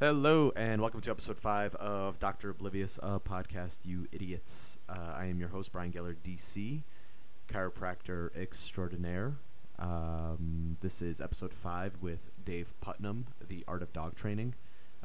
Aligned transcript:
Hello 0.00 0.50
and 0.56 0.80
welcome 0.80 1.02
to 1.02 1.10
episode 1.10 1.36
five 1.36 1.74
of 1.74 2.18
Doctor 2.18 2.48
Oblivious, 2.48 2.98
podcast, 3.02 3.80
you 3.84 4.08
idiots. 4.10 4.78
Uh, 4.88 5.12
I 5.14 5.26
am 5.26 5.38
your 5.38 5.50
host, 5.50 5.72
Brian 5.72 5.92
Geller, 5.92 6.16
DC, 6.24 6.84
chiropractor 7.48 8.34
extraordinaire. 8.34 9.34
Um, 9.78 10.78
this 10.80 11.02
is 11.02 11.20
episode 11.20 11.52
five 11.52 11.98
with 12.00 12.30
Dave 12.42 12.72
Putnam, 12.80 13.26
the 13.46 13.62
art 13.68 13.82
of 13.82 13.92
dog 13.92 14.14
training. 14.14 14.54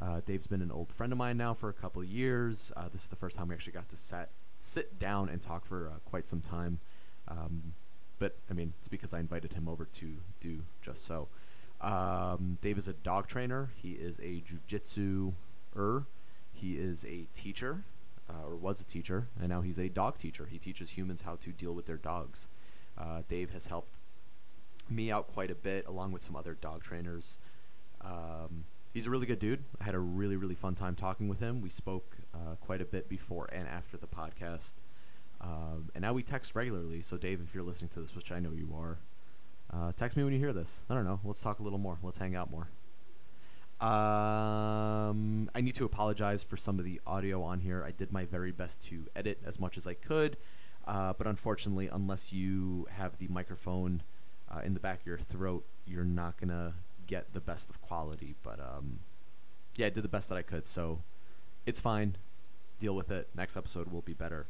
Uh, 0.01 0.21
Dave's 0.25 0.47
been 0.47 0.61
an 0.61 0.71
old 0.71 0.93
friend 0.93 1.11
of 1.11 1.17
mine 1.17 1.35
now 1.35 1.53
for 1.53 1.67
a 1.67 1.73
couple 1.73 2.01
years. 2.01 2.71
Uh, 2.77 2.87
this 2.87 3.01
is 3.03 3.09
the 3.09 3.17
first 3.17 3.37
time 3.37 3.49
we 3.49 3.53
actually 3.53 3.73
got 3.73 3.89
to 3.89 3.97
sat, 3.97 4.29
sit 4.59 4.97
down 4.97 5.27
and 5.27 5.41
talk 5.41 5.65
for 5.65 5.89
uh, 5.89 5.99
quite 6.05 6.25
some 6.25 6.39
time. 6.39 6.79
Um, 7.27 7.73
but 8.17 8.37
I 8.49 8.53
mean, 8.53 8.71
it's 8.79 8.87
because 8.87 9.13
I 9.13 9.19
invited 9.19 9.51
him 9.51 9.67
over 9.67 9.83
to 9.83 10.15
do 10.39 10.61
just 10.81 11.05
so. 11.05 11.27
Um, 11.81 12.57
Dave 12.61 12.77
is 12.77 12.87
a 12.87 12.93
dog 12.93 13.27
trainer. 13.27 13.71
He 13.75 13.91
is 13.91 14.19
a 14.19 14.41
jujitsu 14.41 15.33
er. 15.75 16.05
He 16.53 16.77
is 16.77 17.03
a 17.05 17.27
teacher, 17.33 17.83
uh, 18.29 18.47
or 18.47 18.55
was 18.55 18.81
a 18.81 18.85
teacher, 18.85 19.27
and 19.39 19.49
now 19.49 19.61
he's 19.61 19.77
a 19.77 19.89
dog 19.89 20.17
teacher. 20.17 20.47
He 20.49 20.57
teaches 20.57 20.91
humans 20.91 21.23
how 21.23 21.35
to 21.35 21.51
deal 21.51 21.73
with 21.73 21.85
their 21.85 21.97
dogs. 21.97 22.47
Uh, 22.97 23.23
Dave 23.27 23.51
has 23.51 23.67
helped 23.67 23.99
me 24.89 25.11
out 25.11 25.27
quite 25.27 25.51
a 25.51 25.55
bit, 25.55 25.85
along 25.85 26.11
with 26.11 26.23
some 26.23 26.35
other 26.35 26.53
dog 26.53 26.83
trainers. 26.83 27.39
Um, 28.01 28.65
he's 28.93 29.07
a 29.07 29.09
really 29.09 29.25
good 29.25 29.39
dude. 29.39 29.63
I 29.81 29.83
had 29.83 29.95
a 29.95 29.99
really, 29.99 30.37
really 30.37 30.55
fun 30.55 30.75
time 30.75 30.95
talking 30.95 31.27
with 31.27 31.39
him. 31.39 31.61
We 31.61 31.69
spoke 31.69 32.17
uh, 32.33 32.55
quite 32.61 32.81
a 32.81 32.85
bit 32.85 33.09
before 33.09 33.49
and 33.51 33.67
after 33.67 33.97
the 33.97 34.07
podcast. 34.07 34.73
Um, 35.41 35.89
and 35.93 36.01
now 36.01 36.13
we 36.13 36.23
text 36.23 36.55
regularly. 36.55 37.01
So, 37.01 37.17
Dave, 37.17 37.41
if 37.41 37.53
you're 37.53 37.63
listening 37.63 37.89
to 37.89 37.99
this, 37.99 38.15
which 38.15 38.31
I 38.31 38.39
know 38.39 38.51
you 38.51 38.73
are, 38.75 38.99
uh, 39.75 39.91
text 39.97 40.15
me 40.15 40.23
when 40.23 40.33
you 40.33 40.39
hear 40.39 40.53
this. 40.53 40.85
I 40.89 40.93
don't 40.93 41.05
know. 41.05 41.19
Let's 41.23 41.41
talk 41.41 41.59
a 41.59 41.63
little 41.63 41.79
more. 41.79 41.97
Let's 42.01 42.17
hang 42.17 42.35
out 42.35 42.49
more. 42.49 42.69
Um, 43.81 45.49
I 45.53 45.59
need 45.61 45.75
to 45.75 45.85
apologize 45.85 46.43
for 46.43 46.55
some 46.55 46.79
of 46.79 46.85
the 46.85 47.01
audio 47.05 47.43
on 47.43 47.59
here. 47.59 47.83
I 47.85 47.91
did 47.91 48.11
my 48.11 48.23
very 48.23 48.51
best 48.51 48.85
to 48.87 49.07
edit 49.15 49.41
as 49.45 49.59
much 49.59 49.75
as 49.75 49.85
I 49.85 49.93
could, 49.93 50.37
uh, 50.87 51.13
but 51.17 51.27
unfortunately, 51.27 51.89
unless 51.91 52.31
you 52.31 52.87
have 52.89 53.17
the 53.17 53.27
microphone 53.27 54.01
uh, 54.49 54.61
in 54.63 54.75
the 54.75 54.79
back 54.79 55.01
of 55.01 55.07
your 55.07 55.17
throat, 55.17 55.65
you're 55.85 56.05
not 56.05 56.37
gonna 56.37 56.75
get 57.05 57.33
the 57.33 57.41
best 57.41 57.69
of 57.69 57.81
quality. 57.81 58.35
But 58.43 58.61
um, 58.61 58.99
yeah, 59.75 59.87
I 59.87 59.89
did 59.89 60.05
the 60.05 60.09
best 60.09 60.29
that 60.29 60.37
I 60.37 60.41
could, 60.41 60.67
so 60.67 61.01
it's 61.65 61.81
fine. 61.81 62.15
Deal 62.79 62.95
with 62.95 63.11
it. 63.11 63.27
Next 63.35 63.57
episode 63.57 63.91
will 63.91 64.01
be 64.01 64.13
better. 64.13 64.47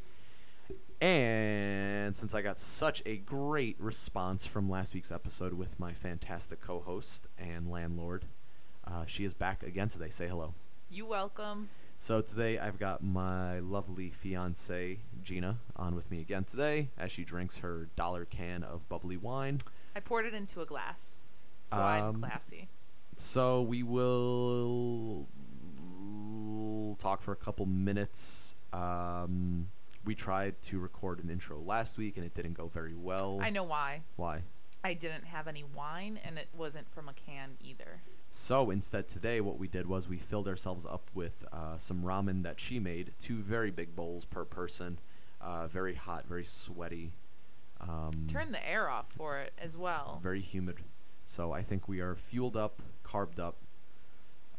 And 1.01 2.15
since 2.15 2.33
I 2.33 2.41
got 2.41 2.57
such 2.59 3.03
a 3.05 3.17
great 3.17 3.75
response 3.79 4.47
from 4.47 4.69
last 4.69 4.93
week's 4.93 5.11
episode 5.11 5.53
with 5.53 5.79
my 5.79 5.91
fantastic 5.91 6.61
co 6.61 6.79
host 6.79 7.27
and 7.37 7.69
landlord, 7.69 8.25
uh, 8.85 9.05
she 9.05 9.25
is 9.25 9.33
back 9.33 9.61
again 9.61 9.89
today. 9.89 10.09
Say 10.09 10.27
hello. 10.27 10.53
You 10.89 11.05
welcome. 11.05 11.69
So 11.99 12.21
today 12.21 12.59
I've 12.59 12.79
got 12.79 13.03
my 13.03 13.59
lovely 13.59 14.09
fiance 14.09 14.99
Gina 15.23 15.59
on 15.75 15.95
with 15.95 16.11
me 16.11 16.21
again 16.21 16.43
today 16.43 16.89
as 16.97 17.11
she 17.11 17.23
drinks 17.23 17.57
her 17.57 17.89
dollar 17.95 18.25
can 18.25 18.63
of 18.63 18.87
bubbly 18.89 19.17
wine. 19.17 19.59
I 19.95 19.99
poured 20.01 20.25
it 20.25 20.33
into 20.33 20.61
a 20.61 20.65
glass, 20.65 21.17
so 21.63 21.77
Um, 21.77 21.81
I'm 21.81 22.15
classy. 22.15 22.67
So 23.17 23.61
we 23.61 23.81
will 23.81 25.27
talk 26.99 27.21
for 27.21 27.31
a 27.31 27.35
couple 27.37 27.65
minutes. 27.65 28.55
Um, 28.73 29.69
we 30.05 30.15
tried 30.15 30.61
to 30.63 30.79
record 30.79 31.23
an 31.23 31.29
intro 31.29 31.59
last 31.59 31.97
week 31.97 32.17
and 32.17 32.25
it 32.25 32.33
didn't 32.33 32.53
go 32.53 32.67
very 32.67 32.93
well. 32.93 33.39
I 33.41 33.49
know 33.49 33.63
why. 33.63 34.01
Why? 34.15 34.43
I 34.83 34.93
didn't 34.93 35.25
have 35.25 35.47
any 35.47 35.63
wine, 35.63 36.19
and 36.23 36.37
it 36.37 36.47
wasn't 36.55 36.87
from 36.93 37.09
a 37.09 37.13
can 37.13 37.57
either. 37.59 38.01
So 38.29 38.69
instead, 38.69 39.07
today 39.07 39.41
what 39.41 39.57
we 39.57 39.67
did 39.67 39.87
was 39.87 40.07
we 40.07 40.17
filled 40.19 40.47
ourselves 40.47 40.85
up 40.85 41.09
with 41.15 41.43
uh, 41.51 41.79
some 41.79 42.03
ramen 42.03 42.43
that 42.43 42.59
she 42.59 42.79
made, 42.79 43.13
two 43.17 43.37
very 43.37 43.71
big 43.71 43.95
bowls 43.95 44.25
per 44.25 44.45
person, 44.45 44.99
uh, 45.41 45.65
very 45.65 45.95
hot, 45.95 46.27
very 46.27 46.43
sweaty, 46.45 47.13
um, 47.81 48.27
Turn 48.29 48.51
the 48.51 48.67
air 48.69 48.87
off 48.89 49.07
for 49.11 49.39
it 49.39 49.53
as 49.57 49.75
well. 49.75 50.19
very 50.21 50.41
humid. 50.41 50.77
So 51.23 51.51
I 51.51 51.63
think 51.63 51.87
we 51.89 51.99
are 51.99 52.13
fueled 52.15 52.55
up, 52.55 52.81
carbed 53.03 53.39
up, 53.39 53.55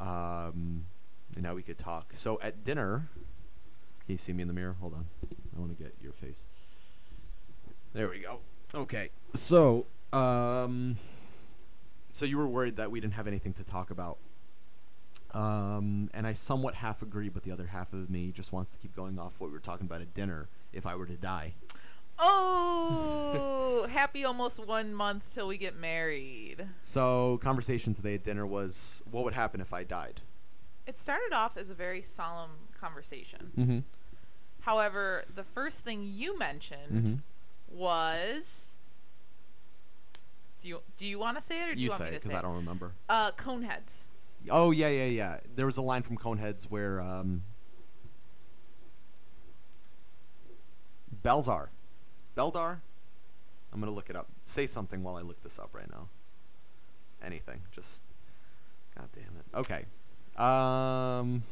um, 0.00 0.87
and 1.34 1.42
now 1.42 1.54
we 1.54 1.62
could 1.62 1.78
talk. 1.78 2.12
So 2.15 2.41
at 2.42 2.65
dinner, 2.65 3.09
can 4.06 4.12
you 4.15 4.19
see 4.19 4.33
me 4.33 4.43
in 4.43 4.49
the 4.49 4.55
mirror? 4.55 4.77
Hold 4.81 4.94
on, 4.94 5.06
I 5.56 5.61
want 5.61 5.77
to 5.77 5.83
get 5.83 5.94
your 6.00 6.12
face. 6.12 6.47
There 7.93 8.09
we 8.09 8.21
go. 8.21 8.39
Okay, 8.75 9.11
so 9.34 9.87
um, 10.12 10.97
so 12.12 12.25
you 12.25 12.39
were 12.39 12.47
worried 12.49 12.77
that 12.77 12.91
we 12.91 13.00
didn't 13.00 13.15
have 13.15 13.27
anything 13.27 13.53
to 13.55 13.65
talk 13.65 13.91
about. 13.91 14.19
Um, 15.33 16.09
and 16.15 16.27
I 16.27 16.33
somewhat 16.33 16.77
half 16.77 17.03
agree, 17.03 17.28
but 17.28 17.43
the 17.43 17.53
other 17.53 17.66
half 17.66 17.93
of 17.93 18.09
me 18.09 18.33
just 18.33 18.53
wants 18.53 18.72
to 18.72 18.78
keep 18.78 18.95
going 18.97 19.19
off 19.19 19.34
what 19.39 19.49
we 19.49 19.53
were 19.53 19.61
talking 19.61 19.87
about 19.87 20.00
at 20.00 20.15
dinner. 20.15 20.49
If 20.72 20.87
I 20.87 20.95
were 20.95 21.06
to 21.06 21.16
die, 21.16 21.55
Oh, 22.19 23.87
happy 23.91 24.25
almost 24.25 24.65
one 24.65 24.95
month 24.95 25.34
till 25.34 25.49
we 25.49 25.59
get 25.59 25.77
married. 25.77 26.66
so 26.81 27.39
conversation 27.43 27.93
today 27.95 28.15
at 28.15 28.25
dinner 28.25 28.47
was 28.47 29.03
what 29.11 29.25
would 29.25 29.34
happen 29.34 29.61
if 29.61 29.72
I 29.75 29.84
died. 29.84 30.21
It 30.87 30.97
started 30.97 31.33
off 31.34 31.56
as 31.56 31.69
a 31.71 31.75
very 31.75 32.00
solemn 32.00 32.50
conversation. 32.81 33.50
Mm-hmm. 33.59 33.78
However, 34.66 35.25
the 35.32 35.44
first 35.44 35.84
thing 35.84 36.03
you 36.04 36.37
mentioned 36.37 36.93
Mm-hmm. 36.93 37.15
was. 37.78 38.75
Do 40.60 40.66
you 40.69 40.81
do 40.97 41.06
you 41.06 41.19
want 41.21 41.37
to 41.37 41.43
say 41.43 41.62
it 41.62 41.69
or 41.69 41.75
do 41.75 41.81
you, 41.81 41.84
You 41.84 41.91
want 41.91 42.03
me 42.03 42.06
to 42.06 42.10
say 42.12 42.16
it? 42.16 42.22
because 42.25 42.34
I 42.37 42.43
don't 42.43 42.56
remember. 42.56 42.91
Uh, 43.09 43.31
Coneheads. 43.32 44.06
Oh 44.50 44.72
yeah, 44.72 44.88
yeah, 44.88 45.04
yeah. 45.04 45.37
There 45.54 45.66
was 45.66 45.77
a 45.77 45.82
line 45.82 46.03
from 46.03 46.16
Coneheads 46.19 46.65
where 46.65 47.00
um, 47.00 47.43
Belzar, 51.22 51.69
Beldar. 52.37 52.78
I'm 53.72 53.81
gonna 53.81 53.93
look 53.93 54.10
it 54.10 54.16
up. 54.16 54.27
Say 54.44 54.66
something 54.66 55.03
while 55.04 55.16
I 55.16 55.21
look 55.22 55.43
this 55.43 55.59
up 55.60 55.71
right 55.72 55.91
now. 55.91 56.09
Anything, 57.25 57.62
just. 57.71 58.03
God 58.97 59.09
damn 59.12 59.25
it. 59.25 59.44
Okay. 59.54 59.84
Um. 60.37 61.43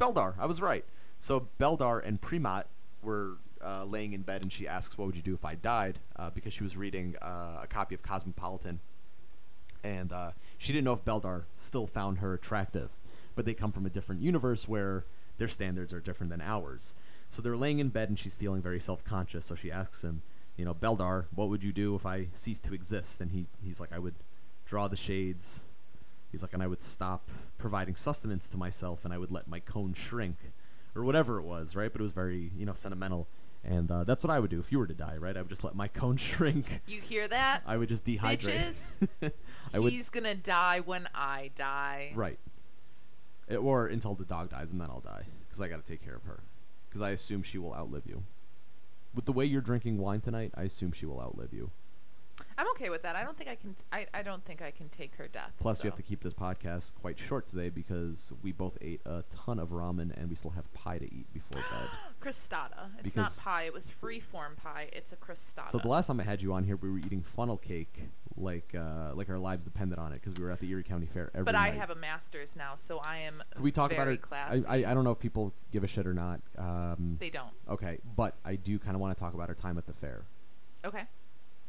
Beldar. 0.00 0.34
I 0.38 0.46
was 0.46 0.60
right. 0.60 0.84
So 1.26 1.48
Beldar 1.58 2.06
and 2.06 2.20
Prymaat 2.20 2.66
were 3.02 3.38
uh, 3.60 3.84
laying 3.84 4.12
in 4.12 4.22
bed, 4.22 4.42
and 4.42 4.52
she 4.52 4.68
asks, 4.68 4.96
"What 4.96 5.06
would 5.06 5.16
you 5.16 5.22
do 5.22 5.34
if 5.34 5.44
I 5.44 5.56
died?" 5.56 5.98
Uh, 6.14 6.30
because 6.30 6.52
she 6.52 6.62
was 6.62 6.76
reading 6.76 7.16
uh, 7.20 7.62
a 7.64 7.66
copy 7.68 7.96
of 7.96 8.02
Cosmopolitan 8.04 8.78
and 9.82 10.12
uh, 10.12 10.30
she 10.56 10.72
didn't 10.72 10.84
know 10.84 10.92
if 10.92 11.04
Beldar 11.04 11.46
still 11.56 11.88
found 11.88 12.18
her 12.18 12.32
attractive. 12.32 12.92
But 13.34 13.44
they 13.44 13.54
come 13.54 13.72
from 13.72 13.84
a 13.86 13.90
different 13.90 14.22
universe 14.22 14.68
where 14.68 15.04
their 15.38 15.48
standards 15.48 15.92
are 15.92 15.98
different 15.98 16.30
than 16.30 16.40
ours. 16.40 16.94
So 17.28 17.42
they're 17.42 17.56
laying 17.56 17.80
in 17.80 17.88
bed 17.88 18.08
and 18.08 18.16
she's 18.16 18.36
feeling 18.36 18.62
very 18.62 18.78
self 18.78 19.02
conscious. 19.02 19.46
So 19.46 19.56
she 19.56 19.72
asks 19.72 20.04
him, 20.04 20.22
you 20.56 20.64
know, 20.64 20.74
Beldar, 20.74 21.24
what 21.34 21.48
would 21.48 21.64
you 21.64 21.72
do 21.72 21.96
if 21.96 22.06
I 22.06 22.28
ceased 22.34 22.62
to 22.66 22.72
exist? 22.72 23.20
And 23.20 23.32
he, 23.32 23.46
he's 23.64 23.80
like, 23.80 23.92
I 23.92 23.98
would 23.98 24.14
draw 24.64 24.86
the 24.86 24.96
shades. 24.96 25.64
He's 26.30 26.42
like, 26.42 26.52
and 26.52 26.62
I 26.62 26.68
would 26.68 26.82
stop 26.82 27.28
providing 27.58 27.96
sustenance 27.96 28.48
to 28.50 28.56
myself 28.56 29.04
and 29.04 29.12
I 29.12 29.18
would 29.18 29.32
let 29.32 29.48
my 29.48 29.58
cone 29.58 29.92
shrink 29.92 30.36
or 30.96 31.04
whatever 31.04 31.38
it 31.38 31.44
was, 31.44 31.76
right? 31.76 31.92
But 31.92 32.00
it 32.00 32.04
was 32.04 32.12
very, 32.12 32.50
you 32.56 32.66
know, 32.66 32.72
sentimental. 32.72 33.28
And 33.64 33.90
uh, 33.90 34.04
that's 34.04 34.22
what 34.22 34.30
I 34.30 34.38
would 34.38 34.50
do 34.50 34.60
if 34.60 34.70
you 34.70 34.78
were 34.78 34.86
to 34.86 34.94
die, 34.94 35.16
right? 35.16 35.36
I 35.36 35.40
would 35.40 35.48
just 35.48 35.64
let 35.64 35.74
my 35.74 35.88
cone 36.00 36.16
shrink. 36.16 36.80
You 36.86 37.00
hear 37.00 37.26
that? 37.26 37.62
I 37.66 37.76
would 37.76 37.88
just 37.88 38.04
dehydrate. 38.04 38.38
Bitches. 38.40 39.32
I 39.74 39.78
would 39.78 39.92
He's 39.92 40.10
gonna 40.10 40.34
die 40.34 40.80
when 40.80 41.08
I 41.14 41.50
die. 41.54 42.12
Right. 42.14 42.38
It, 43.48 43.56
or 43.56 43.86
until 43.86 44.14
the 44.14 44.24
dog 44.24 44.50
dies, 44.50 44.72
and 44.72 44.80
then 44.80 44.88
I'll 44.90 45.00
die 45.00 45.24
because 45.46 45.60
I 45.60 45.68
got 45.68 45.84
to 45.84 45.92
take 45.92 46.04
care 46.04 46.14
of 46.14 46.24
her. 46.24 46.40
Because 46.88 47.02
I 47.02 47.10
assume 47.10 47.42
she 47.42 47.58
will 47.58 47.74
outlive 47.74 48.06
you. 48.06 48.22
With 49.14 49.24
the 49.24 49.32
way 49.32 49.44
you're 49.44 49.60
drinking 49.60 49.98
wine 49.98 50.20
tonight, 50.20 50.52
I 50.54 50.62
assume 50.64 50.92
she 50.92 51.06
will 51.06 51.20
outlive 51.20 51.52
you. 51.52 51.70
I'm 52.58 52.66
okay 52.70 52.88
with 52.88 53.02
that. 53.02 53.16
I 53.16 53.22
don't 53.24 53.36
think 53.36 53.50
I 53.50 53.54
can. 53.54 53.74
T- 53.74 53.84
I, 53.92 54.06
I 54.14 54.22
don't 54.22 54.44
think 54.44 54.62
I 54.62 54.70
can 54.70 54.88
take 54.88 55.14
her 55.16 55.28
death. 55.28 55.52
Plus, 55.58 55.82
we 55.82 55.88
have 55.88 55.96
to 55.96 56.02
keep 56.02 56.22
this 56.22 56.32
podcast 56.32 56.94
quite 56.94 57.18
short 57.18 57.46
today 57.46 57.68
because 57.68 58.32
we 58.42 58.50
both 58.52 58.78
ate 58.80 59.00
a 59.04 59.24
ton 59.28 59.58
of 59.58 59.70
ramen 59.70 60.16
and 60.18 60.30
we 60.30 60.34
still 60.36 60.52
have 60.52 60.72
pie 60.72 60.98
to 60.98 61.04
eat 61.04 61.30
before 61.34 61.60
bed. 61.70 61.88
crostata. 62.20 62.90
It's 63.04 63.14
Because- 63.14 63.36
not 63.38 63.44
pie. 63.44 63.62
It 63.64 63.74
was 63.74 63.90
free 63.90 64.20
form 64.20 64.56
pie. 64.56 64.88
It's 64.92 65.12
a 65.12 65.16
crostata. 65.16 65.68
so 65.68 65.78
the 65.78 65.88
last 65.88 66.06
time 66.06 66.18
I 66.20 66.24
had 66.24 66.40
you 66.42 66.52
on 66.54 66.64
here, 66.64 66.76
we 66.76 66.90
were 66.90 66.98
eating 66.98 67.22
funnel 67.22 67.58
cake 67.58 68.04
like 68.38 68.74
uh, 68.74 69.14
like 69.14 69.30
our 69.30 69.38
lives 69.38 69.64
depended 69.64 69.98
on 69.98 70.12
it 70.12 70.20
because 70.22 70.34
we 70.38 70.44
were 70.44 70.50
at 70.50 70.60
the 70.60 70.68
Erie 70.70 70.82
County 70.82 71.06
Fair 71.06 71.30
every 71.34 71.44
but 71.44 71.52
night. 71.52 71.72
I 71.72 71.76
have 71.76 71.88
a 71.90 71.94
master's 71.94 72.54
now, 72.56 72.74
so 72.76 72.98
I 72.98 73.18
am. 73.18 73.42
Can 73.54 73.62
we 73.62 73.72
talk 73.72 73.92
about 73.92 74.08
it? 74.08 74.20
I, 74.30 74.62
I 74.68 74.74
I 74.90 74.94
don't 74.94 75.04
know 75.04 75.12
if 75.12 75.18
people 75.18 75.54
give 75.72 75.84
a 75.84 75.86
shit 75.86 76.06
or 76.06 76.12
not. 76.14 76.40
Um, 76.58 77.16
they 77.18 77.30
don't. 77.30 77.50
okay, 77.68 77.98
but 78.16 78.34
I 78.44 78.56
do 78.56 78.78
kind 78.78 78.94
of 78.94 79.00
want 79.00 79.16
to 79.16 79.20
talk 79.20 79.32
about 79.34 79.48
our 79.48 79.54
time 79.54 79.78
at 79.78 79.86
the 79.86 79.92
fair. 79.94 80.24
Okay. 80.84 81.04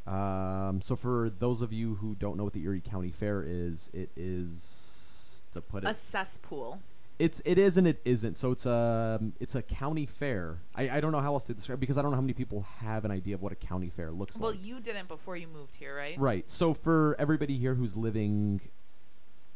Um, 0.07 0.81
so 0.81 0.95
for 0.95 1.29
those 1.29 1.61
of 1.61 1.73
you 1.73 1.95
who 1.95 2.15
don't 2.15 2.37
know 2.37 2.45
what 2.45 2.53
the 2.53 2.63
Erie 2.63 2.81
County 2.81 3.11
Fair 3.11 3.43
is, 3.45 3.89
it 3.93 4.09
is 4.15 5.43
to 5.51 5.61
put 5.61 5.83
it 5.83 5.87
A 5.87 5.93
cesspool. 5.93 6.79
It's 7.19 7.41
it 7.45 7.57
is 7.57 7.77
and 7.77 7.87
it 7.87 7.99
isn't. 8.05 8.37
So 8.37 8.51
it's 8.51 8.65
a 8.65 9.19
it's 9.39 9.55
a 9.55 9.61
county 9.63 10.05
fair. 10.05 10.59
I, 10.75 10.89
I 10.89 11.01
don't 11.01 11.11
know 11.11 11.19
how 11.19 11.33
else 11.33 11.45
to 11.45 11.53
describe 11.53 11.79
because 11.79 11.97
I 11.97 12.03
don't 12.03 12.11
know 12.11 12.15
how 12.15 12.21
many 12.21 12.33
people 12.33 12.65
have 12.79 13.05
an 13.05 13.11
idea 13.11 13.35
of 13.35 13.41
what 13.41 13.51
a 13.51 13.55
county 13.55 13.89
fair 13.89 14.11
looks 14.11 14.37
Well, 14.37 14.51
like. 14.51 14.59
Well, 14.59 14.65
you 14.65 14.79
didn't 14.79 15.07
before 15.07 15.35
you 15.35 15.47
moved 15.47 15.77
here, 15.77 15.95
right? 15.95 16.17
Right. 16.17 16.49
So 16.49 16.73
for 16.73 17.15
everybody 17.17 17.57
here 17.57 17.73
who's 17.73 17.97
living 17.97 18.61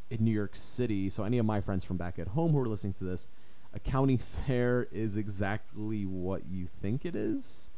in 0.10 0.26
New 0.26 0.32
York 0.32 0.56
City, 0.56 1.10
so 1.10 1.24
any 1.24 1.38
of 1.38 1.46
my 1.46 1.62
friends 1.62 1.86
from 1.86 1.98
back 1.98 2.18
at 2.18 2.30
home 2.30 2.52
who 2.52 2.60
are 2.60 2.68
listening 2.68 2.94
to 2.94 3.04
this, 3.04 3.28
a 3.74 3.80
county 3.80 4.18
fair 4.48 4.88
is 4.92 5.16
exactly 5.16 6.04
what 6.04 6.48
you 6.48 6.66
think 6.66 7.06
it 7.06 7.16
is. 7.16 7.70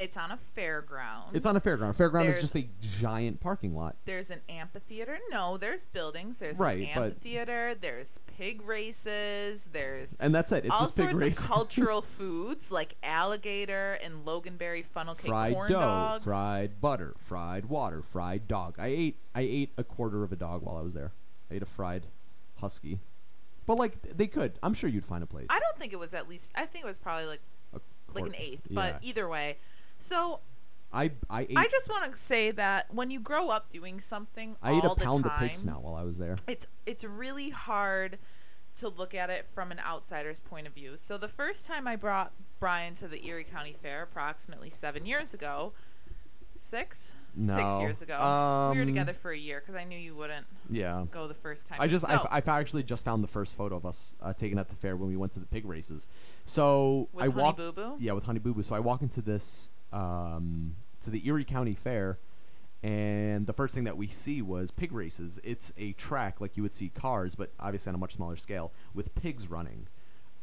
It's 0.00 0.16
on 0.16 0.30
a 0.30 0.38
fairground. 0.56 1.34
It's 1.34 1.44
on 1.44 1.56
a 1.56 1.60
fairground. 1.60 1.94
Fairground 1.94 2.24
is 2.26 2.34
There's- 2.36 2.40
just 2.40 2.56
a 2.56 2.66
giant 2.80 3.38
parking 3.40 3.76
lot. 3.76 3.96
There's 4.06 4.30
an 4.30 4.40
amphitheater. 4.48 5.18
No, 5.30 5.58
there's 5.58 5.84
buildings. 5.84 6.38
There's 6.38 6.58
Right, 6.58 6.88
an 6.88 6.88
but- 6.94 7.02
amphitheater. 7.04 7.74
There's 7.74 8.18
pig 8.26 8.62
races. 8.62 9.68
There's 9.72 10.16
And 10.18 10.34
that's 10.34 10.52
it. 10.52 10.64
It's 10.64 10.74
all 10.74 10.80
just 10.86 10.96
big 10.96 11.10
sorts 11.10 11.22
race. 11.22 11.42
of 11.44 11.46
cultural 11.50 12.00
foods 12.18 12.72
like 12.72 12.94
alligator 13.02 13.98
and 14.02 14.24
loganberry 14.24 14.84
funnel 14.84 15.14
cake 15.14 15.26
fried 15.26 15.52
corn 15.54 15.70
dough, 15.70 15.78
dogs. 15.80 16.24
fried 16.24 16.80
butter, 16.80 17.14
fried 17.18 17.66
water, 17.66 18.00
fried 18.02 18.48
dog. 18.48 18.76
I 18.78 18.86
ate 18.86 19.16
I 19.34 19.42
ate 19.42 19.72
a 19.76 19.84
quarter 19.84 20.24
of 20.24 20.32
a 20.32 20.36
dog 20.36 20.62
while 20.62 20.76
I 20.78 20.82
was 20.82 20.94
there. 20.94 21.12
I 21.50 21.54
ate 21.56 21.62
a 21.62 21.66
fried 21.66 22.06
husky. 22.58 23.00
But 23.66 23.76
like 23.76 24.00
they 24.16 24.26
could. 24.26 24.58
I'm 24.62 24.72
sure 24.72 24.88
you'd 24.88 25.04
find 25.04 25.22
a 25.22 25.26
place. 25.26 25.46
I 25.50 25.60
don't 25.60 25.76
think 25.78 25.92
it 25.92 25.98
was 25.98 26.14
at 26.14 26.26
least. 26.26 26.52
I 26.54 26.64
think 26.64 26.84
it 26.84 26.88
was 26.88 26.96
probably 26.98 27.26
like 27.26 27.40
A 27.74 27.80
like 28.14 28.24
an 28.26 28.34
eighth. 28.36 28.66
yeah. 28.70 28.74
But 28.74 28.98
either 29.02 29.28
way, 29.28 29.58
so 30.00 30.40
I 30.92 31.12
I 31.30 31.42
ate 31.42 31.56
I 31.56 31.68
just 31.68 31.88
want 31.88 32.10
to 32.12 32.18
say 32.18 32.50
that 32.50 32.92
when 32.92 33.10
you 33.12 33.20
grow 33.20 33.50
up 33.50 33.68
doing 33.70 34.00
something 34.00 34.56
I 34.62 34.72
ate 34.72 34.84
a 34.84 34.94
pound 34.96 35.24
the 35.24 35.28
of 35.28 35.38
time, 35.38 35.48
pig 35.48 35.54
snout 35.56 35.82
while 35.82 35.94
I 35.94 36.02
was 36.02 36.18
there. 36.18 36.36
it's 36.48 36.66
it's 36.86 37.04
really 37.04 37.50
hard 37.50 38.18
to 38.76 38.88
look 38.88 39.14
at 39.14 39.30
it 39.30 39.46
from 39.54 39.70
an 39.72 39.78
outsider's 39.80 40.40
point 40.40 40.66
of 40.66 40.72
view. 40.74 40.96
So 40.96 41.16
the 41.18 41.28
first 41.28 41.66
time 41.66 41.86
I 41.86 41.96
brought 41.96 42.32
Brian 42.60 42.94
to 42.94 43.08
the 43.08 43.24
Erie 43.26 43.44
County 43.44 43.76
Fair, 43.82 44.02
approximately 44.02 44.70
seven 44.70 45.04
years 45.06 45.34
ago, 45.34 45.72
six, 46.56 47.14
six 47.40 47.78
years 47.80 48.00
ago, 48.02 48.14
we 48.72 48.76
were 48.78 48.82
Um, 48.82 48.86
together 48.86 49.12
for 49.12 49.30
a 49.32 49.36
year 49.38 49.60
because 49.60 49.74
I 49.74 49.84
knew 49.84 49.98
you 49.98 50.14
wouldn't 50.14 50.46
Yeah. 50.70 51.06
go 51.10 51.26
the 51.28 51.34
first 51.34 51.66
time. 51.66 51.78
I 51.80 51.88
just 51.88 52.04
I, 52.04 52.16
So, 52.16 52.22
f- 52.22 52.26
I 52.30 52.38
f- 52.38 52.48
actually 52.48 52.82
just 52.82 53.04
found 53.04 53.22
the 53.24 53.28
first 53.28 53.54
photo 53.54 53.76
of 53.76 53.84
us 53.86 54.14
uh, 54.22 54.32
taken 54.32 54.58
at 54.58 54.68
the 54.68 54.76
fair 54.76 54.96
when 54.96 55.08
we 55.08 55.16
went 55.16 55.32
to 55.32 55.40
the 55.40 55.46
pig 55.46 55.64
races. 55.66 56.06
So 56.44 57.08
with 57.12 57.24
I 57.24 57.28
Honey 57.28 57.42
walk 57.42 57.56
Boo 57.56 57.72
Boo. 57.72 57.96
yeah 57.98 58.12
with 58.12 58.24
Honey 58.24 58.38
Boo 58.40 58.54
Boo. 58.54 58.62
So 58.62 58.74
I 58.74 58.80
walk 58.80 59.02
into 59.02 59.20
this 59.22 59.70
um, 59.92 60.76
to 61.00 61.10
the 61.10 61.26
Erie 61.26 61.44
County 61.44 61.74
Fair, 61.74 62.18
and 62.82 63.46
the 63.46 63.52
first 63.52 63.74
thing 63.74 63.84
that 63.84 63.96
we 63.96 64.08
see 64.08 64.40
was 64.40 64.70
pig 64.70 64.92
races. 64.92 65.38
It's 65.44 65.72
a 65.76 65.92
track 65.92 66.40
like 66.40 66.56
you 66.56 66.62
would 66.62 66.72
see 66.72 66.88
cars, 66.88 67.34
but 67.34 67.50
obviously 67.60 67.90
on 67.90 67.94
a 67.94 67.98
much 67.98 68.14
smaller 68.14 68.36
scale 68.36 68.72
with 68.94 69.14
pigs 69.14 69.50
running, 69.50 69.88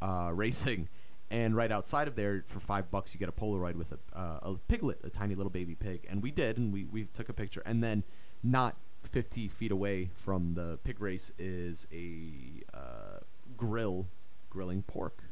uh, 0.01 0.31
racing. 0.33 0.89
And 1.29 1.55
right 1.55 1.71
outside 1.71 2.07
of 2.07 2.15
there, 2.15 2.43
for 2.45 2.59
five 2.59 2.89
bucks, 2.89 3.13
you 3.13 3.19
get 3.19 3.27
a 3.27 3.33
Polaroid 3.33 3.75
with 3.75 3.91
a, 3.91 4.17
uh, 4.17 4.39
a 4.43 4.55
piglet, 4.67 4.99
a 5.03 5.09
tiny 5.09 5.35
little 5.35 5.49
baby 5.49 5.75
pig. 5.75 6.05
And 6.09 6.23
we 6.23 6.31
did, 6.31 6.57
and 6.57 6.71
we, 6.71 6.85
we 6.85 7.05
took 7.05 7.27
a 7.27 7.33
picture. 7.33 7.61
And 7.65 7.83
then, 7.83 8.03
not 8.43 8.77
50 9.03 9.49
feet 9.49 9.71
away 9.71 10.11
from 10.13 10.53
the 10.53 10.79
pig 10.83 11.01
race, 11.01 11.33
is 11.37 11.85
a 11.91 12.63
uh, 12.73 13.19
grill 13.57 14.07
grilling 14.49 14.83
pork. 14.83 15.23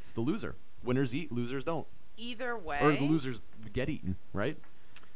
It's 0.00 0.12
the 0.12 0.20
loser. 0.20 0.54
Winners 0.84 1.14
eat, 1.14 1.32
losers 1.32 1.64
don't. 1.64 1.86
Either 2.18 2.56
way, 2.58 2.78
Or 2.82 2.92
the 2.92 3.04
losers 3.04 3.40
get 3.72 3.88
eaten, 3.88 4.16
right? 4.32 4.58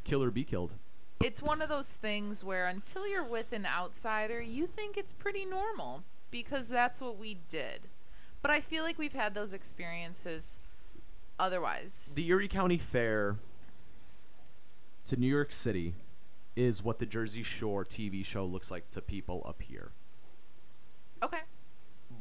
Kill 0.03 0.23
or 0.23 0.31
be 0.31 0.43
killed. 0.43 0.75
it's 1.21 1.41
one 1.41 1.61
of 1.61 1.69
those 1.69 1.93
things 1.93 2.43
where 2.43 2.65
until 2.67 3.07
you're 3.07 3.23
with 3.23 3.53
an 3.53 3.65
outsider, 3.65 4.41
you 4.41 4.65
think 4.65 4.97
it's 4.97 5.13
pretty 5.13 5.45
normal 5.45 6.03
because 6.31 6.67
that's 6.69 6.99
what 6.99 7.17
we 7.17 7.37
did. 7.47 7.81
But 8.41 8.51
I 8.51 8.59
feel 8.59 8.83
like 8.83 8.97
we've 8.97 9.13
had 9.13 9.33
those 9.33 9.53
experiences 9.53 10.59
otherwise. 11.39 12.11
The 12.15 12.27
Erie 12.27 12.47
County 12.47 12.77
Fair 12.77 13.37
to 15.05 15.15
New 15.17 15.27
York 15.27 15.51
City 15.51 15.93
is 16.55 16.83
what 16.83 16.99
the 16.99 17.05
Jersey 17.05 17.43
Shore 17.43 17.83
TV 17.83 18.25
show 18.25 18.45
looks 18.45 18.69
like 18.71 18.89
to 18.91 19.01
people 19.01 19.43
up 19.45 19.61
here. 19.61 19.91
Okay. 21.21 21.39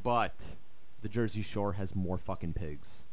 But 0.02 0.56
the 1.00 1.08
Jersey 1.08 1.43
Shore 1.43 1.75
has 1.75 1.94
more 1.94 2.19
fucking 2.19 2.52
pigs 2.55 3.06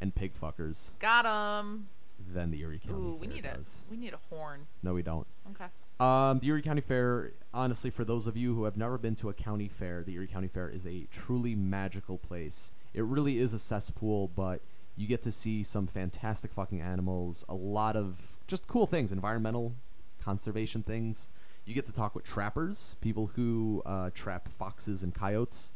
and 0.00 0.14
pig 0.14 0.34
fuckers 0.34 0.92
Got 0.98 1.24
him. 1.26 1.88
than 2.32 2.50
the 2.50 2.60
Erie 2.60 2.78
County 2.78 2.98
Ooh, 2.98 3.18
we 3.20 3.26
Fair 3.26 3.34
need 3.36 3.44
does. 3.44 3.82
a 3.86 3.90
we 3.90 3.96
need 3.96 4.12
a 4.14 4.18
horn. 4.30 4.66
No, 4.82 4.94
we 4.94 5.02
don't. 5.02 5.26
Okay. 5.50 5.66
Um, 6.00 6.38
the 6.38 6.48
Erie 6.48 6.62
County 6.62 6.80
Fair, 6.80 7.32
honestly, 7.52 7.90
for 7.90 8.04
those 8.04 8.26
of 8.28 8.36
you 8.36 8.54
who 8.54 8.64
have 8.64 8.76
never 8.76 8.98
been 8.98 9.14
to 9.16 9.28
a 9.28 9.34
county 9.34 9.66
fair, 9.68 10.04
the 10.04 10.14
Erie 10.14 10.28
County 10.28 10.46
Fair 10.48 10.68
is 10.68 10.86
a 10.86 11.06
truly 11.10 11.54
magical 11.56 12.18
place. 12.18 12.70
It 12.94 13.02
really 13.02 13.38
is 13.38 13.52
a 13.52 13.58
cesspool, 13.58 14.28
but 14.28 14.60
you 14.96 15.06
get 15.08 15.22
to 15.22 15.32
see 15.32 15.62
some 15.64 15.86
fantastic 15.88 16.52
fucking 16.52 16.80
animals, 16.80 17.44
a 17.48 17.54
lot 17.54 17.96
of 17.96 18.38
just 18.46 18.66
cool 18.68 18.86
things, 18.86 19.10
environmental 19.10 19.74
conservation 20.20 20.82
things. 20.82 21.28
You 21.64 21.74
get 21.74 21.86
to 21.86 21.92
talk 21.92 22.14
with 22.14 22.24
trappers, 22.24 22.94
people 23.00 23.28
who 23.34 23.82
uh, 23.84 24.10
trap 24.14 24.48
foxes 24.48 25.02
and 25.02 25.12
coyotes 25.14 25.70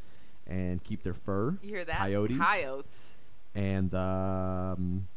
and 0.46 0.82
keep 0.82 1.02
their 1.02 1.14
fur. 1.14 1.58
You 1.62 1.68
hear 1.68 1.84
that? 1.84 1.98
Coyotes. 1.98 2.38
Coyotes. 2.38 3.16
And 3.54 3.94
um, 3.94 5.08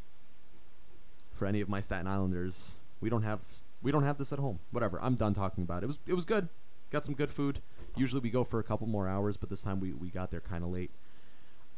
for 1.32 1.46
any 1.46 1.62
of 1.62 1.70
my 1.70 1.80
Staten 1.80 2.08
Islanders, 2.08 2.76
we 3.00 3.10
don't 3.10 3.24
have 3.24 3.42
we 3.82 3.92
don't 3.92 4.04
have 4.04 4.18
this 4.18 4.34
at 4.34 4.40
home. 4.40 4.60
Whatever. 4.72 5.00
I'm 5.02 5.16
done 5.16 5.34
talking 5.34 5.64
about 5.64 5.84
it. 5.84 5.86
It 5.86 5.88
was 5.88 6.00
it 6.08 6.14
was 6.14 6.26
good. 6.26 6.50
Got 6.90 7.06
some 7.06 7.16
good 7.16 7.30
food. 7.30 7.62
Usually 7.96 8.22
we 8.22 8.30
go 8.30 8.44
for 8.44 8.60
a 8.60 8.64
couple 8.64 8.88
more 8.88 9.08
hours, 9.08 9.38
but 9.38 9.50
this 9.50 9.64
time 9.64 9.80
we, 9.80 9.94
we 9.94 10.10
got 10.10 10.32
there 10.32 10.42
kind 10.42 10.64
of 10.64 10.70
late. 10.70 10.92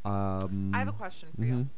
Um, 0.04 0.72
I 0.74 0.78
have 0.78 0.88
a 0.88 0.92
question 0.92 1.28
for 1.36 1.42
mhm. 1.42 1.48
you. 1.48 1.68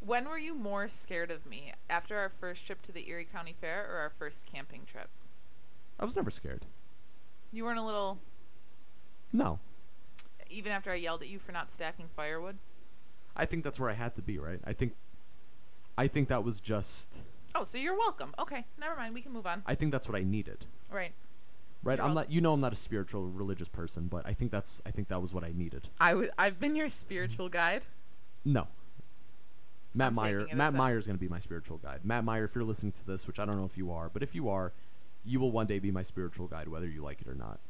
When 0.00 0.28
were 0.28 0.38
you 0.38 0.54
more 0.54 0.86
scared 0.88 1.30
of 1.30 1.46
me? 1.46 1.72
After 1.88 2.16
our 2.16 2.28
first 2.28 2.66
trip 2.66 2.82
to 2.82 2.92
the 2.92 3.08
Erie 3.08 3.24
County 3.24 3.54
Fair 3.60 3.88
or 3.90 3.98
our 3.98 4.12
first 4.18 4.50
camping 4.50 4.82
trip? 4.86 5.08
I 5.98 6.04
was 6.04 6.14
never 6.14 6.30
scared. 6.30 6.64
You 7.52 7.64
weren't 7.64 7.78
a 7.78 7.84
little 7.84 8.18
No, 9.32 9.58
even 10.50 10.72
after 10.72 10.90
I 10.92 10.96
yelled 10.96 11.22
at 11.22 11.28
you 11.28 11.38
for 11.38 11.52
not 11.52 11.70
stacking 11.72 12.06
firewood? 12.14 12.58
I 13.36 13.44
think 13.44 13.64
that's 13.64 13.78
where 13.78 13.90
I 13.90 13.94
had 13.94 14.14
to 14.16 14.22
be. 14.22 14.38
Right. 14.38 14.60
I 14.64 14.72
think 14.72 14.94
I 15.98 16.06
think 16.08 16.28
that 16.28 16.44
was 16.44 16.60
just. 16.60 17.14
Oh, 17.54 17.64
so 17.64 17.78
you're 17.78 17.96
welcome. 17.96 18.34
Okay, 18.38 18.66
never 18.78 18.96
mind. 18.96 19.14
We 19.14 19.22
can 19.22 19.32
move 19.32 19.46
on. 19.46 19.62
I 19.66 19.74
think 19.74 19.92
that's 19.92 20.08
what 20.08 20.16
I 20.16 20.22
needed. 20.22 20.66
Right. 20.90 21.12
Right. 21.82 21.98
You're 21.98 22.06
I'm 22.06 22.14
welcome. 22.14 22.30
not. 22.30 22.30
You 22.30 22.40
know, 22.40 22.52
I'm 22.52 22.60
not 22.60 22.72
a 22.72 22.76
spiritual, 22.76 23.26
religious 23.28 23.68
person, 23.68 24.08
but 24.08 24.26
I 24.26 24.32
think 24.32 24.50
that's. 24.50 24.82
I 24.84 24.90
think 24.90 25.08
that 25.08 25.22
was 25.22 25.32
what 25.32 25.44
I 25.44 25.52
needed. 25.54 25.88
I 26.00 26.10
w- 26.10 26.30
I've 26.38 26.58
been 26.58 26.76
your 26.76 26.88
spiritual 26.88 27.48
guide. 27.48 27.82
No. 28.44 28.68
Matt 29.94 30.08
I'm 30.08 30.14
Meyer. 30.14 30.46
Matt 30.54 30.74
Meyer 30.74 30.98
is 30.98 31.06
going 31.06 31.16
to 31.16 31.20
be 31.20 31.28
my 31.28 31.38
spiritual 31.38 31.78
guide. 31.78 32.00
Matt 32.04 32.22
Meyer, 32.24 32.44
if 32.44 32.54
you're 32.54 32.64
listening 32.64 32.92
to 32.92 33.06
this, 33.06 33.26
which 33.26 33.38
I 33.38 33.46
don't 33.46 33.56
know 33.56 33.64
if 33.64 33.78
you 33.78 33.90
are, 33.90 34.10
but 34.10 34.22
if 34.22 34.34
you 34.34 34.48
are, 34.50 34.72
you 35.24 35.40
will 35.40 35.50
one 35.50 35.66
day 35.66 35.78
be 35.78 35.90
my 35.90 36.02
spiritual 36.02 36.46
guide, 36.48 36.68
whether 36.68 36.86
you 36.86 37.02
like 37.02 37.22
it 37.22 37.28
or 37.28 37.34
not. 37.34 37.60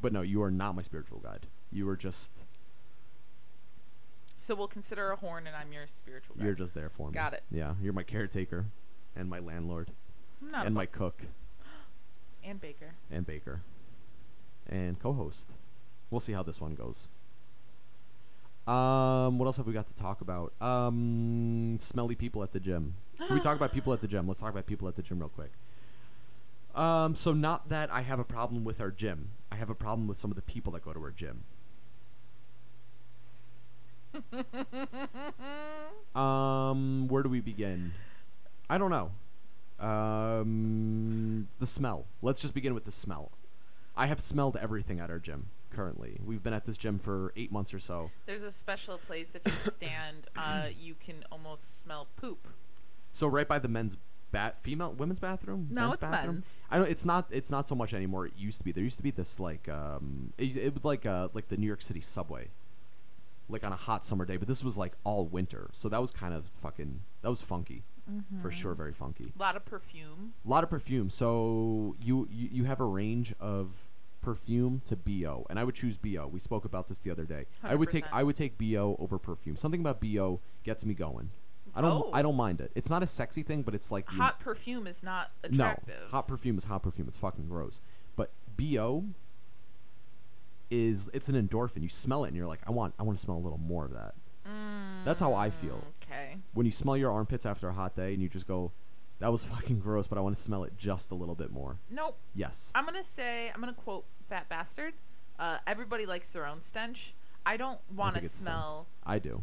But 0.00 0.12
no, 0.12 0.22
you 0.22 0.42
are 0.42 0.50
not 0.50 0.74
my 0.74 0.82
spiritual 0.82 1.20
guide. 1.20 1.46
You 1.70 1.88
are 1.88 1.96
just 1.96 2.32
So 4.44 4.54
we'll 4.54 4.68
consider 4.68 5.10
a 5.10 5.16
horn, 5.16 5.46
and 5.46 5.56
I'm 5.56 5.72
your 5.72 5.86
spiritual 5.86 6.36
guide. 6.36 6.44
you're 6.44 6.54
just 6.54 6.74
there 6.74 6.90
for 6.90 7.08
me. 7.08 7.14
Got 7.14 7.32
it. 7.32 7.44
Yeah, 7.50 7.76
you're 7.80 7.94
my 7.94 8.02
caretaker, 8.02 8.66
and 9.16 9.30
my 9.30 9.38
landlord, 9.38 9.90
and 10.52 10.74
my 10.74 10.84
cook, 10.84 11.22
and 12.44 12.60
Baker. 12.60 12.96
and 13.10 13.24
baker, 13.24 13.62
and 14.68 15.00
co-host. 15.00 15.48
We'll 16.10 16.20
see 16.20 16.34
how 16.34 16.42
this 16.42 16.60
one 16.60 16.74
goes. 16.74 17.08
Um, 18.66 19.38
what 19.38 19.46
else 19.46 19.56
have 19.56 19.66
we 19.66 19.72
got 19.72 19.86
to 19.86 19.94
talk 19.94 20.20
about? 20.20 20.52
Um, 20.60 21.78
smelly 21.80 22.14
people 22.14 22.42
at 22.42 22.52
the 22.52 22.60
gym. 22.60 22.96
Can 23.16 23.36
we 23.36 23.40
talk 23.40 23.56
about 23.56 23.72
people 23.72 23.94
at 23.94 24.02
the 24.02 24.08
gym? 24.08 24.28
Let's 24.28 24.40
talk 24.40 24.50
about 24.50 24.66
people 24.66 24.88
at 24.88 24.94
the 24.94 25.02
gym 25.02 25.20
real 25.20 25.30
quick. 25.30 25.52
Um, 26.74 27.14
so 27.14 27.32
not 27.32 27.70
that 27.70 27.90
I 27.90 28.02
have 28.02 28.18
a 28.18 28.24
problem 28.24 28.62
with 28.62 28.78
our 28.82 28.90
gym. 28.90 29.30
I 29.50 29.56
have 29.56 29.70
a 29.70 29.74
problem 29.74 30.06
with 30.06 30.18
some 30.18 30.30
of 30.30 30.36
the 30.36 30.42
people 30.42 30.74
that 30.74 30.84
go 30.84 30.92
to 30.92 31.00
our 31.00 31.12
gym. 31.12 31.44
um, 36.14 37.08
where 37.08 37.22
do 37.22 37.28
we 37.28 37.40
begin? 37.40 37.92
I 38.68 38.78
don't 38.78 38.90
know. 38.90 39.10
Um, 39.80 41.48
the 41.58 41.66
smell. 41.66 42.06
Let's 42.22 42.40
just 42.40 42.54
begin 42.54 42.74
with 42.74 42.84
the 42.84 42.92
smell. 42.92 43.32
I 43.96 44.06
have 44.06 44.20
smelled 44.20 44.56
everything 44.56 45.00
at 45.00 45.10
our 45.10 45.18
gym 45.18 45.48
currently. 45.70 46.18
We've 46.24 46.42
been 46.42 46.52
at 46.52 46.64
this 46.64 46.76
gym 46.76 46.98
for 46.98 47.32
eight 47.36 47.52
months 47.52 47.74
or 47.74 47.78
so. 47.78 48.10
There's 48.26 48.42
a 48.42 48.52
special 48.52 48.98
place 48.98 49.34
if 49.34 49.42
you 49.46 49.70
stand, 49.70 50.26
uh, 50.36 50.66
you 50.78 50.94
can 50.94 51.24
almost 51.30 51.80
smell 51.80 52.08
poop. 52.16 52.48
So 53.12 53.26
right 53.26 53.46
by 53.46 53.58
the 53.58 53.68
men's 53.68 53.96
bat, 54.32 54.58
female, 54.58 54.92
women's 54.92 55.20
bathroom. 55.20 55.68
No, 55.70 55.82
men's 55.82 55.94
it's 55.94 56.00
bathroom. 56.00 56.34
men's. 56.36 56.62
I 56.70 56.78
know 56.78 56.84
it's 56.84 57.04
not. 57.04 57.26
It's 57.30 57.50
not 57.50 57.68
so 57.68 57.74
much 57.74 57.94
anymore. 57.94 58.26
It 58.26 58.32
used 58.36 58.58
to 58.58 58.64
be. 58.64 58.72
There 58.72 58.82
used 58.82 58.96
to 58.96 59.02
be 59.02 59.12
this 59.12 59.38
like 59.38 59.68
um, 59.68 60.32
it, 60.38 60.56
it 60.56 60.74
was 60.74 60.84
like 60.84 61.06
uh 61.06 61.28
like 61.32 61.48
the 61.48 61.56
New 61.56 61.66
York 61.66 61.82
City 61.82 62.00
subway, 62.00 62.48
like 63.48 63.64
on 63.64 63.72
a 63.72 63.76
hot 63.76 64.04
summer 64.04 64.24
day. 64.24 64.36
But 64.36 64.48
this 64.48 64.64
was 64.64 64.76
like 64.78 64.94
all 65.04 65.26
winter, 65.26 65.70
so 65.72 65.88
that 65.88 66.00
was 66.00 66.10
kind 66.10 66.34
of 66.34 66.46
fucking. 66.46 67.00
That 67.22 67.30
was 67.30 67.42
funky, 67.42 67.84
mm-hmm. 68.10 68.40
for 68.40 68.50
sure. 68.50 68.74
Very 68.74 68.92
funky. 68.92 69.32
A 69.36 69.42
lot 69.42 69.56
of 69.56 69.64
perfume. 69.64 70.34
A 70.44 70.48
lot 70.48 70.64
of 70.64 70.70
perfume. 70.70 71.10
So 71.10 71.96
you, 72.00 72.28
you 72.30 72.48
you 72.50 72.64
have 72.64 72.80
a 72.80 72.86
range 72.86 73.34
of 73.40 73.90
perfume 74.20 74.80
to 74.86 74.96
bo, 74.96 75.46
and 75.50 75.58
I 75.58 75.64
would 75.64 75.74
choose 75.74 75.98
bo. 75.98 76.26
We 76.26 76.40
spoke 76.40 76.64
about 76.64 76.88
this 76.88 76.98
the 77.00 77.10
other 77.10 77.24
day. 77.24 77.46
I 77.62 77.74
would 77.74 77.90
take 77.90 78.04
I 78.12 78.22
would 78.22 78.36
take 78.36 78.58
bo 78.58 78.96
over 78.98 79.18
perfume. 79.18 79.56
Something 79.56 79.80
about 79.80 80.00
bo 80.00 80.40
gets 80.62 80.84
me 80.84 80.94
going. 80.94 81.30
I 81.76 81.80
don't 81.80 81.92
Oh. 81.92 82.10
I 82.12 82.22
don't 82.22 82.36
mind 82.36 82.60
it. 82.60 82.70
It's 82.74 82.88
not 82.88 83.02
a 83.02 83.06
sexy 83.06 83.42
thing, 83.42 83.62
but 83.62 83.74
it's 83.74 83.90
like 83.90 84.06
the- 84.06 84.14
Hot 84.14 84.38
perfume 84.38 84.86
is 84.86 85.02
not 85.02 85.32
attractive. 85.42 86.02
no 86.02 86.08
hot 86.08 86.28
perfume 86.28 86.56
is 86.56 86.64
hot 86.66 86.82
perfume. 86.82 87.08
It's 87.08 87.18
fucking 87.18 87.48
gross. 87.48 87.80
But 88.16 88.30
bo 88.56 89.06
is 90.74 91.10
it's 91.14 91.28
an 91.28 91.36
endorphin. 91.48 91.82
You 91.82 91.88
smell 91.88 92.24
it 92.24 92.28
and 92.28 92.36
you're 92.36 92.46
like, 92.46 92.60
I 92.66 92.70
want 92.70 92.94
I 92.98 93.02
want 93.02 93.16
to 93.18 93.22
smell 93.22 93.36
a 93.36 93.44
little 93.44 93.58
more 93.58 93.84
of 93.84 93.92
that. 93.92 94.14
That's 95.04 95.20
how 95.20 95.34
I 95.34 95.50
feel. 95.50 95.82
Okay. 96.02 96.36
When 96.54 96.64
you 96.66 96.72
smell 96.72 96.96
your 96.96 97.12
armpits 97.12 97.44
after 97.46 97.68
a 97.68 97.72
hot 97.74 97.94
day 97.94 98.12
and 98.14 98.22
you 98.22 98.28
just 98.28 98.46
go, 98.46 98.72
that 99.18 99.30
was 99.30 99.44
fucking 99.54 99.80
gross, 99.80 100.06
but 100.06 100.16
I 100.18 100.20
want 100.22 100.34
to 100.36 100.40
smell 100.40 100.64
it 100.64 100.72
just 100.78 101.10
a 101.10 101.14
little 101.14 101.34
bit 101.34 101.50
more. 101.52 101.76
Nope. 101.90 102.18
Yes. 102.34 102.72
I'm 102.74 102.84
gonna 102.86 103.04
say 103.04 103.50
I'm 103.54 103.60
gonna 103.60 103.72
quote 103.74 104.04
Fat 104.28 104.48
Bastard. 104.48 104.94
Uh, 105.38 105.58
everybody 105.66 106.06
likes 106.06 106.32
their 106.32 106.46
own 106.46 106.60
stench. 106.60 107.14
I 107.46 107.56
don't 107.56 107.80
want 107.94 108.14
to 108.14 108.20
think 108.20 108.24
it's 108.26 108.38
the 108.38 108.44
same. 108.44 108.52
smell 108.54 108.86
I 109.04 109.18
do. 109.18 109.42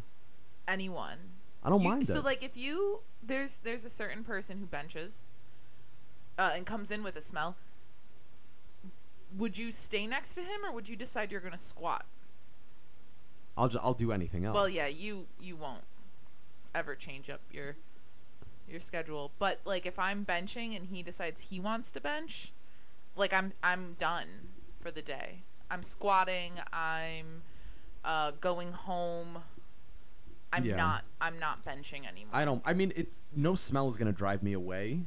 anyone. 0.68 1.18
I 1.64 1.70
don't 1.70 1.82
You- 1.82 1.90
mind 1.90 2.08
so 2.08 2.20
it. 2.20 2.26
like 2.26 2.42
if 2.44 2.58
you 2.58 3.02
there's 3.22 3.58
there's 3.58 3.86
a 3.86 3.90
certain 3.90 4.24
person 4.24 4.58
who 4.58 4.66
benches 4.66 5.26
uh, 6.40 6.52
and 6.56 6.66
comes 6.66 6.90
in 6.92 7.04
with 7.04 7.16
a 7.16 7.22
smell. 7.22 7.56
Would 9.38 9.58
you 9.58 9.72
stay 9.72 10.08
next 10.08 10.36
to 10.36 10.42
him 10.42 10.66
or 10.66 10.72
would 10.72 10.90
you 10.90 10.96
decide 10.96 11.32
you're 11.32 11.42
gonna 11.42 11.58
squat? 11.58 12.06
I'll 13.58 13.72
I'll 13.82 13.94
do 13.94 14.12
anything 14.12 14.46
else. 14.46 14.56
Well, 14.56 14.70
yeah, 14.70 14.88
you 14.88 15.28
you 15.40 15.56
won't 15.56 15.84
ever 16.74 16.96
change 16.96 17.30
up 17.30 17.42
your 17.52 17.76
your 18.70 18.80
schedule. 18.80 19.32
But 19.40 19.60
like 19.66 19.86
if 19.86 20.00
I'm 20.00 20.26
benching 20.26 20.76
and 20.76 20.88
he 20.88 21.04
decides 21.04 21.44
he 21.50 21.60
wants 21.60 21.92
to 21.94 22.02
bench, 22.02 22.52
like 23.16 23.34
I'm 23.34 23.54
I'm 23.62 23.96
done 23.98 24.28
for 24.82 24.92
the 24.92 25.02
day. 25.02 25.44
I'm 25.70 25.84
squatting. 25.84 26.54
I'm 26.74 27.44
uh, 28.04 28.32
going 28.42 28.72
home. 28.74 29.44
I'm 30.52 30.66
Yeah. 30.66 30.76
not. 30.76 31.04
I'm 31.22 31.40
not 31.40 31.64
benching 31.64 32.06
anymore. 32.08 32.34
I 32.34 32.44
don't. 32.44 32.62
I 32.66 32.74
mean, 32.74 32.92
it's 32.96 33.20
no 33.36 33.56
smell 33.56 33.88
is 33.88 33.96
gonna 33.98 34.12
drive 34.12 34.44
me 34.44 34.54
away, 34.54 35.02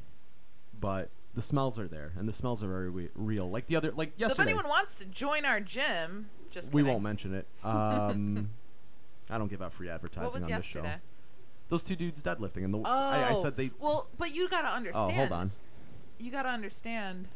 but 0.79 1.09
the 1.35 1.41
smells 1.41 1.77
are 1.77 1.87
there, 1.87 2.13
and 2.17 2.27
the 2.27 2.33
smells 2.33 2.63
are 2.63 2.67
very 2.67 2.89
re- 2.89 3.09
real. 3.13 3.49
Like 3.49 3.67
the 3.67 3.75
other, 3.75 3.91
like 3.91 4.13
yesterday. 4.17 4.35
so 4.35 4.41
if 4.41 4.47
anyone 4.47 4.67
wants 4.67 4.97
to 4.99 5.05
join 5.05 5.45
our 5.45 5.59
gym, 5.59 6.29
just 6.49 6.73
we 6.73 6.81
kidding. 6.81 6.91
won't 6.93 7.03
mention 7.03 7.33
it. 7.35 7.45
Um, 7.63 8.49
I 9.29 9.37
don't 9.37 9.49
give 9.49 9.61
out 9.61 9.73
free 9.73 9.89
advertising 9.89 10.43
on 10.43 10.49
this 10.49 10.63
show. 10.63 10.79
yesterday? 10.79 10.95
Those 11.69 11.83
two 11.83 11.95
dudes 11.95 12.21
deadlifting, 12.23 12.63
and 12.63 12.73
the 12.73 12.77
Oh, 12.77 12.83
I, 12.85 13.29
I 13.31 13.33
said 13.33 13.57
they. 13.57 13.71
Well, 13.79 14.07
but 14.17 14.33
you 14.33 14.47
gotta 14.47 14.67
understand. 14.69 15.11
Oh, 15.11 15.15
hold 15.15 15.31
on. 15.31 15.51
you 16.19 16.31
gotta 16.31 16.49
understand. 16.49 17.27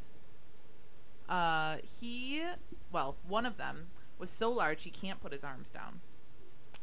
Uh, 1.27 1.77
he, 1.99 2.43
well, 2.91 3.17
one 3.27 3.45
of 3.45 3.57
them 3.57 3.87
was 4.17 4.29
so 4.29 4.51
large 4.51 4.83
he 4.83 4.89
can't 4.91 5.19
put 5.21 5.31
his 5.31 5.43
arms 5.43 5.71
down. 5.71 6.01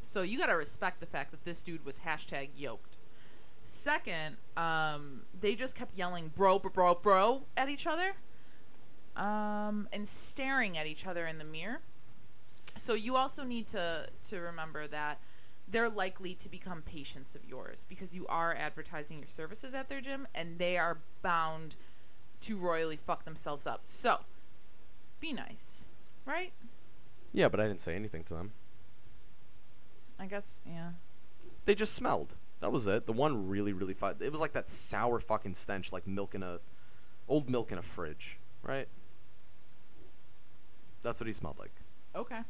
So 0.02 0.22
you 0.22 0.38
gotta 0.38 0.56
respect 0.56 1.00
the 1.00 1.06
fact 1.06 1.30
that 1.30 1.44
this 1.44 1.62
dude 1.62 1.84
was 1.84 2.00
hashtag 2.00 2.50
yoked. 2.56 2.95
Second, 3.68 4.36
um, 4.56 5.22
they 5.38 5.56
just 5.56 5.74
kept 5.74 5.98
yelling 5.98 6.30
bro, 6.34 6.60
bro, 6.60 6.70
bro, 6.70 6.94
bro 6.94 7.42
at 7.56 7.68
each 7.68 7.84
other, 7.84 8.12
um, 9.16 9.88
and 9.92 10.06
staring 10.06 10.78
at 10.78 10.86
each 10.86 11.04
other 11.04 11.26
in 11.26 11.38
the 11.38 11.44
mirror. 11.44 11.80
So 12.76 12.94
you 12.94 13.16
also 13.16 13.42
need 13.42 13.66
to 13.68 14.06
to 14.28 14.38
remember 14.38 14.86
that 14.86 15.18
they're 15.66 15.88
likely 15.88 16.32
to 16.34 16.48
become 16.48 16.80
patients 16.80 17.34
of 17.34 17.44
yours 17.44 17.84
because 17.88 18.14
you 18.14 18.24
are 18.28 18.54
advertising 18.54 19.18
your 19.18 19.26
services 19.26 19.74
at 19.74 19.88
their 19.88 20.00
gym 20.00 20.28
and 20.32 20.60
they 20.60 20.78
are 20.78 20.98
bound 21.20 21.74
to 22.42 22.56
royally 22.56 22.96
fuck 22.96 23.24
themselves 23.24 23.66
up. 23.66 23.80
So, 23.82 24.20
be 25.18 25.32
nice, 25.32 25.88
right? 26.24 26.52
Yeah, 27.32 27.48
but 27.48 27.58
I 27.58 27.66
didn't 27.66 27.80
say 27.80 27.96
anything 27.96 28.22
to 28.24 28.34
them. 28.34 28.52
I 30.20 30.26
guess, 30.26 30.58
yeah. 30.64 30.90
They 31.64 31.74
just 31.74 31.94
smelled. 31.94 32.36
That 32.66 32.72
was 32.72 32.88
it. 32.88 33.06
The 33.06 33.12
one 33.12 33.46
really, 33.46 33.72
really 33.72 33.94
fu- 33.94 34.06
It 34.18 34.32
was 34.32 34.40
like 34.40 34.52
that 34.54 34.68
sour 34.68 35.20
fucking 35.20 35.54
stench, 35.54 35.92
like 35.92 36.04
milk 36.04 36.34
in 36.34 36.42
a, 36.42 36.58
old 37.28 37.48
milk 37.48 37.70
in 37.70 37.78
a 37.78 37.82
fridge, 37.82 38.38
right? 38.60 38.88
That's 41.04 41.20
what 41.20 41.28
he 41.28 41.32
smelled 41.32 41.60
like. 41.60 41.70
Okay. 42.16 42.40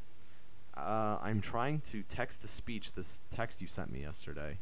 Uh, 0.74 1.18
I'm 1.20 1.42
trying 1.42 1.80
to 1.90 2.02
text 2.02 2.40
to 2.40 2.48
speech 2.48 2.94
this 2.94 3.20
text 3.28 3.60
you 3.60 3.66
sent 3.66 3.92
me 3.92 4.00
yesterday, 4.00 4.56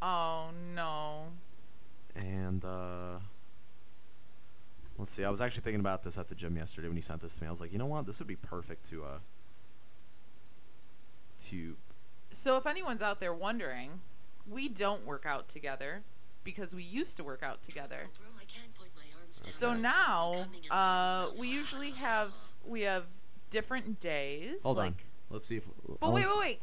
Oh 0.00 0.50
no. 0.76 1.22
and 2.14 2.64
uh, 2.64 3.18
let's 4.96 5.10
see. 5.12 5.24
I 5.24 5.30
was 5.30 5.40
actually 5.40 5.62
thinking 5.62 5.80
about 5.80 6.04
this 6.04 6.16
at 6.16 6.28
the 6.28 6.36
gym 6.36 6.56
yesterday 6.56 6.86
when 6.86 6.96
he 6.96 7.02
sent 7.02 7.20
this 7.20 7.34
to 7.36 7.42
me. 7.42 7.48
I 7.48 7.50
was 7.50 7.60
like, 7.60 7.72
you 7.72 7.78
know 7.78 7.86
what? 7.86 8.06
This 8.06 8.20
would 8.20 8.28
be 8.28 8.36
perfect 8.36 8.88
to 8.90 9.02
uh, 9.02 9.18
to 11.46 11.74
So 12.30 12.56
if 12.58 12.64
anyone's 12.68 13.02
out 13.02 13.18
there 13.18 13.34
wondering, 13.34 14.02
we 14.50 14.68
don't 14.68 15.06
work 15.06 15.24
out 15.26 15.48
together 15.48 16.02
because 16.44 16.74
we 16.74 16.82
used 16.82 17.16
to 17.16 17.24
work 17.24 17.42
out 17.42 17.62
together. 17.62 18.08
So 19.30 19.74
now, 19.74 20.46
uh, 20.70 21.28
we 21.38 21.48
usually 21.48 21.92
have 21.92 22.32
we 22.64 22.82
have 22.82 23.04
different 23.50 24.00
days. 24.00 24.62
hold 24.62 24.76
like, 24.76 24.86
on. 24.88 24.96
Let's 25.30 25.46
see 25.46 25.56
if. 25.56 25.68
But 26.00 26.12
wait, 26.12 26.26
wait, 26.26 26.38
wait. 26.38 26.60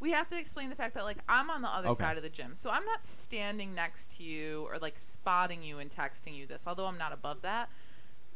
We 0.00 0.12
have 0.12 0.28
to 0.28 0.38
explain 0.38 0.70
the 0.70 0.76
fact 0.76 0.94
that 0.94 1.04
like 1.04 1.18
I'm 1.28 1.50
on 1.50 1.62
the 1.62 1.68
other 1.68 1.88
Okay. 1.88 2.04
side 2.04 2.16
of 2.16 2.22
the 2.22 2.28
gym, 2.30 2.54
so 2.54 2.70
I'm 2.70 2.84
not 2.84 3.04
standing 3.04 3.74
next 3.74 4.16
to 4.16 4.22
you 4.22 4.66
or 4.70 4.78
like 4.78 4.98
spotting 4.98 5.62
you 5.62 5.78
and 5.78 5.90
texting 5.90 6.34
you 6.34 6.46
this. 6.46 6.66
Although 6.66 6.86
I'm 6.86 6.98
not 6.98 7.12
above 7.12 7.42
that, 7.42 7.68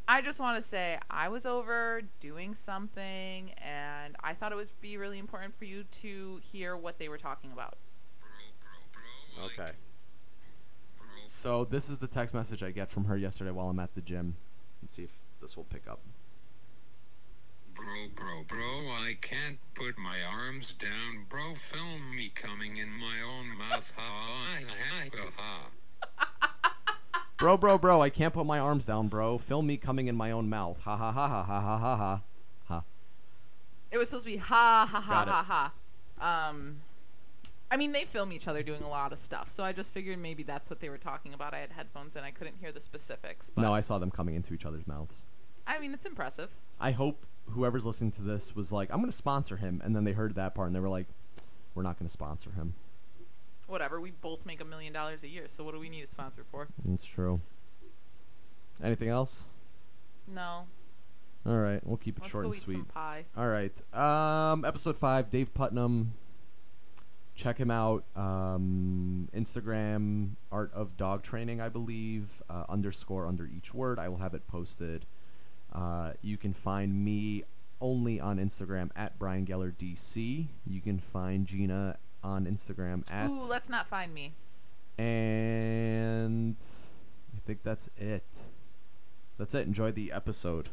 I 0.07 0.21
just 0.21 0.41
want 0.41 0.57
to 0.57 0.63
say 0.63 0.99
I 1.11 1.29
was 1.29 1.47
over 1.47 2.03
doing 2.21 2.55
something, 2.55 3.51
and 3.53 4.17
I 4.23 4.35
thought 4.35 4.53
it 4.53 4.57
would 4.57 4.71
be 4.81 4.97
really 4.97 5.19
important 5.19 5.57
for 5.57 5.65
you 5.65 5.85
to 5.85 6.41
hear 6.53 6.77
what 6.77 6.99
they 6.99 7.09
were 7.09 7.19
talking 7.19 7.53
about. 7.53 7.77
Okay. 9.43 9.73
So 11.25 11.65
this 11.65 11.89
is 11.89 11.99
the 11.99 12.07
text 12.07 12.35
message 12.35 12.63
I 12.63 12.71
get 12.71 12.91
from 12.91 13.07
her 13.07 13.17
yesterday 13.17 13.51
while 13.51 13.69
I'm 13.69 13.81
at 13.81 13.95
the 13.95 14.01
gym. 14.01 14.37
Let's 14.83 14.95
see 14.95 15.05
if 15.05 15.13
this 15.41 15.57
will 15.57 15.65
pick 15.65 15.89
up. 15.89 16.01
Bro, 17.75 17.85
bro, 18.15 18.45
bro, 18.47 18.59
I 18.91 19.15
can't 19.21 19.59
put 19.75 19.99
my 19.99 20.19
arms 20.23 20.73
down. 20.75 21.27
Bro, 21.29 21.55
film 21.55 22.11
me 22.15 22.31
coming 22.33 22.77
in 22.77 22.89
my 22.91 23.21
own 23.27 23.59
mouth. 23.59 23.93
Ha, 23.97 24.03
ha, 24.03 24.61
ha, 25.13 25.31
ha. 25.37 25.71
Bro, 27.37 27.59
bro, 27.59 27.79
bro, 27.79 28.01
I 28.01 28.11
can't 28.11 28.33
put 28.33 28.47
my 28.47 28.59
arms 28.61 28.87
down, 28.87 29.09
bro. 29.09 29.39
Film 29.39 29.67
me 29.67 29.77
coming 29.77 30.07
in 30.07 30.15
my 30.15 30.31
own 30.31 30.49
mouth. 30.49 30.81
Ha 30.81 30.97
ha 30.97 31.11
ha 31.11 31.29
ha 31.29 31.43
ha 31.43 31.61
ha 31.61 31.79
ha 31.79 31.97
ha. 31.97 32.21
Ha. 32.69 32.83
It 33.91 33.99
was 33.99 34.09
supposed 34.09 34.25
to 34.27 34.31
be 34.31 34.37
ha 34.37 34.89
ha 34.89 35.01
ha 35.01 35.25
Got 35.25 35.29
it. 35.29 35.31
ha 35.33 35.73
ha. 36.19 36.49
Um, 36.49 36.83
I 37.75 37.77
mean 37.77 37.91
they 37.91 38.05
film 38.05 38.33
each 38.33 38.47
other 38.47 38.63
doing 38.63 38.83
a 38.85 38.89
lot 38.89 39.13
of 39.13 39.19
stuff, 39.19 39.51
so 39.51 39.65
I 39.65 39.73
just 39.73 39.93
figured 39.93 40.17
maybe 40.17 40.45
that's 40.45 40.71
what 40.71 40.79
they 40.79 40.89
were 40.89 40.97
talking 40.97 41.35
about. 41.35 41.55
I 41.55 41.59
had 41.59 41.73
headphones 41.73 42.15
and 42.15 42.25
I 42.25 42.31
couldn't 42.31 42.59
hear 42.61 42.71
the 42.71 42.79
specifics, 42.79 43.51
but 43.51 43.63
No, 43.63 43.75
I 43.75 43.81
saw 43.81 43.99
them 43.99 44.13
coming 44.13 44.37
into 44.37 44.55
each 44.55 44.65
other's 44.65 44.87
mouths. 44.87 45.25
I 45.67 45.81
mean 45.81 45.93
it's 45.93 46.07
impressive. 46.07 46.51
I 46.79 46.93
hope 46.93 47.27
whoever's 47.47 47.85
listening 47.85 48.13
to 48.13 48.23
this 48.23 48.55
was 48.55 48.71
like, 48.71 48.91
I'm 48.93 48.99
going 48.99 49.11
to 49.11 49.17
sponsor 49.17 49.57
him. 49.57 49.81
And 49.85 49.97
then 49.97 50.05
they 50.05 50.13
heard 50.13 50.37
that 50.37 50.55
part 50.55 50.69
and 50.69 50.77
they 50.77 50.79
were 50.79 50.89
like, 50.89 51.09
we're 51.75 51.83
not 51.83 51.99
going 51.99 52.07
to 52.07 52.13
sponsor 52.13 52.53
him. 52.53 52.75
Whatever, 53.67 54.01
we 54.01 54.13
both 54.13 54.47
make 54.47 54.61
a 54.61 54.65
million 54.65 54.93
dollars 54.93 55.25
a 55.25 55.29
year, 55.29 55.49
so 55.49 55.65
what 55.65 55.75
do 55.75 55.81
we 55.81 55.89
need 55.89 56.05
a 56.05 56.07
sponsor 56.07 56.45
for? 56.49 56.69
That's 56.85 57.05
true. 57.05 57.41
Anything 58.85 59.09
else? 59.09 59.47
No. 60.33 60.67
All 61.45 61.59
right, 61.59 61.85
we'll 61.85 61.97
keep 61.97 62.19
it 62.19 62.23
Let's 62.23 62.31
short 62.31 62.45
go 62.45 62.49
and 62.51 62.57
eat 62.57 62.63
sweet. 62.63 62.75
some 62.75 62.85
pie. 62.85 63.25
All 63.37 63.49
right. 63.49 63.73
Um, 63.93 64.65
episode 64.65 64.97
five, 64.97 65.29
Dave 65.29 65.53
Putnam. 65.55 66.13
Check 67.35 67.59
him 67.59 67.71
out. 67.71 68.05
Um, 68.15 69.29
Instagram, 69.35 70.37
Art 70.53 70.73
of 70.73 70.97
Dog 70.97 71.23
Training, 71.23 71.61
I 71.61 71.69
believe. 71.69 72.43
Uh, 72.49 72.65
underscore 72.69 73.27
under 73.27 73.45
each 73.47 73.75
word. 73.75 73.99
I 73.99 74.09
will 74.09 74.19
have 74.19 74.35
it 74.35 74.47
posted. 74.47 75.05
Uh, 75.73 76.13
you 76.23 76.37
can 76.37 76.53
find 76.53 77.05
me 77.05 77.43
only 77.81 78.21
on 78.21 78.39
Instagram 78.39 78.91
at 78.95 79.19
Brian 79.19 79.45
Geller 79.45 79.75
DC. 79.75 80.47
You 80.65 80.81
can 80.81 81.01
find 81.01 81.47
Gina 81.47 81.97
on 82.23 82.47
Instagram 82.47 83.03
at. 83.13 83.29
Ooh, 83.29 83.45
let's 83.49 83.69
not 83.69 83.89
find 83.89 84.15
me. 84.15 84.33
and 84.97 86.57
I 87.37 87.41
think 87.41 87.65
that's 87.65 87.91
it. 87.99 88.25
That's 89.39 89.55
it. 89.57 89.67
Enjoy 89.67 89.91
the 89.91 90.13
episode. 90.13 90.69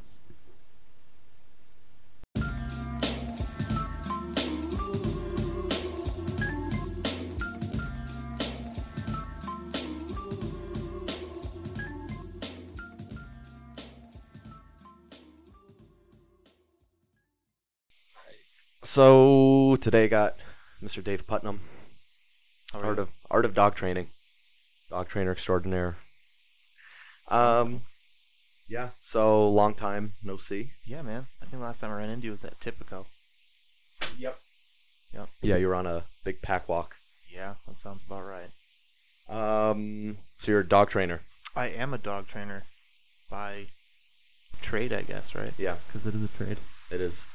So 18.83 19.75
today 19.79 20.05
I 20.05 20.07
got 20.07 20.35
Mr. 20.81 21.03
Dave 21.03 21.27
Putnam, 21.27 21.61
art 22.73 22.97
of 22.99 23.09
art 23.29 23.45
of 23.45 23.53
dog 23.53 23.75
training, 23.75 24.09
dog 24.89 25.07
trainer 25.07 25.31
extraordinaire. 25.31 25.97
Um, 27.27 27.83
yeah. 28.67 28.89
So 28.99 29.47
long 29.47 29.75
time 29.75 30.13
no 30.23 30.37
see. 30.37 30.71
Yeah, 30.83 31.03
man. 31.03 31.27
I 31.41 31.45
think 31.45 31.61
last 31.61 31.79
time 31.81 31.91
I 31.91 31.95
ran 31.97 32.09
into 32.09 32.25
you 32.25 32.31
was 32.31 32.43
at 32.43 32.59
Tipico. 32.59 33.05
Yep. 34.17 34.39
Yep. 35.13 35.29
Yeah, 35.43 35.57
you 35.57 35.67
were 35.67 35.75
on 35.75 35.85
a 35.85 36.05
big 36.23 36.41
pack 36.41 36.67
walk. 36.67 36.95
Yeah, 37.31 37.55
that 37.67 37.77
sounds 37.77 38.03
about 38.03 38.23
right. 38.23 38.49
Um, 39.29 40.17
so 40.39 40.51
you're 40.51 40.61
a 40.61 40.67
dog 40.67 40.89
trainer. 40.89 41.21
I 41.55 41.67
am 41.67 41.93
a 41.93 41.97
dog 41.97 42.27
trainer 42.27 42.63
by 43.29 43.67
trade, 44.61 44.91
I 44.91 45.03
guess, 45.03 45.35
right? 45.35 45.53
Yeah, 45.57 45.75
Because 45.87 46.07
it 46.07 46.15
is 46.15 46.23
a 46.23 46.27
trade. 46.29 46.57
it 46.89 46.99
is. 46.99 47.25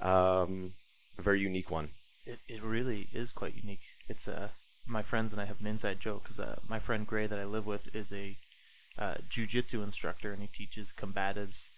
Um, 0.00 0.72
a 1.18 1.22
very 1.22 1.40
unique 1.40 1.70
one. 1.70 1.90
It, 2.24 2.40
it 2.48 2.62
really 2.62 3.08
is 3.12 3.32
quite 3.32 3.54
unique. 3.54 3.82
It's 4.08 4.26
uh, 4.26 4.48
my 4.86 5.02
friends 5.02 5.32
and 5.32 5.40
I 5.40 5.46
have 5.46 5.60
an 5.60 5.66
inside 5.66 6.00
joke 6.00 6.24
because 6.24 6.38
uh, 6.38 6.56
my 6.68 6.78
friend 6.78 7.06
Gray 7.06 7.26
that 7.26 7.38
I 7.38 7.44
live 7.44 7.66
with 7.66 7.94
is 7.94 8.12
a 8.12 8.36
uh, 8.98 9.14
jujitsu 9.28 9.82
instructor 9.82 10.32
and 10.32 10.42
he 10.42 10.48
teaches 10.48 10.92
combatives 10.92 11.68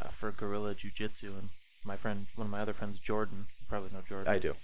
uh, 0.00 0.08
for 0.08 0.30
guerrilla 0.32 0.74
jujitsu. 0.74 1.38
And 1.38 1.48
my 1.84 1.96
friend, 1.96 2.26
one 2.36 2.46
of 2.46 2.50
my 2.50 2.60
other 2.60 2.72
friends, 2.72 2.98
Jordan, 2.98 3.46
you 3.60 3.66
probably 3.68 3.90
know 3.92 4.02
Jordan. 4.06 4.32
I 4.32 4.38
do. 4.38 4.54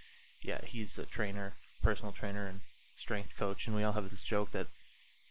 yeah, 0.43 0.61
he's 0.65 0.99
a 0.99 1.05
trainer, 1.05 1.55
personal 1.83 2.13
trainer, 2.13 2.47
and 2.47 2.61
strength 2.97 3.37
coach, 3.37 3.67
and 3.67 3.75
we 3.75 3.83
all 3.83 3.93
have 3.93 4.11
this 4.11 4.23
joke 4.23 4.51
that 4.53 4.67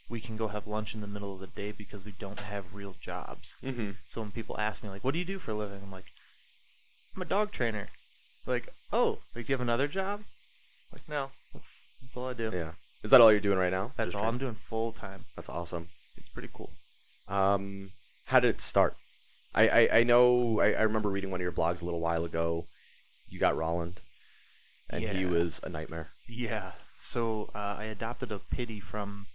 we 0.09 0.19
can 0.19 0.35
go 0.35 0.49
have 0.49 0.67
lunch 0.67 0.93
in 0.93 1.01
the 1.01 1.07
middle 1.07 1.33
of 1.33 1.39
the 1.39 1.47
day 1.47 1.71
because 1.71 2.03
we 2.03 2.11
don't 2.11 2.39
have 2.39 2.73
real 2.73 2.95
jobs. 2.99 3.55
Mm-hmm. 3.63 3.91
So 4.09 4.21
when 4.21 4.31
people 4.31 4.59
ask 4.59 4.83
me 4.83 4.89
like, 4.89 5.03
"What 5.03 5.13
do 5.13 5.19
you 5.19 5.25
do 5.25 5.39
for 5.39 5.51
a 5.51 5.55
living?" 5.55 5.79
I'm 5.83 5.91
like, 5.91 6.11
"I'm 7.15 7.21
a 7.21 7.25
dog 7.25 7.51
trainer." 7.51 7.89
Like, 8.45 8.73
oh, 8.91 9.19
like 9.35 9.45
do 9.45 9.51
you 9.51 9.53
have 9.53 9.61
another 9.61 9.87
job? 9.87 10.23
Like, 10.91 11.07
no, 11.07 11.31
that's 11.53 11.81
that's 12.01 12.17
all 12.17 12.27
I 12.27 12.33
do. 12.33 12.51
Yeah. 12.53 12.71
Is 13.03 13.11
that 13.11 13.21
all 13.21 13.31
you're 13.31 13.41
doing 13.41 13.57
right 13.57 13.71
now? 13.71 13.93
That's 13.95 14.13
Just 14.13 14.23
all 14.23 14.29
I'm 14.29 14.37
doing 14.37 14.53
full 14.55 14.91
time. 14.91 15.25
That's 15.35 15.49
awesome. 15.49 15.89
It's 16.17 16.29
pretty 16.29 16.49
cool. 16.53 16.71
Um, 17.27 17.91
how 18.25 18.39
did 18.39 18.49
it 18.49 18.61
start? 18.61 18.95
I, 19.53 19.67
I, 19.67 19.89
I 19.99 20.03
know 20.03 20.59
I, 20.59 20.73
I 20.73 20.81
remember 20.81 21.09
reading 21.09 21.31
one 21.31 21.41
of 21.41 21.43
your 21.43 21.51
blogs 21.51 21.81
a 21.81 21.85
little 21.85 21.99
while 21.99 22.23
ago. 22.23 22.67
You 23.27 23.39
got 23.39 23.55
Rolland, 23.55 24.01
and 24.89 25.03
he 25.03 25.25
was 25.25 25.61
a 25.63 25.69
nightmare. 25.69 26.09
Yeah. 26.27 26.73
So 26.99 27.49
uh, 27.55 27.77
I 27.79 27.85
adopted 27.85 28.31
a 28.31 28.39
pittie 28.39 28.79
from 28.79 29.27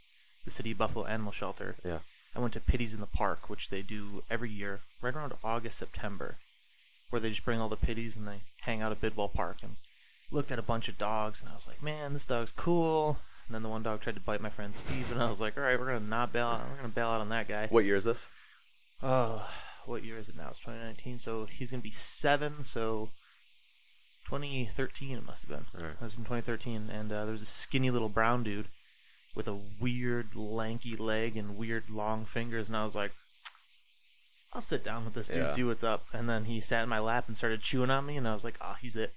the 0.44 0.50
City 0.50 0.72
of 0.72 0.78
Buffalo 0.78 1.06
Animal 1.06 1.32
Shelter. 1.32 1.76
Yeah. 1.84 1.98
I 2.34 2.38
went 2.38 2.52
to 2.52 2.60
Pitties 2.60 2.94
in 2.94 3.00
the 3.00 3.06
Park, 3.06 3.48
which 3.48 3.70
they 3.70 3.82
do 3.82 4.22
every 4.30 4.50
year, 4.50 4.80
right 5.00 5.14
around 5.14 5.32
August, 5.42 5.78
September, 5.78 6.36
where 7.10 7.20
they 7.20 7.30
just 7.30 7.44
bring 7.44 7.60
all 7.60 7.68
the 7.68 7.76
pitties 7.76 8.16
and 8.16 8.26
they 8.26 8.42
hang 8.62 8.82
out 8.82 8.92
at 8.92 9.00
Bidwell 9.00 9.28
Park. 9.28 9.58
And 9.62 9.76
looked 10.30 10.50
at 10.50 10.58
a 10.58 10.62
bunch 10.62 10.88
of 10.88 10.98
dogs, 10.98 11.40
and 11.40 11.50
I 11.50 11.54
was 11.54 11.66
like, 11.66 11.82
man, 11.82 12.12
this 12.12 12.26
dog's 12.26 12.52
cool. 12.52 13.18
And 13.46 13.54
then 13.54 13.62
the 13.62 13.68
one 13.68 13.82
dog 13.82 14.00
tried 14.00 14.16
to 14.16 14.20
bite 14.20 14.40
my 14.40 14.48
friend 14.48 14.74
Steve, 14.74 15.12
and 15.12 15.22
I 15.22 15.30
was 15.30 15.40
like, 15.40 15.56
all 15.56 15.62
right, 15.62 15.78
we're 15.78 15.86
gonna 15.86 16.00
not 16.00 16.32
bail 16.32 16.46
out. 16.46 16.68
We're 16.68 16.76
gonna 16.76 16.88
bail 16.88 17.08
out 17.08 17.20
on 17.20 17.28
that 17.28 17.48
guy. 17.48 17.68
What 17.68 17.84
year 17.84 17.96
is 17.96 18.04
this? 18.04 18.28
Oh, 19.02 19.48
what 19.86 20.04
year 20.04 20.18
is 20.18 20.28
it 20.28 20.36
now? 20.36 20.48
It's 20.48 20.58
2019, 20.58 21.18
so 21.18 21.46
he's 21.46 21.70
gonna 21.70 21.82
be 21.82 21.92
seven. 21.92 22.64
So 22.64 23.10
2013 24.26 25.16
it 25.16 25.26
must 25.26 25.42
have 25.42 25.50
been. 25.50 25.66
All 25.80 25.86
right. 25.86 25.94
It 25.94 26.02
was 26.02 26.14
in 26.14 26.24
2013, 26.24 26.90
and 26.90 27.12
uh, 27.12 27.24
there 27.24 27.32
was 27.32 27.42
a 27.42 27.46
skinny 27.46 27.90
little 27.90 28.08
brown 28.08 28.42
dude 28.42 28.68
with 29.36 29.46
a 29.46 29.58
weird 29.80 30.34
lanky 30.34 30.96
leg 30.96 31.36
and 31.36 31.56
weird 31.56 31.88
long 31.88 32.24
fingers, 32.24 32.66
and 32.66 32.76
I 32.76 32.84
was 32.84 32.96
like, 32.96 33.12
I'll 34.56 34.62
sit 34.62 34.82
down 34.82 35.04
with 35.04 35.12
this 35.12 35.28
dude, 35.28 35.36
Yeah. 35.36 35.54
see 35.54 35.64
what's 35.64 35.84
up. 35.84 36.06
And 36.14 36.28
then 36.30 36.46
he 36.46 36.62
sat 36.62 36.82
in 36.82 36.88
my 36.88 36.98
lap 36.98 37.26
and 37.28 37.36
started 37.36 37.60
chewing 37.60 37.90
on 37.90 38.06
me, 38.06 38.16
and 38.16 38.26
I 38.26 38.32
was 38.32 38.42
like, 38.42 38.56
oh, 38.62 38.76
he's 38.80 38.96
it. 38.96 39.12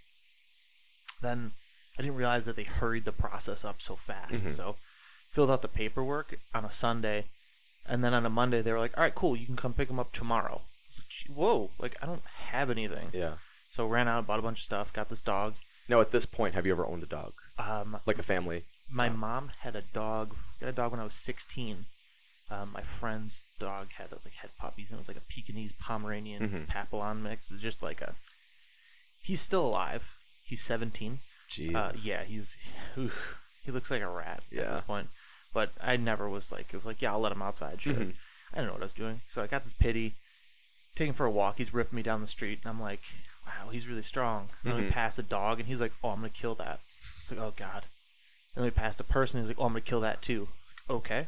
Then 1.21 1.53
I 1.97 2.01
didn't 2.01 2.17
realize 2.17 2.45
that 2.45 2.55
they 2.55 2.63
hurried 2.63 3.05
the 3.05 3.11
process 3.11 3.63
up 3.65 3.81
so 3.81 3.95
fast. 3.95 4.45
Mhm. 4.45 4.55
So 4.55 4.75
filled 5.29 5.49
out 5.49 5.61
the 5.61 5.67
paperwork 5.67 6.39
on 6.53 6.65
a 6.65 6.71
Sunday, 6.71 7.27
and 7.85 8.03
then 8.03 8.13
on 8.13 8.25
a 8.25 8.29
Monday 8.29 8.61
they 8.61 8.71
were 8.73 8.79
like, 8.79 8.97
all 8.97 9.03
right, 9.03 9.15
cool, 9.15 9.35
you 9.35 9.45
can 9.45 9.55
come 9.55 9.73
pick 9.73 9.89
him 9.89 9.99
up 9.99 10.11
tomorrow. 10.11 10.61
I 10.65 10.87
was 10.87 10.99
like, 10.99 11.37
whoa, 11.37 11.71
like 11.77 11.95
I 12.01 12.05
don't 12.05 12.25
have 12.25 12.69
anything. 12.69 13.09
Yeah. 13.13 13.35
So 13.71 13.85
ran 13.85 14.07
out, 14.07 14.27
bought 14.27 14.39
a 14.39 14.41
bunch 14.43 14.59
of 14.59 14.63
stuff, 14.65 14.91
got 14.91 15.07
this 15.09 15.21
dog. 15.21 15.55
Now, 15.87 16.01
at 16.01 16.11
this 16.11 16.25
point, 16.25 16.53
have 16.53 16.65
you 16.65 16.71
ever 16.71 16.85
owned 16.85 17.03
a 17.03 17.07
dog, 17.07 17.33
Um, 17.57 17.99
like 18.05 18.19
a 18.19 18.23
family? 18.23 18.65
my 18.89 19.07
Yeah. 19.07 19.13
mom 19.13 19.51
had 19.59 19.75
a 19.75 19.81
dog. 19.81 20.35
Got 20.59 20.69
a 20.69 20.73
dog 20.73 20.91
when 20.91 20.99
I 20.99 21.03
was 21.03 21.15
16. 21.15 21.85
Um, 22.51 22.71
my 22.73 22.81
friend's 22.81 23.43
dog 23.59 23.89
had 23.97 24.11
like 24.11 24.33
had 24.41 24.55
puppies, 24.57 24.89
and 24.91 24.97
it 24.97 25.01
was 25.01 25.07
like 25.07 25.17
a 25.17 25.21
Pekingese 25.33 25.73
Pomeranian 25.73 26.49
Mhm. 26.49 26.67
Papillon 26.67 27.21
mix. 27.21 27.51
It's 27.51 27.61
just 27.61 27.83
like 27.83 28.01
a. 28.01 28.15
He's 29.21 29.41
still 29.41 29.65
alive. 29.67 30.15
He's 30.43 30.63
17. 30.63 31.19
Jeez. 31.51 31.75
Uh, 31.75 31.91
yeah, 32.01 32.23
he's. 32.23 32.55
oof, 32.97 33.37
he 33.63 33.71
looks 33.71 33.91
like 33.91 34.01
a 34.01 34.07
rat 34.09 34.43
at 34.51 34.71
this 34.71 34.81
point. 34.81 35.09
But 35.53 35.71
I 35.81 35.97
never 35.97 36.29
was 36.29 36.51
like 36.51 36.67
it 36.73 36.75
was 36.75 36.85
like 36.85 37.01
yeah 37.01 37.11
I'll 37.11 37.19
let 37.19 37.31
him 37.31 37.41
outside 37.41 37.81
sure. 37.81 37.93
Mhm. 37.93 38.15
I 38.53 38.57
don't 38.57 38.67
know 38.67 38.73
what 38.73 38.81
I 38.81 38.85
was 38.85 38.93
doing, 38.93 39.21
so 39.29 39.43
I 39.43 39.47
got 39.47 39.63
this 39.63 39.73
pittie. 39.73 40.15
Taking 40.95 41.13
for 41.13 41.25
a 41.25 41.31
walk, 41.31 41.57
he's 41.59 41.73
ripping 41.73 41.95
me 41.95 42.01
down 42.03 42.19
the 42.21 42.27
street, 42.27 42.59
and 42.63 42.69
I'm 42.69 42.81
like, 42.81 43.01
wow, 43.45 43.69
he's 43.69 43.87
really 43.87 44.01
strong. 44.03 44.49
And 44.63 44.73
then 44.73 44.83
we 44.85 44.89
pass 44.89 45.17
a 45.19 45.23
dog, 45.23 45.59
and 45.59 45.67
he's 45.67 45.79
like, 45.79 45.93
oh, 46.03 46.09
I'm 46.09 46.17
gonna 46.17 46.29
kill 46.29 46.55
that. 46.55 46.79
It's 47.21 47.31
like, 47.31 47.39
oh 47.39 47.53
god. 47.55 47.85
And 48.55 48.63
then 48.63 48.65
we 48.65 48.71
passed 48.71 48.99
a 48.99 49.03
person, 49.03 49.39
he's 49.39 49.47
like, 49.49 49.59
oh, 49.59 49.65
I'm 49.65 49.71
gonna 49.73 49.81
kill 49.81 50.01
that 50.01 50.21
too. 50.23 50.49
Like, 50.87 50.97
okay. 50.97 51.27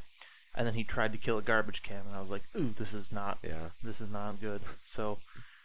And 0.53 0.67
then 0.67 0.73
he 0.73 0.83
tried 0.83 1.13
to 1.13 1.17
kill 1.17 1.37
a 1.37 1.41
garbage 1.41 1.81
can, 1.81 2.01
and 2.07 2.15
I 2.15 2.19
was 2.19 2.29
like, 2.29 2.43
ooh, 2.57 2.73
this 2.77 2.93
is 2.93 3.11
not 3.11 3.37
Yeah. 3.41 3.69
this 3.81 4.01
is 4.01 4.09
not 4.09 4.41
good. 4.41 4.61
So 4.83 5.19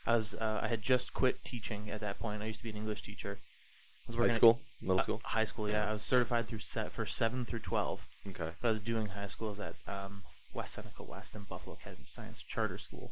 I 0.07 0.15
was 0.17 0.35
uh, 0.35 0.61
I 0.63 0.69
had 0.69 0.81
just 0.83 1.13
quit 1.13 1.45
teaching 1.45 1.91
at 1.91 2.01
that 2.01 2.19
point. 2.21 2.43
I 2.43 2.47
used 2.47 2.59
to 2.59 2.65
be 2.65 2.71
an 2.71 2.77
English 2.77 3.03
teacher. 3.03 3.39
I 3.41 4.07
was 4.07 4.15
High 4.15 4.21
working 4.21 4.31
at- 4.31 4.37
school, 4.37 4.61
middle 4.81 4.99
uh, 5.01 5.03
school. 5.03 5.21
high 5.25 5.45
school, 5.45 5.69
yeah. 5.69 5.85
Yeah. 5.85 5.91
I 5.91 5.93
was 5.95 6.03
certified 6.05 6.47
through 6.47 6.61
set 6.61 6.93
for 6.93 7.05
seven 7.05 7.45
through 7.45 7.59
twelve. 7.61 8.07
Okay. 8.29 8.51
But 8.61 8.69
I 8.69 8.71
was 8.71 8.81
doing 8.81 9.09
high 9.09 9.27
school. 9.27 9.49
I 9.49 9.51
was 9.51 9.61
at 9.61 9.75
um, 9.89 10.23
West 10.55 10.75
Seneca 10.75 11.03
West 11.03 11.35
and 11.35 11.49
Buffalo 11.49 11.75
Academy 11.75 12.03
of 12.05 12.09
Science 12.09 12.41
Charter 12.45 12.79
School, 12.79 13.11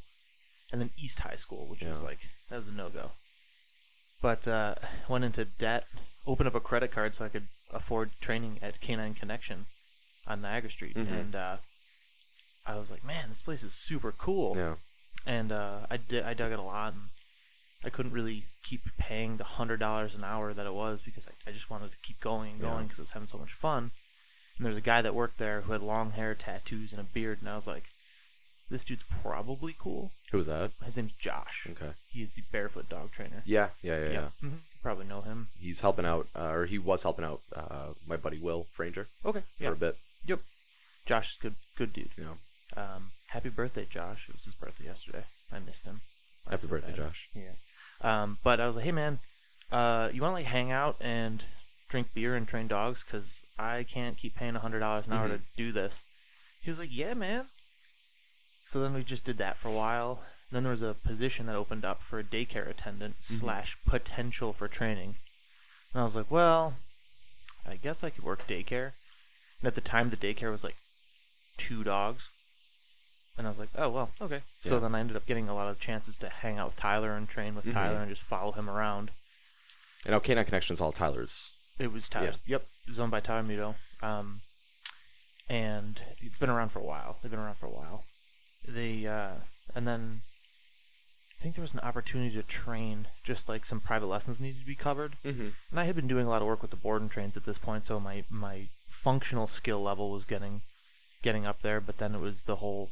and 0.70 0.80
then 0.80 0.90
East 0.96 1.20
High 1.20 1.36
School, 1.36 1.66
which 1.66 1.82
was 1.82 2.02
like 2.02 2.20
that 2.50 2.58
was 2.58 2.68
a 2.68 2.72
no 2.72 2.88
go. 2.88 3.10
But 4.22 4.46
uh, 4.46 4.76
went 5.08 5.24
into 5.24 5.44
debt, 5.44 5.86
opened 6.24 6.46
up 6.46 6.54
a 6.54 6.60
credit 6.60 6.92
card 6.92 7.14
so 7.14 7.24
I 7.24 7.28
could 7.28 7.48
afford 7.72 8.12
training 8.20 8.60
at 8.62 8.80
Canine 8.80 9.14
Connection 9.14 9.66
on 10.26 10.40
Niagara 10.40 10.70
Street, 10.70 10.96
Mhm. 10.96 11.12
and 11.20 11.34
uh, 11.36 11.56
I 12.66 12.76
was 12.76 12.90
like, 12.90 13.04
man, 13.04 13.28
this 13.28 13.42
place 13.42 13.62
is 13.62 13.74
super 13.74 14.12
cool 14.12 14.56
Yeah. 14.56 14.76
and 15.26 15.52
uh, 15.52 15.86
I 15.90 15.96
did 15.98 16.24
I 16.24 16.34
dug 16.34 16.52
it 16.52 16.58
a 16.58 16.62
lot, 16.62 16.94
and 16.94 17.02
I 17.84 17.90
couldn't 17.90 18.12
really 18.12 18.46
keep 18.62 18.82
paying 18.96 19.36
the 19.36 19.44
hundred 19.44 19.78
dollars 19.80 20.14
an 20.14 20.24
hour 20.24 20.54
that 20.54 20.66
it 20.66 20.72
was 20.74 21.02
because 21.04 21.28
I, 21.28 21.50
I 21.50 21.52
just 21.52 21.68
wanted 21.70 21.90
to 21.92 21.98
keep 22.02 22.20
going 22.20 22.52
and 22.52 22.60
going 22.60 22.84
because 22.84 22.98
I 23.00 23.02
was 23.02 23.10
having 23.10 23.28
so 23.28 23.38
much 23.38 23.52
fun. 23.52 23.90
And 24.56 24.64
there's 24.64 24.76
a 24.76 24.80
guy 24.80 25.02
that 25.02 25.14
worked 25.14 25.38
there 25.38 25.62
who 25.62 25.72
had 25.72 25.82
long 25.82 26.12
hair, 26.12 26.34
tattoos, 26.34 26.92
and 26.92 27.00
a 27.00 27.04
beard, 27.04 27.40
and 27.40 27.48
I 27.50 27.56
was 27.56 27.66
like, 27.66 27.84
this 28.70 28.84
dude's 28.84 29.02
probably 29.22 29.74
cool. 29.78 30.12
Who 30.30 30.38
was 30.38 30.46
that? 30.46 30.70
His 30.84 30.96
name's 30.96 31.12
Josh. 31.12 31.66
Okay. 31.70 31.92
He 32.08 32.22
is 32.22 32.32
the 32.32 32.44
barefoot 32.50 32.88
dog 32.88 33.10
trainer. 33.12 33.42
Yeah. 33.44 33.70
Yeah. 33.82 33.98
Yeah. 34.00 34.10
Yeah. 34.12 34.28
Mhm. 34.42 34.52
You 34.52 34.78
probably 34.80 35.04
know 35.06 35.20
him. 35.22 35.48
He's 35.58 35.80
helping 35.80 36.06
out, 36.06 36.28
uh, 36.34 36.48
or 36.48 36.64
he 36.66 36.78
was 36.78 37.02
helping 37.02 37.24
out 37.26 37.42
uh, 37.54 37.88
my 38.06 38.16
buddy 38.16 38.38
Will 38.38 38.66
Franger 38.76 39.06
Okay. 39.24 39.40
for 39.58 39.64
Yeah. 39.64 39.70
a 39.70 39.74
bit. 39.74 39.98
Yep. 40.26 40.40
Josh 41.06 41.32
is 41.32 41.38
good. 41.38 41.54
Good 41.76 41.92
dude. 41.92 42.10
Know. 42.18 42.36
Um, 42.76 43.10
happy 43.28 43.48
birthday, 43.50 43.86
Josh. 43.88 44.26
It 44.28 44.34
was 44.34 44.44
his 44.44 44.54
birthday 44.54 44.86
yesterday. 44.86 45.24
I 45.52 45.58
missed 45.58 45.84
him. 45.84 46.00
I 46.46 46.52
Happy 46.52 46.66
birthday, 46.66 46.88
bad. 46.90 46.96
Josh. 46.96 47.28
Yeah. 47.34 47.52
Um, 48.00 48.38
but 48.42 48.60
I 48.60 48.66
was 48.66 48.76
like, 48.76 48.84
hey 48.84 48.92
man, 48.92 49.18
uh, 49.72 50.10
you 50.12 50.20
want 50.20 50.32
to 50.32 50.34
like 50.36 50.46
hang 50.46 50.70
out 50.70 50.96
and 51.00 51.44
drink 51.88 52.08
beer 52.14 52.34
and 52.34 52.46
train 52.48 52.68
dogs? 52.68 53.02
Cause 53.02 53.42
I 53.58 53.84
can't 53.84 54.16
keep 54.16 54.34
paying 54.34 54.56
a 54.56 54.60
hundred 54.60 54.80
dollars 54.80 55.06
an 55.06 55.12
hour 55.12 55.28
to 55.28 55.34
Mhm. 55.38 55.42
do 55.56 55.72
this. 55.72 56.02
He 56.60 56.70
was 56.70 56.78
like, 56.78 56.90
yeah, 56.92 57.14
man. 57.14 57.46
So 58.66 58.80
then 58.80 58.94
we 58.94 59.04
just 59.04 59.24
did 59.24 59.38
that 59.38 59.56
for 59.56 59.68
a 59.68 59.72
while. 59.72 60.22
Then 60.50 60.62
there 60.64 60.72
was 60.72 60.82
a 60.82 60.94
position 60.94 61.46
that 61.46 61.54
opened 61.56 61.84
up 61.84 62.02
for 62.02 62.18
a 62.18 62.24
daycare 62.24 62.68
attendant 62.68 63.20
Mhm. 63.20 63.40
slash 63.40 63.76
potential 63.86 64.52
for 64.52 64.68
training. 64.68 65.16
And 65.92 66.00
I 66.00 66.04
was 66.04 66.16
like, 66.16 66.30
well, 66.30 66.76
I 67.66 67.76
guess 67.76 68.02
I 68.02 68.10
could 68.10 68.24
work 68.24 68.46
daycare. 68.46 68.92
And 69.64 69.68
at 69.68 69.76
the 69.76 69.80
time, 69.80 70.10
the 70.10 70.16
daycare 70.18 70.50
was 70.50 70.62
like 70.62 70.76
two 71.56 71.84
dogs. 71.84 72.28
And 73.38 73.46
I 73.46 73.50
was 73.50 73.58
like, 73.58 73.70
oh, 73.74 73.88
well, 73.88 74.10
okay. 74.20 74.42
So 74.60 74.78
then 74.78 74.94
I 74.94 75.00
ended 75.00 75.16
up 75.16 75.24
getting 75.24 75.48
a 75.48 75.54
lot 75.54 75.68
of 75.70 75.80
chances 75.80 76.18
to 76.18 76.28
hang 76.28 76.58
out 76.58 76.66
with 76.66 76.76
Tyler 76.76 77.16
and 77.16 77.26
train 77.26 77.54
with 77.54 77.64
Mhm. 77.64 77.72
Tyler 77.72 77.96
and 78.00 78.10
just 78.10 78.22
follow 78.22 78.52
him 78.52 78.68
around. 78.68 79.10
And 80.04 80.12
now 80.12 80.18
Canine 80.18 80.44
Connection 80.44 80.74
is 80.74 80.82
all 80.82 80.92
Tyler's. 80.92 81.52
It 81.78 81.90
was 81.92 82.10
Tyler. 82.10 82.34
Yep. 82.44 82.66
It 82.86 82.90
was 82.90 83.00
owned 83.00 83.10
by 83.10 83.20
Tyler 83.20 83.42
Muto. 83.42 83.76
Um, 84.02 84.42
and 85.48 86.02
it's 86.18 86.36
been 86.36 86.50
around 86.50 86.68
for 86.68 86.80
a 86.80 86.84
while. 86.84 87.16
They've 87.22 87.30
been 87.30 87.40
around 87.40 87.56
for 87.56 87.64
a 87.64 87.70
while. 87.70 88.04
They, 88.68 89.06
uh, 89.06 89.36
and 89.74 89.88
then 89.88 90.20
I 91.38 91.42
think 91.42 91.54
there 91.54 91.62
was 91.62 91.72
an 91.72 91.80
opportunity 91.80 92.34
to 92.36 92.42
train, 92.42 93.08
just 93.24 93.48
like 93.48 93.64
some 93.64 93.80
private 93.80 94.08
lessons 94.08 94.42
needed 94.42 94.60
to 94.60 94.66
be 94.66 94.74
covered. 94.74 95.16
Mm-hmm. 95.24 95.48
And 95.70 95.80
I 95.80 95.84
had 95.84 95.96
been 95.96 96.06
doing 96.06 96.26
a 96.26 96.28
lot 96.28 96.42
of 96.42 96.48
work 96.48 96.60
with 96.60 96.70
the 96.70 96.76
board 96.76 97.00
and 97.00 97.10
trains 97.10 97.34
at 97.38 97.46
this 97.46 97.56
point, 97.58 97.86
so 97.86 97.98
my 97.98 98.24
my 98.28 98.68
functional 99.04 99.46
skill 99.46 99.82
level 99.82 100.10
was 100.10 100.24
getting 100.24 100.62
getting 101.22 101.46
up 101.46 101.60
there. 101.60 101.80
But 101.80 101.98
then 101.98 102.14
it 102.14 102.20
was 102.20 102.42
the 102.42 102.56
whole, 102.56 102.90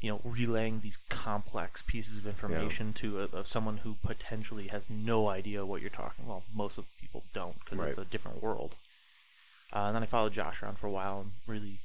you 0.00 0.10
know, 0.10 0.20
relaying 0.24 0.80
these 0.80 0.98
complex 1.08 1.82
pieces 1.82 2.18
of 2.18 2.26
information 2.26 2.92
to 2.94 3.20
a, 3.20 3.24
of 3.36 3.46
someone 3.46 3.78
who 3.78 3.96
potentially 4.02 4.68
has 4.68 4.88
no 4.88 5.28
idea 5.28 5.66
what 5.66 5.80
you're 5.82 5.90
talking. 5.90 6.26
Well, 6.26 6.44
most 6.54 6.78
of 6.78 6.84
the 6.84 7.00
people 7.00 7.24
don't 7.34 7.56
because 7.60 7.78
it's 7.90 7.98
a 7.98 8.04
different 8.04 8.42
world. 8.42 8.76
Uh, 9.72 9.84
and 9.86 9.94
then 9.94 10.02
I 10.02 10.06
followed 10.06 10.32
Josh 10.32 10.62
around 10.62 10.78
for 10.78 10.88
a 10.88 10.90
while 10.90 11.20
and 11.20 11.30
really, 11.46 11.78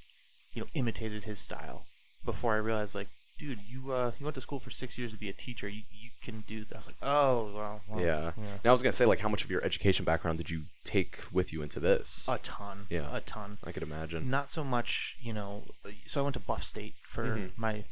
you 0.54 0.62
know, 0.62 0.68
imitated 0.74 1.26
his 1.26 1.40
style 1.40 1.84
before 2.24 2.54
I 2.54 2.58
realized 2.58 2.96
like. 2.96 3.10
Dude, 3.38 3.60
you 3.68 3.92
uh, 3.92 4.12
you 4.18 4.26
went 4.26 4.36
to 4.36 4.42
school 4.42 4.60
for 4.60 4.70
six 4.70 4.98
years 4.98 5.12
to 5.12 5.18
be 5.18 5.28
a 5.28 5.34
teacher. 5.34 5.68
You 5.68 5.82
you 5.92 6.12
can 6.24 6.46
do 6.48 6.64
that. 6.64 6.74
I 6.74 6.78
was 6.78 6.88
like, 6.88 6.96
oh 7.02 7.52
well, 7.54 7.82
well 7.90 8.00
Yeah. 8.06 8.32
Now 8.64 8.70
I 8.70 8.72
was 8.72 8.82
gonna 8.82 8.94
say, 8.94 9.06
like, 9.06 9.20
how 9.20 9.28
much 9.28 9.44
of 9.44 9.52
your 9.52 9.62
education 9.64 10.06
background 10.06 10.38
did 10.38 10.50
you 10.50 10.64
take 10.86 11.20
with 11.34 11.52
you 11.52 11.62
into 11.62 11.82
this? 11.82 12.26
a 12.30 12.38
ton. 12.38 12.88
Yeah. 12.90 13.10
a 13.14 13.20
ton. 13.20 13.58
I 13.64 13.74
could 13.74 13.84
imagine. 13.84 14.30
Not 14.30 14.50
so 14.50 14.64
much, 14.64 15.18
you 15.22 15.34
know. 15.34 15.66
So 16.08 16.22
I 16.22 16.24
went 16.24 16.36
to 16.36 16.40
Buff 16.40 16.64
State 16.64 16.96
for 17.04 17.26
Mhm. 17.26 17.52
my 17.58 17.84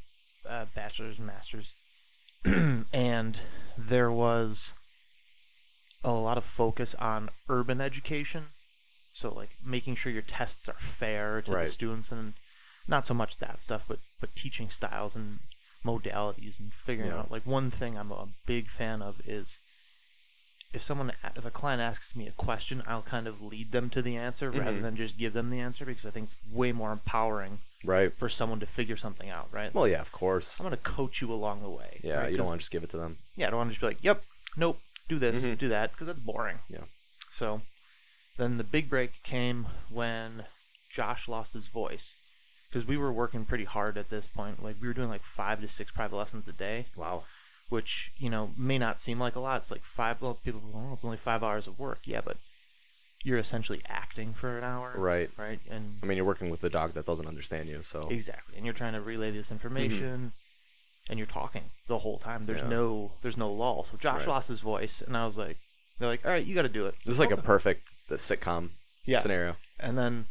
uh, 0.47 0.65
bachelor's 0.73 1.19
and 1.19 1.27
master's, 1.27 1.73
and 2.93 3.39
there 3.77 4.11
was 4.11 4.73
a 6.05 6.11
lot 6.13 6.37
of 6.37 6.43
focus 6.45 6.95
on 6.95 7.29
urban 7.49 7.79
education, 7.81 8.47
so 9.13 9.33
like 9.33 9.51
making 9.63 9.95
sure 9.95 10.11
your 10.11 10.21
tests 10.21 10.67
are 10.69 10.79
fair 10.79 11.41
to 11.41 11.51
Right. 11.51 11.65
the 11.65 11.71
students, 11.71 12.11
and 12.13 12.33
not 12.87 13.05
so 13.05 13.13
much 13.13 13.37
that 13.37 13.61
stuff, 13.61 13.85
but 13.87 13.99
but 14.19 14.35
teaching 14.35 14.69
styles 14.69 15.15
and 15.15 15.39
modalities 15.85 16.59
and 16.59 16.73
figuring 16.73 17.11
Yeah. 17.11 17.19
out. 17.19 17.31
Like 17.31 17.45
one 17.45 17.69
thing 17.71 17.97
I'm 17.97 18.11
a 18.11 18.29
big 18.45 18.69
fan 18.69 19.01
of 19.01 19.21
is 19.27 19.59
if 20.73 20.81
someone 20.81 21.11
if 21.35 21.45
a 21.45 21.51
client 21.51 21.81
asks 21.81 22.15
me 22.15 22.27
a 22.27 22.31
question, 22.31 22.81
I'll 22.87 23.01
kind 23.03 23.27
of 23.27 23.41
lead 23.41 23.71
them 23.71 23.89
to 23.91 24.01
the 24.01 24.17
answer 24.17 24.49
rather 24.49 24.79
Mhm. 24.79 24.81
than 24.81 24.95
just 24.95 25.17
give 25.17 25.33
them 25.33 25.49
the 25.49 25.59
answer 25.59 25.85
because 25.85 26.05
I 26.05 26.11
think 26.11 26.25
it's 26.25 26.35
way 26.51 26.71
more 26.71 26.91
empowering 26.91 27.59
Right. 27.83 28.17
for 28.17 28.27
someone 28.29 28.59
to 28.61 28.65
figure 28.65 28.95
something 28.97 29.29
out, 29.29 29.51
right? 29.53 29.73
Well, 29.73 29.87
yeah, 29.87 30.01
of 30.01 30.11
course. 30.11 30.59
I'm 30.59 30.63
gonna 30.63 30.77
coach 30.77 31.21
you 31.21 31.31
along 31.31 31.61
the 31.61 31.69
way. 31.69 31.99
Yeah, 32.03 32.21
right? 32.21 32.31
you 32.31 32.37
don't 32.37 32.47
want 32.47 32.59
to 32.59 32.63
just 32.63 32.71
give 32.71 32.83
it 32.83 32.89
to 32.91 32.97
them. 32.97 33.19
Yeah, 33.35 33.47
I 33.47 33.49
don't 33.51 33.57
want 33.57 33.69
to 33.69 33.73
just 33.73 33.81
be 33.81 33.87
like, 33.87 34.03
"Yep, 34.03 34.23
nope, 34.55 34.81
do 35.09 35.19
this, 35.19 35.39
Mhm. 35.39 35.57
do 35.57 35.67
that," 35.67 35.91
because 35.91 36.07
that's 36.07 36.19
boring. 36.21 36.59
Yeah. 36.69 36.85
So, 37.29 37.61
then 38.37 38.57
the 38.57 38.63
big 38.63 38.89
break 38.89 39.21
came 39.21 39.65
when 39.89 40.47
Josh 40.89 41.27
lost 41.27 41.53
his 41.53 41.67
voice, 41.67 42.15
because 42.73 42.87
we 42.87 42.97
were 42.97 43.13
working 43.13 43.45
pretty 43.45 43.65
hard 43.65 43.97
at 43.99 44.09
this 44.09 44.27
point. 44.27 44.63
Like 44.63 44.77
we 44.81 44.87
were 44.87 44.93
doing 44.95 45.09
like 45.09 45.23
five 45.23 45.61
to 45.61 45.67
six 45.67 45.91
private 45.91 46.15
lessons 46.15 46.47
a 46.47 46.53
day, 46.53 46.85
Wow. 46.95 47.23
which 47.69 48.11
you 48.17 48.29
know 48.31 48.51
may 48.57 48.79
not 48.79 48.99
seem 48.99 49.19
like 49.19 49.35
a 49.35 49.39
lot. 49.39 49.61
It's 49.61 49.69
like 49.71 49.83
five. 49.83 50.21
Well, 50.21 50.33
people, 50.43 50.59
go, 50.61 50.71
oh, 50.89 50.93
it's 50.93 51.05
only 51.05 51.17
five 51.17 51.43
hours 51.43 51.67
of 51.67 51.77
work. 51.77 51.99
Yeah, 52.05 52.21
but 52.25 52.37
you're 53.23 53.37
essentially 53.37 53.81
acting 53.87 54.33
for 54.33 54.57
an 54.57 54.63
hour, 54.63 54.93
Right. 54.97 55.29
Right, 55.37 55.59
and 55.69 55.97
I 56.01 56.05
mean, 56.07 56.17
you're 56.17 56.25
working 56.25 56.49
with 56.49 56.61
a 56.63 56.69
dog 56.69 56.93
that 56.93 57.05
doesn't 57.05 57.27
understand 57.27 57.69
you, 57.69 57.81
so 57.83 58.09
Exactly, 58.09 58.57
and 58.57 58.65
you're 58.65 58.73
trying 58.73 58.93
to 58.93 59.01
relay 59.01 59.31
this 59.31 59.49
information, 59.51 60.33
and 61.09 61.17
you're 61.19 61.25
talking 61.25 61.63
the 61.87 61.99
whole 61.99 62.17
time. 62.17 62.45
There's 62.47 62.59
Mm-hmm. 62.61 62.71
Yeah. 62.71 62.77
no, 62.77 63.11
there's 63.21 63.37
no 63.37 63.49
lull. 63.51 63.83
So 63.85 63.95
Josh 63.97 64.21
Right. 64.21 64.27
lost 64.29 64.49
his 64.49 64.59
voice, 64.59 65.01
and 65.01 65.15
I 65.15 65.25
was 65.25 65.37
like, 65.37 65.57
they're 65.99 66.09
like, 66.09 66.25
all 66.25 66.31
right, 66.31 66.45
you 66.45 66.53
got 66.55 66.63
to 66.63 66.69
do 66.69 66.85
it. 66.87 66.95
this 67.05 67.13
is 67.13 67.19
like 67.19 67.31
a 67.31 67.37
perfect 67.37 67.87
the 68.09 68.15
sitcom 68.15 68.71
Yeah. 69.05 69.19
scenario. 69.19 69.55
And 69.79 69.97
then 69.97 70.25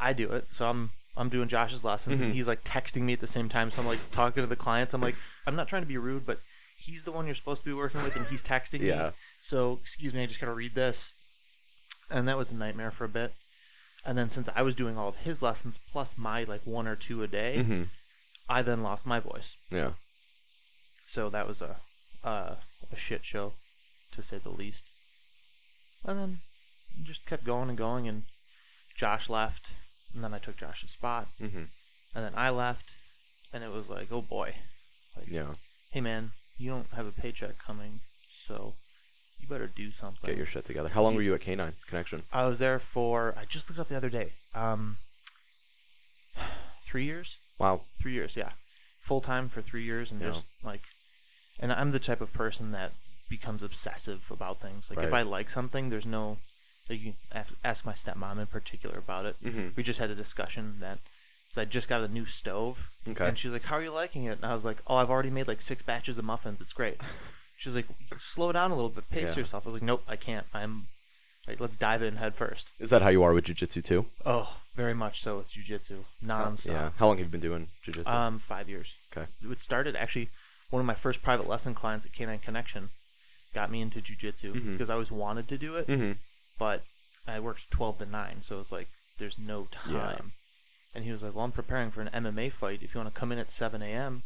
I 0.00 0.12
do 0.14 0.30
it, 0.32 0.46
so 0.52 0.70
I'm 0.70 0.92
I'm 1.18 1.28
doing 1.28 1.48
Josh's 1.48 1.84
lessons, 1.84 2.20
Mhm. 2.20 2.24
and 2.26 2.34
he's 2.34 2.46
like 2.48 2.64
texting 2.64 3.02
me 3.02 3.12
at 3.12 3.20
the 3.20 3.26
same 3.26 3.48
time. 3.48 3.70
So 3.70 3.82
I'm 3.82 3.86
like 3.88 3.98
talking 4.12 4.42
to 4.42 4.46
the 4.46 4.56
clients. 4.56 4.94
I'm 4.94 5.00
like, 5.00 5.16
I'm 5.46 5.56
not 5.56 5.68
trying 5.68 5.82
to 5.82 5.86
be 5.88 5.98
rude, 5.98 6.24
but 6.24 6.40
he's 6.76 7.04
the 7.04 7.12
one 7.12 7.26
you're 7.26 7.34
supposed 7.34 7.62
to 7.64 7.68
be 7.68 7.74
working 7.74 8.02
with, 8.02 8.14
and 8.16 8.24
he's 8.28 8.42
texting 8.42 8.80
Yeah. 8.80 9.08
me. 9.08 9.10
So 9.42 9.78
excuse 9.82 10.14
me, 10.14 10.22
I 10.22 10.26
just 10.26 10.40
gotta 10.40 10.54
read 10.54 10.74
this. 10.74 11.12
And 12.10 12.26
that 12.28 12.38
was 12.38 12.50
a 12.50 12.54
nightmare 12.54 12.90
for 12.90 13.04
a 13.04 13.08
bit. 13.08 13.34
And 14.04 14.16
then 14.16 14.30
since 14.30 14.48
I 14.54 14.62
was 14.62 14.74
doing 14.74 14.96
all 14.96 15.08
of 15.08 15.16
his 15.16 15.42
lessons 15.42 15.78
plus 15.90 16.16
my 16.16 16.44
like 16.44 16.62
one 16.64 16.86
or 16.86 16.96
two 16.96 17.22
a 17.22 17.28
day, 17.28 17.56
Mm-hmm. 17.58 17.82
I 18.48 18.62
then 18.62 18.82
lost 18.82 19.04
my 19.04 19.20
voice. 19.20 19.56
Yeah. 19.70 19.92
So 21.04 21.28
that 21.30 21.46
was 21.46 21.60
a 21.60 21.80
uh, 22.24 22.56
a 22.92 22.96
shit 22.96 23.24
show, 23.24 23.54
to 24.12 24.22
say 24.22 24.38
the 24.38 24.48
least. 24.50 24.84
And 26.04 26.18
then 26.18 26.38
just 27.02 27.26
kept 27.26 27.44
going 27.44 27.68
and 27.68 27.76
going, 27.76 28.08
and 28.08 28.24
Josh 28.96 29.28
left, 29.28 29.70
and 30.18 30.24
then 30.24 30.34
I 30.34 30.38
took 30.40 30.56
Josh's 30.56 30.90
spot, 30.90 31.28
Mm-hmm. 31.40 31.58
and 32.14 32.24
then 32.24 32.32
I 32.34 32.50
left, 32.50 32.90
and 33.52 33.62
it 33.62 33.70
was 33.70 33.88
like, 33.88 34.08
oh 34.10 34.20
boy, 34.20 34.56
like, 35.16 35.28
Yeah. 35.28 35.54
hey 35.92 36.00
man, 36.00 36.32
you 36.56 36.68
don't 36.70 36.90
have 36.94 37.06
a 37.06 37.12
paycheck 37.12 37.56
coming, 37.64 38.00
so 38.28 38.74
you 39.38 39.46
better 39.46 39.68
do 39.68 39.92
something. 39.92 40.28
Get 40.28 40.36
your 40.36 40.46
shit 40.46 40.64
together. 40.64 40.88
How 40.88 41.02
long 41.04 41.14
were 41.14 41.22
you 41.22 41.34
at 41.34 41.40
Canine 41.42 41.74
Connection? 41.86 42.24
I 42.32 42.46
was 42.46 42.58
there 42.58 42.80
for 42.80 43.32
I 43.38 43.44
just 43.44 43.68
looked 43.70 43.78
up 43.78 43.86
the 43.86 43.96
other 43.96 44.10
day. 44.10 44.32
Um, 44.56 44.96
three 46.84 47.04
years. 47.04 47.36
Wow. 47.58 47.82
three 48.00 48.12
years 48.12 48.36
yeah 48.36 48.50
full 49.00 49.20
time 49.20 49.48
for 49.48 49.60
three 49.60 49.82
years 49.84 50.10
and 50.12 50.20
Yeah. 50.20 50.28
just 50.28 50.46
like 50.62 50.82
and 51.58 51.72
i'm 51.72 51.90
the 51.90 51.98
type 51.98 52.20
of 52.20 52.32
person 52.32 52.70
that 52.72 52.92
becomes 53.28 53.62
obsessive 53.64 54.30
about 54.30 54.60
things 54.60 54.88
like 54.90 55.04
if 55.04 55.12
i 55.12 55.22
like 55.22 55.50
something 55.50 55.90
there's 55.90 56.06
no 56.06 56.38
like 56.88 57.00
you 57.02 57.14
ask 57.64 57.84
my 57.84 57.92
stepmom 57.92 58.38
in 58.38 58.46
particular 58.46 58.98
about 58.98 59.26
it 59.26 59.36
Mhm. 59.44 59.76
we 59.76 59.82
just 59.82 59.98
had 59.98 60.10
a 60.10 60.14
discussion 60.14 60.76
that 60.80 60.98
so 61.50 61.62
i 61.62 61.64
just 61.64 61.88
got 61.88 62.02
a 62.02 62.08
new 62.08 62.24
stove 62.26 62.90
Okay. 63.06 63.26
and 63.28 63.38
she's 63.38 63.52
like 63.52 63.64
how 63.64 63.76
are 63.76 63.82
you 63.82 63.92
liking 63.92 64.24
it 64.24 64.38
and 64.40 64.44
i 64.44 64.54
was 64.54 64.64
like 64.64 64.78
oh 64.86 64.96
i've 64.96 65.10
already 65.10 65.30
made 65.30 65.48
like 65.48 65.60
six 65.60 65.82
batches 65.82 66.18
of 66.18 66.24
muffins 66.24 66.60
it's 66.60 66.72
great 66.72 66.96
she's 67.58 67.74
like 67.74 67.86
slow 68.18 68.52
down 68.52 68.70
a 68.70 68.74
little 68.74 68.90
bit 68.90 69.08
pace 69.10 69.30
Yeah. 69.34 69.36
yourself 69.40 69.66
i 69.66 69.70
was 69.70 69.74
like 69.80 69.86
nope 69.86 70.02
i 70.08 70.16
can't 70.16 70.46
i'm 70.54 70.86
like 71.46 71.60
let's 71.60 71.76
dive 71.76 72.02
in 72.02 72.16
head 72.16 72.34
first 72.36 72.70
Is 72.78 72.90
that 72.90 73.02
how 73.02 73.08
you 73.08 73.22
are 73.22 73.32
with 73.32 73.44
jujitsu 73.46 73.82
too? 73.84 74.06
oh 74.26 74.58
very 74.74 74.94
much 74.94 75.20
so 75.22 75.38
with 75.38 75.50
jiu-jitsu 75.50 76.04
nonstop 76.24 76.66
Yeah. 76.66 76.90
How 76.98 77.06
long 77.08 77.16
have 77.18 77.26
you 77.26 77.30
been 77.30 77.40
doing 77.40 77.68
jujitsu? 77.84 78.06
um, 78.12 78.38
five 78.38 78.68
years. 78.68 78.94
Okay. 79.10 79.26
It 79.42 79.58
started 79.60 79.96
actually. 79.96 80.28
One 80.70 80.78
of 80.80 80.86
my 80.86 80.94
first 80.94 81.20
private 81.22 81.48
lesson 81.48 81.74
clients 81.74 82.04
at 82.06 82.12
Canine 82.12 82.38
Connection 82.38 82.90
got 83.54 83.72
me 83.72 83.80
into 83.80 84.00
jujitsu 84.00 84.52
Mhm. 84.52 84.72
because 84.74 84.88
I 84.90 84.92
always 84.92 85.10
wanted 85.10 85.48
to 85.48 85.58
do 85.58 85.74
it, 85.76 85.88
mm-hmm. 85.88 86.12
But 86.58 86.82
I 87.26 87.40
worked 87.40 87.70
twelve 87.70 87.98
to 87.98 88.06
nine, 88.06 88.42
so 88.42 88.60
it's 88.60 88.72
like 88.72 88.88
there's 89.18 89.38
no 89.38 89.66
time. 89.70 89.92
Yeah. 89.94 90.18
And 90.94 91.04
he 91.04 91.12
was 91.12 91.22
like, 91.22 91.34
"Well, 91.34 91.44
I'm 91.44 91.52
preparing 91.52 91.90
for 91.90 92.00
an 92.00 92.10
MMA 92.12 92.50
fight. 92.52 92.80
If 92.82 92.94
you 92.94 93.00
want 93.00 93.12
to 93.14 93.18
come 93.18 93.32
in 93.32 93.38
at 93.38 93.50
seven 93.50 93.82
a.m." 93.82 94.22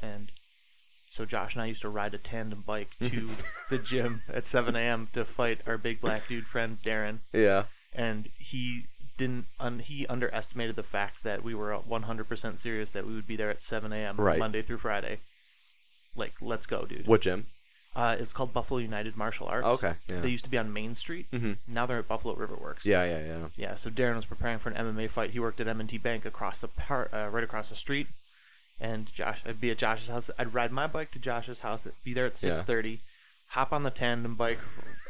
and 0.00 0.30
so 1.10 1.24
Josh 1.24 1.54
and 1.54 1.62
I 1.62 1.66
used 1.66 1.80
to 1.82 1.88
ride 1.88 2.12
a 2.14 2.18
tandem 2.18 2.62
bike 2.66 2.90
to 3.02 3.28
the 3.70 3.78
gym 3.78 4.20
at 4.32 4.44
7 4.44 4.76
a.m. 4.76 5.08
to 5.14 5.24
fight 5.24 5.62
our 5.66 5.78
big 5.78 6.02
black 6.02 6.28
dude 6.28 6.46
friend 6.46 6.76
Darren, 6.84 7.20
Yeah. 7.32 7.64
and 7.94 8.28
he 8.38 8.84
didn't 9.16 9.46
un- 9.58 9.78
he 9.80 10.06
underestimated 10.06 10.76
the 10.76 10.82
fact 10.82 11.24
that 11.24 11.42
we 11.42 11.54
were 11.54 11.70
100% 11.76 12.58
serious 12.58 12.92
that 12.92 13.06
we 13.06 13.14
would 13.14 13.26
be 13.26 13.36
there 13.36 13.48
at 13.50 13.62
7 13.62 13.90
a.m. 13.92 14.16
Right. 14.18 14.38
Monday 14.38 14.60
through 14.62 14.76
Friday. 14.78 15.20
Like, 16.14 16.34
let's 16.42 16.66
go, 16.66 16.84
dude. 16.84 17.06
What 17.06 17.22
gym? 17.22 17.46
Uh, 17.96 18.14
it's 18.20 18.32
called 18.32 18.52
Buffalo 18.52 18.78
United 18.78 19.16
Martial 19.16 19.46
Arts. 19.48 19.66
Okay. 19.66 19.94
Yeah. 20.08 20.20
They 20.20 20.28
used 20.28 20.44
to 20.44 20.50
be 20.50 20.58
on 20.58 20.72
Main 20.72 20.94
Street. 20.94 21.26
mm-hmm. 21.32 21.52
Now 21.66 21.84
they're 21.86 21.98
at 21.98 22.06
Buffalo 22.08 22.36
Riverworks. 22.36 22.84
Yeah. 22.84 23.04
Yeah. 23.04 23.24
Yeah. 23.26 23.48
Yeah. 23.56 23.74
So 23.74 23.90
Darren 23.90 24.14
was 24.16 24.24
preparing 24.24 24.58
for 24.58 24.70
an 24.70 24.76
MMA 24.94 25.10
fight. 25.10 25.30
He 25.30 25.40
worked 25.40 25.58
at 25.60 25.66
M&T 25.66 25.98
Bank 25.98 26.24
across 26.24 26.60
the 26.60 26.68
par- 26.68 27.08
uh, 27.12 27.28
right 27.28 27.42
across 27.42 27.70
the 27.70 27.76
street. 27.76 28.06
And 28.80 29.12
Josh, 29.12 29.42
I'd 29.44 29.60
be 29.60 29.72
at 29.72 29.78
Josh's 29.78 30.08
house. 30.08 30.30
I'd 30.38 30.54
ride 30.54 30.70
my 30.70 30.86
bike 30.86 31.10
to 31.12 31.18
Josh's 31.18 31.60
house. 31.60 31.88
Be 32.04 32.14
there 32.14 32.26
at 32.26 32.40
Yeah. 32.40 32.54
6:30. 32.54 33.00
Hop 33.52 33.72
on 33.72 33.82
the 33.82 33.90
tandem 33.90 34.34
bike, 34.36 34.60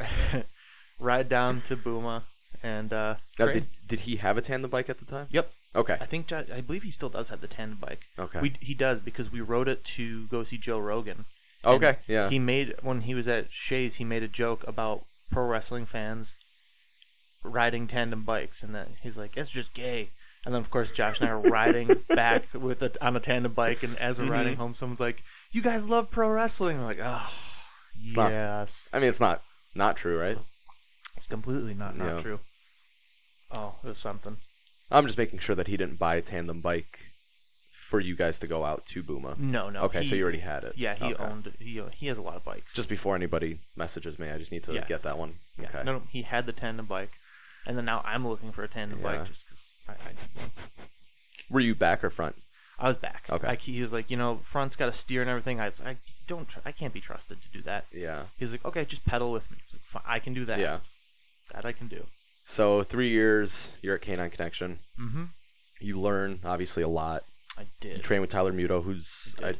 ride 0.98 1.28
down 1.28 1.60
to 1.62 1.76
Booma, 1.76 2.22
and 2.62 2.92
uh, 2.92 3.16
Now, 3.38 3.46
did 3.46 3.66
did 3.86 4.00
he 4.00 4.16
have 4.16 4.36
a 4.36 4.42
tandem 4.42 4.70
bike 4.70 4.88
at 4.88 4.98
the 4.98 5.04
time? 5.04 5.26
Yep. 5.30 5.50
Okay. 5.76 5.96
I 6.00 6.06
think 6.06 6.32
I 6.32 6.60
believe 6.60 6.82
he 6.82 6.90
still 6.90 7.08
does 7.08 7.28
have 7.28 7.40
the 7.40 7.46
tandem 7.46 7.78
bike. 7.78 8.06
Okay. 8.18 8.40
We 8.40 8.54
he 8.60 8.74
does 8.74 9.00
because 9.00 9.30
we 9.30 9.40
rode 9.40 9.68
it 9.68 9.84
to 9.96 10.26
go 10.28 10.42
see 10.44 10.56
Joe 10.58 10.78
Rogan. 10.78 11.24
And 11.64 11.74
Okay. 11.82 11.98
Yeah. 12.06 12.30
He 12.30 12.38
made 12.38 12.74
when 12.82 13.02
he 13.02 13.14
was 13.14 13.26
at 13.28 13.46
Shea's, 13.50 13.96
he 13.96 14.04
made 14.04 14.22
a 14.22 14.28
joke 14.28 14.64
about 14.66 15.04
pro 15.30 15.44
wrestling 15.46 15.84
fans 15.86 16.34
riding 17.42 17.86
tandem 17.86 18.24
bikes, 18.24 18.62
and 18.62 18.74
then 18.74 18.96
he's 19.02 19.16
like, 19.16 19.36
"It's 19.36 19.50
just 19.50 19.74
gay." 19.74 20.10
And 20.44 20.54
then 20.54 20.60
of 20.60 20.70
course 20.70 20.90
Josh 20.92 21.20
and 21.20 21.28
I 21.28 21.32
are 21.32 21.40
riding 21.40 21.88
back 22.08 22.44
with 22.54 22.82
a, 22.82 22.92
on 23.04 23.16
a 23.16 23.20
tandem 23.20 23.52
bike, 23.52 23.82
and 23.82 23.96
as 23.98 24.18
we're 24.18 24.26
Mhm. 24.26 24.30
riding 24.30 24.56
home, 24.56 24.74
someone's 24.74 25.00
like, 25.00 25.22
"You 25.52 25.62
guys 25.62 25.88
love 25.88 26.10
pro 26.10 26.30
wrestling?" 26.30 26.78
I'm 26.78 26.84
like, 26.84 27.00
"Oh, 27.02 27.28
It's 28.02 28.16
not- 28.16 28.30
yes." 28.32 28.88
I 28.92 28.98
mean, 28.98 29.08
it's 29.08 29.20
not 29.20 29.42
not 29.74 29.96
true, 29.96 30.18
right? 30.18 30.38
It's 31.16 31.26
completely 31.26 31.74
not 31.74 31.96
not 31.96 32.16
Yeah. 32.16 32.22
true. 32.22 32.40
Oh, 33.50 33.76
it 33.82 33.88
was 33.88 33.98
something. 33.98 34.36
I'm 34.90 35.06
just 35.06 35.18
making 35.18 35.40
sure 35.40 35.56
that 35.56 35.66
he 35.66 35.76
didn't 35.76 35.96
buy 35.98 36.14
a 36.16 36.22
tandem 36.22 36.60
bike 36.60 37.07
for 37.88 38.00
you 38.00 38.14
guys 38.14 38.38
to 38.38 38.46
go 38.46 38.66
out 38.66 38.84
to 38.84 39.02
Booma. 39.02 39.38
No, 39.38 39.70
no. 39.70 39.80
okay, 39.84 40.02
so 40.02 40.14
you 40.14 40.22
already 40.22 40.40
had 40.40 40.62
it. 40.62 40.74
Yeah, 40.76 40.94
he 40.94 41.14
Okay. 41.14 41.24
owned. 41.24 41.52
He 41.58 41.82
he 41.94 42.06
has 42.08 42.18
a 42.18 42.22
lot 42.22 42.36
of 42.36 42.44
bikes. 42.44 42.74
Just 42.74 42.88
before 42.88 43.16
anybody 43.16 43.60
messages 43.76 44.18
me, 44.18 44.28
I 44.28 44.36
just 44.36 44.52
need 44.52 44.62
to 44.64 44.74
Yeah. 44.74 44.84
get 44.84 45.02
that 45.04 45.16
one. 45.16 45.36
Yeah. 45.58 45.68
Okay. 45.68 45.82
No, 45.84 45.92
no, 45.94 46.02
he 46.10 46.20
had 46.22 46.44
the 46.44 46.52
tandem 46.52 46.84
bike, 46.84 47.12
and 47.66 47.78
then 47.78 47.86
now 47.86 48.02
I'm 48.04 48.28
looking 48.28 48.52
for 48.52 48.62
a 48.62 48.68
tandem 48.68 48.98
Yeah. 49.00 49.16
bike 49.16 49.26
just 49.26 49.46
because 49.46 49.72
I, 49.88 49.92
I. 49.92 50.12
Were 51.48 51.60
you 51.60 51.74
back 51.74 52.04
or 52.04 52.10
front? 52.10 52.36
I 52.78 52.88
was 52.88 52.98
back. 52.98 53.24
Okay. 53.30 53.46
Like 53.46 53.62
he 53.62 53.80
was 53.80 53.92
like, 53.92 54.10
you 54.10 54.18
know, 54.18 54.40
front's 54.44 54.76
got 54.76 54.88
a 54.90 54.92
steer 54.92 55.22
and 55.22 55.30
everything. 55.30 55.58
I, 55.58 55.68
I 55.84 55.96
don't. 56.26 56.46
Tr- 56.46 56.60
I 56.66 56.72
can't 56.72 56.92
be 56.92 57.00
trusted 57.00 57.40
to 57.40 57.48
do 57.48 57.62
that. 57.62 57.86
Yeah. 57.90 58.24
He's 58.38 58.52
like, 58.52 58.64
okay, 58.66 58.84
just 58.84 59.04
pedal 59.06 59.32
with 59.32 59.50
me. 59.50 59.56
I 59.58 59.74
like, 59.76 59.82
"Fine, 59.82 60.02
I 60.06 60.18
can 60.18 60.34
do 60.34 60.44
that. 60.44 60.58
Yeah. 60.60 60.80
That 61.54 61.64
I 61.64 61.72
can 61.72 61.88
do. 61.88 62.04
So 62.44 62.82
three 62.82 63.08
years, 63.08 63.72
you're 63.82 63.94
at 63.96 64.02
Canine 64.02 64.30
Connection. 64.30 64.78
Mm-hmm. 65.00 65.24
You 65.80 65.98
learn 65.98 66.40
obviously 66.44 66.82
a 66.82 66.88
lot. 66.88 67.24
I 67.58 67.62
You 67.62 67.68
did. 67.80 68.02
train 68.04 68.20
with 68.20 68.30
Tyler 68.30 68.52
Muto, 68.52 68.82
who's 68.84 69.34
I 69.42 69.48
I. 69.48 69.54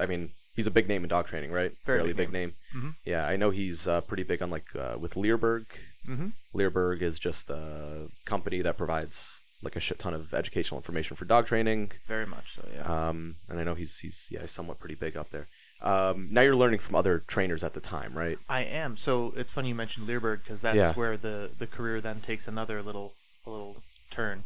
I 0.00 0.06
mean, 0.06 0.32
he's 0.56 0.66
a 0.66 0.70
big 0.72 0.88
name 0.88 1.02
in 1.04 1.08
dog 1.08 1.26
training, 1.26 1.52
right? 1.52 1.72
Very 1.84 1.98
Fairly 2.00 2.12
big 2.12 2.28
big 2.28 2.32
name. 2.32 2.54
Mhm. 2.74 2.94
Yeah, 3.04 3.26
I 3.26 3.36
know 3.36 3.50
he's 3.50 3.86
uh, 3.88 4.00
pretty 4.02 4.24
big 4.24 4.42
on 4.42 4.50
like 4.50 4.74
uh, 4.76 4.96
with 4.98 5.14
Leerburg. 5.16 5.66
mm-hmm. 6.08 6.28
Leerburg 6.52 7.00
is 7.02 7.18
just 7.18 7.48
a 7.50 8.08
company 8.24 8.60
that 8.62 8.76
provides 8.76 9.42
like 9.62 9.76
a 9.76 9.80
shit 9.80 9.98
ton 9.98 10.12
of 10.12 10.34
educational 10.34 10.78
information 10.78 11.16
for 11.16 11.24
dog 11.24 11.46
training. 11.46 11.92
Very 12.06 12.26
much 12.26 12.54
so. 12.56 12.68
Yeah. 12.74 13.08
Um, 13.08 13.36
and 13.48 13.58
I 13.60 13.64
know 13.64 13.74
he's 13.74 13.98
he's 14.00 14.26
yeah 14.30 14.40
he's 14.42 14.50
somewhat 14.50 14.78
pretty 14.80 14.94
big 14.96 15.16
up 15.16 15.30
there. 15.30 15.46
Um, 15.80 16.28
now 16.30 16.40
you're 16.42 16.56
learning 16.56 16.78
from 16.80 16.94
other 16.96 17.20
trainers 17.26 17.62
at 17.64 17.74
the 17.74 17.80
time, 17.80 18.16
right? 18.16 18.38
I 18.48 18.62
am. 18.64 18.96
So 18.96 19.32
it's 19.36 19.50
funny 19.52 19.68
you 19.68 19.74
mentioned 19.74 20.06
Leerburg 20.06 20.42
because 20.42 20.60
that's 20.62 20.76
Yeah. 20.76 20.92
where 20.94 21.16
the 21.16 21.50
the 21.56 21.66
career 21.66 22.00
then 22.00 22.20
takes 22.20 22.46
another 22.48 22.82
little 22.82 23.14
a 23.46 23.50
little 23.50 23.76
turn. 24.10 24.44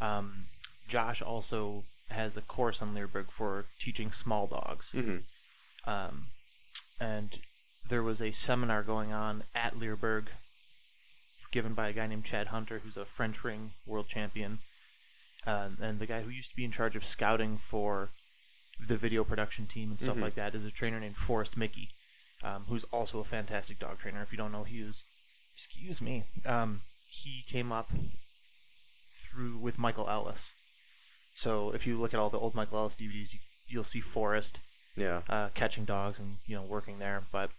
Um, 0.00 0.44
Josh 0.88 1.20
also 1.22 1.84
has 2.10 2.36
a 2.36 2.42
course 2.42 2.80
on 2.82 2.94
Leerburg 2.94 3.30
for 3.30 3.66
teaching 3.78 4.10
small 4.10 4.46
dogs. 4.46 4.92
Mm-hmm. 4.94 5.18
Um, 5.88 6.26
and 7.00 7.38
there 7.88 8.02
was 8.02 8.20
a 8.20 8.32
seminar 8.32 8.82
going 8.82 9.12
on 9.12 9.44
at 9.54 9.78
Leerburg, 9.78 10.28
given 11.50 11.74
by 11.74 11.88
a 11.88 11.92
guy 11.92 12.06
named 12.06 12.24
Chad 12.24 12.48
Hunter, 12.48 12.80
who's 12.80 12.96
a 12.96 13.04
French 13.04 13.44
ring 13.44 13.72
world 13.86 14.08
champion, 14.08 14.58
uh, 15.46 15.70
and 15.80 15.98
the 15.98 16.06
guy 16.06 16.22
who 16.22 16.30
used 16.30 16.50
to 16.50 16.56
be 16.56 16.64
in 16.64 16.72
charge 16.72 16.96
of 16.96 17.04
scouting 17.04 17.56
for 17.56 18.10
the 18.80 18.96
video 18.96 19.24
production 19.24 19.66
team 19.66 19.90
and 19.90 19.98
stuff 19.98 20.16
Mhm. 20.16 20.22
like 20.22 20.34
that 20.34 20.54
is 20.54 20.64
a 20.64 20.70
trainer 20.70 21.00
named 21.00 21.16
Forrest 21.16 21.56
Micke, 21.56 21.88
um, 22.42 22.64
who's 22.68 22.84
also 22.84 23.18
a 23.20 23.24
fantastic 23.24 23.78
dog 23.78 23.98
trainer. 23.98 24.22
If 24.22 24.30
you 24.32 24.38
don't 24.38 24.52
know, 24.52 24.64
he 24.64 24.80
is, 24.80 25.04
excuse 25.54 26.00
me, 26.00 26.24
um, 26.46 26.82
he 27.08 27.42
came 27.42 27.72
up 27.72 27.90
through 29.10 29.58
with 29.58 29.78
Michael 29.78 30.08
Ellis. 30.08 30.52
So 31.38 31.70
if 31.70 31.86
you 31.86 31.96
look 32.00 32.12
at 32.12 32.18
all 32.18 32.30
the 32.30 32.38
old 32.38 32.56
Michael 32.56 32.78
Ellis 32.78 32.96
DVDs, 32.96 33.32
you, 33.32 33.38
you'll 33.68 33.84
see 33.84 34.00
Forrest 34.00 34.58
Yeah. 34.96 35.22
uh, 35.28 35.50
catching 35.54 35.84
dogs 35.84 36.18
and 36.18 36.38
you 36.46 36.56
know 36.56 36.62
working 36.64 36.98
there. 36.98 37.22
But 37.30 37.50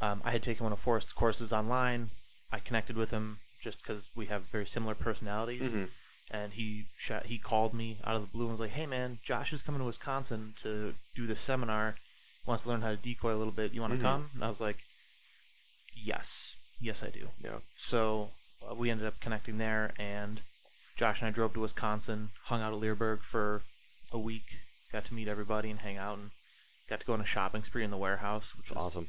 um, 0.00 0.22
I 0.24 0.30
had 0.30 0.42
taken 0.42 0.64
one 0.64 0.72
of 0.72 0.78
Forrest's 0.78 1.12
courses 1.12 1.52
online. 1.52 2.08
I 2.50 2.58
connected 2.58 2.96
with 2.96 3.10
him 3.10 3.40
just 3.60 3.82
because 3.82 4.08
we 4.16 4.26
have 4.26 4.44
very 4.44 4.64
similar 4.64 4.94
personalities, 4.94 5.68
Mhm. 5.70 5.90
and 6.30 6.54
he 6.54 6.86
shot, 6.96 7.26
he 7.26 7.36
called 7.36 7.74
me 7.74 7.98
out 8.02 8.16
of 8.16 8.22
the 8.22 8.28
blue 8.28 8.44
and 8.48 8.52
was 8.52 8.60
like, 8.60 8.70
"Hey 8.80 8.86
man, 8.86 9.18
Josh 9.22 9.52
is 9.52 9.60
coming 9.60 9.80
to 9.80 9.84
Wisconsin 9.84 10.54
to 10.62 10.94
do 11.14 11.26
this 11.26 11.40
seminar. 11.40 11.96
Wants 12.46 12.62
to 12.62 12.70
learn 12.70 12.80
how 12.80 12.92
to 12.92 12.96
decoy 12.96 13.34
a 13.34 13.36
little 13.42 13.52
bit. 13.52 13.72
You 13.74 13.82
want 13.82 13.92
to 13.92 13.98
Mhm. 13.98 14.02
come?" 14.02 14.30
And 14.32 14.42
I 14.42 14.48
was 14.48 14.60
like, 14.62 14.78
"Yes, 15.94 16.54
yes 16.80 17.02
I 17.02 17.10
do." 17.10 17.28
Yeah. 17.40 17.58
So 17.76 18.30
uh, 18.66 18.74
we 18.74 18.88
ended 18.90 19.06
up 19.06 19.20
connecting 19.20 19.58
there, 19.58 19.92
and 19.98 20.40
Josh 20.98 21.20
and 21.20 21.28
I 21.28 21.30
drove 21.30 21.54
to 21.54 21.60
Wisconsin, 21.60 22.30
hung 22.44 22.60
out 22.60 22.72
at 22.72 22.78
Leerburg 22.80 23.22
for 23.22 23.62
a 24.12 24.18
week, 24.18 24.42
got 24.92 25.04
to 25.06 25.14
meet 25.14 25.28
everybody 25.28 25.70
and 25.70 25.78
hang 25.80 25.96
out, 25.96 26.18
and 26.18 26.30
got 26.90 27.00
to 27.00 27.06
go 27.06 27.12
on 27.12 27.20
a 27.20 27.24
shopping 27.24 27.62
spree 27.62 27.84
in 27.84 27.90
the 27.90 27.96
warehouse, 27.96 28.54
which 28.56 28.70
was 28.70 28.76
awesome. 28.76 29.08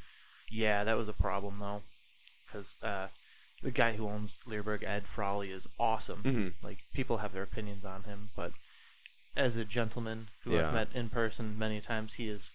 Yeah, 0.52 0.84
that 0.84 0.98
was 0.98 1.08
a 1.08 1.14
problem 1.14 1.58
though, 1.60 1.82
because 2.46 2.78
uh, 2.84 3.08
the 3.64 3.72
guy 3.72 3.94
who 3.94 4.08
owns 4.08 4.38
Leerburg, 4.46 4.84
Ed 4.84 5.06
Frawley, 5.08 5.50
is 5.52 5.68
awesome. 5.80 6.22
Mhm. 6.24 6.54
Like 6.64 6.80
people 6.94 7.18
have 7.18 7.34
their 7.34 7.44
opinions 7.44 7.84
on 7.84 8.04
him, 8.04 8.30
but 8.36 8.52
as 9.36 9.56
a 9.58 9.66
gentleman 9.66 10.30
who 10.44 10.54
Yeah. 10.54 10.68
I've 10.68 10.74
met 10.74 10.88
in 10.94 11.10
person 11.10 11.58
many 11.58 11.82
times, 11.82 12.14
he 12.16 12.30
is 12.30 12.52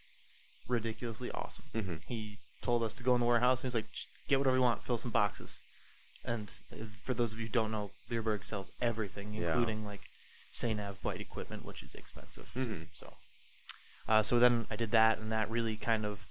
ridiculously 0.69 1.31
awesome. 1.33 1.65
Mhm. 1.75 2.03
He 2.07 2.39
told 2.63 2.83
us 2.85 2.95
to 2.95 3.03
go 3.03 3.15
in 3.15 3.21
the 3.21 3.27
warehouse, 3.27 3.63
and 3.63 3.69
he's 3.69 3.75
like, 3.75 3.91
"Just 3.93 4.09
"Get 4.29 4.39
whatever 4.39 4.57
you 4.57 4.63
want, 4.63 4.83
fill 4.83 4.97
some 4.99 5.11
boxes." 5.11 5.59
And 6.25 6.51
for 6.51 7.13
those 7.15 7.33
of 7.33 7.39
you 7.39 7.47
who 7.47 7.53
don't 7.53 7.71
know, 7.71 7.91
Leerburg 8.09 8.45
sells 8.45 8.73
everything, 8.81 9.35
Yeah. 9.35 9.49
including 9.49 9.85
like 9.85 10.09
Nav 10.63 11.03
bite 11.03 11.21
equipment, 11.21 11.65
which 11.65 11.83
is 11.83 11.95
expensive. 11.95 12.51
Mhm. 12.55 12.87
So, 12.93 13.17
uh, 14.09 14.23
so 14.23 14.39
then 14.39 14.67
I 14.71 14.77
did 14.77 14.91
that, 14.93 15.19
and 15.19 15.31
that 15.33 15.51
really 15.51 15.77
kind 15.77 16.07
of 16.07 16.27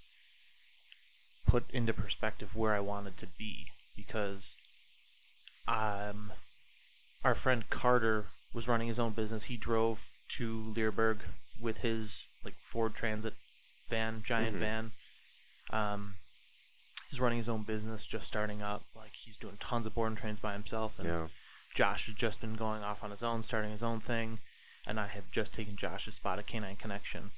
put 1.46 1.70
into 1.72 1.94
perspective 1.94 2.56
where 2.56 2.74
I 2.74 2.80
wanted 2.80 3.18
to 3.18 3.28
be 3.28 3.68
because, 3.96 4.56
um, 5.68 6.34
our 7.24 7.36
friend 7.36 7.70
Carter 7.70 8.30
was 8.54 8.68
running 8.68 8.88
his 8.88 9.00
own 9.00 9.14
business. 9.14 9.44
He 9.46 9.58
drove 9.58 10.12
to 10.30 10.74
Leerburg 10.76 11.22
with 11.60 11.80
his 11.80 12.26
like 12.44 12.56
Ford 12.60 12.96
Transit 12.96 13.36
van, 13.90 14.24
giant 14.24 14.58
Mhm. 14.58 14.60
van. 14.60 14.92
Um, 15.70 16.18
he's 17.14 17.22
running 17.22 17.38
his 17.38 17.48
own 17.50 17.62
business, 17.62 18.08
just 18.08 18.26
starting 18.28 18.64
up. 18.64 18.82
Like 18.96 19.12
he's 19.14 19.38
doing 19.38 19.58
tons 19.60 19.86
of 19.86 19.94
board 19.94 20.08
and 20.10 20.18
trains 20.18 20.40
by 20.40 20.54
himself, 20.54 20.98
and 20.98 21.08
Yeah. 21.08 21.28
Josh 21.76 22.08
has 22.08 22.16
just 22.16 22.42
been 22.42 22.56
going 22.56 22.82
off 22.82 23.04
on 23.04 23.12
his 23.12 23.22
own, 23.22 23.44
starting 23.44 23.70
his 23.70 23.84
own 23.84 24.00
thing, 24.00 24.40
and 24.88 25.00
I 25.00 25.06
have 25.08 25.30
just 25.30 25.54
taken 25.54 25.76
Josh's 25.76 26.16
spot 26.16 26.40
at 26.40 26.48
Canine 26.48 26.76
Connection. 26.76 27.30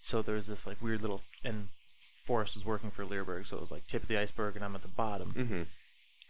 So 0.00 0.22
there's 0.22 0.46
this 0.46 0.66
like 0.66 0.80
weird 0.80 1.02
little 1.02 1.20
and 1.44 1.68
Forrest 2.16 2.54
was 2.54 2.64
working 2.64 2.90
for 2.90 3.04
Leerburg, 3.04 3.44
so 3.44 3.58
it 3.58 3.60
was 3.60 3.70
like 3.70 3.86
tip 3.86 4.02
of 4.04 4.08
the 4.08 4.18
iceberg, 4.18 4.56
and 4.56 4.64
I'm 4.64 4.74
at 4.74 4.80
the 4.82 4.88
bottom. 4.88 5.34
Mm-hmm. 5.36 5.62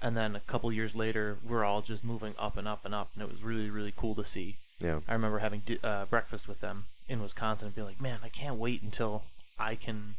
And 0.02 0.16
then 0.16 0.34
a 0.34 0.40
couple 0.40 0.72
years 0.72 0.96
later, 0.96 1.38
we're 1.46 1.64
all 1.64 1.82
just 1.82 2.04
moving 2.04 2.34
up 2.38 2.56
and 2.56 2.66
up 2.66 2.84
and 2.84 2.92
up, 2.92 3.10
and 3.14 3.22
it 3.22 3.30
was 3.30 3.44
really 3.44 3.70
really 3.70 3.92
cool 3.96 4.16
to 4.16 4.24
see. 4.24 4.56
Yeah. 4.80 4.98
I 5.06 5.12
remember 5.12 5.38
having 5.38 5.62
uh, 5.84 6.06
breakfast 6.06 6.48
with 6.48 6.60
them 6.60 6.86
in 7.06 7.22
Wisconsin 7.22 7.66
and 7.66 7.74
being 7.76 7.86
like, 7.86 8.00
man, 8.00 8.18
I 8.24 8.28
can't 8.30 8.56
wait 8.56 8.82
until 8.82 9.22
I 9.60 9.76
can 9.76 10.16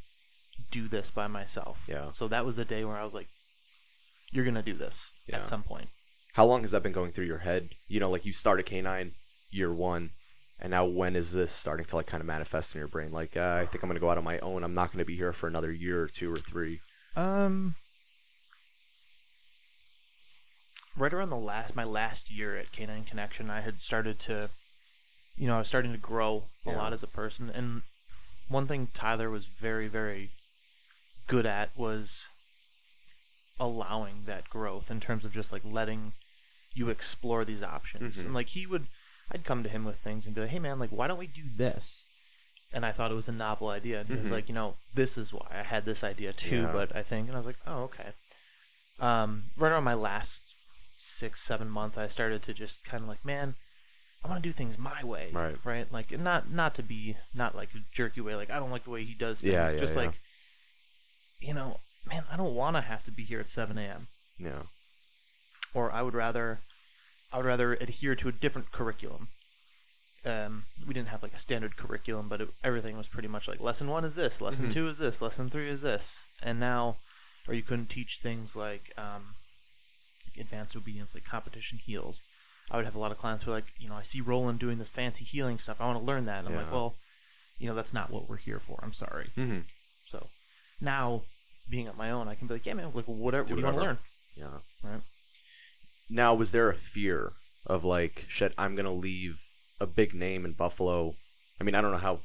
do 0.72 0.88
this 0.88 1.12
by 1.12 1.28
myself. 1.28 1.86
Yeah. 1.88 2.12
So 2.12 2.28
that 2.28 2.46
was 2.46 2.56
the 2.56 2.66
day 2.66 2.84
where 2.86 2.98
I 2.98 3.04
was 3.04 3.14
like, 3.14 3.28
you're 4.32 4.46
gonna 4.46 4.62
do 4.64 4.74
this 4.74 5.10
Yeah. 5.28 5.38
at 5.38 5.48
some 5.48 5.64
point. 5.64 5.90
How 6.34 6.46
long 6.46 6.62
has 6.62 6.72
that 6.72 6.84
been 6.84 6.94
going 6.94 7.12
through 7.12 7.26
your 7.26 7.40
head? 7.40 7.70
You 7.88 8.00
know, 8.00 8.10
like 8.10 8.26
you 8.26 8.32
started 8.34 8.66
K9 8.66 9.12
year 9.50 9.74
one, 9.74 10.12
and 10.60 10.72
now 10.72 10.86
when 10.86 11.16
is 11.16 11.34
this 11.34 11.52
starting 11.52 11.86
to 11.88 11.96
like 11.98 12.08
kind 12.08 12.22
of 12.22 12.28
manifest 12.28 12.74
in 12.74 12.80
your 12.80 12.88
brain? 12.88 13.12
Like, 13.12 13.36
uh, 13.36 13.58
I 13.62 13.66
think 13.66 13.84
I'm 13.84 13.90
gonna 13.90 14.00
go 14.00 14.10
out 14.10 14.18
on 14.18 14.24
my 14.24 14.40
own. 14.40 14.64
I'm 14.64 14.74
not 14.74 14.92
gonna 14.92 15.04
be 15.06 15.18
here 15.18 15.34
for 15.34 15.48
another 15.48 15.72
year 15.72 16.02
or 16.04 16.08
two 16.08 16.32
or 16.32 16.38
three. 16.38 16.80
Um, 17.18 17.76
right 20.96 21.14
around 21.14 21.30
the 21.30 21.38
last 21.38 21.76
my 21.76 21.84
last 21.84 22.32
year 22.32 22.56
at 22.58 22.72
Canine 22.72 23.04
Connection, 23.04 23.50
I 23.50 23.62
had 23.62 23.82
started 23.82 24.20
to, 24.22 24.50
you 25.36 25.48
know, 25.48 25.56
I 25.56 25.60
was 25.60 25.68
starting 25.68 25.92
to 25.92 25.98
grow 25.98 26.46
a 26.66 26.72
Yeah. 26.72 26.78
lot 26.78 26.94
as 26.94 27.04
a 27.04 27.08
person, 27.08 27.50
and 27.50 27.82
one 28.48 28.68
thing 28.68 28.88
Tyler 28.94 29.30
was 29.30 29.48
very 29.48 29.88
very 29.88 30.32
good 31.32 31.46
at 31.46 31.76
was 31.78 32.26
allowing 33.60 34.24
that 34.26 34.50
growth 34.50 34.89
in 34.89 35.00
terms 35.00 35.24
of 35.24 35.34
just 35.34 35.52
like 35.52 35.62
letting 35.63 36.13
you 36.74 36.89
explore 36.89 37.46
these 37.46 37.62
options, 37.63 38.17
Mhm. 38.17 38.26
and 38.26 38.34
like 38.34 38.50
he 38.50 38.65
would, 38.65 38.88
I'd 39.32 39.44
come 39.44 39.62
to 39.63 39.70
him 39.70 39.84
with 39.86 39.98
things 39.98 40.26
and 40.26 40.34
be 40.36 40.41
like, 40.41 40.50
hey 40.50 40.60
man, 40.60 40.80
like 40.80 40.89
why 40.89 41.08
don't 41.08 41.17
we 41.20 41.28
do 41.28 41.44
this? 41.56 42.06
And 42.74 42.86
I 42.86 42.91
thought 42.94 43.12
it 43.12 43.15
was 43.15 43.28
a 43.28 43.34
novel 43.34 43.70
idea, 43.70 44.00
and 44.00 44.10
he 44.10 44.15
was 44.15 44.30
Mhm. 44.30 44.32
like, 44.32 44.48
you 44.48 44.56
know, 44.56 44.78
this 44.94 45.17
is 45.17 45.34
why 45.34 45.48
I 45.52 45.63
had 45.63 45.86
this 45.86 46.04
idea 46.04 46.32
too, 46.34 46.63
Yeah. 46.63 46.72
but 46.72 46.96
I 46.96 47.04
think, 47.04 47.28
and 47.28 47.36
I 47.36 47.39
was 47.39 47.46
like, 47.46 47.60
oh 47.67 47.84
okay. 47.84 48.13
Um, 49.00 49.52
right 49.58 49.72
around 49.72 49.84
my 49.84 49.94
last 49.96 50.56
six, 50.96 51.41
seven 51.41 51.70
months, 51.70 51.98
I 51.98 52.08
started 52.08 52.44
to 52.44 52.54
just 52.54 52.84
kind 52.84 53.04
of 53.04 53.10
like, 53.10 53.26
man, 53.26 53.56
I 54.24 54.28
want 54.28 54.41
to 54.44 54.48
do 54.48 54.54
things 54.54 54.78
my 54.78 55.04
way, 55.04 55.32
Right. 55.34 55.58
Right, 55.63 55.91
like 55.91 56.12
not 56.12 56.50
not 56.50 56.76
to 56.76 56.84
be 56.84 57.17
not 57.34 57.56
like 57.56 57.74
a 57.76 57.80
jerky 57.91 58.22
way, 58.22 58.36
like 58.36 58.50
I 58.52 58.60
don't 58.60 58.72
like 58.72 58.84
the 58.86 58.91
way 58.91 59.04
he 59.04 59.13
does 59.15 59.41
things, 59.41 59.52
Yeah, 59.54 59.72
yeah, 59.72 59.78
just 59.80 59.96
yeah. 59.96 60.04
like, 60.04 60.20
you 61.41 61.54
know, 61.54 61.77
man, 62.06 62.23
I 62.32 62.38
don't 62.38 62.56
want 62.56 62.75
to 62.77 62.82
have 62.82 63.04
to 63.06 63.12
be 63.12 63.23
here 63.23 63.39
at 63.39 63.49
seven 63.49 63.77
a.m. 63.77 64.08
Yeah. 64.39 64.63
or 65.73 65.91
I 65.91 66.01
would 66.01 66.13
rather, 66.15 66.60
I 67.32 67.38
would 67.38 67.45
rather 67.45 67.73
adhere 67.73 68.15
to 68.15 68.27
a 68.30 68.32
different 68.32 68.71
curriculum. 68.71 69.27
Um, 70.25 70.65
we 70.88 70.93
didn't 70.93 71.08
have 71.10 71.23
like 71.23 71.34
a 71.34 71.39
standard 71.39 71.77
curriculum, 71.77 72.27
but 72.30 72.41
it, 72.41 72.49
everything 72.63 72.95
was 72.97 73.08
pretty 73.08 73.27
much 73.27 73.47
like 73.47 73.60
lesson 73.60 73.88
one 73.88 74.04
is 74.06 74.15
this, 74.15 74.39
lesson 74.41 74.67
Mhm. 74.67 74.73
two 74.73 74.88
is 74.88 74.97
this, 74.99 75.21
lesson 75.21 75.49
three 75.49 75.67
is 75.69 75.82
this, 75.82 76.15
and 76.43 76.60
now, 76.60 76.97
or 77.47 77.54
you 77.56 77.63
couldn't 77.63 77.89
teach 77.89 78.19
things 78.21 78.56
like 78.56 78.91
um, 78.97 79.36
advanced 80.39 80.75
obedience, 80.75 81.13
like 81.15 81.25
competition 81.25 81.80
heels. 81.84 82.21
I 82.69 82.75
would 82.77 82.86
have 82.86 82.95
a 82.95 82.99
lot 82.99 83.12
of 83.12 83.17
clients 83.17 83.43
who 83.43 83.51
are 83.51 83.56
like, 83.56 83.73
you 83.80 83.89
know, 83.89 83.95
I 83.95 84.04
see 84.04 84.21
Roland 84.21 84.60
doing 84.60 84.77
this 84.77 84.89
fancy 84.89 85.25
healing 85.25 85.58
stuff. 85.60 85.82
I 85.82 85.86
want 85.88 85.97
to 85.99 86.04
learn 86.06 86.25
that. 86.25 86.39
And 86.45 86.49
I'm 86.49 86.56
like, 86.56 86.71
well, 86.71 86.95
you 87.58 87.67
know, 87.67 87.75
that's 87.75 87.93
not 87.93 88.12
what 88.12 88.30
we're 88.30 88.38
here 88.38 88.60
for. 88.60 88.80
I'm 88.82 88.93
sorry. 88.93 89.30
Mm-hmm. 89.36 89.60
So 90.06 90.27
now, 90.82 91.22
being 91.70 91.88
on 91.88 91.96
my 91.98 92.12
own, 92.12 92.28
I 92.28 92.36
can 92.36 92.48
be 92.48 92.56
like, 92.56 92.65
yeah, 92.65 92.74
man, 92.74 92.91
like 92.94 93.06
whatever. 93.06 93.48
Do 93.48 93.56
what 93.56 93.62
do 93.62 93.62
you 93.62 93.65
want 93.65 93.78
to 93.78 93.84
learn? 93.84 93.98
Yeah. 94.36 94.89
Right. 94.89 95.02
Now, 96.10 96.34
was 96.34 96.52
there 96.52 96.70
a 96.70 96.76
fear 96.76 97.34
of 97.65 97.86
like, 97.86 98.26
shit, 98.28 98.54
I'm 98.58 98.76
gonna 98.76 98.91
leave 98.91 99.41
a 99.80 99.88
big 99.88 100.13
name 100.13 100.44
in 100.44 100.54
Buffalo? 100.54 101.15
I 101.60 101.63
mean, 101.63 101.76
I 101.76 101.82
don't 101.82 101.91
know 101.91 101.98
how 101.98 102.20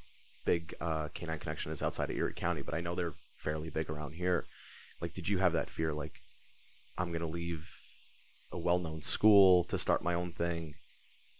big 0.44 0.74
uh, 0.80 1.08
Canine 1.14 1.38
Connection 1.38 1.70
is 1.70 1.82
outside 1.82 2.10
of 2.10 2.16
Erie 2.16 2.32
County, 2.34 2.62
but 2.62 2.74
I 2.74 2.80
know 2.80 2.94
they're 2.94 3.14
fairly 3.36 3.70
big 3.70 3.90
around 3.90 4.12
here. 4.12 4.44
Like, 5.00 5.12
did 5.12 5.28
you 5.28 5.38
have 5.38 5.52
that 5.52 5.70
fear? 5.70 5.92
Like, 5.92 6.14
I'm 6.96 7.12
gonna 7.12 7.28
leave 7.28 7.70
a 8.50 8.58
well-known 8.58 9.02
school 9.02 9.64
to 9.64 9.76
start 9.76 10.02
my 10.02 10.14
own 10.14 10.32
thing. 10.32 10.74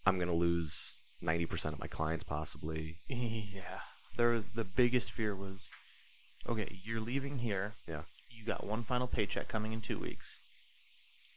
I'm 0.05 0.19
gonna 0.19 0.35
lose 0.35 0.93
ninety 1.21 1.47
percent 1.47 1.73
of 1.73 1.81
my 1.81 1.87
clients, 1.89 2.25
possibly. 2.25 2.99
Yeah. 3.09 3.81
There 4.17 4.31
was 4.31 4.49
the 4.49 4.65
biggest 4.65 5.13
fear 5.13 5.35
was, 5.37 5.69
okay, 6.49 6.79
you're 6.85 7.01
leaving 7.01 7.39
here. 7.39 7.75
Yeah. 7.87 8.03
You 8.31 8.45
got 8.45 8.67
one 8.67 8.83
final 8.83 9.07
paycheck 9.07 9.49
coming 9.49 9.73
in 9.73 9.81
two 9.81 9.99
weeks. 9.99 10.39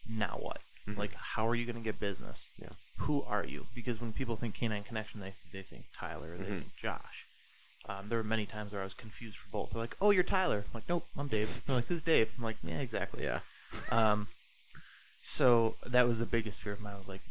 Now 0.08 0.38
what? 0.39 0.62
Mhm. 0.88 0.98
Like, 0.98 1.13
how 1.13 1.48
are 1.48 1.56
you 1.56 1.65
going 1.65 1.76
to 1.76 1.82
get 1.82 2.00
business? 2.00 2.50
Yeah. 2.58 2.69
Who 3.00 3.22
are 3.24 3.45
you? 3.45 3.67
Because 3.76 4.02
when 4.02 4.12
people 4.13 4.36
think 4.36 4.56
Canine 4.56 4.84
Connection, 4.84 5.19
they 5.19 5.34
they 5.54 5.62
think 5.63 5.86
Tyler, 5.93 6.38
they 6.38 6.43
Mhm. 6.45 6.60
think 6.60 6.76
Josh. 6.76 7.26
Um, 7.86 8.10
there 8.10 8.17
were 8.17 8.24
many 8.24 8.45
times 8.45 8.72
where 8.72 8.82
I 8.82 8.84
was 8.84 8.93
confused 8.93 9.38
for 9.38 9.50
both. 9.50 9.72
They're 9.72 9.82
like, 9.82 9.95
"Oh, 10.02 10.12
you're 10.12 10.24
Tyler." 10.24 10.60
I'm 10.67 10.74
like, 10.74 10.89
"Nope, 10.89 11.08
I'm 11.17 11.28
Dave." 11.28 11.63
They're 11.65 11.78
like, 11.78 11.88
"Who's 11.88 12.04
Dave?" 12.04 12.34
I'm 12.38 12.43
like, 12.43 12.58
"Yeah, 12.62 12.80
exactly." 12.80 13.24
Yeah. 13.24 13.39
Um, 13.89 14.28
so 15.22 15.78
that 15.86 16.08
was 16.08 16.19
the 16.19 16.26
biggest 16.26 16.62
fear 16.62 16.74
of 16.74 16.82
mine. 16.82 16.93
I 16.95 16.98
was 16.98 17.08
like, 17.08 17.22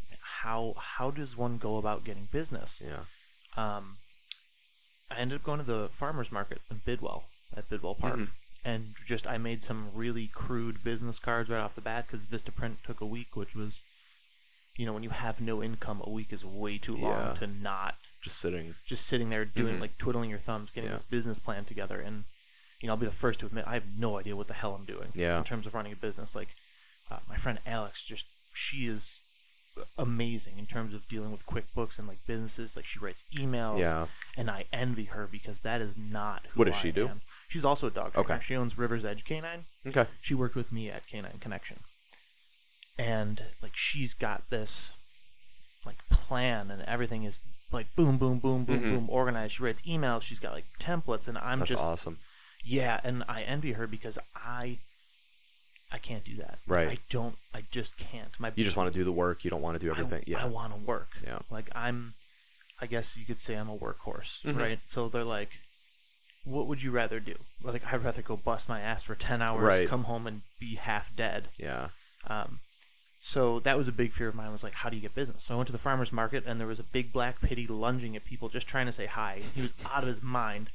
"How 0.41 0.73
how 0.77 1.11
does 1.11 1.35
one 1.37 1.57
go 1.57 1.77
about 1.77 2.03
getting 2.03 2.25
business?" 2.31 2.81
Yeah. 2.83 3.05
um, 3.57 3.97
I 5.11 5.17
ended 5.17 5.37
up 5.39 5.43
going 5.43 5.59
to 5.59 5.65
the 5.65 5.89
farmers 5.89 6.31
market 6.31 6.61
in 6.69 6.77
Bidwell 6.85 7.25
at 7.55 7.69
Bidwell 7.69 7.95
Park, 7.95 8.15
Mhm. 8.19 8.29
and 8.63 8.95
just 9.05 9.27
I 9.27 9.37
made 9.37 9.63
some 9.63 9.93
really 9.93 10.27
crude 10.27 10.83
business 10.83 11.19
cards 11.19 11.49
right 11.49 11.59
off 11.59 11.75
the 11.75 11.81
bat 11.81 12.07
because 12.07 12.25
Vistaprint 12.25 12.81
took 12.83 13.01
a 13.01 13.05
week, 13.05 13.35
which 13.35 13.55
was, 13.55 13.81
you 14.75 14.85
know, 14.85 14.93
when 14.93 15.03
you 15.03 15.09
have 15.09 15.41
no 15.41 15.61
income, 15.63 16.01
a 16.03 16.09
week 16.09 16.31
is 16.31 16.45
way 16.45 16.77
too 16.77 16.95
long 16.95 17.27
Yeah. 17.27 17.33
to 17.35 17.47
not 17.47 17.97
Just 18.21 18.37
sitting. 18.37 18.75
just 18.85 19.05
sitting 19.05 19.29
there 19.29 19.45
doing 19.45 19.77
Mhm. 19.77 19.81
like 19.81 19.97
twiddling 19.97 20.29
your 20.29 20.39
thumbs, 20.39 20.71
getting 20.71 20.89
Yeah. 20.89 20.95
this 20.97 21.03
business 21.03 21.39
plan 21.39 21.65
together. 21.65 21.99
And 22.01 22.25
you 22.81 22.87
know, 22.87 22.93
I'll 22.93 22.97
be 22.97 23.05
the 23.05 23.11
first 23.11 23.41
to 23.41 23.45
admit 23.45 23.65
I 23.67 23.73
have 23.73 23.87
no 23.97 24.17
idea 24.17 24.37
what 24.37 24.47
the 24.47 24.53
hell 24.53 24.73
I'm 24.73 24.85
doing. 24.85 25.11
Yeah. 25.13 25.37
In 25.37 25.43
terms 25.43 25.67
of 25.67 25.73
running 25.73 25.91
a 25.91 25.97
business, 25.97 26.33
like 26.33 26.55
uh, 27.11 27.19
my 27.27 27.35
friend 27.35 27.59
Alex, 27.65 28.05
just 28.05 28.25
she 28.53 28.85
is 28.87 29.19
amazing 29.97 30.57
in 30.57 30.65
terms 30.65 30.93
of 30.93 31.07
dealing 31.07 31.31
with 31.31 31.45
QuickBooks 31.45 31.97
and 31.99 32.07
like 32.07 32.25
businesses. 32.25 32.75
Like 32.75 32.85
she 32.85 32.99
writes 32.99 33.23
emails. 33.35 33.79
Yeah. 33.79 34.07
And 34.37 34.49
I 34.49 34.65
envy 34.71 35.05
her 35.05 35.27
because 35.27 35.61
that 35.61 35.81
is 35.81 35.97
not 35.97 36.45
who 36.47 36.59
What 36.59 36.65
does 36.65 36.75
I 36.75 36.79
she 36.79 36.91
do? 36.91 37.07
am. 37.09 37.21
She's 37.49 37.65
also 37.65 37.87
a 37.87 37.91
dog 37.91 38.13
trainer. 38.13 38.33
Okay. 38.33 38.39
She 38.45 38.55
owns 38.55 38.77
River's 38.77 39.03
Edge 39.03 39.25
Canine 39.25 39.65
Okay. 39.85 40.05
she 40.21 40.33
worked 40.33 40.55
with 40.55 40.71
me 40.71 40.89
at 40.89 41.05
Canine 41.07 41.39
Connection, 41.41 41.79
and 42.97 43.43
like 43.61 43.75
she's 43.75 44.13
got 44.13 44.49
this 44.49 44.91
like 45.85 45.97
plan, 46.09 46.69
and 46.71 46.81
everything 46.83 47.23
is 47.23 47.39
like 47.71 47.87
boom, 47.95 48.17
boom, 48.17 48.39
boom, 48.39 48.65
boom, 48.65 48.79
Mhm. 48.79 48.83
boom, 48.83 49.09
organized. 49.09 49.53
She 49.55 49.63
writes 49.63 49.81
emails. 49.81 50.21
She's 50.23 50.39
got 50.39 50.53
like 50.53 50.65
templates, 50.79 51.27
and 51.27 51.37
I'm 51.37 51.59
That's 51.59 51.71
just 51.71 51.83
awesome. 51.83 52.19
yeah, 52.63 52.99
and 53.03 53.23
I 53.27 53.41
envy 53.43 53.73
her 53.73 53.87
because 53.87 54.17
I 54.35 54.79
I 55.91 55.97
can't 55.97 56.23
do 56.23 56.35
that. 56.35 56.59
Right. 56.67 56.87
I 56.87 56.97
don't. 57.09 57.35
I 57.51 57.63
just 57.71 57.97
can't. 57.97 58.39
My 58.39 58.51
You 58.55 58.63
just 58.63 58.77
want 58.77 58.93
to 58.93 58.99
do 58.99 59.03
the 59.03 59.11
work. 59.11 59.43
You 59.43 59.49
don't 59.49 59.61
want 59.63 59.73
to 59.73 59.83
do 59.83 59.91
I- 59.91 59.97
everything. 59.97 60.23
I, 60.35 60.39
yeah. 60.41 60.45
want 60.45 60.71
to 60.73 60.79
work. 60.79 61.17
Yeah. 61.23 61.39
Like 61.49 61.69
I'm. 61.73 62.13
I 62.81 62.85
guess 62.85 63.17
you 63.17 63.25
could 63.25 63.39
say 63.39 63.55
I'm 63.55 63.69
a 63.69 63.75
workhorse, 63.77 64.41
Mhm. 64.43 64.55
right? 64.57 64.79
So 64.85 65.09
they're 65.09 65.23
like, 65.25 65.49
"What 66.43 66.67
would 66.67 66.81
you 66.83 66.91
rather 66.91 67.19
do?" 67.19 67.35
Like 67.61 67.85
I'd 67.91 68.03
rather 68.03 68.21
go 68.21 68.37
bust 68.37 68.69
my 68.69 68.79
ass 68.81 69.03
for 69.03 69.15
ten 69.15 69.41
hours, 69.41 69.63
Right. 69.63 69.87
come 69.87 70.03
home 70.05 70.25
and 70.27 70.41
be 70.59 70.75
half 70.75 71.15
dead. 71.15 71.49
yeah. 71.57 71.89
Um, 72.27 72.59
so 73.21 73.59
that 73.61 73.77
was 73.77 73.87
a 73.87 73.91
big 73.91 74.11
fear 74.13 74.27
of 74.29 74.35
mine. 74.35 74.51
Was 74.51 74.63
like, 74.63 74.73
how 74.75 74.89
do 74.89 74.95
you 74.95 75.01
get 75.01 75.13
business? 75.15 75.43
So 75.43 75.53
I 75.53 75.57
went 75.57 75.67
to 75.67 75.73
the 75.73 75.77
farmers 75.77 76.11
market, 76.13 76.43
and 76.45 76.59
there 76.59 76.67
was 76.67 76.79
a 76.79 76.83
big 76.83 77.11
black 77.11 77.41
pittie 77.41 77.67
lunging 77.67 78.15
at 78.15 78.23
people, 78.25 78.47
just 78.49 78.67
trying 78.67 78.85
to 78.85 78.91
say 78.93 79.07
hi. 79.07 79.41
He 79.55 79.61
was 79.61 79.73
out 79.91 80.03
of 80.03 80.09
his 80.09 80.21
mind, 80.23 80.69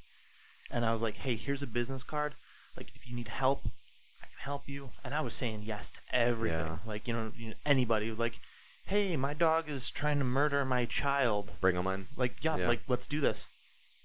and 0.71 0.85
I 0.85 0.93
was 0.93 1.01
like, 1.03 1.17
hey, 1.17 1.37
here's 1.37 1.63
a 1.63 1.67
business 1.67 2.03
card. 2.03 2.35
Like, 2.77 2.91
if 2.95 3.09
you 3.09 3.15
need 3.17 3.29
help, 3.29 3.65
I 4.23 4.27
can 4.27 4.39
help 4.41 4.69
you. 4.69 4.91
And 5.05 5.15
I 5.15 5.21
was 5.23 5.33
saying 5.35 5.63
yes 5.65 5.93
to 5.93 5.99
everything. 6.13 6.59
Yeah. 6.67 6.79
Like, 6.87 7.07
you 7.09 7.15
know, 7.15 7.33
you 7.37 7.49
know, 7.51 7.55
anybody 7.65 8.11
was 8.11 8.19
like, 8.19 8.41
hey, 8.87 9.17
my 9.17 9.33
dog 9.33 9.71
is 9.71 9.89
trying 9.91 10.19
to 10.19 10.25
murder 10.25 10.65
my 10.67 10.85
child. 10.85 11.53
Bring 11.61 11.77
him 11.77 11.87
in. 11.87 12.09
Like, 12.17 12.37
yeah, 12.43 12.57
Yeah. 12.59 12.69
like 12.69 12.81
let's 12.89 13.07
do 13.07 13.21
this. 13.21 13.47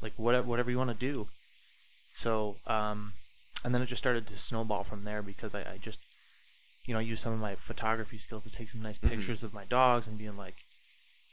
Like 0.01 0.13
whatever, 0.15 0.47
whatever 0.47 0.71
you 0.71 0.77
want 0.77 0.91
to 0.91 0.95
do. 0.95 1.27
So, 2.19 2.57
um, 2.67 3.13
and 3.63 3.73
then 3.73 3.81
it 3.81 3.85
just 3.85 4.03
started 4.03 4.27
to 4.27 4.37
snowball 4.37 4.83
from 4.83 5.03
there 5.05 5.21
because 5.21 5.55
I, 5.55 5.61
I 5.61 5.77
just, 5.81 5.99
you 6.85 6.93
know, 6.93 6.99
I 6.99 7.03
used 7.03 7.23
some 7.23 7.31
of 7.33 7.39
my 7.39 7.55
photography 7.55 8.17
skills 8.17 8.43
to 8.43 8.51
take 8.51 8.69
some 8.69 8.81
nice 8.81 8.97
Mhm. 8.99 9.09
pictures 9.09 9.41
of 9.43 9.53
my 9.53 9.63
dogs 9.65 10.05
and 10.07 10.17
being 10.17 10.35
like, 10.35 10.57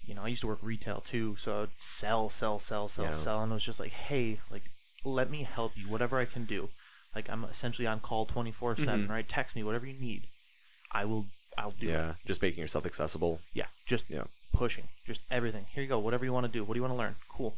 you 0.04 0.14
know, 0.14 0.22
I 0.22 0.28
used 0.28 0.42
to 0.42 0.46
work 0.46 0.60
retail 0.62 1.00
too, 1.00 1.34
so 1.36 1.62
I'd 1.64 1.76
sell, 1.76 2.30
sell, 2.30 2.60
sell, 2.60 2.86
sell, 2.86 3.06
Yeah. 3.06 3.10
sell, 3.12 3.42
and 3.42 3.50
it 3.50 3.54
was 3.54 3.64
just 3.64 3.80
like, 3.80 3.90
hey, 3.92 4.40
like, 4.50 4.70
let 5.04 5.28
me 5.28 5.42
help 5.42 5.72
you, 5.76 5.88
whatever 5.88 6.18
I 6.20 6.24
can 6.24 6.44
do. 6.44 6.68
Like 7.16 7.28
I'm 7.30 7.42
essentially 7.44 7.86
on 7.88 7.98
call 8.00 8.24
twenty 8.26 8.52
four 8.52 8.76
seven, 8.76 9.06
Mhm. 9.06 9.10
right? 9.10 9.28
Text 9.28 9.56
me 9.56 9.64
whatever 9.64 9.86
you 9.86 9.98
need. 9.98 10.28
I 10.92 11.04
will. 11.06 11.26
I'll 11.58 11.70
do 11.72 11.88
it. 11.88 11.92
yeah. 11.92 12.14
Just 12.26 12.42
making 12.42 12.60
yourself 12.60 12.84
accessible. 12.84 13.40
Yeah, 13.54 13.68
just 13.86 14.10
Yeah. 14.10 14.24
pushing, 14.52 14.88
just 15.06 15.22
everything. 15.30 15.64
Here 15.72 15.82
you 15.82 15.88
go. 15.88 15.98
Whatever 15.98 16.24
you 16.26 16.32
want 16.34 16.44
to 16.46 16.52
do. 16.52 16.62
What 16.62 16.74
do 16.74 16.78
you 16.78 16.82
want 16.82 16.92
to 16.92 16.98
learn? 16.98 17.16
Cool. 17.28 17.56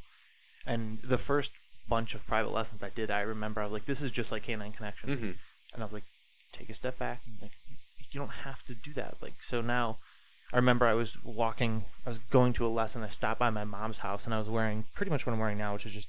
And 0.65 1.03
the 1.03 1.19
first 1.19 1.51
bunch 1.89 2.15
of 2.15 2.27
private 2.27 2.53
lessons 2.53 2.83
I 2.83 2.91
did, 2.91 3.11
I 3.11 3.21
remember 3.21 3.61
I 3.61 3.65
was 3.65 3.73
like, 3.73 3.85
this 3.87 4.03
is 4.03 4.11
just 4.11 4.31
like 4.33 4.43
Canine 4.45 4.73
Connection, 4.73 5.09
Mm-hmm. 5.11 5.31
and 5.73 5.83
I 5.83 5.85
was 5.85 5.93
like, 5.93 6.05
take 6.53 6.69
a 6.71 6.75
step 6.75 6.99
back. 6.99 7.21
Like, 7.41 7.53
you 8.13 8.21
don't 8.21 8.31
have 8.45 8.63
to 8.67 8.75
do 8.75 8.93
that. 8.95 9.17
Like, 9.21 9.43
so 9.43 9.61
now, 9.61 9.99
I 10.53 10.57
remember 10.57 10.87
I 10.87 10.95
was 10.95 11.17
walking, 11.23 11.85
I 12.07 12.09
was 12.09 12.19
going 12.19 12.53
to 12.55 12.67
a 12.67 12.69
lesson. 12.69 13.03
I 13.03 13.09
stopped 13.09 13.39
by 13.41 13.51
my 13.51 13.65
mom's 13.65 13.99
house, 13.99 14.25
and 14.25 14.35
I 14.35 14.39
was 14.39 14.49
wearing 14.49 14.85
pretty 14.95 15.11
much 15.11 15.27
what 15.27 15.33
I'm 15.35 15.39
wearing 15.39 15.59
now, 15.59 15.75
which 15.75 15.85
is 15.87 15.93
just 15.93 16.09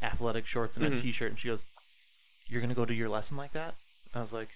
athletic 0.00 0.46
shorts 0.46 0.76
and 0.76 0.86
Mhm. 0.86 0.98
a 0.98 1.00
t-shirt. 1.00 1.30
And 1.30 1.38
she 1.38 1.48
goes, 1.48 1.64
"You're 2.48 2.60
gonna 2.60 2.74
go 2.74 2.84
to 2.84 2.94
your 2.94 3.08
lesson 3.08 3.36
like 3.36 3.52
that?" 3.52 3.74
I 4.14 4.20
was 4.20 4.32
like, 4.32 4.50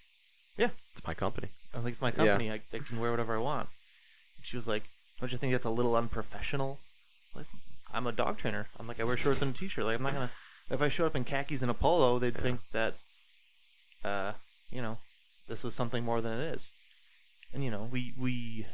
Yeah. 0.58 0.70
It's 0.92 1.06
my 1.06 1.12
company. 1.12 1.48
I 1.74 1.76
was 1.76 1.84
like, 1.84 1.92
it's 1.92 2.00
my 2.00 2.08
Yeah. 2.08 2.14
company. 2.14 2.50
I, 2.50 2.62
I 2.72 2.78
can 2.78 2.98
wear 2.98 3.10
whatever 3.10 3.34
I 3.36 3.40
want. 3.40 3.68
And 4.38 4.46
she 4.46 4.56
was 4.56 4.66
like, 4.66 4.84
don't 5.20 5.30
you 5.30 5.36
think 5.38 5.52
that's 5.52 5.66
a 5.66 5.70
little 5.70 5.94
unprofessional? 5.96 6.80
It's 7.26 7.36
like, 7.36 7.44
I'm 7.92 8.06
a 8.06 8.12
dog 8.12 8.38
trainer. 8.38 8.68
I'm 8.78 8.86
like, 8.86 8.98
I 8.98 9.04
wear 9.04 9.16
shorts 9.18 9.42
and 9.42 9.54
a 9.54 9.58
t-shirt. 9.58 9.84
Like, 9.84 9.96
I'm 9.96 10.02
not 10.02 10.14
gonna. 10.14 10.30
If 10.70 10.82
I 10.82 10.88
showed 10.88 11.06
up 11.06 11.16
in 11.16 11.24
khakis 11.24 11.62
and 11.62 11.70
a 11.70 11.74
polo, 11.74 12.18
they'd 12.18 12.34
Yeah. 12.34 12.40
think 12.42 12.60
that, 12.72 12.98
uh, 14.04 14.32
you 14.70 14.82
know, 14.82 14.98
this 15.46 15.62
was 15.62 15.74
something 15.74 16.04
more 16.04 16.20
than 16.20 16.32
it 16.38 16.54
is. 16.54 16.72
And 17.52 17.64
you 17.64 17.70
know, 17.70 17.84
we 17.84 18.12
we, 18.16 18.66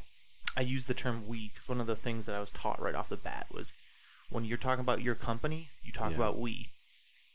I 0.57 0.62
use 0.62 0.87
the 0.87 0.94
term 0.94 1.26
we 1.26 1.48
because 1.48 1.68
one 1.68 1.81
of 1.81 1.87
the 1.87 1.96
things 1.96 2.26
that 2.26 2.35
I 2.35 2.40
was 2.40 2.50
taught 2.50 2.81
right 2.81 2.94
off 2.94 3.09
the 3.11 3.16
bat 3.16 3.46
was, 3.52 3.72
when 4.31 4.44
you're 4.44 4.57
talking 4.57 4.81
about 4.81 5.02
your 5.02 5.14
company, 5.14 5.68
you 5.83 5.92
talk 5.92 6.11
Yeah. 6.11 6.16
about 6.16 6.38
we 6.38 6.70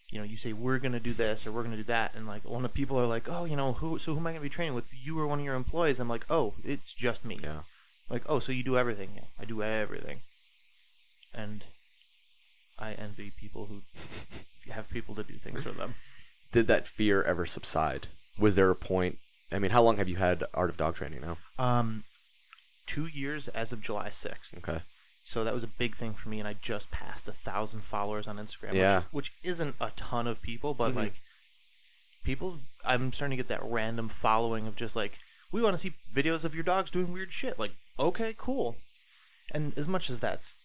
you 0.09 0.17
know, 0.17 0.23
you 0.23 0.37
say 0.37 0.53
we're 0.53 0.79
gonna 0.79 1.01
do 1.01 1.11
this 1.13 1.45
or 1.45 1.51
we're 1.51 1.63
gonna 1.63 1.75
do 1.75 1.83
that, 1.83 2.15
and 2.15 2.25
like 2.25 2.41
when 2.45 2.63
the 2.63 2.69
people 2.69 2.97
are 2.97 3.05
like, 3.05 3.27
oh, 3.27 3.43
you 3.43 3.57
know, 3.57 3.73
who 3.73 3.99
so 3.99 4.13
who 4.13 4.19
am 4.21 4.27
I 4.27 4.31
gonna 4.31 4.41
be 4.41 4.47
training 4.49 4.73
with? 4.73 4.93
You 4.93 5.19
or 5.19 5.27
one 5.27 5.39
of 5.39 5.45
your 5.45 5.55
employees? 5.55 5.99
I'm 5.99 6.07
like, 6.07 6.25
oh, 6.29 6.55
it's 6.63 6.93
just 6.93 7.25
me. 7.25 7.39
Yeah. 7.43 7.63
Like, 8.09 8.23
oh, 8.27 8.39
so 8.39 8.53
you 8.53 8.63
do 8.63 8.77
everything? 8.77 9.11
Yeah, 9.15 9.25
I 9.37 9.43
do 9.43 9.61
everything. 9.61 10.21
And 11.33 11.65
I 12.79 12.93
envy 12.93 13.31
people 13.35 13.65
who 13.67 13.81
have 14.71 14.89
people 14.89 15.15
to 15.15 15.23
do 15.23 15.35
things 15.37 15.63
for 15.63 15.71
them. 15.71 15.95
Did 16.51 16.67
that 16.67 16.87
fear 16.87 17.23
ever 17.23 17.45
subside? 17.45 18.07
Was 18.37 18.55
there 18.55 18.69
a 18.69 18.75
point? 18.75 19.17
I 19.51 19.59
mean, 19.59 19.71
how 19.71 19.81
long 19.81 19.97
have 19.97 20.09
you 20.09 20.17
had 20.17 20.43
Art 20.53 20.69
of 20.69 20.77
Dog 20.77 20.95
Training 20.95 21.21
now? 21.21 21.37
Um, 21.57 22.03
two 22.85 23.07
years 23.07 23.47
as 23.49 23.71
of 23.73 23.81
July 23.81 24.09
sixth. 24.09 24.53
Okay. 24.57 24.81
So 25.23 25.43
that 25.43 25.53
was 25.53 25.63
a 25.63 25.67
big 25.67 25.95
thing 25.95 26.13
for 26.13 26.29
me, 26.29 26.39
and 26.39 26.47
I 26.47 26.53
just 26.61 26.89
passed 26.91 27.27
a 27.27 27.33
thousand 27.33 27.81
followers 27.83 28.27
on 28.27 28.37
Instagram. 28.37 28.73
Yeah. 28.73 29.03
Which, 29.11 29.29
which 29.29 29.31
isn't 29.43 29.75
a 29.81 29.91
ton 29.95 30.25
of 30.27 30.41
people, 30.41 30.73
but 30.73 30.93
Mhm. 30.93 30.95
like 30.95 31.13
people, 32.23 32.59
I'm 32.85 33.11
starting 33.11 33.37
to 33.37 33.43
get 33.43 33.49
that 33.49 33.63
random 33.63 34.07
following 34.09 34.67
of 34.67 34.75
just 34.75 34.95
like, 34.95 35.17
we 35.51 35.61
want 35.61 35.73
to 35.73 35.77
see 35.77 35.93
videos 36.13 36.45
of 36.45 36.53
your 36.55 36.63
dogs 36.63 36.91
doing 36.91 37.11
weird 37.11 37.31
shit. 37.33 37.57
Like, 37.59 37.71
okay, 37.99 38.33
cool. 38.37 38.77
And 39.51 39.77
as 39.77 39.87
much 39.87 40.09
as 40.09 40.19
that's, 40.19 40.55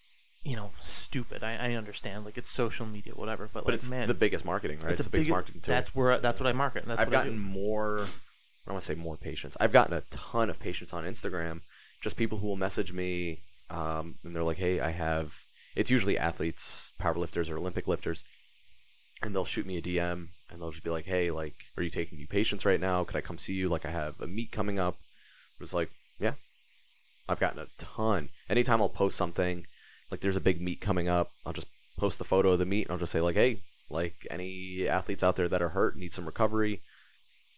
you 0.42 0.56
know, 0.56 0.72
stupid, 0.80 1.44
I, 1.44 1.56
I 1.56 1.72
understand. 1.74 2.24
Like, 2.24 2.36
it's 2.36 2.50
social 2.50 2.86
media, 2.86 3.12
whatever. 3.14 3.48
But, 3.52 3.64
But 3.64 3.72
like, 3.72 3.74
it's 3.74 3.90
man, 3.90 4.08
the 4.08 4.14
biggest 4.14 4.44
marketing, 4.44 4.78
right? 4.80 4.90
it's, 4.90 5.00
It's, 5.00 5.06
the 5.06 5.10
biggest 5.12 5.28
big, 5.28 5.32
marketing 5.32 5.60
tool. 5.60 5.74
That's 5.74 5.94
where 5.94 6.18
that's 6.18 6.40
what 6.40 6.46
I 6.48 6.52
market. 6.52 6.82
And 6.82 6.90
that's 6.90 7.00
I've 7.00 7.08
what 7.08 7.14
I 7.16 7.20
gotten 7.24 7.36
do. 7.36 7.42
more. 7.42 7.98
I 8.00 8.66
don't 8.66 8.74
want 8.74 8.82
to 8.82 8.86
say 8.86 8.94
more 8.94 9.16
patients. 9.16 9.56
I've 9.60 9.72
gotten 9.72 9.94
a 9.94 10.02
ton 10.10 10.50
of 10.50 10.58
patients 10.60 10.92
on 10.92 11.04
Instagram. 11.04 11.60
Just 12.02 12.16
people 12.16 12.38
who 12.38 12.46
will 12.48 12.56
message 12.56 12.92
me, 12.92 13.40
um, 13.70 14.16
and 14.24 14.34
they're 14.34 14.42
like, 14.42 14.58
"Hey, 14.58 14.80
I 14.80 14.90
have." 14.90 15.34
It's 15.74 15.90
usually 15.90 16.18
athletes, 16.18 16.92
powerlifters, 17.00 17.50
or 17.50 17.56
Olympic 17.56 17.86
lifters, 17.88 18.22
and 19.22 19.34
they'll 19.34 19.44
shoot 19.46 19.64
me 19.66 19.78
a 19.78 19.82
DM, 19.82 20.28
and 20.50 20.60
they'll 20.60 20.70
just 20.72 20.84
be 20.84 20.90
like, 20.90 21.06
"Hey, 21.06 21.30
like, 21.30 21.54
are 21.76 21.82
you 21.82 21.90
taking 21.90 22.18
new 22.18 22.26
patients 22.26 22.64
right 22.66 22.80
now? 22.80 23.04
Could 23.04 23.16
I 23.16 23.20
come 23.20 23.38
see 23.38 23.54
you? 23.54 23.68
Like, 23.68 23.86
I 23.86 23.90
have 23.90 24.20
a 24.20 24.26
meet 24.26 24.50
coming 24.52 24.78
up." 24.78 24.96
It 25.58 25.60
was 25.60 25.72
like, 25.72 25.90
yeah, 26.18 26.34
I've 27.28 27.38
gotten 27.40 27.60
a 27.60 27.66
ton. 27.78 28.30
Anytime 28.48 28.80
I'll 28.82 28.88
post 28.88 29.16
something, 29.16 29.64
like 30.12 30.20
there's 30.20 30.36
a 30.36 30.40
big 30.40 30.60
meet 30.60 30.80
coming 30.80 31.08
up, 31.08 31.30
I'll 31.44 31.52
just 31.52 31.66
post 31.98 32.18
the 32.18 32.24
photo 32.24 32.52
of 32.52 32.58
the 32.60 32.66
meet, 32.66 32.82
and 32.86 32.92
I'll 32.92 32.98
just 32.98 33.10
say 33.12 33.20
like, 33.20 33.34
"Hey, 33.34 33.58
like 33.90 34.14
any 34.30 34.86
athletes 34.88 35.24
out 35.24 35.34
there 35.36 35.48
that 35.48 35.60
are 35.62 35.70
hurt, 35.70 35.96
need 35.96 36.12
some 36.12 36.26
recovery, 36.26 36.82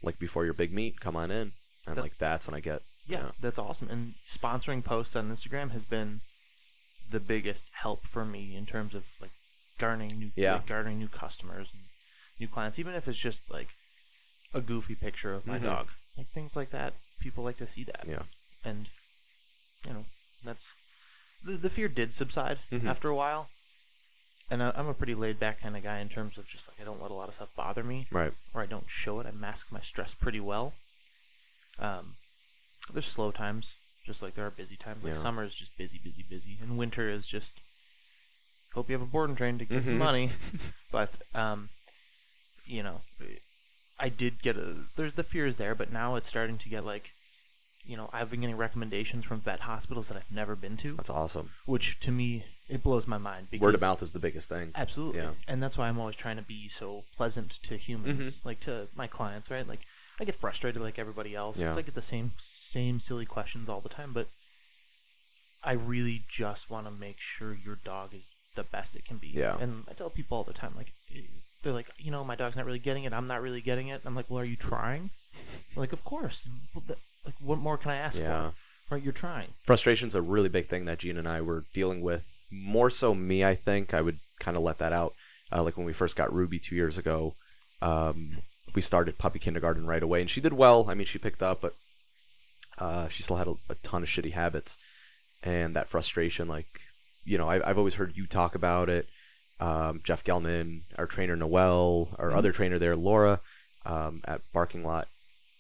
like 0.02 0.18
before 0.18 0.44
your 0.46 0.54
big 0.54 0.72
meet, 0.72 1.00
come 1.00 1.16
on 1.16 1.30
in." 1.30 1.52
And 1.86 1.96
That- 1.96 2.02
like 2.02 2.16
that's 2.18 2.46
when 2.46 2.54
I 2.54 2.60
get 2.60 2.80
Yeah, 3.06 3.32
that's 3.38 3.58
awesome. 3.58 3.90
And 3.90 4.14
sponsoring 4.26 4.82
posts 4.82 5.14
on 5.14 5.30
Instagram 5.30 5.72
has 5.72 5.84
been 5.84 6.22
the 7.10 7.20
biggest 7.20 7.66
help 7.82 8.06
for 8.06 8.24
me 8.24 8.56
in 8.56 8.64
terms 8.64 8.94
of 8.94 9.12
like 9.20 9.32
garnering 9.76 10.18
new 10.18 10.30
Yeah. 10.34 10.54
like, 10.54 10.66
garnering 10.66 10.98
new 11.00 11.08
customers 11.08 11.70
and 11.72 11.82
new 12.40 12.48
clients, 12.48 12.78
even 12.78 12.94
if 12.94 13.06
it's 13.06 13.18
just 13.18 13.50
like 13.50 13.68
a 14.54 14.60
goofy 14.62 14.94
picture 14.94 15.34
of 15.34 15.46
my 15.46 15.58
Mhm. 15.58 15.64
dog. 15.64 15.90
Like 16.16 16.30
things 16.30 16.56
like 16.56 16.70
that. 16.70 16.94
People 17.20 17.44
like 17.44 17.58
to 17.58 17.66
see 17.66 17.84
that. 17.84 18.04
yeah. 18.08 18.22
And 18.64 18.88
you 19.86 19.92
know, 19.92 20.06
that's 20.42 20.72
the 21.44 21.52
the 21.52 21.70
fear 21.70 21.88
did 21.88 22.12
subside 22.12 22.58
Mhm. 22.72 22.86
after 22.86 23.08
a 23.08 23.14
while. 23.14 23.50
And 24.50 24.62
I, 24.62 24.72
I'm 24.76 24.88
a 24.88 24.94
pretty 24.94 25.14
laid 25.14 25.38
back 25.40 25.60
kind 25.60 25.76
of 25.76 25.82
guy 25.82 26.00
in 26.00 26.08
terms 26.10 26.36
of 26.36 26.46
just 26.46 26.68
like 26.68 26.80
I 26.80 26.84
don't 26.84 27.00
let 27.00 27.10
a 27.10 27.14
lot 27.14 27.28
of 27.28 27.34
stuff 27.34 27.54
bother 27.56 27.82
me 27.82 28.06
Right. 28.10 28.32
or 28.52 28.60
I 28.62 28.66
don't 28.66 28.88
show 28.90 29.18
it. 29.20 29.26
I 29.26 29.30
mask 29.30 29.72
my 29.72 29.80
stress 29.80 30.12
pretty 30.14 30.40
well. 30.40 30.74
Um, 31.78 32.16
there's 32.92 33.06
slow 33.06 33.30
times, 33.30 33.74
just 34.04 34.22
like 34.22 34.34
there 34.34 34.46
are 34.46 34.50
busy 34.50 34.76
times. 34.76 35.02
Like 35.02 35.14
Yeah. 35.14 35.18
summer 35.20 35.44
is 35.44 35.54
just 35.56 35.76
busy, 35.78 35.98
busy, 35.98 36.22
busy, 36.22 36.58
and 36.60 36.76
winter 36.76 37.08
is 37.08 37.26
just 37.26 37.60
hope 38.74 38.88
you 38.90 38.94
have 38.94 39.02
a 39.02 39.06
boarding 39.06 39.36
train 39.36 39.58
to 39.58 39.64
get 39.64 39.84
some 39.86 39.94
Mhm. 39.94 39.98
money. 39.98 40.30
but 40.92 41.18
um, 41.34 41.70
you 42.66 42.82
know, 42.82 43.00
I 43.98 44.08
did 44.10 44.42
get 44.42 44.56
a. 44.56 44.86
There's 44.96 45.14
the 45.14 45.24
fear 45.24 45.46
is 45.46 45.56
there, 45.56 45.74
but 45.74 45.90
now 45.92 46.16
it's 46.16 46.28
starting 46.28 46.58
to 46.58 46.68
get 46.68 46.84
like, 46.84 47.13
you 47.84 47.96
know, 47.96 48.08
I've 48.12 48.30
been 48.30 48.40
getting 48.40 48.56
recommendations 48.56 49.24
from 49.24 49.40
vet 49.40 49.60
hospitals 49.60 50.08
that 50.08 50.16
I've 50.16 50.30
never 50.32 50.56
been 50.56 50.76
to, 50.78 50.94
That's 50.96 51.10
awesome. 51.10 51.50
which 51.66 52.00
to 52.00 52.10
me 52.10 52.44
it 52.68 52.82
blows 52.82 53.06
my 53.06 53.18
mind. 53.18 53.48
Because 53.50 53.62
Word 53.62 53.74
of 53.74 53.80
mouth 53.82 54.02
is 54.02 54.12
the 54.12 54.18
biggest 54.18 54.48
thing. 54.48 54.70
Absolutely. 54.74 55.20
Yeah. 55.20 55.32
And 55.46 55.62
that's 55.62 55.76
why 55.76 55.88
I'm 55.88 55.98
always 55.98 56.16
trying 56.16 56.36
to 56.36 56.42
be 56.42 56.68
so 56.68 57.04
pleasant 57.14 57.50
to 57.64 57.76
humans, 57.76 58.36
Mm-hmm. 58.38 58.48
like 58.48 58.60
to 58.60 58.88
my 58.96 59.06
clients, 59.06 59.50
right? 59.50 59.68
Like 59.68 59.80
I 60.18 60.24
get 60.24 60.34
frustrated 60.34 60.80
like 60.80 60.98
everybody 60.98 61.34
else 61.34 61.58
because 61.58 61.74
Yeah. 61.74 61.78
I 61.80 61.82
get 61.82 61.94
the 61.94 62.00
same 62.02 62.32
same 62.38 63.00
silly 63.00 63.26
questions 63.26 63.68
all 63.68 63.80
the 63.82 63.88
time, 63.90 64.12
but 64.14 64.28
I 65.62 65.72
really 65.72 66.24
just 66.28 66.70
want 66.70 66.86
to 66.86 66.90
make 66.92 67.18
sure 67.20 67.54
your 67.54 67.76
dog 67.76 68.14
is 68.14 68.34
the 68.54 68.64
best 68.64 68.96
it 68.96 69.04
can 69.04 69.16
be. 69.18 69.28
Yeah. 69.28 69.56
And 69.58 69.84
I 69.90 69.92
tell 69.94 70.10
people 70.10 70.36
all 70.38 70.44
the 70.44 70.52
time, 70.52 70.72
like, 70.76 70.92
they're 71.62 71.72
like, 71.72 71.88
you 71.98 72.10
know, 72.10 72.22
my 72.22 72.34
dog's 72.36 72.56
not 72.56 72.66
really 72.66 72.78
getting 72.78 73.04
it. 73.04 73.12
I'm 73.12 73.26
not 73.26 73.40
really 73.42 73.60
getting 73.62 73.88
it. 73.88 74.02
I'm 74.04 74.14
like, 74.14 74.28
well, 74.30 74.40
are 74.40 74.44
you 74.44 74.56
trying? 74.56 75.10
Like, 75.74 75.92
of 75.92 76.04
course. 76.04 76.46
Well, 76.74 76.84
th- 76.86 76.98
Like, 77.24 77.34
what 77.40 77.58
more 77.58 77.76
can 77.78 77.90
I 77.90 77.96
ask 77.96 78.18
Yeah. 78.18 78.50
for? 78.50 78.54
Right, 78.94 79.02
you're 79.02 79.12
trying. 79.14 79.48
frustration's 79.64 80.14
a 80.14 80.20
really 80.22 80.50
big 80.50 80.68
thing 80.68 80.84
that 80.84 80.98
Gene 80.98 81.16
and 81.16 81.26
I 81.26 81.40
were 81.40 81.64
dealing 81.72 82.02
with. 82.02 82.46
More 82.50 82.90
so 82.90 83.14
me, 83.14 83.42
I 83.44 83.54
think. 83.54 83.94
I 83.94 84.02
would 84.02 84.18
kind 84.40 84.56
of 84.56 84.62
let 84.62 84.78
that 84.78 84.92
out. 84.92 85.14
Uh, 85.50 85.62
like 85.62 85.76
when 85.76 85.86
we 85.86 85.92
first 85.94 86.16
got 86.16 86.32
Ruby 86.32 86.58
two 86.58 86.74
years 86.74 86.98
ago, 86.98 87.34
um, 87.80 88.38
we 88.74 88.82
started 88.82 89.16
puppy 89.18 89.38
kindergarten 89.38 89.86
right 89.86 90.02
away, 90.02 90.20
and 90.20 90.28
she 90.30 90.40
did 90.42 90.52
well. 90.52 90.86
I 90.88 90.94
mean, 90.94 91.06
she 91.06 91.18
picked 91.18 91.42
up, 91.42 91.60
but 91.62 91.74
uh, 92.78 93.08
she 93.08 93.22
still 93.22 93.36
had 93.36 93.46
a, 93.48 93.54
a 93.70 93.74
ton 93.76 94.02
of 94.02 94.08
shitty 94.08 94.32
habits, 94.32 94.76
and 95.42 95.74
that 95.74 95.88
frustration. 95.88 96.46
Like, 96.48 96.80
you 97.24 97.38
know, 97.38 97.48
I, 97.48 97.68
I've 97.68 97.78
always 97.78 97.94
heard 97.94 98.16
you 98.16 98.26
talk 98.26 98.54
about 98.54 98.88
it. 98.90 99.08
Um, 99.60 100.00
Jeff 100.04 100.24
Gellman, 100.24 100.82
our 100.98 101.06
trainer 101.06 101.36
Noel, 101.36 102.08
our 102.18 102.32
other 102.32 102.52
trainer 102.52 102.78
there, 102.78 102.96
Laura, 102.96 103.40
um, 103.86 104.20
at 104.26 104.40
Barking 104.52 104.84
Lot, 104.84 105.08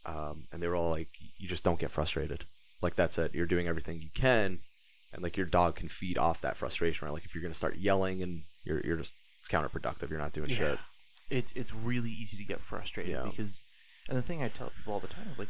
um, 0.04 0.44
and 0.52 0.60
they 0.62 0.68
were 0.68 0.76
all 0.76 0.90
like, 0.90 1.08
"You 1.44 1.48
just 1.50 1.62
don't 1.64 1.78
get 1.78 1.90
frustrated. 1.90 2.44
Like 2.80 2.96
that's 2.96 3.18
it. 3.18 3.34
You're 3.34 3.46
doing 3.46 3.68
everything 3.68 4.00
you 4.00 4.08
can, 4.14 4.60
and 5.12 5.22
like 5.22 5.36
your 5.36 5.46
dog 5.46 5.76
can 5.76 5.88
feed 5.88 6.16
off 6.18 6.40
that 6.40 6.56
frustration. 6.56 7.04
Right? 7.06 7.12
Like 7.12 7.24
if 7.26 7.34
you're 7.34 7.42
gonna 7.42 7.54
start 7.54 7.76
yelling 7.76 8.22
and 8.22 8.42
you're 8.64 8.80
you're 8.84 8.96
just 8.96 9.12
it's 9.40 9.48
counterproductive. 9.48 10.08
You're 10.08 10.18
not 10.18 10.32
doing 10.32 10.48
shit. 10.48 10.78
It's 11.28 11.52
it's 11.54 11.74
really 11.74 12.10
easy 12.10 12.36
to 12.38 12.44
get 12.44 12.60
frustrated 12.60 13.12
Yeah. 13.12 13.24
because, 13.30 13.64
and 14.08 14.16
the 14.16 14.22
thing 14.22 14.42
I 14.42 14.48
tell 14.48 14.70
people 14.76 14.94
all 14.94 15.00
the 15.00 15.08
time 15.08 15.28
is 15.32 15.38
like, 15.38 15.48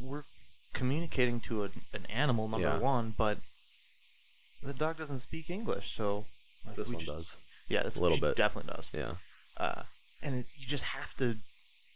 we're 0.00 0.24
communicating 0.74 1.40
to 1.48 1.64
a, 1.64 1.70
an 1.92 2.06
animal 2.08 2.48
number 2.48 2.66
Yeah. 2.68 2.78
one, 2.78 3.14
but 3.16 3.38
the 4.62 4.72
dog 4.74 4.96
doesn't 4.98 5.20
speak 5.20 5.50
English, 5.50 5.92
so 5.94 6.26
like, 6.66 6.76
This 6.76 6.88
one 6.88 6.98
just- 6.98 7.06
does. 7.10 7.36
Yeah, 7.68 7.82
this 7.82 7.96
A 7.96 8.00
little 8.00 8.18
bit. 8.18 8.34
definitely 8.36 8.72
does. 8.74 8.90
Yeah. 8.94 9.14
uh, 9.56 9.82
and 10.22 10.34
it's 10.36 10.56
you 10.58 10.66
just 10.66 10.84
have 10.84 11.14
to 11.18 11.36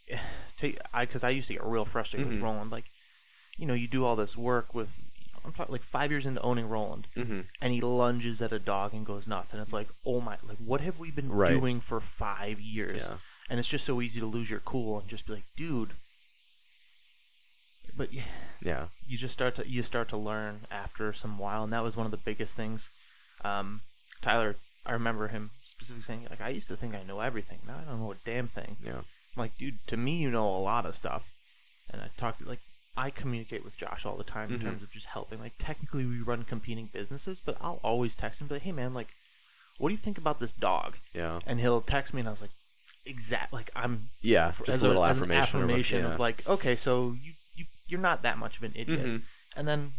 take 0.57 0.79
I 0.93 1.05
because 1.07 1.25
I 1.25 1.31
used 1.31 1.49
to 1.49 1.55
get 1.55 1.65
real 1.65 1.85
frustrated 1.85 2.29
Mhm. 2.29 2.33
with 2.35 2.43
Roland. 2.43 2.71
Like, 2.71 2.91
you 3.57 3.67
know, 3.67 3.75
you 3.75 3.89
do 3.89 4.05
all 4.05 4.17
this 4.17 4.37
work 4.37 4.75
with 4.75 5.01
I'm 5.45 5.53
talking 5.53 5.73
like 5.73 5.83
five 5.83 6.11
years 6.13 6.25
into 6.25 6.41
owning 6.43 6.69
Roland, 6.69 7.09
Mm-hmm. 7.17 7.41
and 7.61 7.73
he 7.73 7.81
lunges 7.81 8.41
at 8.41 8.53
a 8.53 8.61
dog 8.61 8.93
and 8.95 9.05
goes 9.05 9.27
nuts, 9.27 9.53
and 9.53 9.61
it's 9.61 9.73
like, 9.73 9.89
oh 10.07 10.21
my, 10.21 10.39
like 10.45 10.59
what 10.59 10.81
have 10.81 10.99
we 11.01 11.11
been 11.11 11.31
Right. 11.33 11.51
doing 11.51 11.81
for 11.81 11.99
five 12.01 12.61
years? 12.61 13.03
Yeah. 13.03 13.17
And 13.51 13.59
it's 13.59 13.69
just 13.69 13.85
so 13.85 14.01
easy 14.01 14.21
to 14.21 14.27
lose 14.27 14.51
your 14.51 14.61
cool 14.61 15.01
and 15.01 15.09
just 15.09 15.27
be 15.27 15.33
like, 15.35 15.45
dude. 15.57 15.95
But 17.97 18.13
yeah, 18.13 18.23
Yeah. 18.63 18.87
you 19.07 19.19
just 19.19 19.35
start 19.35 19.55
to 19.57 19.69
you 19.69 19.83
start 19.83 20.09
to 20.11 20.17
learn 20.17 20.67
after 20.71 21.13
some 21.13 21.39
while, 21.39 21.65
and 21.65 21.73
that 21.73 21.83
was 21.83 21.97
one 21.97 22.07
of 22.07 22.13
the 22.13 22.17
biggest 22.19 22.55
things. 22.57 22.91
Um, 23.45 23.83
Tyler, 24.23 24.57
I 24.87 24.93
remember 24.93 25.29
him 25.29 25.51
specifically 25.61 26.03
saying, 26.03 26.27
like, 26.31 26.41
I 26.41 26.49
used 26.51 26.69
to 26.69 26.77
think 26.77 26.95
I 26.95 27.03
know 27.03 27.21
everything. 27.21 27.59
Now 27.67 27.79
I 27.79 27.85
don't 27.85 28.01
know 28.01 28.13
a 28.13 28.17
damn 28.25 28.49
thing. 28.49 28.77
Yeah. 28.83 29.03
I'm 29.37 29.41
like, 29.41 29.57
dude, 29.59 29.78
to 29.89 29.97
me, 29.97 30.16
you 30.18 30.30
know 30.30 30.49
a 30.49 30.59
lot 30.59 30.87
of 30.87 30.95
stuff. 30.95 31.33
And 31.91 32.01
I 32.03 32.11
talk 32.16 32.39
to 32.39 32.45
like 32.49 32.61
I 32.97 33.09
communicate 33.11 33.64
with 33.64 33.76
Josh 33.78 34.05
all 34.05 34.16
the 34.16 34.24
time 34.24 34.53
in 34.53 34.59
Mhm. 34.59 34.62
terms 34.64 34.83
of 34.83 34.93
just 34.93 35.07
helping. 35.07 35.41
Like 35.41 35.55
technically, 35.59 36.05
we 36.05 36.20
run 36.20 36.45
competing 36.45 36.91
businesses, 36.93 37.41
but 37.45 37.57
I'll 37.61 37.80
always 37.83 38.14
text 38.14 38.41
him, 38.41 38.49
be 38.49 38.55
like, 38.55 38.62
hey 38.64 38.72
man, 38.72 38.93
like, 38.93 39.09
what 39.78 39.89
do 39.89 39.95
you 39.95 39.99
think 39.99 40.18
about 40.18 40.39
this 40.39 40.53
dog? 40.53 40.99
Yeah. 41.14 41.41
And 41.47 41.59
he'll 41.61 41.80
text 41.80 42.12
me, 42.12 42.20
and 42.20 42.28
I 42.28 42.33
was 42.33 42.43
like, 42.43 42.51
exact, 43.07 43.53
like 43.53 43.70
I'm 43.74 44.11
Yeah. 44.20 44.53
Just 44.59 44.68
as 44.68 44.83
a 44.83 44.89
little 44.89 45.05
an 45.05 45.11
affirmation. 45.11 45.43
affirmation 45.43 46.05
yeah. 46.05 46.12
of 46.12 46.20
like, 46.20 46.47
okay, 46.47 46.76
so 46.76 47.12
you 47.12 47.33
you 47.55 47.64
you're 47.87 48.01
not 48.01 48.22
that 48.22 48.37
much 48.39 48.59
of 48.59 48.62
an 48.64 48.72
idiot. 48.76 49.01
Mhm. 49.07 49.22
And 49.57 49.66
then 49.68 49.93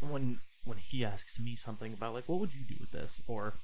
when 0.00 0.40
when 0.64 0.76
he 0.78 1.04
asks 1.04 1.38
me 1.38 1.56
something 1.56 1.92
about 1.94 2.12
like, 2.14 2.28
what 2.28 2.38
would 2.40 2.54
you 2.54 2.64
do 2.64 2.76
with 2.78 2.90
this, 2.90 3.20
or 3.26 3.54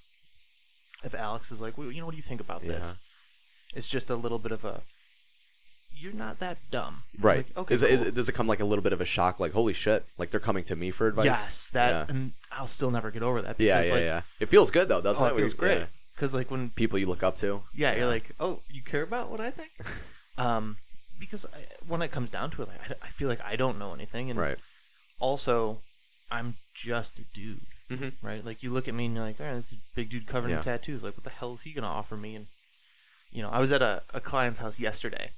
if 1.04 1.14
Alex 1.14 1.52
is 1.52 1.60
like, 1.60 1.76
well, 1.76 1.92
you 1.92 2.00
know, 2.00 2.06
what 2.06 2.12
do 2.12 2.16
you 2.16 2.22
think 2.22 2.40
about 2.40 2.62
this? 2.62 2.94
Yeah. 3.72 3.78
It's 3.78 3.88
just 3.88 4.10
a 4.10 4.16
little 4.16 4.38
bit 4.38 4.52
of 4.52 4.64
a, 4.64 4.82
you're 5.98 6.12
not 6.12 6.38
that 6.40 6.58
dumb, 6.70 7.02
Right. 7.18 7.38
Like, 7.38 7.56
okay, 7.56 7.74
is, 7.74 7.80
cool. 7.80 7.90
it, 7.90 8.14
does 8.14 8.28
it 8.28 8.32
come 8.32 8.46
like 8.46 8.60
a 8.60 8.64
little 8.66 8.82
bit 8.82 8.92
of 8.92 9.00
a 9.00 9.04
shock? 9.06 9.40
Like, 9.40 9.52
holy 9.52 9.72
shit! 9.72 10.04
Like 10.18 10.30
they're 10.30 10.40
coming 10.40 10.62
to 10.64 10.76
me 10.76 10.90
for 10.90 11.06
advice. 11.08 11.24
yes, 11.24 11.70
that, 11.70 11.90
Yeah. 11.90 12.14
and 12.14 12.32
I'll 12.52 12.66
still 12.66 12.90
never 12.90 13.10
get 13.10 13.22
over 13.22 13.40
that. 13.42 13.58
Yeah. 13.58 13.78
Because, 13.80 13.88
Yeah. 13.88 13.94
like, 13.94 14.02
yeah. 14.04 14.20
It 14.40 14.48
feels 14.50 14.70
good 14.70 14.88
though, 14.88 15.00
doesn't 15.00 15.22
Oh, 15.22 15.28
it? 15.28 15.32
it 15.32 15.36
feels 15.36 15.54
great. 15.54 15.78
yeah. 15.78 15.86
Because 16.14 16.34
like 16.34 16.50
when 16.50 16.70
People 16.70 16.98
you 16.98 17.06
look 17.06 17.22
up 17.22 17.36
to. 17.38 17.62
Yeah, 17.74 17.92
Yeah. 17.92 17.98
you're 17.98 18.06
like, 18.08 18.32
oh, 18.40 18.60
you 18.68 18.82
care 18.82 19.02
about 19.02 19.30
what 19.30 19.40
I 19.40 19.50
think? 19.50 19.70
um, 20.38 20.76
because 21.18 21.46
I, 21.46 21.64
when 21.86 22.02
it 22.02 22.10
comes 22.10 22.30
down 22.30 22.50
to 22.52 22.62
it, 22.62 22.68
like, 22.68 22.90
I, 22.90 23.06
I 23.06 23.08
feel 23.08 23.28
like 23.28 23.40
I 23.42 23.56
don't 23.56 23.78
know 23.78 23.94
anything, 23.94 24.28
and 24.30 24.38
Right. 24.38 24.58
also, 25.18 25.80
I'm 26.30 26.56
just 26.74 27.18
a 27.18 27.22
dude, 27.32 27.60
Mhm. 27.90 28.12
right? 28.20 28.44
Like 28.44 28.62
you 28.62 28.70
look 28.70 28.86
at 28.88 28.94
me 28.94 29.06
and 29.06 29.14
you're 29.14 29.24
like, 29.24 29.40
oh, 29.40 29.54
this 29.54 29.68
is 29.72 29.78
a 29.78 29.82
big 29.94 30.10
dude 30.10 30.26
covered 30.26 30.50
Yeah. 30.50 30.58
in 30.58 30.62
tattoos. 30.62 31.02
Like, 31.02 31.16
what 31.16 31.24
the 31.24 31.30
hell 31.30 31.54
is 31.54 31.62
he 31.62 31.72
gonna 31.72 31.86
offer 31.86 32.16
me? 32.18 32.34
And 32.34 32.46
you 33.36 33.42
know, 33.42 33.50
I 33.50 33.60
was 33.60 33.70
at 33.70 33.82
a, 33.82 34.02
a 34.14 34.20
client's 34.20 34.60
house 34.60 34.78
yesterday, 34.80 35.30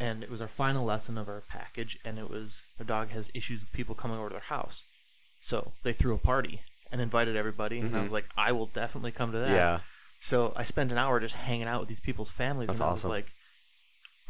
and 0.00 0.22
it 0.22 0.30
was 0.30 0.40
our 0.40 0.48
final 0.48 0.84
lesson 0.84 1.18
of 1.18 1.28
our 1.28 1.42
package, 1.48 1.98
and 2.04 2.18
it 2.18 2.30
was 2.30 2.62
their 2.78 2.86
dog 2.86 3.10
has 3.10 3.30
issues 3.34 3.60
with 3.60 3.72
people 3.72 3.94
coming 3.94 4.18
over 4.18 4.28
to 4.30 4.34
their 4.34 4.40
house, 4.56 4.82
so 5.40 5.72
they 5.82 5.92
threw 5.92 6.14
a 6.14 6.18
party 6.18 6.62
and 6.90 7.00
invited 7.00 7.36
everybody, 7.36 7.78
and 7.80 7.94
I 7.94 7.98
Mhm. 7.98 8.04
was 8.04 8.12
like, 8.12 8.28
I 8.36 8.52
will 8.52 8.66
definitely 8.66 9.12
come 9.12 9.32
to 9.32 9.38
that. 9.38 9.54
Yeah. 9.54 9.80
So 10.20 10.52
I 10.56 10.62
spent 10.62 10.90
an 10.92 10.98
hour 10.98 11.20
just 11.20 11.34
hanging 11.34 11.68
out 11.68 11.80
with 11.80 11.88
these 11.90 12.00
people's 12.00 12.30
families, 12.30 12.68
That's 12.68 12.80
and 12.80 12.88
I 12.88 12.92
awesome. 12.92 13.10
was 13.10 13.16
like, 13.16 13.32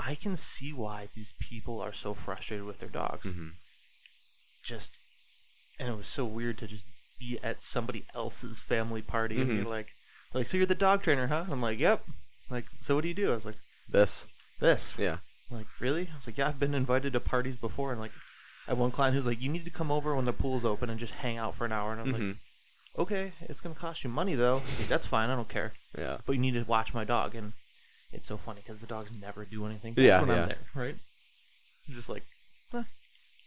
I 0.00 0.14
can 0.14 0.36
see 0.36 0.72
why 0.72 1.08
these 1.14 1.34
people 1.38 1.80
are 1.80 1.92
so 1.92 2.14
frustrated 2.14 2.66
with 2.66 2.78
their 2.80 2.88
dogs. 2.88 3.26
hmm 3.26 3.50
Just, 4.62 4.98
and 5.78 5.88
it 5.88 5.96
was 5.96 6.08
so 6.08 6.24
weird 6.24 6.58
to 6.58 6.66
just 6.66 6.86
be 7.18 7.38
at 7.42 7.62
somebody 7.62 8.04
else's 8.14 8.58
family 8.60 9.00
party 9.02 9.40
and 9.40 9.48
Mhm. 9.50 9.58
be 9.58 9.64
like, 9.64 9.88
like, 10.34 10.46
so 10.48 10.56
you're 10.56 10.66
the 10.66 10.74
dog 10.74 11.02
trainer, 11.02 11.28
huh? 11.28 11.42
And 11.44 11.52
I'm 11.52 11.62
like, 11.62 11.78
yep. 11.78 12.04
Like, 12.50 12.66
so 12.80 12.94
what 12.94 13.02
do 13.02 13.08
you 13.08 13.14
do? 13.14 13.30
I 13.30 13.34
was 13.34 13.46
like, 13.46 13.56
This. 13.88 14.26
this. 14.60 14.96
Yeah. 14.98 15.18
I'm 15.50 15.58
like, 15.58 15.66
really? 15.80 16.08
I 16.12 16.16
was 16.16 16.26
like, 16.26 16.38
yeah, 16.38 16.48
I've 16.48 16.58
been 16.58 16.74
invited 16.74 17.12
to 17.12 17.20
parties 17.20 17.56
before, 17.56 17.92
and 17.92 18.00
like, 18.00 18.12
I 18.66 18.72
have 18.72 18.78
one 18.78 18.90
client 18.90 19.14
who's 19.14 19.26
like, 19.26 19.40
you 19.40 19.48
need 19.50 19.64
to 19.64 19.70
come 19.70 19.90
over 19.92 20.14
when 20.14 20.24
the 20.24 20.32
pool's 20.32 20.64
open 20.64 20.90
and 20.90 20.98
just 20.98 21.12
hang 21.14 21.38
out 21.38 21.54
for 21.54 21.64
an 21.64 21.72
hour, 21.72 21.92
and 21.92 22.00
I'm 22.00 22.12
like, 22.12 22.36
okay, 22.98 23.32
it's 23.42 23.60
gonna 23.60 23.74
cost 23.76 24.02
you 24.04 24.10
money 24.10 24.34
though. 24.34 24.58
He's 24.60 24.80
like, 24.80 24.88
That's 24.88 25.06
fine, 25.06 25.28
I 25.30 25.36
don't 25.36 25.48
care 25.48 25.72
Yeah. 25.98 26.16
but 26.26 26.32
you 26.32 26.40
need 26.40 26.54
to 26.54 26.62
watch 26.64 26.94
my 26.94 27.04
dog 27.04 27.34
and 27.34 27.52
it's 28.12 28.26
so 28.26 28.36
funny 28.36 28.60
because 28.62 28.80
the 28.80 28.86
dogs 28.86 29.12
never 29.12 29.44
do 29.44 29.66
anything 29.66 29.94
Yeah, 29.96 30.20
when 30.20 30.30
yeah. 30.30 30.42
I'm 30.42 30.48
there, 30.48 30.58
right? 30.74 30.96
I'm 31.88 31.94
just 31.94 32.08
like, 32.08 32.22
eh, 32.74 32.82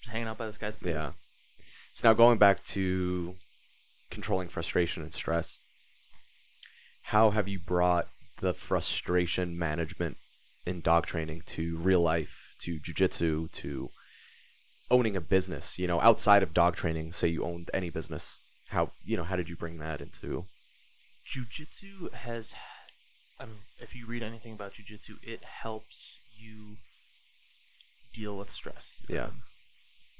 just 0.01 0.11
hanging 0.11 0.27
out 0.27 0.37
by 0.37 0.45
this 0.45 0.57
guy's 0.57 0.75
pool. 0.75 0.91
Yeah. 0.91 1.11
So 1.93 2.07
now 2.09 2.13
going 2.13 2.37
back 2.37 2.63
to 2.65 3.35
controlling 4.11 4.47
frustration 4.49 5.01
and 5.03 5.13
stress, 5.13 5.57
how 7.03 7.31
have 7.31 7.47
you 7.47 7.59
brought 7.59 8.07
the 8.39 8.53
frustration 8.53 9.57
management 9.57 10.17
in 10.65 10.81
dog 10.81 11.05
training 11.05 11.43
to 11.47 11.77
real 11.77 12.01
life, 12.01 12.55
to 12.59 12.79
jujitsu, 12.79 13.51
to 13.51 13.89
owning 14.91 15.15
a 15.15 15.21
business? 15.21 15.77
You 15.79 15.87
know, 15.87 15.99
outside 16.01 16.43
of 16.43 16.53
dog 16.53 16.75
training, 16.75 17.13
say 17.13 17.27
you 17.27 17.43
owned 17.43 17.69
any 17.73 17.89
business, 17.89 18.39
how 18.69 18.91
you 19.03 19.17
know 19.17 19.23
how 19.23 19.35
did 19.35 19.49
you 19.49 19.55
bring 19.55 19.79
that 19.79 20.01
into? 20.01 20.45
Jiu-jitsu 21.25 22.09
has, 22.13 22.53
um, 23.39 23.59
if 23.79 23.95
you 23.95 24.07
read 24.07 24.23
anything 24.23 24.53
about 24.53 24.73
jiu-jitsu, 24.73 25.17
it 25.21 25.43
helps 25.43 26.17
you 26.35 26.77
deal 28.13 28.35
with 28.37 28.49
stress. 28.49 29.01
Yeah. 29.07 29.25
Um, 29.25 29.43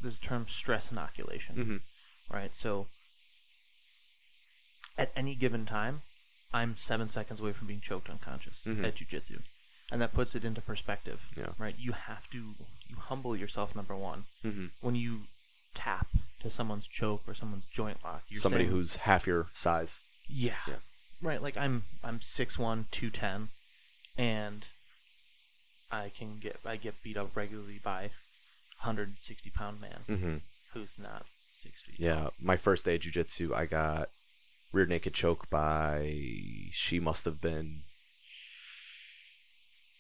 there's 0.02 0.18
a 0.18 0.22
term 0.22 0.46
stress 0.48 0.92
inoculation, 0.92 1.56
Mm-hmm. 1.56 2.36
right? 2.36 2.54
So 2.54 2.88
at 4.98 5.12
any 5.16 5.34
given 5.36 5.66
time, 5.66 6.02
I'm 6.54 6.76
seven 6.78 7.08
seconds 7.10 7.40
away 7.40 7.54
from 7.54 7.68
being 7.68 7.82
choked 7.82 8.10
unconscious 8.10 8.64
Mhm. 8.66 8.84
at 8.86 8.96
jiu-jitsu. 8.96 9.42
And 9.92 10.02
that 10.02 10.14
puts 10.14 10.36
it 10.36 10.46
into 10.46 10.62
perspective, 10.62 11.30
Yeah. 11.36 11.54
right? 11.58 11.76
You 11.78 11.94
have 11.94 12.30
to 12.32 12.56
you 12.88 12.96
humble 12.98 13.36
yourself. 13.36 13.76
Number 13.76 13.96
one, 13.96 14.26
Mm-hmm. 14.44 14.68
when 14.82 14.96
you 14.96 15.28
tap 15.76 16.08
to 16.42 16.50
someone's 16.50 16.88
choke 16.88 17.24
or 17.28 17.34
someone's 17.36 17.66
joint 17.68 18.04
lock, 18.04 18.24
you're 18.30 18.42
Somebody 18.42 18.64
saying, 18.66 18.72
who's 18.76 18.96
half 18.98 19.28
your 19.28 19.50
size. 19.54 20.02
yeah, 20.28 20.58
Yeah. 20.68 20.80
right. 21.22 21.42
Like 21.42 21.58
I'm 21.58 21.86
I'm 22.04 22.22
six 22.22 22.58
one, 22.58 22.88
two 22.92 23.10
ten, 23.10 23.50
and 24.18 24.68
I 25.92 26.10
can 26.10 26.40
get 26.40 26.60
I 26.66 26.78
get 26.78 27.02
beat 27.04 27.18
up 27.18 27.36
regularly 27.36 27.80
by 27.80 28.04
a 28.04 28.12
hundred 28.84 29.10
and 29.10 29.20
sixty 29.20 29.50
pound 29.50 29.82
man 29.82 30.04
Mm-hmm. 30.08 30.38
who's 30.74 30.98
not 31.00 31.26
six 31.52 31.82
feet. 31.84 32.00
Yeah, 32.00 32.30
my 32.40 32.58
first 32.58 32.86
day 32.86 32.96
of 32.96 33.02
jujitsu, 33.02 33.54
I 33.56 33.66
got 33.66 34.10
rear 34.72 34.86
naked 34.86 35.14
choke 35.14 35.50
by 35.50 36.16
she 36.72 37.00
must 37.00 37.26
have 37.26 37.42
been 37.42 37.82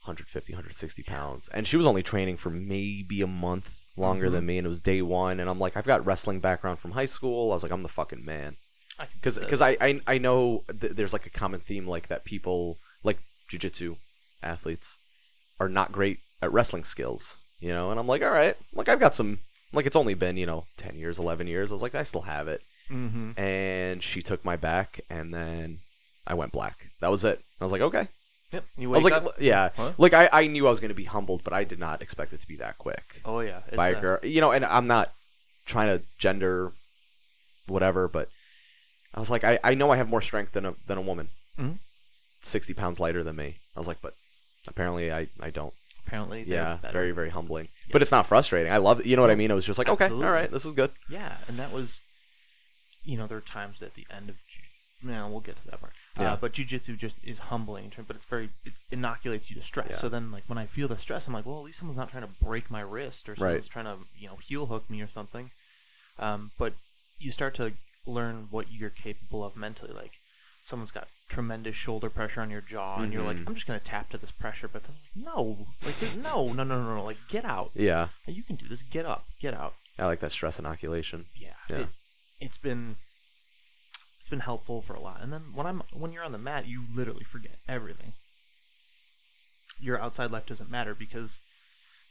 150, 0.03 0.53
160 0.53 1.03
pounds, 1.03 1.49
and 1.49 1.67
she 1.67 1.77
was 1.77 1.85
only 1.85 2.03
training 2.03 2.37
for 2.37 2.49
maybe 2.49 3.21
a 3.21 3.27
month 3.27 3.85
longer 3.97 4.29
than 4.29 4.41
mm-hmm. 4.41 4.47
me, 4.47 4.57
and 4.57 4.65
it 4.65 4.69
was 4.69 4.81
day 4.81 5.01
one. 5.01 5.39
And 5.39 5.49
I'm 5.49 5.59
like, 5.59 5.75
I've 5.75 5.85
got 5.85 6.05
wrestling 6.05 6.39
background 6.39 6.79
from 6.79 6.91
high 6.91 7.05
school. 7.05 7.51
I 7.51 7.55
was 7.55 7.63
like, 7.63 7.71
I'm 7.71 7.83
the 7.83 7.89
fucking 7.89 8.23
man, 8.23 8.55
I 8.97 9.05
can 9.05 9.13
do 9.13 9.19
because 9.19 9.37
because 9.39 9.61
I, 9.61 9.77
I 9.81 10.01
I 10.07 10.17
know 10.17 10.63
th- 10.79 10.93
there's 10.93 11.13
like 11.13 11.25
a 11.25 11.31
common 11.31 11.59
theme 11.59 11.87
like 11.87 12.07
that 12.07 12.25
people 12.25 12.77
like 13.03 13.19
jujitsu 13.51 13.97
athletes 14.41 14.97
are 15.59 15.69
not 15.69 15.91
great 15.91 16.19
at 16.41 16.51
wrestling 16.51 16.83
skills, 16.83 17.37
you 17.59 17.69
know. 17.69 17.91
And 17.91 17.99
I'm 17.99 18.07
like, 18.07 18.21
all 18.21 18.29
right, 18.29 18.55
like 18.73 18.89
I've 18.89 18.99
got 18.99 19.15
some. 19.15 19.39
Like 19.71 19.85
it's 19.85 19.95
only 19.95 20.15
been 20.15 20.37
you 20.37 20.45
know 20.45 20.65
ten 20.77 20.95
years, 20.95 21.19
eleven 21.19 21.45
years. 21.45 21.71
I 21.71 21.75
was 21.75 21.81
like, 21.81 21.93
I 21.93 22.03
still 22.03 22.21
have 22.21 22.47
it 22.47 22.61
mm-hmm. 22.89 23.39
and 23.39 24.03
she 24.03 24.21
took 24.21 24.43
my 24.45 24.55
back 24.55 24.99
and 25.09 25.33
then 25.33 25.79
I 26.27 26.33
went 26.33 26.51
black. 26.51 26.89
That 27.01 27.11
was 27.11 27.23
it. 27.25 27.41
I 27.59 27.63
was 27.63 27.71
like, 27.71 27.81
okay. 27.81 28.07
Yep. 28.51 28.65
You 28.77 28.89
I 28.93 28.95
was 28.95 29.03
like, 29.03 29.13
up. 29.13 29.27
yeah, 29.39 29.69
Huh? 29.75 29.91
like 29.97 30.13
I, 30.13 30.27
I 30.33 30.47
knew 30.47 30.65
I 30.65 30.69
was 30.71 30.79
going 30.79 30.89
to 30.89 30.95
be 30.95 31.03
humbled, 31.03 31.43
but 31.43 31.53
I 31.53 31.63
did 31.63 31.77
not 31.79 32.01
expect 32.01 32.33
it 32.33 32.39
to 32.41 32.47
be 32.47 32.55
that 32.57 32.77
quick 32.79 33.21
Oh 33.23 33.41
yeah. 33.41 33.59
It's, 33.67 33.75
by 33.75 33.89
a 33.89 34.01
girl. 34.01 34.19
You 34.23 34.41
know, 34.41 34.51
and 34.51 34.65
I'm 34.65 34.87
not 34.87 35.11
trying 35.65 35.95
to 35.97 36.03
gender 36.17 36.71
whatever, 37.67 38.07
but 38.07 38.29
I 39.13 39.19
was 39.19 39.29
like, 39.29 39.43
I, 39.43 39.59
I 39.63 39.73
know 39.75 39.91
I 39.91 39.97
have 39.97 40.09
more 40.09 40.21
strength 40.21 40.53
than 40.53 40.65
a 40.65 40.73
than 40.87 40.97
a 40.97 41.01
woman, 41.01 41.29
Mhm. 41.59 41.79
sixty 42.41 42.73
pounds 42.73 42.99
lighter 42.99 43.23
than 43.23 43.35
me. 43.35 43.57
I 43.75 43.79
was 43.79 43.87
like, 43.87 44.01
but 44.01 44.13
apparently 44.67 45.11
I 45.11 45.27
I 45.39 45.49
don't. 45.51 45.73
Apparently. 46.05 46.43
Yeah, 46.47 46.77
very 46.91 47.11
very 47.11 47.29
humbling. 47.29 47.67
But 47.91 48.01
it's 48.01 48.11
not 48.11 48.25
frustrating. 48.25 48.71
I 48.71 48.77
love 48.77 48.99
it. 49.01 49.05
You 49.05 49.15
know 49.15 49.21
what 49.21 49.31
I 49.31 49.35
mean? 49.35 49.51
It 49.51 49.55
was 49.55 49.65
just 49.65 49.77
like, 49.79 49.89
okay, 49.89 50.05
Absolutely. 50.05 50.27
all 50.27 50.33
right, 50.33 50.49
this 50.51 50.65
is 50.65 50.73
good. 50.73 50.91
Yeah, 51.07 51.37
and 51.47 51.57
that 51.57 51.71
was, 51.71 52.01
you 53.03 53.17
know, 53.17 53.27
there 53.27 53.37
are 53.37 53.41
times 53.41 53.81
at 53.81 53.93
the 53.95 54.05
end 54.11 54.29
of, 54.29 54.35
ju- 54.47 54.61
no, 55.01 55.29
we'll 55.29 55.39
get 55.39 55.55
to 55.57 55.65
that 55.67 55.79
part. 55.79 55.93
Yeah. 56.19 56.33
Uh, 56.33 56.35
but 56.35 56.53
jujitsu 56.53 56.97
just 56.97 57.17
is 57.23 57.39
humbling, 57.39 57.85
in 57.85 57.91
term- 57.91 58.05
but 58.07 58.15
it's 58.17 58.25
very, 58.25 58.49
it 58.65 58.73
inoculates 58.91 59.49
you 59.49 59.55
to 59.55 59.61
stress. 59.61 59.87
Yeah. 59.91 59.95
So 59.97 60.09
then, 60.09 60.31
like, 60.31 60.43
when 60.47 60.57
I 60.57 60.65
feel 60.65 60.87
the 60.89 60.97
stress, 60.97 61.25
I'm 61.27 61.33
like, 61.33 61.45
well, 61.45 61.57
at 61.59 61.63
least 61.63 61.79
someone's 61.79 61.97
not 61.97 62.09
trying 62.09 62.23
to 62.23 62.29
break 62.45 62.69
my 62.69 62.81
wrist 62.81 63.29
or 63.29 63.33
Right. 63.33 63.37
someone's 63.39 63.67
trying 63.69 63.85
to, 63.85 63.97
you 64.17 64.27
know, 64.27 64.35
heel 64.37 64.65
hook 64.65 64.89
me 64.89 65.01
or 65.01 65.07
something. 65.07 65.51
Um, 66.17 66.51
but 66.57 66.73
you 67.17 67.31
start 67.31 67.55
to 67.55 67.73
learn 68.05 68.47
what 68.51 68.71
you're 68.71 68.89
capable 68.89 69.43
of 69.43 69.55
mentally. 69.55 69.93
Like, 69.93 70.13
someone's 70.63 70.91
got 70.91 71.07
tremendous 71.29 71.75
shoulder 71.75 72.09
pressure 72.09 72.41
on 72.41 72.49
your 72.49 72.61
jaw, 72.61 72.99
and 73.01 73.13
you're 73.13 73.23
like, 73.23 73.37
Mhm. 73.37 73.47
I'm 73.47 73.53
just 73.55 73.67
gonna 73.67 73.79
tap 73.79 74.09
to 74.09 74.17
this 74.17 74.31
pressure, 74.31 74.67
but 74.67 74.83
then 74.83 74.95
like, 74.95 75.25
no, 75.35 75.67
like, 75.85 76.01
no, 76.17 76.47
no, 76.53 76.63
no, 76.63 76.81
no, 76.83 76.95
no, 76.95 77.03
like, 77.05 77.17
get 77.29 77.45
out. 77.45 77.71
Yeah, 77.73 78.09
You 78.27 78.43
can 78.43 78.55
do 78.57 78.67
this. 78.67 78.83
Get 78.83 79.05
up. 79.05 79.25
Get 79.39 79.53
out 79.53 79.75
I 79.97 80.05
like 80.05 80.19
that 80.21 80.31
stress 80.31 80.59
inoculation. 80.59 81.25
yeah, 81.35 81.53
Yeah. 81.69 81.77
It, 81.77 81.87
it's 82.39 82.57
been 82.57 82.95
it's 84.19 84.29
been 84.29 84.39
helpful 84.39 84.81
for 84.81 84.93
a 84.93 84.99
lot. 84.99 85.21
And 85.21 85.31
then 85.31 85.41
when 85.53 85.65
I'm 85.65 85.81
when 85.93 86.11
you're 86.11 86.23
on 86.23 86.31
the 86.31 86.37
mat, 86.37 86.67
you 86.67 86.83
literally 86.93 87.23
forget 87.23 87.55
everything. 87.67 88.13
Your 89.79 89.99
outside 90.01 90.31
life 90.31 90.45
doesn't 90.45 90.69
matter 90.69 90.93
because 90.93 91.39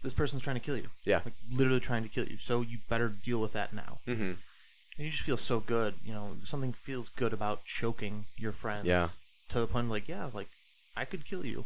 this 0.03 0.15
person's 0.15 0.43
trying 0.43 0.57
to 0.57 0.61
kill 0.61 0.77
you. 0.77 0.89
Yeah. 1.05 1.21
like 1.25 1.35
literally 1.51 1.81
trying 1.81 2.03
to 2.03 2.09
kill 2.09 2.27
you. 2.27 2.39
So 2.39 2.61
you 2.63 2.79
better 2.89 3.09
deal 3.09 3.41
with 3.41 3.53
that 3.53 3.73
now. 3.73 3.99
Mm-hmm. 4.07 4.23
And 4.23 5.07
you 5.07 5.11
just 5.11 5.23
feel 5.23 5.37
so 5.37 5.61
good. 5.61 5.95
You 6.05 6.13
know, 6.13 6.37
something 6.45 6.73
feels 6.73 7.09
good 7.09 7.33
about 7.33 7.65
choking 7.65 8.27
your 8.37 8.53
friends. 8.53 8.87
Yeah. 8.87 9.09
To 9.51 9.61
the 9.61 9.67
point 9.67 9.89
like, 9.89 10.09
yeah, 10.09 10.31
like 10.33 10.49
I 10.97 11.05
could 11.05 11.25
kill 11.25 11.47
you, 11.47 11.65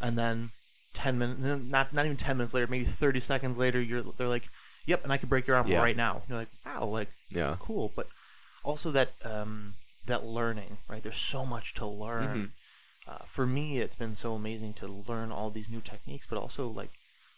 and 0.00 0.18
then 0.18 0.50
ten 0.92 1.18
minutes, 1.18 1.40
not 1.40 1.92
not 1.94 2.04
even 2.04 2.16
ten 2.16 2.36
minutes 2.36 2.52
later, 2.52 2.66
maybe 2.66 2.84
thirty 2.84 3.20
seconds 3.20 3.56
later, 3.56 3.80
you're 3.80 4.02
they're 4.02 4.28
like, 4.28 4.48
yep, 4.86 5.02
and 5.04 5.12
I 5.12 5.16
could 5.16 5.28
break 5.28 5.46
your 5.46 5.56
arm 5.56 5.66
Yeah. 5.66 5.80
right 5.80 5.96
now. 5.96 6.22
You're 6.28 6.38
like, 6.38 6.48
wow, 6.64 6.84
like 6.86 7.08
Yeah. 7.30 7.56
cool, 7.60 7.92
but 7.96 8.06
also 8.62 8.90
that 8.92 9.12
um, 9.24 9.74
that 10.06 10.24
learning, 10.24 10.78
right? 10.88 11.02
There's 11.02 11.16
so 11.16 11.46
much 11.46 11.74
to 11.74 11.86
learn. 11.86 12.52
Mhm. 13.06 13.10
Uh, 13.12 13.24
for 13.26 13.46
me, 13.46 13.78
it's 13.80 13.94
been 13.94 14.16
so 14.16 14.34
amazing 14.34 14.72
to 14.74 14.86
learn 14.86 15.30
all 15.32 15.50
these 15.50 15.68
new 15.68 15.80
techniques, 15.80 16.26
but 16.28 16.38
also 16.38 16.68
like 16.68 16.90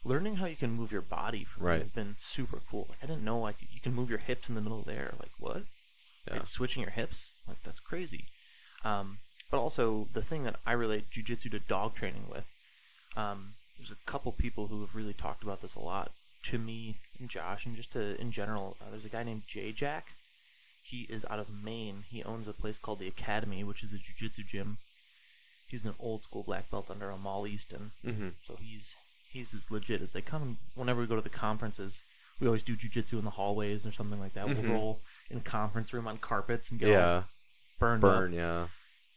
learning 0.04 0.36
how 0.36 0.46
you 0.46 0.54
can 0.56 0.70
move 0.72 0.92
your 0.92 1.00
body 1.02 1.42
for 1.44 1.60
me 1.60 1.66
Right. 1.66 1.80
has 1.80 1.90
been 1.90 2.14
super 2.16 2.60
cool. 2.70 2.86
Like 2.88 2.98
I 3.02 3.06
didn't 3.06 3.24
know 3.24 3.40
like 3.40 3.56
you 3.72 3.80
can 3.80 3.92
move 3.94 4.08
your 4.10 4.20
hips 4.20 4.48
in 4.48 4.54
the 4.54 4.60
middle 4.60 4.78
of 4.80 4.84
the 4.86 4.94
air. 4.94 5.14
Like 5.18 5.32
what? 5.38 5.64
Yeah. 6.28 6.34
Like, 6.34 6.46
switching 6.46 6.82
your 6.82 6.92
hips? 6.92 7.30
Like 7.48 7.62
that's 7.62 7.80
crazy. 7.80 8.28
Um, 8.84 9.18
but 9.50 9.58
also 9.58 10.08
the 10.12 10.22
thing 10.22 10.44
that 10.44 10.56
I 10.66 10.72
relate 10.72 11.10
jujitsu 11.10 11.50
to 11.52 11.58
dog 11.58 11.94
training 11.94 12.26
with. 12.28 12.46
Um, 13.16 13.54
there's 13.78 13.90
a 13.90 13.96
couple 14.10 14.32
people 14.32 14.68
who 14.68 14.80
have 14.82 14.94
really 14.94 15.14
talked 15.14 15.42
about 15.42 15.62
this 15.62 15.74
a 15.74 15.80
lot 15.80 16.12
to 16.50 16.58
me 16.58 16.96
and 17.18 17.28
Josh, 17.28 17.66
and 17.66 17.74
just 17.76 17.92
to, 17.92 18.20
in 18.20 18.30
general. 18.30 18.76
Uh, 18.80 18.90
there's 18.90 19.04
a 19.04 19.08
guy 19.10 19.22
named 19.22 19.42
Jay 19.46 19.72
Jack. 19.72 20.14
He 20.82 21.06
is 21.08 21.24
out 21.30 21.38
of 21.38 21.48
Maine. 21.50 22.04
He 22.08 22.22
owns 22.22 22.46
a 22.46 22.52
place 22.52 22.78
called 22.78 22.98
the 23.00 23.08
Academy, 23.08 23.64
which 23.64 23.82
is 23.82 23.92
a 23.92 23.96
jujitsu 23.96 24.46
gym. 24.46 24.78
He's 25.68 25.84
an 25.84 25.94
old 25.98 26.22
school 26.22 26.44
black 26.44 26.70
belt 26.70 26.90
under 26.90 27.10
Amal 27.10 27.46
Easton, 27.46 27.90
Mm-hmm. 28.04 28.28
so 28.46 28.56
he's 28.60 28.94
he's 29.32 29.52
as 29.52 29.70
legit 29.70 30.00
as 30.00 30.12
they 30.12 30.22
come. 30.22 30.58
Whenever 30.76 31.00
we 31.00 31.06
go 31.08 31.16
to 31.16 31.20
the 31.22 31.28
conferences, 31.28 32.02
we 32.40 32.46
always 32.46 32.62
do 32.62 32.76
jujitsu 32.76 33.18
in 33.18 33.24
the 33.24 33.30
hallways 33.32 33.84
or 33.84 33.90
something 33.92 34.20
like 34.20 34.34
that. 34.34 34.46
Mhm. 34.46 34.62
We'll 34.62 34.72
roll 34.72 35.00
in 35.30 35.40
conference 35.40 35.92
room 35.92 36.06
on 36.06 36.18
carpets 36.18 36.70
and 36.70 36.78
get 36.78 36.90
Yeah. 36.90 37.24
burned 37.80 38.04
up. 38.04 38.10
Burn. 38.10 38.32
Yeah. 38.32 38.68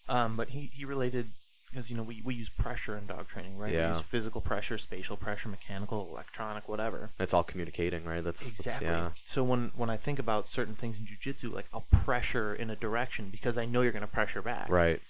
Um, 0.10 0.36
but 0.36 0.50
he, 0.50 0.72
he 0.74 0.86
related 0.86 1.30
because 1.72 1.90
you 1.92 1.98
know 1.98 2.04
we, 2.04 2.22
we 2.24 2.34
use 2.36 2.50
pressure 2.50 2.98
in 2.98 3.06
dog 3.06 3.28
training, 3.28 3.58
right? 3.58 3.74
Yeah. 3.74 3.92
We 3.92 3.98
use 3.98 4.06
physical 4.06 4.42
pressure, 4.42 4.78
spatial 4.78 5.18
pressure, 5.18 5.50
mechanical, 5.50 6.08
electronic, 6.12 6.68
whatever. 6.68 7.12
It's 7.20 7.34
all 7.34 7.44
communicating, 7.44 8.06
right? 8.06 8.24
That's 8.24 8.40
that's- 8.42 8.60
Exactly. 8.60 8.88
yeah. 8.88 9.10
So 9.26 9.44
when 9.44 9.72
when 9.76 9.90
I 9.90 9.98
think 9.98 10.20
about 10.20 10.48
certain 10.48 10.76
things 10.76 10.98
in 11.00 11.06
jujitsu, 11.06 11.54
like 11.54 11.68
I'll 11.74 11.86
pressure 11.92 12.54
in 12.56 12.70
a 12.70 12.76
direction 12.76 13.30
because 13.32 13.58
I 13.58 13.66
know 13.66 13.82
you're 13.82 13.92
going 13.92 14.02
to 14.02 14.08
pressure 14.08 14.42
back, 14.42 14.68
Right. 14.70 15.02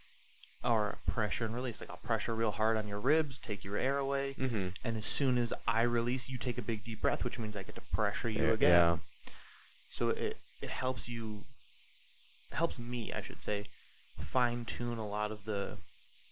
or 0.63 0.97
pressure 1.07 1.45
and 1.45 1.55
release. 1.55 1.79
Like 1.79 1.89
I'll 1.89 1.97
pressure 1.97 2.35
real 2.35 2.51
hard 2.51 2.75
on 2.77 2.87
your 2.87 2.99
ribs, 2.99 3.39
take 3.39 3.63
your 3.63 3.77
air 3.77 3.97
away, 3.97 4.35
Mm-hmm. 4.37 4.67
and 4.83 4.97
as 4.97 5.05
soon 5.05 5.37
as 5.37 5.53
I 5.67 5.83
release, 5.83 6.29
you 6.29 6.37
take 6.37 6.57
a 6.57 6.61
big 6.61 6.83
deep 6.83 7.01
breath, 7.01 7.23
which 7.23 7.39
means 7.39 7.55
I 7.55 7.63
get 7.63 7.75
to 7.75 7.81
pressure 7.93 8.29
you 8.29 8.45
Yeah, 8.47 8.51
again. 8.53 8.69
yeah. 8.69 8.97
So 9.89 10.09
it 10.09 10.37
it 10.61 10.69
helps 10.69 11.07
you, 11.07 11.45
helps 12.51 12.77
me, 12.77 13.13
I 13.13 13.21
should 13.21 13.41
say, 13.41 13.65
fine 14.17 14.65
tune 14.65 14.97
a 14.97 15.07
lot 15.07 15.31
of 15.31 15.45
the 15.45 15.77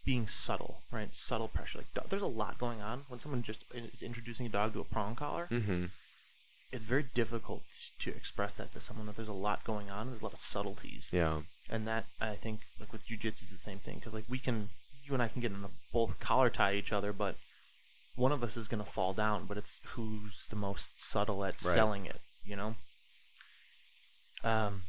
being 0.08 0.26
subtle, 0.26 0.82
right? 0.90 1.10
Subtle 1.14 1.50
pressure. 1.50 1.80
Like 1.80 1.94
do- 1.94 2.08
there's 2.10 2.22
a 2.22 2.28
lot 2.44 2.58
going 2.58 2.82
on 2.82 3.04
when 3.10 3.20
someone 3.20 3.44
just 3.44 3.66
is 3.74 4.02
introducing 4.02 4.46
a 4.46 4.50
dog 4.50 4.72
to 4.74 4.80
a 4.80 4.86
prong 4.86 5.16
collar. 5.16 5.48
Mm-hmm. 5.52 5.86
It's 6.72 6.86
very 6.86 7.04
difficult 7.14 7.64
to 8.00 8.10
express 8.12 8.56
that 8.56 8.72
to 8.74 8.80
someone 8.80 9.06
that 9.08 9.16
there's 9.18 9.28
a 9.28 9.34
lot 9.34 9.64
going 9.66 9.90
on. 9.90 10.08
There's 10.08 10.22
a 10.22 10.26
lot 10.26 10.34
of 10.34 10.40
subtleties, 10.40 11.10
Yeah. 11.12 11.42
and 11.70 11.86
that 11.88 12.06
I 12.22 12.36
think 12.36 12.62
like 12.80 12.92
with 12.94 13.06
jujitsu 13.06 13.44
is 13.44 13.52
the 13.52 13.58
same 13.58 13.80
thing 13.80 13.96
because 13.96 14.14
like 14.14 14.26
we 14.30 14.40
can, 14.40 14.70
you 15.06 15.14
and 15.14 15.22
I 15.22 15.28
can 15.28 15.42
get 15.42 15.52
in 15.52 15.64
a 15.66 15.70
both 15.92 16.20
collar 16.20 16.50
tie 16.50 16.74
each 16.76 16.94
other, 16.94 17.12
but 17.12 17.36
one 18.16 18.32
of 18.32 18.44
us 18.44 18.56
is 18.58 18.68
gonna 18.70 18.86
fall 18.86 19.14
down. 19.14 19.46
But 19.46 19.58
it's 19.58 19.82
who's 19.96 20.46
the 20.50 20.56
most 20.56 21.02
subtle 21.04 21.44
at 21.44 21.62
Right. 21.64 21.74
selling 21.76 22.06
it, 22.06 22.22
you 22.46 22.56
know. 22.56 22.76
Um, 24.44 24.84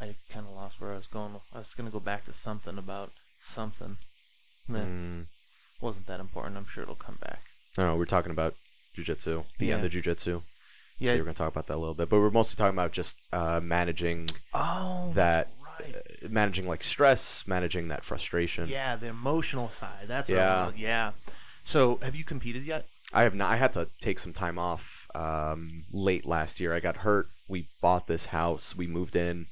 I 0.00 0.16
kind 0.30 0.46
of 0.46 0.52
lost 0.54 0.80
where 0.80 0.92
I 0.92 0.96
was 0.96 1.06
going. 1.06 1.36
I 1.52 1.58
was 1.58 1.74
gonna 1.74 1.90
go 1.90 2.00
back 2.00 2.24
to 2.26 2.32
something 2.32 2.78
about 2.78 3.12
something. 3.40 3.98
Mm. 4.70 5.26
wasn't 5.80 6.06
that 6.06 6.20
important. 6.20 6.56
I'm 6.56 6.66
sure 6.66 6.82
it'll 6.82 6.94
come 6.94 7.18
back. 7.20 7.40
No. 7.76 7.96
We're 7.96 8.04
talking 8.06 8.32
about 8.32 8.54
jujitsu, 8.96 9.44
the 9.58 9.72
end 9.72 9.84
of 9.84 9.92
jujitsu. 9.92 10.42
Yeah. 10.98 11.10
So 11.10 11.16
we're 11.16 11.24
gonna 11.24 11.34
talk 11.34 11.48
about 11.52 11.66
that 11.66 11.74
a 11.74 11.76
little 11.76 11.94
bit, 11.94 12.08
but 12.08 12.20
we're 12.20 12.30
mostly 12.30 12.56
talking 12.56 12.74
about 12.74 12.92
just 12.92 13.16
uh, 13.32 13.60
managing 13.60 14.30
Oh, 14.52 15.10
that, 15.14 15.50
right. 15.80 15.94
uh, 15.96 16.28
managing 16.28 16.68
like 16.68 16.84
stress, 16.84 17.44
managing 17.48 17.88
that 17.88 18.04
frustration. 18.04 18.68
Yeah, 18.68 18.94
the 18.96 19.08
emotional 19.08 19.68
side. 19.68 20.06
That's 20.06 20.30
Yeah. 20.30 20.70
Yeah. 20.76 21.12
So, 21.64 21.98
have 22.02 22.14
you 22.14 22.24
competed 22.24 22.64
yet? 22.64 22.86
I 23.12 23.22
have 23.22 23.34
not. 23.34 23.50
I 23.50 23.56
had 23.56 23.72
to 23.72 23.88
take 24.00 24.18
some 24.18 24.32
time 24.32 24.58
off 24.58 25.08
um, 25.14 25.84
late 25.92 26.26
last 26.26 26.60
year. 26.60 26.74
I 26.74 26.80
got 26.80 26.98
hurt. 26.98 27.26
We 27.48 27.68
bought 27.80 28.06
this 28.06 28.26
house. 28.26 28.76
We 28.76 28.86
moved 28.86 29.16
in. 29.16 29.46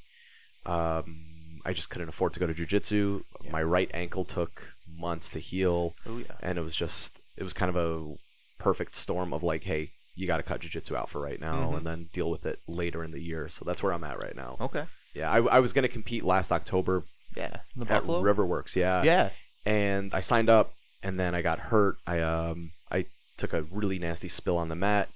Um, 0.65 1.61
I 1.65 1.73
just 1.73 1.89
couldn't 1.89 2.09
afford 2.09 2.33
to 2.33 2.39
go 2.39 2.47
to 2.47 2.53
jujitsu. 2.53 3.23
Yeah. 3.43 3.51
My 3.51 3.63
right 3.63 3.89
ankle 3.93 4.25
took 4.25 4.72
months 4.97 5.29
to 5.31 5.39
heal, 5.39 5.93
Oh 6.05 6.17
yeah. 6.19 6.35
and 6.41 6.57
it 6.57 6.61
was 6.61 6.75
just 6.75 7.19
it 7.37 7.43
was 7.43 7.53
kind 7.53 7.69
of 7.69 7.75
a 7.75 8.15
perfect 8.59 8.95
storm 8.95 9.33
of 9.33 9.43
like, 9.43 9.63
hey, 9.63 9.91
you 10.15 10.27
got 10.27 10.37
to 10.37 10.43
cut 10.43 10.61
jujitsu 10.61 10.95
out 10.95 11.09
for 11.09 11.19
right 11.21 11.39
now, 11.39 11.71
Mhm. 11.71 11.77
and 11.77 11.87
then 11.87 12.09
deal 12.13 12.29
with 12.29 12.45
it 12.45 12.59
later 12.67 13.03
in 13.03 13.11
the 13.11 13.21
year. 13.21 13.49
So 13.49 13.65
that's 13.65 13.81
where 13.81 13.91
I'm 13.93 14.03
at 14.03 14.19
right 14.19 14.35
now. 14.35 14.57
Okay. 14.61 14.85
Yeah, 15.15 15.31
I, 15.31 15.37
I 15.37 15.59
was 15.59 15.73
gonna 15.73 15.87
compete 15.87 16.23
last 16.23 16.51
October 16.51 17.03
Yeah. 17.35 17.57
The 17.75 17.91
at 17.93 18.05
Buffalo. 18.05 18.21
Riverworks. 18.21 18.75
Yeah, 18.75 19.03
Yeah. 19.03 19.29
and 19.65 20.13
I 20.13 20.21
signed 20.21 20.49
up, 20.49 20.73
and 21.01 21.19
then 21.19 21.33
I 21.35 21.41
got 21.41 21.59
hurt. 21.59 21.97
I 22.07 22.19
um 22.21 22.71
I 22.91 23.05
took 23.37 23.53
a 23.53 23.63
really 23.63 23.97
nasty 23.99 24.29
spill 24.29 24.57
on 24.57 24.69
the 24.69 24.75
mat, 24.75 25.09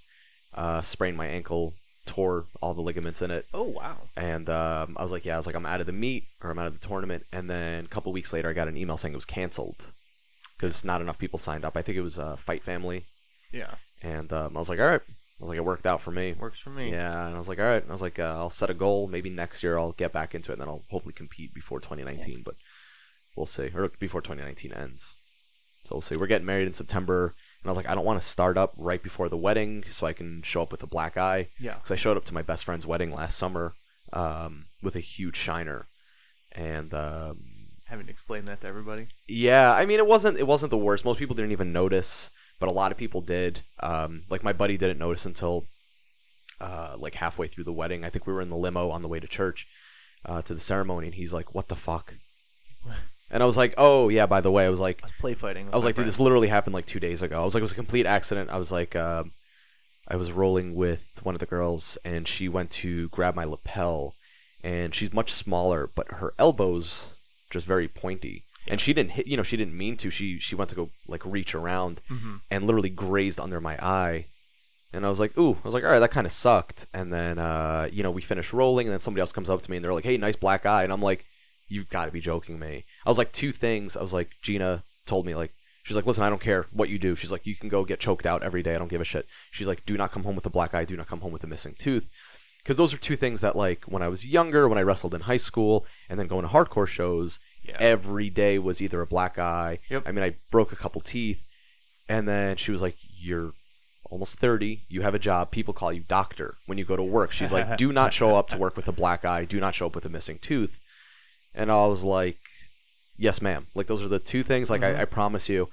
uh, 0.53 0.81
sprained 0.81 1.17
my 1.17 1.27
ankle, 1.27 1.73
tore 2.07 2.45
all 2.61 2.73
the 2.73 2.81
ligaments 2.81 3.21
in 3.21 3.29
it, 3.31 3.45
Oh 3.53 3.63
wow. 3.63 3.97
and 4.15 4.49
um, 4.49 4.95
I 4.97 5.03
was 5.03 5.11
like, 5.11 5.25
yeah, 5.25 5.35
I 5.35 5.37
was 5.37 5.45
like, 5.45 5.55
I'm 5.55 5.65
out 5.65 5.81
of 5.81 5.87
the 5.87 5.93
meet 5.93 6.23
or 6.41 6.49
I'm 6.49 6.59
out 6.59 6.67
of 6.67 6.79
the 6.79 6.87
tournament. 6.87 7.25
And 7.31 7.49
then 7.49 7.85
a 7.85 7.87
couple 7.87 8.11
weeks 8.11 8.33
later, 8.33 8.49
I 8.49 8.53
got 8.53 8.67
an 8.67 8.77
email 8.77 8.97
saying 8.97 9.13
it 9.13 9.17
was 9.17 9.25
canceled 9.25 9.87
because 10.57 10.83
not 10.83 11.01
enough 11.01 11.19
people 11.19 11.37
signed 11.37 11.63
up. 11.65 11.77
I 11.77 11.81
think 11.83 11.97
it 11.97 12.01
was 12.01 12.17
uh, 12.17 12.35
Fight 12.35 12.63
Family, 12.63 13.05
Yeah. 13.51 13.75
and 14.01 14.31
um, 14.33 14.55
I 14.57 14.59
was 14.59 14.69
like, 14.69 14.79
all 14.79 14.87
right. 14.87 15.01
I 15.39 15.43
was 15.43 15.49
like, 15.49 15.57
it 15.59 15.65
worked 15.65 15.85
out 15.85 16.01
for 16.01 16.09
me. 16.09 16.33
Works 16.33 16.59
for 16.59 16.71
me. 16.71 16.89
Yeah, 16.89 17.27
and 17.27 17.35
I 17.35 17.37
was 17.37 17.47
like, 17.47 17.59
all 17.59 17.65
right. 17.65 17.83
And 17.83 17.91
I 17.91 17.93
was 17.93 18.01
like, 18.01 18.17
uh, 18.17 18.23
I'll 18.23 18.49
set 18.49 18.71
a 18.71 18.73
goal. 18.73 19.07
Maybe 19.07 19.29
next 19.29 19.61
year 19.61 19.77
I'll 19.77 19.91
get 19.91 20.11
back 20.11 20.33
into 20.33 20.49
it, 20.51 20.53
and 20.53 20.61
then 20.61 20.67
I'll 20.69 20.85
hopefully 20.89 21.13
compete 21.13 21.53
before 21.53 21.79
2019. 21.79 22.41
But 22.43 22.55
we'll 23.35 23.45
see, 23.45 23.69
or 23.75 23.87
before 23.99 24.21
2019 24.21 24.73
ends. 24.73 25.13
So 25.85 25.93
we'll 25.93 26.01
see. 26.01 26.15
We're 26.17 26.25
getting 26.25 26.47
married 26.47 26.65
in 26.67 26.73
September, 26.73 27.35
and 27.67 27.71
I 27.71 27.73
was 27.73 27.83
like, 27.83 27.89
I 27.91 27.95
don't 27.95 28.05
want 28.05 28.21
to 28.21 28.27
start 28.27 28.57
up 28.57 28.73
right 28.77 29.03
before 29.03 29.27
the 29.27 29.35
wedding, 29.35 29.83
so 29.89 30.07
I 30.07 30.13
can 30.13 30.41
show 30.41 30.61
up 30.61 30.71
with 30.71 30.81
a 30.83 30.87
black 30.87 31.17
eye. 31.17 31.49
Yeah. 31.59 31.73
Because 31.73 31.91
I 31.91 31.95
showed 31.95 32.15
up 32.15 32.23
to 32.25 32.33
my 32.33 32.41
best 32.41 32.63
friend's 32.63 32.87
wedding 32.87 33.11
last 33.11 33.37
summer 33.37 33.73
um, 34.13 34.67
with 34.81 34.95
a 34.95 35.01
huge 35.01 35.35
shiner, 35.35 35.87
and 36.53 36.93
um, 36.93 37.43
Having 37.85 38.05
to 38.05 38.11
explain 38.11 38.45
that 38.45 38.61
to 38.61 38.67
everybody. 38.67 39.07
yeah, 39.27 39.73
I 39.73 39.85
mean, 39.85 39.99
it 39.99 40.07
wasn't 40.07 40.37
it 40.37 40.47
wasn't 40.47 40.69
the 40.69 40.77
worst. 40.77 41.03
Most 41.03 41.19
people 41.19 41.35
didn't 41.35 41.51
even 41.51 41.73
notice, 41.73 42.29
but 42.59 42.69
a 42.69 42.71
lot 42.71 42.91
of 42.93 42.97
people 42.97 43.19
did. 43.21 43.61
Um, 43.81 44.23
like 44.29 44.43
my 44.43 44.53
buddy 44.53 44.77
didn't 44.77 44.97
notice 44.99 45.25
until 45.25 45.65
uh, 46.61 46.95
like 46.97 47.15
halfway 47.15 47.47
through 47.47 47.65
the 47.65 47.73
wedding. 47.73 48.05
I 48.05 48.09
think 48.09 48.25
we 48.25 48.33
were 48.33 48.41
in 48.41 48.47
the 48.49 48.55
limo 48.55 48.89
on 48.91 49.01
the 49.01 49.07
way 49.09 49.19
to 49.19 49.27
church 49.27 49.67
uh, 50.25 50.41
to 50.43 50.53
the 50.53 50.59
ceremony, 50.61 51.07
and 51.07 51.15
he's 51.15 51.33
like, 51.33 51.53
"What 51.53 51.67
the 51.67 51.75
fuck?" 51.75 52.13
And 53.29 53.43
I 53.43 53.45
was 53.45 53.57
like, 53.57 53.73
"Oh 53.77 54.09
yeah, 54.09 54.25
by 54.25 54.39
the 54.41 54.51
way, 54.51 54.65
I 54.65 54.69
was 54.69 54.79
like, 54.79 55.01
I 55.03 55.07
was 55.07 55.11
play 55.19 55.33
fighting. 55.33 55.67
I 55.71 55.75
was 55.75 55.83
like, 55.85 55.95
dude, 55.95 56.05
this 56.07 56.19
literally 56.19 56.47
happened 56.47 56.73
like 56.73 56.85
two 56.85 56.99
days 56.99 57.21
ago. 57.21 57.41
I 57.41 57.43
was 57.43 57.53
like, 57.53 57.59
it 57.61 57.63
was 57.63 57.71
a 57.73 57.75
complete 57.75 58.05
accident. 58.05 58.49
I 58.49 58.57
was 58.57 58.71
like, 58.71 58.95
um, 58.95 59.31
I 60.07 60.15
was 60.15 60.31
rolling 60.31 60.75
with 60.75 61.19
one 61.23 61.35
of 61.35 61.39
the 61.39 61.45
girls, 61.45 61.97
and 62.05 62.25
she 62.27 62.47
went 62.47 62.71
to 62.71 63.09
grab 63.09 63.35
my 63.35 63.43
lapel, 63.43 64.13
and 64.63 64.95
she's 64.95 65.11
much 65.11 65.33
smaller, 65.33 65.89
but 65.93 66.09
her 66.13 66.33
elbows 66.39 67.13
just 67.49 67.65
very 67.67 67.89
pointy, 67.89 68.45
and 68.65 68.79
she 68.79 68.93
didn't 68.93 69.11
hit. 69.11 69.27
You 69.27 69.35
know, 69.35 69.43
she 69.43 69.57
didn't 69.57 69.77
mean 69.77 69.97
to. 69.97 70.09
She 70.09 70.39
she 70.39 70.55
went 70.55 70.69
to 70.69 70.75
go 70.75 70.89
like 71.07 71.25
reach 71.25 71.53
around, 71.53 71.99
Mhm. 72.09 72.39
and 72.49 72.65
literally 72.65 72.89
grazed 72.89 73.39
under 73.41 73.59
my 73.59 73.75
eye. 73.85 74.27
And 74.93 75.05
I 75.05 75.09
was 75.09 75.19
like, 75.19 75.37
ooh, 75.37 75.57
I 75.61 75.67
was 75.67 75.73
like, 75.73 75.83
all 75.83 75.91
right, 75.91 75.99
that 75.99 76.11
kind 76.11 76.25
of 76.25 76.31
sucked. 76.31 76.87
And 76.93 77.11
then, 77.11 77.37
uh, 77.39 77.89
you 77.91 78.03
know, 78.03 78.09
we 78.11 78.21
finished 78.21 78.53
rolling, 78.53 78.87
and 78.87 78.93
then 78.93 79.01
somebody 79.01 79.19
else 79.19 79.33
comes 79.33 79.49
up 79.49 79.61
to 79.61 79.69
me, 79.69 79.75
and 79.77 79.83
they're 79.83 79.93
like, 79.93 80.05
hey, 80.05 80.15
nice 80.15 80.37
black 80.37 80.65
eye. 80.65 80.83
And 80.85 80.93
I'm 80.93 81.01
like, 81.01 81.25
you've 81.67 81.89
got 81.89 82.05
to 82.05 82.11
be 82.11 82.21
joking 82.21 82.57
me. 82.57 82.85
I 83.07 83.09
was 83.09 83.17
like, 83.17 83.31
two 83.31 83.51
things. 83.53 83.95
I 83.97 84.01
was 84.01 84.13
like, 84.13 84.31
Gina 84.41 84.83
told 85.05 85.25
me, 85.25 85.33
like, 85.33 85.51
she's 85.83 85.95
like, 85.95 86.05
listen, 86.05 86.23
I 86.23 86.29
don't 86.29 86.41
care 86.41 86.65
what 86.71 86.89
you 86.89 86.99
do. 86.99 87.15
She's 87.15 87.31
like, 87.31 87.45
you 87.47 87.55
can 87.55 87.69
go 87.69 87.85
get 87.85 87.99
choked 88.01 88.25
out 88.25 88.43
every 88.43 88.61
day. 88.61 88.75
I 88.75 88.77
don't 88.77 88.89
give 88.89 89.01
a 89.01 89.05
shit. 89.05 89.25
She's 89.51 89.67
like, 89.67 89.85
do 89.85 89.95
not 89.97 90.11
come 90.11 90.23
home 90.25 90.35
with 90.35 90.45
a 90.45 90.49
black 90.51 90.73
eye. 90.75 90.83
Do 90.85 90.97
not 90.97 91.07
come 91.07 91.21
home 91.21 91.31
with 91.31 91.43
a 91.43 91.47
missing 91.47 91.73
tooth. 91.79 92.09
Because 92.61 92.75
those 92.75 92.93
are 92.93 92.97
two 92.97 93.15
things 93.15 93.39
that, 93.41 93.55
like, 93.55 93.85
when 93.85 94.01
I 94.01 94.09
was 94.09 94.27
younger, 94.27 94.67
when 94.67 94.77
I 94.77 94.81
wrestled 94.81 95.15
in 95.15 95.21
high 95.21 95.37
school, 95.37 95.85
and 96.09 96.19
then 96.19 96.27
going 96.27 96.43
to 96.45 96.49
hardcore 96.51 96.85
shows, 96.87 97.39
Yeah. 97.63 97.77
every 97.79 98.29
day 98.29 98.59
was 98.59 98.81
either 98.81 98.99
a 99.01 99.07
black 99.07 99.39
eye. 99.39 99.79
Yep. 99.89 100.03
I 100.05 100.11
mean, 100.11 100.23
I 100.25 100.35
broke 100.51 100.73
a 100.73 100.75
couple 100.75 100.99
teeth. 100.99 101.45
And 102.09 102.27
then 102.27 102.57
she 102.57 102.71
was 102.71 102.81
like, 102.81 102.97
you're 103.01 103.53
almost 104.09 104.37
30. 104.39 104.83
You 104.89 105.01
have 105.01 105.13
a 105.15 105.19
job. 105.19 105.51
People 105.51 105.73
call 105.73 105.91
you 105.93 106.03
doctor 106.07 106.55
when 106.65 106.77
you 106.77 106.83
go 106.85 106.95
to 106.97 107.03
work. 107.03 107.31
She's 107.31 107.51
like, 107.53 107.77
do 107.77 107.91
not 107.93 108.13
show 108.19 108.35
up 108.35 108.47
to 108.49 108.57
work 108.57 108.75
with 108.75 108.87
a 108.89 108.93
black 108.93 109.23
eye. 109.25 109.45
Do 109.45 109.59
not 109.61 109.75
show 109.75 109.85
up 109.87 109.95
with 109.95 110.05
a 110.05 110.09
missing 110.09 110.39
tooth. 110.41 110.79
And 111.53 111.71
I 111.71 111.85
was 111.87 112.03
like, 112.03 112.37
yes, 113.17 113.41
ma'am. 113.41 113.67
Like, 113.75 113.87
those 113.87 114.03
are 114.03 114.07
the 114.07 114.19
two 114.19 114.43
things. 114.43 114.69
Like, 114.69 114.83
I, 114.83 115.01
I 115.01 115.05
promise 115.05 115.49
you. 115.49 115.69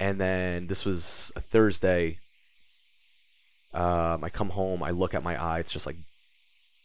And 0.00 0.20
then 0.20 0.66
this 0.68 0.84
was 0.84 1.32
a 1.34 1.40
Thursday. 1.40 2.18
Um, 3.74 4.22
I 4.22 4.28
come 4.28 4.50
home. 4.50 4.82
I 4.82 4.90
look 4.90 5.14
at 5.14 5.22
my 5.22 5.40
eye. 5.40 5.58
It's 5.58 5.72
just 5.72 5.86
like 5.86 5.96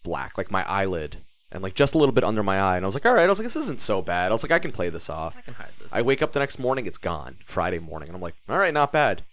black, 0.03 0.37
like 0.37 0.51
my 0.51 0.67
eyelid. 0.67 1.17
And 1.51 1.61
like 1.61 1.75
just 1.75 1.93
a 1.93 1.99
little 1.99 2.13
bit 2.13 2.23
under 2.23 2.41
my 2.41 2.59
eye, 2.59 2.77
and 2.77 2.83
I 2.83 2.87
was 2.87 2.95
like, 2.95 3.05
"All 3.05 3.13
right." 3.13 3.25
I 3.25 3.27
was 3.27 3.37
like, 3.37 3.45
"This 3.45 3.55
isn't 3.55 3.79
so 3.79 4.01
bad." 4.01 4.31
I 4.31 4.33
was 4.33 4.41
like, 4.41 4.51
"I 4.51 4.57
can 4.57 4.71
play 4.71 4.89
this 4.89 5.07
off." 5.07 5.37
I 5.37 5.41
can 5.41 5.53
hide 5.53 5.69
this. 5.79 5.93
I 5.93 6.01
wake 6.01 6.23
up 6.23 6.33
the 6.33 6.39
next 6.39 6.57
morning, 6.57 6.87
it's 6.87 6.97
gone. 6.97 7.37
Friday 7.45 7.77
morning, 7.77 8.09
and 8.09 8.15
I'm 8.15 8.21
like, 8.23 8.33
all 8.49 8.57
right, 8.57 8.73
not 8.73 8.91
bad. 8.91 9.23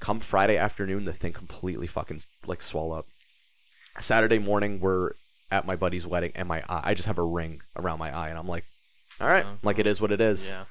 Come 0.00 0.18
Friday 0.18 0.56
afternoon, 0.56 1.04
the 1.04 1.12
thing 1.12 1.32
completely 1.32 1.86
fucking 1.86 2.20
like 2.44 2.62
swell 2.62 2.92
up. 2.92 3.06
Saturday 4.00 4.40
morning, 4.40 4.80
we're 4.80 5.12
at 5.52 5.66
my 5.66 5.76
buddy's 5.76 6.04
wedding, 6.04 6.32
and 6.34 6.48
my 6.48 6.64
eye, 6.68 6.82
I 6.82 6.94
just 6.94 7.06
have 7.06 7.16
a 7.16 7.22
ring 7.22 7.60
around 7.76 8.00
my 8.00 8.12
eye, 8.12 8.28
and 8.28 8.38
I'm 8.38 8.48
like, 8.48 8.64
all 9.20 9.28
right, 9.28 9.44
Oh. 9.46 9.58
like 9.62 9.78
it 9.78 9.86
is 9.86 10.00
what 10.00 10.12
it 10.12 10.20
is. 10.20 10.48
yeah. 10.50 10.64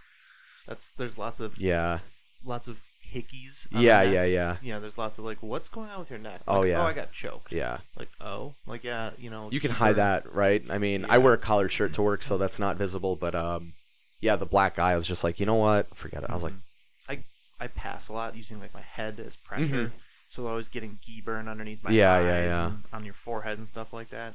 That's 0.67 0.91
there's 0.93 1.17
lots 1.17 1.39
of 1.39 1.57
Yeah, 1.57 1.99
lots 2.43 2.67
of 2.67 2.81
hickeys. 3.13 3.67
yeah, 3.71 4.01
yeah, 4.01 4.25
yeah, 4.25 4.57
Yeah, 4.61 4.79
there's 4.79 4.97
lots 4.97 5.17
of 5.17 5.23
like, 5.25 5.41
what's 5.41 5.69
going 5.69 5.89
on 5.89 5.99
with 5.99 6.09
your 6.09 6.19
neck? 6.19 6.41
Oh, 6.47 6.59
Like, 6.59 6.67
yeah. 6.69 6.81
Oh, 6.83 6.85
I 6.87 6.93
got 6.93 7.11
choked. 7.13 7.51
yeah. 7.53 7.77
Like, 7.97 8.09
oh, 8.19 8.55
like 8.65 8.83
yeah, 8.83 9.11
you 9.17 9.29
know. 9.29 9.49
You 9.51 9.59
can 9.61 9.71
hide 9.71 9.95
that, 9.95 10.31
right? 10.33 10.61
I 10.69 10.77
mean, 10.77 11.05
I 11.07 11.17
wear 11.19 11.33
a 11.33 11.37
collared 11.37 11.71
shirt 11.71 11.93
to 11.93 12.01
work, 12.01 12.21
so 12.23 12.37
that's 12.37 12.59
not 12.59 12.75
visible. 12.77 13.15
But 13.15 13.33
um, 13.33 13.73
yeah, 14.19 14.35
the 14.35 14.45
black 14.45 14.77
eye. 14.77 14.91
I 14.91 14.95
was 14.97 15.07
just 15.07 15.23
like, 15.23 15.39
you 15.39 15.45
know 15.45 15.55
what? 15.55 15.95
Forget 15.95 16.23
it. 16.23 16.29
I 16.29 16.33
was 16.33 16.43
like, 16.43 16.53
Mhm. 16.53 16.61
I 17.09 17.23
I 17.61 17.67
pass 17.67 18.09
a 18.09 18.13
lot 18.13 18.35
using 18.35 18.59
like 18.59 18.73
my 18.73 18.81
head 18.81 19.21
as 19.25 19.37
pressure, 19.37 19.93
so 20.27 20.47
I 20.47 20.53
was 20.53 20.67
getting 20.67 20.99
gi 21.01 21.21
burn 21.21 21.47
underneath 21.47 21.81
my 21.83 21.91
Mm-hmm. 21.91 21.97
Yeah, 21.97 22.19
yeah, 22.19 22.43
yeah. 22.45 22.67
and 22.67 22.83
on 22.91 23.05
your 23.05 23.13
forehead 23.13 23.57
and 23.57 23.67
stuff 23.69 23.93
like 23.93 24.09
that. 24.09 24.33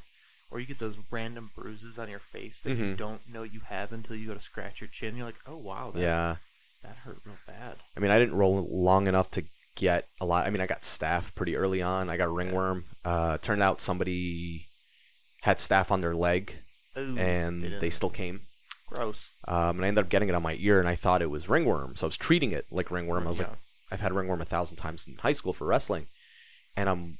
Or 0.52 0.60
you 0.60 0.66
get 0.66 0.78
those 0.78 0.98
random 1.10 1.50
bruises 1.56 1.98
on 1.98 2.10
your 2.10 2.18
face 2.18 2.60
that 2.60 2.76
you 2.76 2.84
Mhm. 2.84 2.96
don't 2.98 3.26
know 3.28 3.42
you 3.42 3.60
have 3.68 3.90
until 3.92 4.16
you 4.16 4.26
go 4.28 4.34
to 4.34 4.40
scratch 4.40 4.80
your 4.82 4.88
chin. 4.88 5.16
You're 5.16 5.24
like, 5.26 5.40
oh 5.46 5.56
wow, 5.56 5.90
that, 5.94 6.00
yeah. 6.00 6.36
that 6.82 6.96
hurt 6.96 7.18
real 7.24 7.36
bad. 7.46 7.76
I 7.96 8.00
mean, 8.00 8.10
I 8.10 8.18
didn't 8.18 8.34
roll 8.34 8.66
long 8.70 9.06
enough 9.06 9.30
to 9.32 9.44
get 9.76 10.08
a 10.20 10.26
lot. 10.26 10.46
I 10.46 10.50
mean, 10.50 10.60
I 10.60 10.66
got 10.66 10.82
staph 10.82 11.34
pretty 11.34 11.56
early 11.56 11.80
on. 11.80 12.10
I 12.10 12.18
got 12.18 12.30
ringworm. 12.30 12.84
Uh, 13.02 13.38
turned 13.38 13.62
out 13.62 13.80
somebody 13.80 14.66
had 15.40 15.56
staph 15.56 15.90
on 15.90 16.02
their 16.02 16.14
leg, 16.14 16.58
Ooh, 16.98 17.16
and 17.18 17.62
they, 17.64 17.68
didn't- 17.70 17.90
still 17.92 18.10
came. 18.10 18.42
gross. 18.86 19.30
Um, 19.48 19.76
and 19.76 19.84
I 19.86 19.88
ended 19.88 20.04
up 20.04 20.10
getting 20.10 20.28
it 20.28 20.34
on 20.34 20.42
my 20.42 20.56
ear, 20.60 20.78
and 20.78 20.86
I 20.86 20.96
thought 20.96 21.22
it 21.22 21.30
was 21.30 21.48
ringworm, 21.48 21.96
so 21.96 22.04
I 22.06 22.08
was 22.08 22.18
treating 22.18 22.52
it 22.52 22.66
like 22.70 22.90
ringworm. 22.90 23.26
I 23.26 23.30
was 23.30 23.38
like, 23.38 23.48
I've 23.90 24.00
had 24.02 24.12
ringworm 24.12 24.42
a 24.42 24.44
thousand 24.44 24.76
times 24.76 25.06
in 25.08 25.16
high 25.16 25.32
school 25.32 25.54
for 25.54 25.66
wrestling, 25.66 26.08
and 26.76 26.90
I'm 26.90 27.16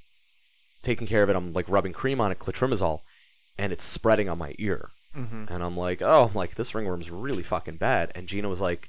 taking 0.83 1.07
care 1.07 1.23
of 1.23 1.31
it. 1.31 1.37
I'm 1.37 1.55
like 1.55 1.67
rubbing 1.71 1.95
cream 1.95 2.21
on 2.21 2.31
it, 2.31 2.39
clotrimazole, 2.39 3.01
and 3.59 3.73
it's 3.73 3.85
spreading 3.85 4.29
on 4.29 4.39
my 4.39 4.55
ear. 4.59 4.91
Mm-hmm. 5.17 5.45
And 5.53 5.63
I'm 5.63 5.77
like, 5.77 6.01
oh, 6.01 6.29
I'm 6.29 6.35
like 6.35 6.55
this 6.55 6.75
ringworm's 6.75 7.11
really 7.11 7.43
fucking 7.43 7.77
bad. 7.77 8.13
And 8.15 8.27
Gina 8.27 8.49
was 8.49 8.61
like, 8.61 8.89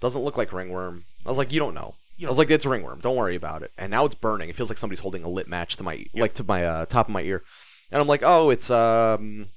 doesn't 0.00 0.22
look 0.22 0.36
like 0.36 0.52
ringworm. 0.52 1.04
I 1.24 1.28
was 1.28 1.38
like, 1.38 1.52
you 1.52 1.58
don't 1.58 1.74
know. 1.74 1.94
You 2.16 2.28
I 2.28 2.30
was 2.30 2.38
like, 2.38 2.50
it's 2.50 2.64
ringworm. 2.64 3.00
Don't 3.00 3.16
worry 3.16 3.34
about 3.36 3.62
it. 3.62 3.72
And 3.76 3.90
now 3.90 4.04
it's 4.04 4.14
burning. 4.14 4.48
It 4.48 4.56
feels 4.56 4.70
like 4.70 4.78
somebody's 4.78 5.00
holding 5.00 5.24
a 5.24 5.28
lit 5.28 5.48
match 5.48 5.76
to 5.76 5.82
my 5.82 6.06
like 6.14 6.32
to 6.34 6.44
my 6.44 6.64
uh, 6.64 6.86
top 6.86 7.08
of 7.08 7.12
my 7.12 7.22
ear. 7.22 7.42
And 7.90 8.00
I'm 8.00 8.08
like, 8.08 8.22
oh, 8.24 8.50
it's 8.50 8.70
um, 8.70 9.48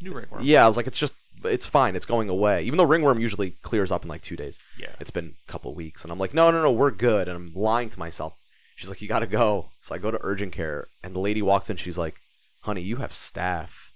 New 0.00 0.12
ringworm. 0.12 0.44
yeah. 0.44 0.64
I 0.64 0.68
was 0.68 0.76
like, 0.76 0.86
it's 0.86 0.98
just 0.98 1.14
it's 1.44 1.66
fine. 1.66 1.96
It's 1.96 2.06
going 2.06 2.28
away. 2.28 2.64
Even 2.64 2.76
though 2.76 2.84
ringworm 2.84 3.18
usually 3.18 3.52
clears 3.62 3.90
up 3.90 4.02
in 4.02 4.08
like 4.08 4.22
two 4.22 4.36
days. 4.36 4.58
Yeah. 4.78 4.94
It's 5.00 5.10
been 5.10 5.34
a 5.48 5.50
couple 5.50 5.74
weeks, 5.74 6.02
and 6.04 6.12
I'm 6.12 6.18
like, 6.18 6.34
no, 6.34 6.50
no, 6.50 6.62
no, 6.62 6.70
we're 6.70 6.90
good. 6.90 7.28
And 7.28 7.36
I'm 7.36 7.54
lying 7.54 7.90
to 7.90 7.98
myself. 7.98 8.34
She's 8.76 8.88
like, 8.88 9.02
you 9.02 9.08
gotta 9.08 9.26
go. 9.26 9.70
So 9.80 9.94
I 9.94 9.98
go 9.98 10.10
to 10.10 10.18
urgent 10.20 10.52
care, 10.52 10.86
and 11.02 11.14
the 11.14 11.20
lady 11.20 11.42
walks 11.42 11.70
in. 11.70 11.76
She's 11.76 11.98
like, 11.98 12.16
honey, 12.60 12.82
you 12.82 12.96
have 12.96 13.12
staph. 13.12 13.88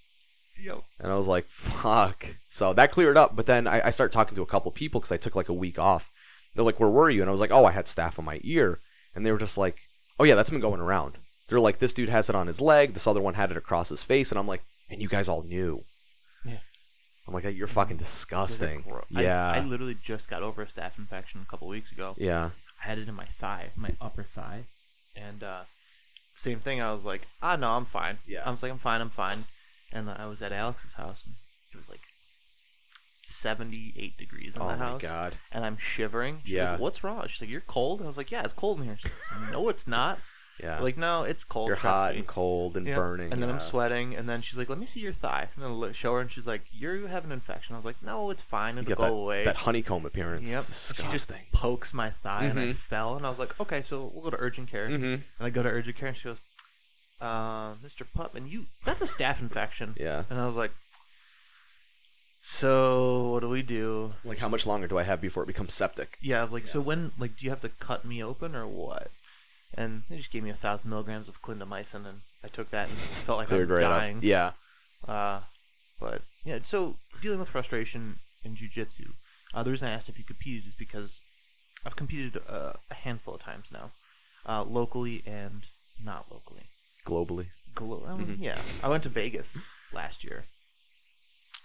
Yo. 0.59 0.85
And 1.01 1.11
I 1.11 1.17
was 1.17 1.27
like, 1.27 1.47
fuck. 1.49 2.27
So 2.49 2.73
that 2.75 2.93
cleared 2.93 3.17
up. 3.17 3.35
But 3.37 3.47
then 3.47 3.67
I, 3.67 3.87
I 3.87 3.91
started 3.91 4.13
talking 4.13 4.37
to 4.37 4.43
a 4.43 4.47
couple 4.47 4.71
people 4.71 5.01
because 5.01 5.13
I 5.13 5.17
took 5.17 5.35
like 5.35 5.49
a 5.49 5.53
week 5.55 5.79
off. 5.79 6.11
They're 6.55 6.65
like, 6.65 6.79
where 6.79 6.89
were 6.89 7.11
you? 7.11 7.21
And 7.21 7.29
I 7.29 7.33
was 7.33 7.41
like, 7.41 7.51
oh, 7.51 7.65
I 7.65 7.73
had 7.73 7.87
staph 7.87 8.19
on 8.19 8.25
my 8.25 8.41
ear. 8.45 8.79
And 9.15 9.27
they 9.27 9.33
were 9.33 9.39
just 9.39 9.59
like, 9.59 9.79
oh, 10.21 10.25
yeah, 10.25 10.35
that's 10.37 10.51
been 10.51 10.61
going 10.61 10.81
around. 10.81 11.19
They're 11.49 11.61
like, 11.61 11.79
this 11.81 11.93
dude 11.93 12.09
has 12.09 12.29
it 12.29 12.37
on 12.37 12.47
his 12.47 12.61
leg. 12.61 12.95
This 12.95 13.07
other 13.07 13.21
one 13.21 13.35
had 13.35 13.51
it 13.51 13.57
across 13.57 13.89
his 13.89 14.03
face. 14.05 14.31
And 14.31 14.39
I'm 14.39 14.47
like, 14.47 14.63
and 14.89 15.03
you 15.03 15.09
guys 15.09 15.29
all 15.29 15.43
knew. 15.43 15.83
Yeah. 16.45 16.59
I'm 17.27 17.35
like, 17.35 17.45
you're 17.57 17.67
fucking 17.67 17.97
disgusting. 17.97 18.83
gro- 18.89 19.05
I- 19.15 19.23
Yeah. 19.23 19.51
I, 19.51 19.61
literally 19.65 19.97
just 20.01 20.31
got 20.31 20.43
over 20.43 20.63
a 20.63 20.67
staph 20.67 20.99
infection 20.99 21.41
a 21.43 21.51
couple 21.51 21.67
weeks 21.69 21.91
ago. 21.91 22.15
yeah. 22.17 22.51
I 22.83 22.89
had 22.89 22.99
it 22.99 23.09
in 23.09 23.15
my 23.15 23.25
thigh, 23.25 23.71
my 23.77 23.97
upper 24.01 24.23
thigh, 24.25 24.65
and 25.17 25.43
uh, 25.43 25.63
same 26.35 26.59
thing. 26.59 26.81
I 26.81 26.93
was 26.93 27.05
like, 27.05 27.27
ah, 27.43 27.57
no, 27.57 27.71
I'm 27.73 27.85
fine. 27.85 28.19
Yeah. 28.27 28.43
I 28.45 28.51
was 28.51 28.63
like, 28.63 28.73
I'm 28.73 28.79
fine, 28.79 29.01
I'm 29.01 29.11
fine. 29.11 29.45
And 29.93 30.11
I 30.11 30.27
was 30.27 30.43
at 30.43 30.53
Alex's 30.53 30.95
house, 30.95 31.25
and 31.25 31.35
it 31.73 31.77
was 31.77 31.89
like 31.89 32.01
78 33.23 34.17
degrees 34.19 34.57
in 34.57 34.63
Oh 34.63 34.69
the 34.69 34.77
my 34.77 34.85
house. 34.85 35.03
God. 35.03 35.35
And 35.53 35.65
I'm 35.65 35.77
shivering. 35.79 36.41
She's 36.45 36.55
Yeah. 36.55 36.73
like, 36.73 36.81
What's 36.81 37.05
wrong? 37.05 37.25
She's 37.29 37.41
like, 37.41 37.51
You're 37.51 37.61
cold. 37.63 38.03
I 38.03 38.07
was 38.07 38.17
like, 38.17 38.31
Yeah, 38.31 38.43
it's 38.43 38.53
cold 38.53 38.81
in 38.81 38.87
here. 38.87 38.97
She's 38.99 39.13
like, 39.41 39.53
no, 39.53 39.69
it's 39.69 39.87
not. 39.87 40.19
Yeah. 40.63 40.79
Like, 40.81 40.97
no, 40.97 41.25
it's 41.25 41.43
cold. 41.43 41.67
you're 41.69 41.77
hot 41.77 42.13
me." 42.13 42.19
and 42.21 42.27
cold 42.29 42.77
and 42.77 42.87
Yeah. 42.87 42.95
burning. 42.95 43.33
And 43.33 43.43
then 43.43 43.51
I'm 43.51 43.59
sweating, 43.61 44.15
and 44.15 44.29
then 44.29 44.41
she's 44.41 44.57
like, 44.57 44.69
"Let 44.69 44.79
me 44.79 44.87
see 44.87 45.01
your 45.01 45.13
thigh." 45.13 45.49
And 45.57 45.65
then 45.65 45.89
I 45.89 45.93
show 45.93 46.15
her, 46.15 46.21
and 46.21 46.31
she's 46.31 46.47
like, 46.47 46.63
"You 46.73 47.07
have 47.07 47.25
an 47.25 47.33
infection." 47.33 47.75
I 47.75 47.79
was 47.79 47.85
like, 47.85 48.03
"No, 48.03 48.31
it's 48.31 48.41
fine. 48.43 48.79
It'll 48.79 48.95
go 48.95 49.03
that, 49.03 49.11
away." 49.11 49.45
that 49.45 49.57
honeycomb 49.57 50.07
appearance. 50.07 50.49
Yep. 50.51 50.63
She 50.97 51.11
just 51.13 51.33
pokes 51.53 51.93
my 51.93 52.11
thigh, 52.11 52.45
and 52.45 52.59
I 52.61 52.67
Mhm. 52.67 52.75
fell, 52.75 53.17
and 53.17 53.27
I 53.27 53.31
was 53.31 53.39
like, 53.41 53.59
"Okay, 53.61 53.83
so 53.83 54.11
we'll 54.15 54.23
go 54.25 54.31
to 54.31 54.37
urgent 54.41 54.71
care." 54.71 54.89
Mm-hmm. 54.89 55.05
And 55.05 55.23
I 55.41 55.51
go 55.51 55.63
to 55.65 55.69
urgent 55.69 55.97
care, 55.97 56.09
and 56.09 56.17
she 56.17 56.25
goes, 56.25 56.41
uh, 57.21 57.75
"Mr. 57.85 58.07
Putman, 58.17 58.49
you 58.49 58.67
that's 58.85 59.03
a 59.03 59.07
staph 59.07 59.41
infection." 59.41 59.95
Yeah. 59.99 60.23
And 60.31 60.39
I 60.41 60.47
was 60.47 60.57
like, 60.57 60.71
"So 62.43 63.31
what 63.31 63.41
do 63.41 63.49
we 63.49 63.63
do?" 63.63 64.15
Like, 64.25 64.39
how 64.39 64.49
much 64.49 64.67
longer 64.67 64.87
do 64.87 64.99
I 64.99 65.03
have 65.03 65.21
before 65.21 65.43
it 65.43 65.47
becomes 65.47 65.75
septic? 65.75 66.19
Yeah, 66.21 66.41
I 66.41 66.43
was 66.45 66.53
like, 66.53 66.67
"So 66.67 66.81
when 66.81 67.13
like 67.19 67.37
do 67.37 67.45
you 67.45 67.51
have 67.51 67.61
to 67.63 67.69
cut 67.71 68.05
me 68.05 68.23
open 68.23 68.55
or 68.55 68.67
what?" 68.67 69.11
And 69.77 70.03
they 70.09 70.17
just 70.17 70.31
gave 70.31 70.43
me 70.45 70.51
a 70.51 70.55
thousand 70.55 70.91
milligrams 70.91 71.29
of 71.29 71.43
clindamycin, 71.43 72.07
and 72.07 72.21
I 72.45 72.49
took 72.49 72.71
that 72.71 72.89
and 72.89 72.97
felt 72.97 73.39
like 73.39 73.51
I 73.51 73.57
was 73.57 73.67
Cleared 73.67 73.83
right 73.83 73.89
dying. 73.89 74.17
up. 74.19 74.23
Yeah. 74.25 74.53
Uh, 75.07 75.41
but 76.01 76.23
yeah, 76.45 76.59
so 76.63 76.97
dealing 77.21 77.41
with 77.41 77.49
frustration 77.49 78.19
in 78.45 78.55
jujitsu. 78.55 79.15
Uh, 79.53 79.63
the 79.63 79.71
reason 79.71 79.89
I 79.89 79.93
asked 79.93 80.09
if 80.09 80.19
you 80.19 80.25
competed 80.25 80.67
is 80.69 80.77
because 80.77 81.21
I've 81.85 81.97
competed 81.97 82.41
uh, 82.49 82.75
a 82.91 82.95
handful 82.95 83.35
of 83.35 83.43
times 83.43 83.67
now, 83.73 83.91
uh, 84.47 84.63
locally 84.65 85.23
and 85.27 85.67
not 86.03 86.27
locally. 86.31 86.65
Globally. 87.07 87.49
Glo- 87.75 88.05
um, 88.07 88.25
Mhm. 88.25 88.37
Yeah, 88.41 88.61
I 88.83 88.89
went 88.89 89.03
to 89.03 89.09
Vegas 89.09 89.59
last 89.93 90.23
year 90.25 90.45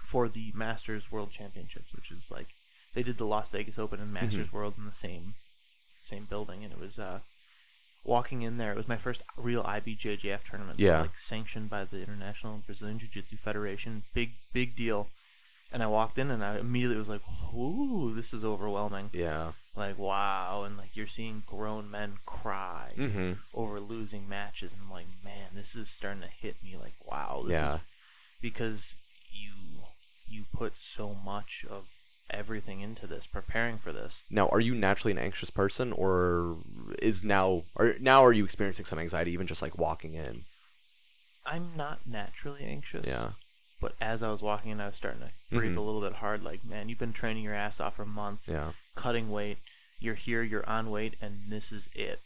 for 0.03 0.27
the 0.27 0.51
Masters 0.55 1.11
World 1.11 1.31
Championships, 1.31 1.93
which 1.93 2.11
is 2.11 2.31
like 2.31 2.47
they 2.95 3.03
did 3.03 3.17
the 3.17 3.25
Las 3.25 3.49
Vegas 3.49 3.77
Open 3.77 3.99
and 3.99 4.11
Masters 4.11 4.51
Worlds 4.51 4.77
in 4.77 4.85
the 4.85 4.93
same 4.93 5.35
same 6.01 6.25
building, 6.25 6.63
and 6.63 6.73
it 6.73 6.79
was 6.79 6.97
uh, 6.97 7.19
walking 8.03 8.41
in 8.41 8.57
there. 8.57 8.71
It 8.71 8.77
was 8.77 8.87
my 8.87 8.97
first 8.97 9.21
real 9.37 9.63
IBJJF 9.63 10.43
tournament, 10.43 10.79
so, 10.79 10.85
Yeah. 10.85 11.01
like 11.01 11.17
sanctioned 11.17 11.69
by 11.69 11.85
the 11.85 12.01
International 12.01 12.61
Brazilian 12.65 12.99
Jiu 12.99 13.07
Jitsu 13.09 13.37
Federation. 13.37 14.03
Big 14.13 14.31
big 14.53 14.75
deal. 14.75 15.09
And 15.71 15.83
I 15.83 15.87
walked 15.87 16.17
in, 16.17 16.31
and 16.31 16.43
I 16.43 16.57
immediately 16.57 16.97
was 16.97 17.09
like, 17.09 17.21
"Ooh, 17.53 18.11
this 18.15 18.33
is 18.33 18.43
overwhelming!" 18.43 19.11
Yeah. 19.13 19.51
Like, 19.75 19.99
wow, 19.99 20.63
and 20.63 20.75
like 20.77 20.95
you're 20.95 21.05
seeing 21.07 21.43
grown 21.45 21.89
men 21.91 22.17
cry 22.25 22.93
Mm-hmm. 22.97 23.33
over 23.53 23.79
losing 23.79 24.27
matches 24.27 24.73
and 24.73 24.81
I'm 24.81 24.91
like, 24.91 25.05
man, 25.23 25.51
this 25.53 25.75
is 25.75 25.89
starting 25.89 26.21
to 26.21 26.27
hit 26.27 26.61
me 26.63 26.75
like 26.75 26.95
wow, 27.05 27.43
this 27.45 27.51
Yeah. 27.53 27.75
is 27.75 27.81
because 28.41 28.95
you 29.31 29.83
you 30.27 30.45
put 30.53 30.75
so 30.75 31.13
much 31.13 31.65
of 31.69 31.93
everything 32.31 32.81
into 32.81 33.07
this, 33.07 33.27
preparing 33.27 33.77
for 33.77 33.91
this. 33.91 34.23
Now, 34.29 34.47
are 34.49 34.59
you 34.59 34.75
naturally 34.75 35.11
an 35.11 35.17
anxious 35.19 35.49
person, 35.49 35.91
or 35.93 36.57
is 37.01 37.23
now, 37.23 37.63
or 37.75 37.95
now 37.99 38.23
are 38.25 38.31
you 38.33 38.43
experiencing 38.43 38.85
some 38.85 38.99
anxiety, 38.99 39.31
even 39.31 39.47
just 39.47 39.61
like 39.61 39.77
walking 39.77 40.13
in? 40.13 40.43
I'm 41.45 41.75
not 41.75 41.99
naturally 42.05 42.63
anxious. 42.63 43.05
Yeah. 43.07 43.31
But 43.81 43.95
as 44.01 44.21
I 44.21 44.29
was 44.29 44.41
walking 44.41 44.71
in, 44.71 44.81
I 44.81 44.87
was 44.87 44.95
starting 44.97 45.21
to 45.21 45.31
breathe 45.55 45.73
Mhm. 45.73 45.77
a 45.77 45.81
little 45.81 46.01
bit 46.01 46.15
hard. 46.15 46.43
Like, 46.43 46.63
man, 46.65 46.89
you've 46.89 46.99
been 46.99 47.13
training 47.13 47.43
your 47.43 47.53
ass 47.55 47.79
off 47.79 47.95
for 47.95 48.05
months, 48.05 48.47
Yeah. 48.47 48.73
cutting 48.95 49.29
weight. 49.31 49.59
You're 49.99 50.15
here, 50.15 50.43
you're 50.43 50.67
on 50.69 50.89
weight, 50.89 51.15
and 51.21 51.49
this 51.49 51.71
is 51.71 51.87
it. 51.95 52.19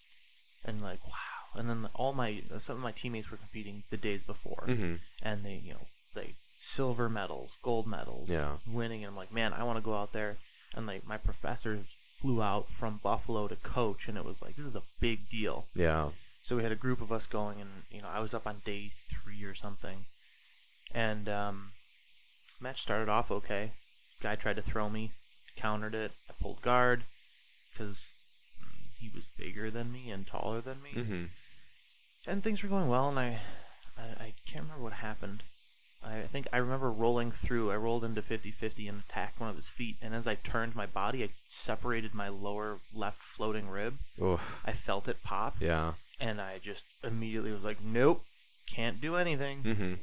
And 0.65 0.81
like, 0.81 1.05
wow. 1.05 1.13
And 1.55 1.69
then 1.69 1.87
all 1.93 2.13
my 2.13 2.41
some 2.57 2.77
of 2.77 2.81
my 2.83 2.91
teammates 2.91 3.29
were 3.29 3.37
competing 3.37 3.83
the 3.91 3.97
days 3.97 4.23
before, 4.23 4.63
Mm-hmm. 4.67 4.95
and 5.21 5.45
they, 5.45 5.55
you 5.63 5.73
know, 5.73 5.87
they 6.15 6.35
silver 6.65 7.09
medals, 7.09 7.57
gold 7.61 7.85
medals, 7.87 8.29
Yeah. 8.29 8.57
winning. 8.65 9.03
And 9.03 9.11
I'm 9.11 9.17
like, 9.17 9.33
man, 9.33 9.51
I 9.53 9.63
want 9.63 9.77
to 9.77 9.83
go 9.83 9.95
out 9.95 10.13
there. 10.13 10.37
And 10.73 10.85
like, 10.87 11.05
my 11.05 11.17
professors 11.17 11.97
flew 12.19 12.41
out 12.41 12.69
from 12.69 12.99
Buffalo 13.03 13.47
to 13.49 13.55
coach, 13.57 14.07
and 14.07 14.17
it 14.17 14.23
was 14.25 14.41
like, 14.41 14.55
this 14.55 14.65
is 14.65 14.75
a 14.75 14.83
big 14.99 15.29
deal. 15.29 15.67
Yeah. 15.75 16.09
So 16.41 16.55
we 16.55 16.63
had 16.63 16.71
a 16.71 16.75
group 16.77 17.01
of 17.01 17.11
us 17.11 17.27
going, 17.27 17.59
and 17.59 17.69
you 17.91 18.01
know, 18.01 18.07
I 18.07 18.19
was 18.21 18.33
up 18.33 18.47
on 18.47 18.61
day 18.65 18.89
three 19.09 19.43
or 19.43 19.53
something, 19.53 20.05
and 20.93 21.27
um, 21.29 21.71
match 22.61 22.81
started 22.81 23.09
off 23.09 23.29
okay. 23.29 23.73
Guy 24.21 24.35
tried 24.35 24.55
to 24.55 24.61
throw 24.61 24.89
me, 24.89 25.11
countered 25.57 25.93
it. 25.95 26.11
I 26.29 26.33
pulled 26.41 26.61
guard 26.61 27.03
because 27.71 28.13
he 28.99 29.09
was 29.13 29.27
bigger 29.37 29.69
than 29.69 29.91
me 29.91 30.09
and 30.09 30.25
taller 30.25 30.61
than 30.61 30.81
me, 30.81 30.91
Mm-hmm. 30.95 31.23
and 32.25 32.41
things 32.43 32.63
were 32.63 32.69
going 32.69 32.87
well. 32.87 33.09
And 33.09 33.19
I, 33.19 33.39
I, 33.97 34.01
I 34.23 34.33
can't 34.49 34.63
remember 34.63 34.83
what 34.83 34.93
happened. 34.93 35.43
I 36.05 36.21
think 36.23 36.47
I 36.51 36.57
remember 36.57 36.91
rolling 36.91 37.31
through. 37.31 37.71
I 37.71 37.75
rolled 37.77 38.03
into 38.03 38.21
50-50 38.21 38.89
and 38.89 39.03
attacked 39.07 39.39
one 39.39 39.49
of 39.49 39.55
his 39.55 39.67
feet. 39.69 39.97
And 40.01 40.13
as 40.13 40.27
I 40.27 40.35
turned 40.35 40.75
my 40.75 40.85
body, 40.85 41.23
I 41.23 41.29
separated 41.47 42.13
my 42.13 42.27
lower 42.29 42.79
left 42.93 43.21
floating 43.23 43.69
rib. 43.69 43.97
Oh. 44.21 44.41
I 44.65 44.73
felt 44.73 45.07
it 45.07 45.23
pop 45.23 45.55
Yeah. 45.61 45.93
and 46.19 46.41
I 46.41 46.57
just 46.59 46.85
immediately 47.03 47.51
was 47.51 47.63
like, 47.63 47.81
"Nope, 47.81 48.23
can't 48.67 48.99
do 49.01 49.15
anything." 49.15 49.63
Mm-hmm. 49.63 49.93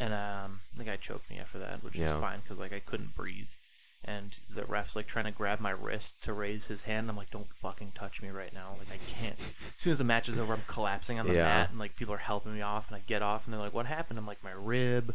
And 0.00 0.14
um, 0.14 0.60
the 0.76 0.84
guy 0.84 0.96
choked 0.96 1.28
me 1.30 1.38
after 1.38 1.58
that, 1.58 1.82
which 1.82 1.96
Yeah. 1.96 2.14
is 2.16 2.20
fine 2.20 2.40
because 2.40 2.58
like 2.58 2.72
I 2.72 2.78
couldn't 2.80 3.14
breathe, 3.16 3.48
and 4.04 4.36
the 4.48 4.64
ref's 4.64 4.94
like 4.94 5.06
trying 5.08 5.24
to 5.24 5.32
grab 5.32 5.58
my 5.60 5.70
wrist 5.70 6.22
to 6.24 6.32
raise 6.32 6.66
his 6.66 6.82
hand. 6.82 7.08
I'm 7.10 7.16
like, 7.16 7.30
"Don't 7.30 7.52
fucking 7.60 7.92
touch 7.96 8.22
me 8.22 8.28
right 8.28 8.52
now!" 8.52 8.74
Like 8.78 8.92
I 8.92 8.98
can't. 9.12 9.38
As 9.38 9.72
soon 9.76 9.92
as 9.92 9.98
the 9.98 10.04
match 10.04 10.28
is 10.28 10.38
over, 10.38 10.52
I'm 10.54 10.62
collapsing 10.68 11.18
on 11.18 11.26
the 11.26 11.34
Yeah. 11.34 11.44
mat, 11.44 11.70
and 11.70 11.78
like 11.80 11.96
people 11.96 12.14
are 12.14 12.18
helping 12.18 12.54
me 12.54 12.62
off, 12.62 12.86
and 12.88 12.96
I 12.96 13.02
get 13.06 13.22
off, 13.22 13.44
and 13.46 13.52
they're 13.54 13.60
like, 13.60 13.74
"What 13.74 13.86
happened?" 13.86 14.18
I'm 14.20 14.26
like, 14.26 14.44
"My 14.44 14.52
rib," 14.52 15.14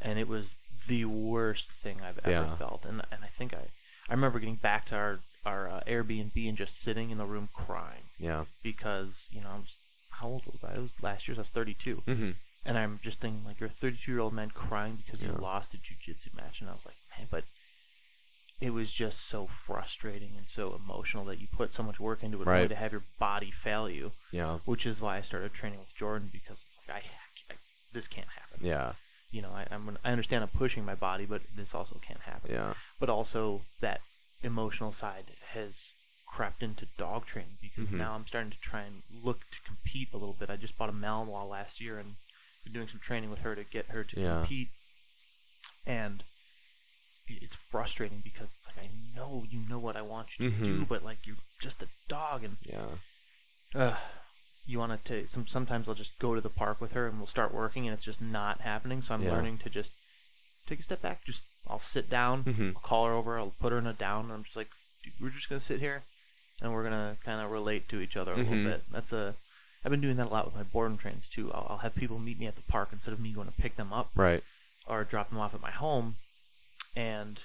and 0.00 0.18
it 0.18 0.28
was 0.28 0.56
the 0.88 1.04
worst 1.06 1.70
thing 1.70 2.00
I've 2.02 2.18
ever 2.24 2.30
Yeah. 2.30 2.56
felt. 2.56 2.84
And 2.84 3.02
and 3.10 3.24
I 3.24 3.28
think 3.28 3.54
I 3.54 3.68
I 4.08 4.12
remember 4.12 4.38
getting 4.38 4.56
back 4.56 4.86
to 4.86 4.96
our 4.96 5.20
our 5.46 5.68
uh, 5.68 5.80
Airbnb 5.86 6.48
and 6.48 6.56
just 6.56 6.80
sitting 6.80 7.10
in 7.10 7.18
the 7.18 7.26
room 7.26 7.48
crying 7.52 8.04
Yeah. 8.18 8.44
because 8.62 9.28
you 9.30 9.40
know 9.42 9.50
I'm 9.50 9.64
just, 9.64 9.80
how 10.10 10.28
old 10.28 10.46
was 10.46 10.62
I? 10.64 10.74
It 10.74 10.80
was 10.80 10.94
last 11.02 11.26
year. 11.28 11.34
So 11.34 11.40
I 11.40 11.42
was 11.42 11.50
32, 11.50 12.02
Mm-hmm. 12.06 12.30
and 12.64 12.78
I'm 12.78 12.98
just 13.02 13.20
thinking 13.20 13.44
like 13.44 13.60
you're 13.60 13.68
a 13.68 13.72
32 13.72 14.10
year 14.10 14.20
old 14.20 14.32
man 14.32 14.50
crying 14.50 14.96
because 14.96 15.22
you 15.22 15.30
lost 15.32 15.74
a 15.74 15.76
jujitsu 15.78 16.34
match, 16.34 16.60
and 16.60 16.70
I 16.70 16.72
was 16.72 16.86
like, 16.86 16.96
man, 17.18 17.28
but 17.30 17.44
it 18.60 18.70
was 18.72 18.92
just 18.92 19.26
so 19.28 19.46
frustrating 19.46 20.36
and 20.38 20.48
so 20.48 20.74
emotional 20.74 21.24
that 21.26 21.40
you 21.40 21.48
put 21.50 21.72
so 21.72 21.82
much 21.82 21.98
work 22.00 22.22
into 22.22 22.40
it 22.40 22.46
only 22.48 22.60
Right. 22.60 22.68
to 22.68 22.76
have 22.76 22.92
your 22.92 23.04
body 23.18 23.50
fail 23.50 23.90
you, 23.90 24.12
Yeah. 24.30 24.58
which 24.64 24.86
is 24.86 25.00
why 25.02 25.18
I 25.18 25.20
started 25.22 25.52
training 25.52 25.80
with 25.80 25.94
Jordan 25.94 26.30
because 26.32 26.64
it's 26.66 26.78
like 26.88 27.04
I, 27.04 27.52
I 27.52 27.56
this 27.92 28.06
can't 28.08 28.28
happen. 28.28 28.64
Yeah. 28.64 28.92
You 29.34 29.42
know, 29.42 29.50
I, 29.50 29.66
I'm 29.70 29.98
I 30.04 30.12
understand 30.12 30.44
I'm 30.44 30.48
pushing 30.64 30.84
my 30.84 30.94
body, 30.94 31.26
but 31.26 31.42
this 31.56 31.74
also 31.74 31.96
can't 32.00 32.20
happen 32.20 32.52
Yeah. 32.52 32.74
but 33.00 33.10
also 33.10 33.62
that 33.80 34.00
emotional 34.42 34.92
side 34.92 35.32
has 35.54 35.92
crept 36.26 36.62
into 36.62 36.86
dog 36.96 37.26
training 37.26 37.58
because 37.60 37.90
Mhm. 37.90 37.98
now 37.98 38.14
I'm 38.14 38.26
starting 38.28 38.52
to 38.52 38.60
try 38.60 38.82
and 38.82 39.02
look 39.10 39.40
to 39.50 39.60
compete 39.62 40.08
a 40.12 40.16
little 40.18 40.34
bit. 40.34 40.50
I 40.50 40.56
just 40.56 40.78
bought 40.78 40.88
a 40.88 40.92
Malinois 40.92 41.48
last 41.48 41.80
year 41.80 41.98
and 41.98 42.14
been 42.62 42.72
doing 42.72 42.86
some 42.88 43.00
training 43.00 43.30
with 43.30 43.40
her 43.40 43.54
to 43.56 43.64
get 43.64 43.86
her 43.90 44.04
to 44.04 44.20
Yeah. 44.20 44.38
compete. 44.40 44.68
And 45.86 46.22
it's 47.26 47.56
frustrating 47.56 48.20
because 48.22 48.54
it's 48.54 48.66
like 48.68 48.78
I 48.78 48.90
know 49.16 49.44
you 49.48 49.60
know 49.68 49.78
what 49.80 49.96
I 49.96 50.02
want 50.02 50.38
you 50.38 50.50
to 50.50 50.56
do, 50.64 50.84
Mhm. 50.84 50.88
but 50.88 51.02
like 51.02 51.26
you're 51.26 51.42
just 51.60 51.82
a 51.82 51.88
dog 52.08 52.44
and 52.44 52.56
Yeah. 52.62 52.98
uh, 53.74 53.96
you 54.66 54.78
want 54.78 55.04
to 55.04 55.26
some 55.26 55.46
sometimes 55.46 55.88
I'll 55.88 55.94
just 55.94 56.18
go 56.18 56.34
to 56.34 56.40
the 56.40 56.48
park 56.50 56.80
with 56.80 56.92
her 56.92 57.06
and 57.06 57.18
we'll 57.18 57.26
start 57.26 57.52
working 57.52 57.86
and 57.86 57.94
it's 57.94 58.04
just 58.04 58.20
not 58.22 58.62
happening. 58.62 59.02
So 59.02 59.14
I'm 59.14 59.22
Yeah. 59.22 59.32
learning 59.32 59.58
to 59.58 59.70
just 59.70 59.92
take 60.66 60.80
a 60.80 60.82
step 60.82 61.02
back. 61.02 61.24
Just 61.24 61.44
I'll 61.66 61.78
sit 61.78 62.08
down, 62.10 62.44
Mhm. 62.44 62.74
I'll 62.74 62.80
call 62.80 63.06
her 63.06 63.12
over, 63.12 63.38
I'll 63.38 63.54
put 63.60 63.72
her 63.72 63.78
in 63.78 63.86
a 63.86 63.92
down, 63.92 64.24
and 64.24 64.32
I'm 64.32 64.44
just 64.44 64.56
like, 64.56 64.70
"Dude, 65.02 65.14
we're 65.20 65.30
just 65.30 65.48
gonna 65.48 65.60
sit 65.60 65.80
here 65.80 66.04
and 66.60 66.72
we're 66.72 66.84
gonna 66.84 67.16
kind 67.24 67.40
of 67.44 67.50
relate 67.50 67.88
to 67.90 68.00
each 68.00 68.16
other 68.16 68.32
a 68.32 68.36
Mhm. 68.36 68.48
little 68.48 68.64
bit. 68.64 68.84
That's 68.90 69.12
a 69.12 69.36
I've 69.84 69.90
been 69.90 70.00
doing 70.00 70.16
that 70.16 70.28
a 70.28 70.30
lot 70.30 70.46
with 70.46 70.54
my 70.54 70.62
board 70.62 70.90
and 70.90 70.98
trains 70.98 71.28
too. 71.28 71.52
I'll, 71.52 71.66
I'll 71.70 71.78
have 71.78 71.94
people 71.94 72.18
meet 72.18 72.38
me 72.38 72.46
at 72.46 72.56
the 72.56 72.62
park 72.62 72.88
instead 72.90 73.12
of 73.12 73.20
me 73.20 73.32
going 73.34 73.48
to 73.48 73.52
pick 73.52 73.76
them 73.76 73.92
up 73.92 74.10
Right. 74.14 74.42
or 74.86 75.04
drop 75.04 75.28
them 75.28 75.38
off 75.38 75.54
at 75.54 75.60
my 75.60 75.72
home. 75.72 76.16
And 76.96 77.40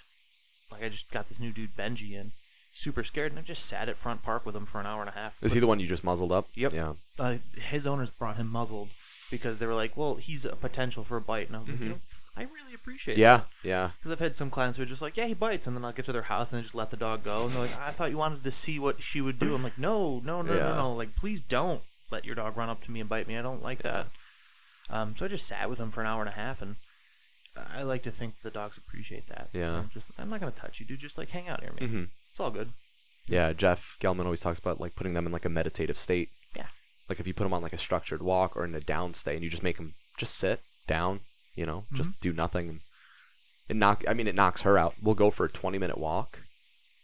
like 0.72 0.82
I 0.84 0.88
just 0.88 1.11
got 1.11 1.28
this 1.28 1.38
new 1.39 1.51
dude 1.51 1.76
Benji 1.76 2.11
in, 2.13 2.32
super 2.72 3.03
scared, 3.03 3.32
and 3.32 3.39
I 3.39 3.41
just 3.43 3.65
sat 3.65 3.89
at 3.89 3.97
front 3.97 4.24
park 4.24 4.45
with 4.45 4.55
him 4.55 4.65
for 4.65 4.80
an 4.80 4.86
hour 4.86 5.01
and 5.01 5.09
a 5.09 5.13
half. 5.13 5.38
Is 5.41 5.53
he 5.53 5.59
the 5.59 5.67
one 5.67 5.80
you 5.80 5.88
just 5.88 6.03
muzzled 6.03 6.32
up? 6.32 6.47
Yep. 6.55 6.74
Yeah. 6.74 6.93
uh, 7.17 7.38
his 7.70 7.86
owners 7.88 8.09
brought 8.11 8.38
him 8.38 8.47
muzzled 8.47 8.89
because 9.32 9.59
they 9.59 9.65
were 9.67 9.76
like, 9.76 9.95
"Well, 9.95 10.15
he's 10.15 10.43
a 10.45 10.55
potential 10.55 11.03
for 11.03 11.17
a 11.17 11.22
bite," 11.22 11.47
and 11.47 11.55
I 11.55 11.59
was 11.59 11.70
like, 11.70 11.80
you 11.80 11.89
know, 11.89 11.99
"I 12.36 12.43
really 12.43 12.74
appreciate 12.74 13.13
Mm-hmm. 13.15 13.22
Yeah. 13.22 13.38
that." 13.38 13.45
Yeah. 13.67 13.91
Because 13.97 14.11
I've 14.11 14.20
had 14.20 14.36
some 14.36 14.49
clients 14.49 14.78
who 14.78 14.84
are 14.84 14.88
just 14.88 15.01
like, 15.01 15.17
"Yeah, 15.17 15.26
he 15.26 15.34
bites," 15.34 15.67
and 15.67 15.76
then 15.76 15.86
I'll 15.86 15.91
get 15.93 16.05
to 16.05 16.11
their 16.13 16.24
house 16.24 16.51
and 16.51 16.59
they 16.59 16.63
just 16.63 16.76
let 16.76 16.89
the 16.89 16.97
dog 16.97 17.24
go, 17.24 17.43
and 17.45 17.51
they're 17.53 17.61
like, 17.61 17.80
"I 17.80 17.91
thought 17.91 18.11
you 18.11 18.17
wanted 18.17 18.43
to 18.43 18.51
see 18.51 18.80
what 18.80 19.01
she 19.03 19.22
would 19.22 19.38
do." 19.39 19.53
I'm 19.55 19.63
like, 19.63 19.78
"No, 19.78 20.20
no, 20.24 20.41
no, 20.41 20.53
Yeah. 20.53 20.63
no, 20.70 20.76
no! 20.78 20.93
Like, 20.93 21.15
please 21.15 21.41
don't 21.41 21.82
let 22.11 22.26
your 22.26 22.34
dog 22.36 22.57
run 22.57 22.70
up 22.70 22.84
to 22.86 22.91
me 22.91 22.99
and 23.01 23.09
bite 23.09 23.28
me. 23.28 23.38
I 23.38 23.41
don't 23.43 23.61
like 23.61 23.84
that." 23.84 24.07
Um, 24.89 25.15
so 25.15 25.26
I 25.26 25.28
just 25.28 25.45
sat 25.45 25.70
with 25.70 25.80
him 25.80 25.91
for 25.91 26.01
an 26.01 26.07
hour 26.07 26.22
and 26.22 26.30
a 26.30 26.34
half, 26.34 26.61
and 26.63 26.78
I 27.55 27.84
like 27.84 28.01
to 28.03 28.11
think 28.11 28.34
that 28.34 28.41
the 28.41 28.49
dogs 28.51 28.78
appreciate 28.78 29.28
that. 29.28 29.49
Yeah. 29.53 29.76
I'm 29.80 29.89
just, 29.93 30.09
I'm 30.17 30.30
not 30.32 30.39
gonna 30.39 30.51
touch 30.51 30.80
you, 30.80 30.86
dude. 30.88 30.99
Just 30.99 31.17
like 31.20 31.30
hang 31.30 31.47
out 31.47 31.61
near 31.61 31.74
me. 31.74 31.82
Mm-hmm. 31.88 32.03
It's 32.39 32.45
all 32.45 32.51
good. 32.51 32.69
Yeah. 33.27 33.51
Jeff 33.51 33.97
Gellman 33.99 34.23
always 34.23 34.39
talks 34.39 34.59
about 34.59 34.79
like 34.79 34.95
putting 34.95 35.13
them 35.13 35.25
in 35.25 35.33
like 35.33 35.43
a 35.43 35.49
meditative 35.49 35.97
state. 35.97 36.29
Yeah. 36.55 36.67
Like 37.09 37.19
if 37.19 37.27
you 37.27 37.33
put 37.33 37.43
them 37.43 37.53
on 37.53 37.61
like 37.61 37.73
a 37.73 37.77
structured 37.77 38.21
walk 38.21 38.55
or 38.55 38.63
in 38.63 38.73
a 38.73 38.79
down 38.79 39.13
state, 39.13 39.35
and 39.35 39.43
you 39.43 39.49
just 39.49 39.61
make 39.61 39.75
them 39.75 39.93
just 40.17 40.35
sit 40.35 40.61
down, 40.87 41.19
you 41.53 41.65
know, 41.65 41.83
just 41.93 42.11
Mm-hmm. 42.11 42.19
do 42.21 42.31
nothing. 42.31 42.69
And 42.69 42.79
it 43.67 43.75
knock. 43.75 44.05
I 44.07 44.13
mean, 44.13 44.25
it 44.25 44.35
knocks 44.35 44.61
her 44.61 44.77
out. 44.77 44.95
We'll 45.01 45.15
go 45.15 45.29
for 45.31 45.45
a 45.45 45.49
twenty 45.49 45.77
minute 45.77 45.97
walk, 45.97 46.39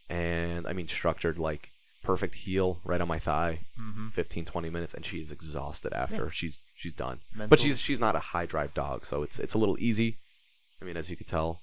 and 0.09 0.65
I 0.67 0.71
mean 0.71 0.88
structured 0.88 1.38
like 1.38 1.71
perfect 2.01 2.36
heel 2.36 2.79
right 2.86 3.01
on 3.01 3.07
my 3.09 3.19
thigh, 3.19 3.59
Mhm. 3.77 4.09
15, 4.11 4.45
20 4.45 4.69
minutes, 4.69 4.93
and 4.93 5.03
she 5.05 5.17
is 5.19 5.31
exhausted 5.31 5.91
after. 5.91 6.25
Yeah. 6.25 6.31
She's 6.31 6.59
she's 6.75 6.93
done. 6.93 7.19
Mental- 7.33 7.49
But 7.49 7.59
she's 7.59 7.79
she's 7.81 7.99
not 7.99 8.15
a 8.15 8.19
high 8.31 8.45
drive 8.45 8.73
dog, 8.73 9.05
so 9.05 9.21
it's 9.21 9.38
it's 9.38 9.53
a 9.53 9.57
little 9.57 9.75
easy. 9.81 10.17
I 10.81 10.86
mean, 10.86 10.95
as 10.95 11.09
you 11.09 11.17
could 11.17 11.27
tell, 11.27 11.59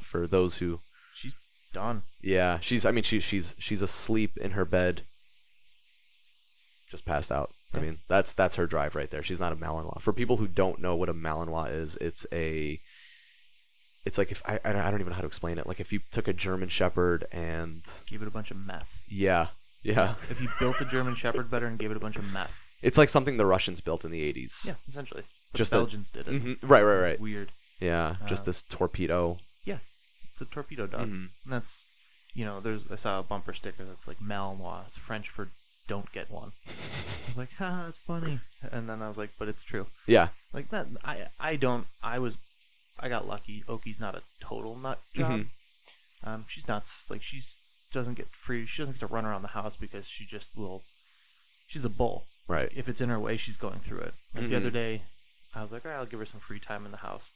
for 0.00 0.26
those 0.26 0.56
who 0.56 0.80
done. 1.72 2.02
yeah, 2.20 2.58
she's. 2.60 2.84
I 2.86 2.90
mean, 2.90 3.04
she's 3.04 3.24
she's 3.24 3.54
she's 3.58 3.82
asleep 3.82 4.36
in 4.38 4.52
her 4.52 4.64
bed, 4.64 5.02
just 6.90 7.04
passed 7.04 7.32
out. 7.32 7.50
I 7.74 7.78
mean, 7.80 7.98
that's 8.08 8.32
that's 8.34 8.56
her 8.56 8.66
drive 8.66 8.94
right 8.94 9.10
there. 9.10 9.22
She's 9.22 9.40
not 9.40 9.52
a 9.52 9.56
Malinois. 9.56 10.00
For 10.02 10.12
people 10.12 10.36
who 10.36 10.46
don't 10.46 10.78
know 10.80 10.94
what 10.94 11.08
a 11.08 11.14
Malinois 11.14 11.72
is, 11.74 11.96
it's 12.00 12.26
a. 12.32 12.80
It's 14.04 14.18
like 14.18 14.30
if 14.32 14.42
I 14.44 14.58
I 14.64 14.72
don't 14.72 14.94
even 15.00 15.08
know 15.10 15.14
how 15.14 15.20
to 15.22 15.26
explain 15.26 15.58
it. 15.58 15.66
Like 15.66 15.80
if 15.80 15.92
you 15.92 16.00
took 16.10 16.26
a 16.28 16.32
German 16.32 16.68
Shepherd 16.68 17.24
and 17.32 17.82
Gave 18.06 18.20
it 18.20 18.28
a 18.28 18.32
bunch 18.32 18.50
of 18.50 18.56
meth. 18.56 19.00
yeah, 19.08 19.48
yeah, 19.82 20.16
If 20.28 20.40
you 20.42 20.48
built 20.58 20.78
the 20.78 20.84
German 20.84 21.14
Shepherd 21.14 21.50
better 21.50 21.66
and 21.66 21.78
gave 21.78 21.90
it 21.92 21.96
a 21.96 22.00
bunch 22.00 22.16
of 22.16 22.30
meth. 22.32 22.66
it's 22.82 22.98
like 22.98 23.08
something 23.08 23.36
the 23.36 23.46
Russians 23.46 23.80
built 23.80 24.04
in 24.04 24.10
the 24.10 24.22
eighties. 24.22 24.64
Yeah, 24.66 24.74
essentially. 24.88 25.22
But 25.52 25.58
Just 25.58 25.70
the 25.70 25.78
Belgians 25.78 26.10
did 26.10 26.26
it. 26.28 26.40
hmm 26.42 26.52
Right, 26.66 26.82
right, 26.82 26.98
right. 27.00 27.20
Weird. 27.20 27.52
Yeah, 27.80 28.16
just 28.26 28.42
Uh, 28.42 28.46
this 28.46 28.62
torpedo. 28.62 29.38
A 30.42 30.44
torpedo 30.46 30.86
dog. 30.86 31.08
Mhm. 31.08 31.28
That's, 31.46 31.86
you 32.34 32.44
know, 32.44 32.60
there's 32.60 32.84
I 32.90 32.96
saw 32.96 33.20
a 33.20 33.22
bumper 33.22 33.52
sticker 33.52 33.84
that's 33.84 34.06
like 34.08 34.18
Malinois. 34.20 34.86
It's 34.88 34.98
French 34.98 35.28
for 35.28 35.50
"don't 35.88 36.10
get 36.12 36.30
one." 36.30 36.52
I 36.66 37.28
was 37.28 37.38
like, 37.38 37.52
ha, 37.54 37.82
that's 37.86 37.98
funny. 37.98 38.40
And 38.70 38.88
then 38.88 39.02
I 39.02 39.08
was 39.08 39.18
like, 39.18 39.30
but 39.38 39.48
it's 39.48 39.62
true. 39.64 39.86
Yeah, 40.06 40.28
Like 40.52 40.70
that, 40.70 40.86
I 41.04 41.26
I 41.40 41.56
don't. 41.56 41.86
I 42.02 42.18
was, 42.18 42.38
I 42.98 43.08
got 43.08 43.26
lucky. 43.26 43.64
Oki's 43.68 44.00
not 44.00 44.14
a 44.14 44.22
total 44.40 44.76
nut 44.76 45.00
job. 45.14 45.30
Mhm. 45.40 45.48
Um, 46.24 46.44
she's 46.48 46.68
nuts. 46.68 47.10
Like 47.10 47.22
she's 47.22 47.58
doesn't 47.90 48.14
get 48.14 48.34
free. 48.34 48.64
She 48.66 48.80
doesn't 48.82 48.94
get 48.94 49.00
to 49.06 49.12
run 49.12 49.24
around 49.26 49.42
the 49.42 49.48
house 49.48 49.76
because 49.76 50.06
she 50.06 50.24
just 50.24 50.56
will. 50.56 50.82
She's 51.66 51.84
a 51.84 51.90
bull. 51.90 52.26
right. 52.48 52.70
if 52.74 52.88
it's 52.88 53.00
in 53.00 53.08
her 53.08 53.18
way, 53.20 53.36
she's 53.36 53.56
going 53.56 53.80
through 53.80 54.00
it. 54.00 54.14
Like 54.34 54.48
the 54.48 54.54
Mhm. 54.54 54.60
other 54.60 54.70
day, 54.70 55.02
I 55.54 55.62
was 55.62 55.72
like, 55.72 55.84
all 55.84 55.90
right, 55.92 55.98
I'll 55.98 56.06
give 56.06 56.18
her 56.18 56.26
some 56.26 56.40
free 56.40 56.58
time 56.60 56.84
in 56.84 56.90
the 56.92 56.98
house. 56.98 57.30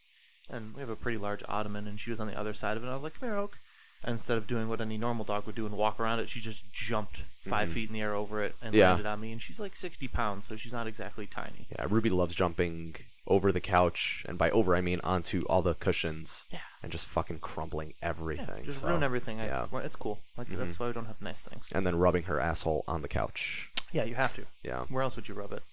And 0.48 0.74
we 0.74 0.80
have 0.80 0.88
a 0.90 0.96
pretty 0.96 1.18
large 1.18 1.42
ottoman, 1.48 1.86
and 1.86 1.98
she 1.98 2.10
was 2.10 2.20
on 2.20 2.26
the 2.28 2.38
other 2.38 2.54
side 2.54 2.76
of 2.76 2.82
it. 2.82 2.86
And 2.86 2.92
I 2.92 2.96
was 2.96 3.02
like, 3.04 3.18
come 3.18 3.28
here, 3.28 3.36
Oak. 3.38 3.58
And 4.04 4.12
instead 4.12 4.38
of 4.38 4.46
doing 4.46 4.68
what 4.68 4.80
any 4.80 4.96
normal 4.98 5.24
dog 5.24 5.46
would 5.46 5.54
do 5.56 5.66
and 5.66 5.74
walk 5.76 5.98
around 5.98 6.20
it, 6.20 6.28
she 6.28 6.38
just 6.38 6.70
jumped 6.72 7.24
5 7.40 7.68
Mhm. 7.68 7.72
feet 7.72 7.88
in 7.88 7.94
the 7.94 8.00
air 8.02 8.14
over 8.14 8.42
it 8.42 8.54
and 8.62 8.74
Yeah. 8.74 8.90
landed 8.90 9.06
on 9.06 9.20
me. 9.20 9.32
And 9.32 9.42
she's 9.42 9.58
like 9.58 9.74
60 9.74 10.06
pounds, 10.06 10.46
so 10.46 10.54
she's 10.54 10.72
not 10.72 10.86
exactly 10.86 11.26
tiny. 11.26 11.66
Yeah, 11.70 11.86
Ruby 11.88 12.10
loves 12.10 12.34
jumping 12.34 12.94
over 13.26 13.50
the 13.50 13.60
couch, 13.60 14.24
and 14.28 14.38
by 14.38 14.50
over 14.50 14.76
I 14.76 14.80
mean 14.80 15.00
onto 15.02 15.42
all 15.46 15.62
the 15.62 15.74
cushions 15.74 16.44
Yeah. 16.50 16.60
and 16.80 16.92
just 16.92 17.06
fucking 17.06 17.40
crumbling 17.40 17.94
everything. 18.00 18.64
just 18.64 18.80
so- 18.82 18.86
ruin 18.88 19.02
everything. 19.02 19.40
I, 19.40 19.46
yeah. 19.46 19.66
well, 19.68 19.84
it's 19.84 19.96
cool. 19.96 20.22
Like 20.36 20.48
Mhm. 20.48 20.58
that's 20.58 20.78
why 20.78 20.86
we 20.86 20.92
don't 20.92 21.06
have 21.06 21.20
nice 21.20 21.42
things. 21.42 21.66
And 21.72 21.84
then 21.84 21.96
rubbing 21.96 22.24
her 22.24 22.38
asshole 22.38 22.84
on 22.86 23.02
the 23.02 23.08
couch. 23.08 23.70
Yeah, 23.90 24.04
you 24.04 24.14
have 24.14 24.34
to. 24.36 24.46
Yeah. 24.62 24.84
Where 24.84 25.02
else 25.02 25.16
would 25.16 25.28
you 25.28 25.34
rub 25.34 25.52
it? 25.52 25.64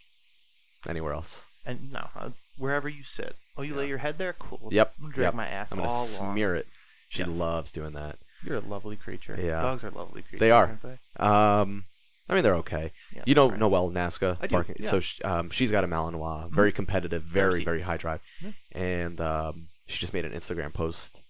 Anywhere 0.88 1.14
else? 1.14 1.46
And 1.66 1.92
no, 1.92 2.08
uh, 2.16 2.30
wherever 2.58 2.90
you 2.90 3.04
sit. 3.04 3.36
Oh, 3.58 3.62
you 3.62 3.76
lay 3.76 3.88
your 3.88 4.00
head 4.00 4.18
there. 4.18 4.34
Cool. 4.34 4.70
Yep. 4.72 4.94
I'm 4.98 5.04
gonna 5.06 5.14
drag 5.14 5.26
yep. 5.28 5.34
my 5.36 5.48
ass 5.48 5.72
I'm 5.72 5.78
gonna 5.80 5.90
all 5.90 6.06
along. 6.06 6.34
smear 6.34 6.56
it. 6.56 6.68
She 7.10 7.20
Yes. 7.20 7.32
loves 7.38 7.72
doing 7.72 7.94
that. 7.94 8.18
You're 8.44 8.58
a 8.58 8.62
lovely 8.62 8.96
creature. 8.96 9.38
Yeah. 9.40 9.62
Dogs 9.62 9.84
are 9.84 9.92
lovely 9.92 10.22
creatures. 10.24 10.40
They 10.40 10.52
are. 10.52 10.68
aren't 10.68 10.82
they? 10.82 10.98
Um, 11.18 11.86
I 12.28 12.34
mean 12.34 12.44
they're 12.44 12.56
okay. 12.56 12.92
Yeah, 13.16 13.24
you 13.26 13.36
know 13.36 13.50
they're 13.50 13.58
Noelle 13.58 13.90
Nazca 13.92 14.38
I 14.42 14.48
do, 14.48 14.64
yeah. 14.80 14.90
So 14.90 15.00
sh 15.00 15.20
um, 15.24 15.50
she's 15.50 15.72
got 15.72 15.84
a 15.84 15.88
Malinois, 15.88 16.50
very 16.52 16.72
competitive, 16.72 17.22
very 17.24 17.52
Thirsty. 17.52 17.66
very 17.66 17.82
high 17.82 17.98
drive, 17.98 18.22
Yeah. 18.42 18.52
and 18.72 19.20
um, 19.22 19.68
she 19.88 20.00
just 20.00 20.14
made 20.14 20.26
an 20.26 20.32
Instagram 20.32 20.74
post, 20.74 21.22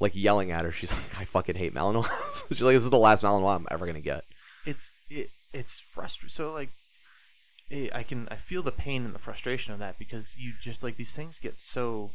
like 0.00 0.12
yelling 0.14 0.50
at 0.50 0.64
her. 0.64 0.72
She's 0.72 0.92
like, 1.14 1.20
"I 1.20 1.24
fucking 1.24 1.54
hate 1.56 1.72
Malinois." 1.74 2.08
she's 2.48 2.62
like, 2.62 2.74
"This 2.74 2.82
is 2.82 2.90
the 2.90 2.98
last 2.98 3.22
Malinois 3.22 3.56
I'm 3.56 3.66
ever 3.70 3.86
gonna 3.86 4.00
get." 4.00 4.24
it's 4.66 4.90
it, 5.08 5.28
it's 5.52 5.80
frustrating. 5.80 6.28
So 6.30 6.52
like, 6.52 6.70
it, 7.70 7.94
I 7.94 8.02
can 8.02 8.28
I 8.30 8.36
feel 8.36 8.62
the 8.62 8.72
pain 8.72 9.04
and 9.04 9.14
the 9.14 9.18
frustration 9.18 9.72
of 9.72 9.78
that 9.78 9.98
because 9.98 10.36
you 10.36 10.52
just 10.60 10.82
like 10.82 10.96
these 10.96 11.14
things 11.14 11.38
get 11.38 11.58
so. 11.58 12.12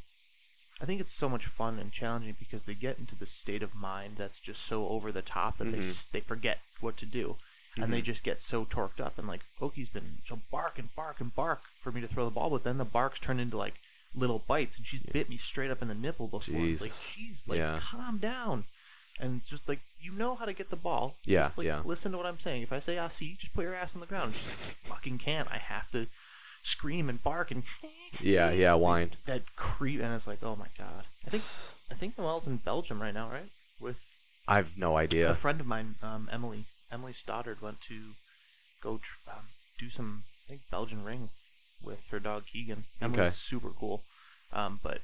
I 0.82 0.86
think 0.86 1.00
it's 1.00 1.14
so 1.14 1.30
much 1.30 1.46
fun 1.46 1.80
and 1.80 1.90
challenging 1.92 2.36
because 2.38 2.66
they 2.66 2.76
get 2.76 3.00
into 3.00 3.16
the 3.16 3.26
state 3.26 3.64
of 3.64 3.74
mind 3.74 4.18
that's 4.18 4.42
just 4.42 4.62
so 4.64 4.90
over 4.90 5.10
the 5.12 5.22
top 5.22 5.58
that 5.58 5.72
they 5.72 5.78
Mhm. 5.78 5.90
s 5.90 6.06
they 6.12 6.20
forget 6.20 6.60
what 6.82 6.98
to 6.98 7.06
do, 7.06 7.38
and 7.78 7.94
they 7.94 8.02
Mhm. 8.02 8.06
just 8.06 8.24
get 8.24 8.42
so 8.42 8.66
torqued 8.66 9.00
up 9.00 9.18
and 9.18 9.26
like 9.28 9.46
Oki's 9.62 9.88
been 9.90 10.18
she'll 10.26 10.42
bark 10.52 10.78
and 10.78 10.94
bark 10.94 11.22
and 11.22 11.34
bark 11.34 11.62
for 11.78 11.94
me 11.94 12.02
to 12.02 12.08
throw 12.10 12.26
the 12.26 12.32
ball, 12.32 12.50
but 12.50 12.66
then 12.66 12.78
the 12.78 12.84
barks 12.86 13.20
turn 13.20 13.40
into 13.40 13.56
like 13.58 13.76
little 14.14 14.40
bites, 14.40 14.76
and 14.78 14.86
she's 14.86 15.04
bit 15.04 15.30
me 15.30 15.38
straight 15.38 15.72
up 15.72 15.82
in 15.82 15.88
the 15.88 15.94
nipple 15.96 16.28
before. 16.28 16.60
Like, 16.62 16.92
she's 16.92 17.44
like, 17.48 17.58
Yeah. 17.58 17.80
calm 17.82 18.18
down. 18.18 18.66
And 19.20 19.38
it's 19.38 19.50
just 19.50 19.70
like 19.70 19.80
you 20.00 20.12
know 20.12 20.36
how 20.36 20.46
to 20.46 20.54
get 20.54 20.70
the 20.70 20.76
ball. 20.76 21.16
Yeah, 21.26 21.44
Just, 21.46 21.58
like, 21.58 21.68
yeah. 21.68 21.82
Listen 21.86 22.12
to 22.12 22.18
what 22.18 22.26
I'm 22.28 22.40
saying. 22.40 22.62
If 22.64 22.74
I 22.74 22.80
say 22.80 23.00
I 23.00 23.08
see, 23.08 23.36
just 23.40 23.54
put 23.54 23.64
your 23.64 23.74
ass 23.76 23.96
on 23.96 24.02
the 24.02 24.08
ground. 24.08 24.34
She's 24.34 24.48
like, 24.50 24.78
I 24.86 24.96
fucking 24.96 25.18
can't. 25.20 25.48
I 25.52 25.58
have 25.58 25.90
to 25.92 26.08
scream 26.64 27.08
and 27.10 27.24
bark 27.24 27.52
and 27.52 27.64
Yeah, 28.22 28.52
yeah, 28.52 28.74
whine. 28.74 29.12
that 29.26 29.56
creep. 29.56 30.02
And 30.02 30.14
it's 30.14 30.28
like, 30.28 30.40
oh 30.44 30.56
my 30.56 30.68
god. 30.78 31.06
I 31.26 31.30
think 31.30 31.44
I 31.92 31.94
think 31.96 32.18
Noelle's 32.18 32.48
in 32.48 32.58
Belgium 32.58 33.02
right 33.02 33.14
now, 33.14 33.30
right? 33.32 33.50
With 33.80 34.00
I've 34.48 34.78
no 34.78 34.98
idea. 34.98 35.30
a 35.32 35.34
friend 35.36 35.60
of 35.62 35.66
mine, 35.68 35.96
um, 36.04 36.30
Emily. 36.32 36.66
Emily 36.92 37.14
Stoddard 37.14 37.62
went 37.62 37.82
to 37.82 38.12
go 38.84 38.98
tr- 38.98 39.30
um, 39.32 39.46
do 39.80 39.90
some, 39.90 40.24
I 40.46 40.50
think, 40.50 40.62
Belgian 40.70 41.04
ring 41.04 41.30
with 41.82 42.06
her 42.12 42.20
dog 42.20 42.46
Keegan. 42.52 42.86
Emily's 43.02 43.20
Okay. 43.20 43.30
super 43.32 43.70
cool. 43.70 44.04
Um, 44.54 44.80
but 44.84 45.00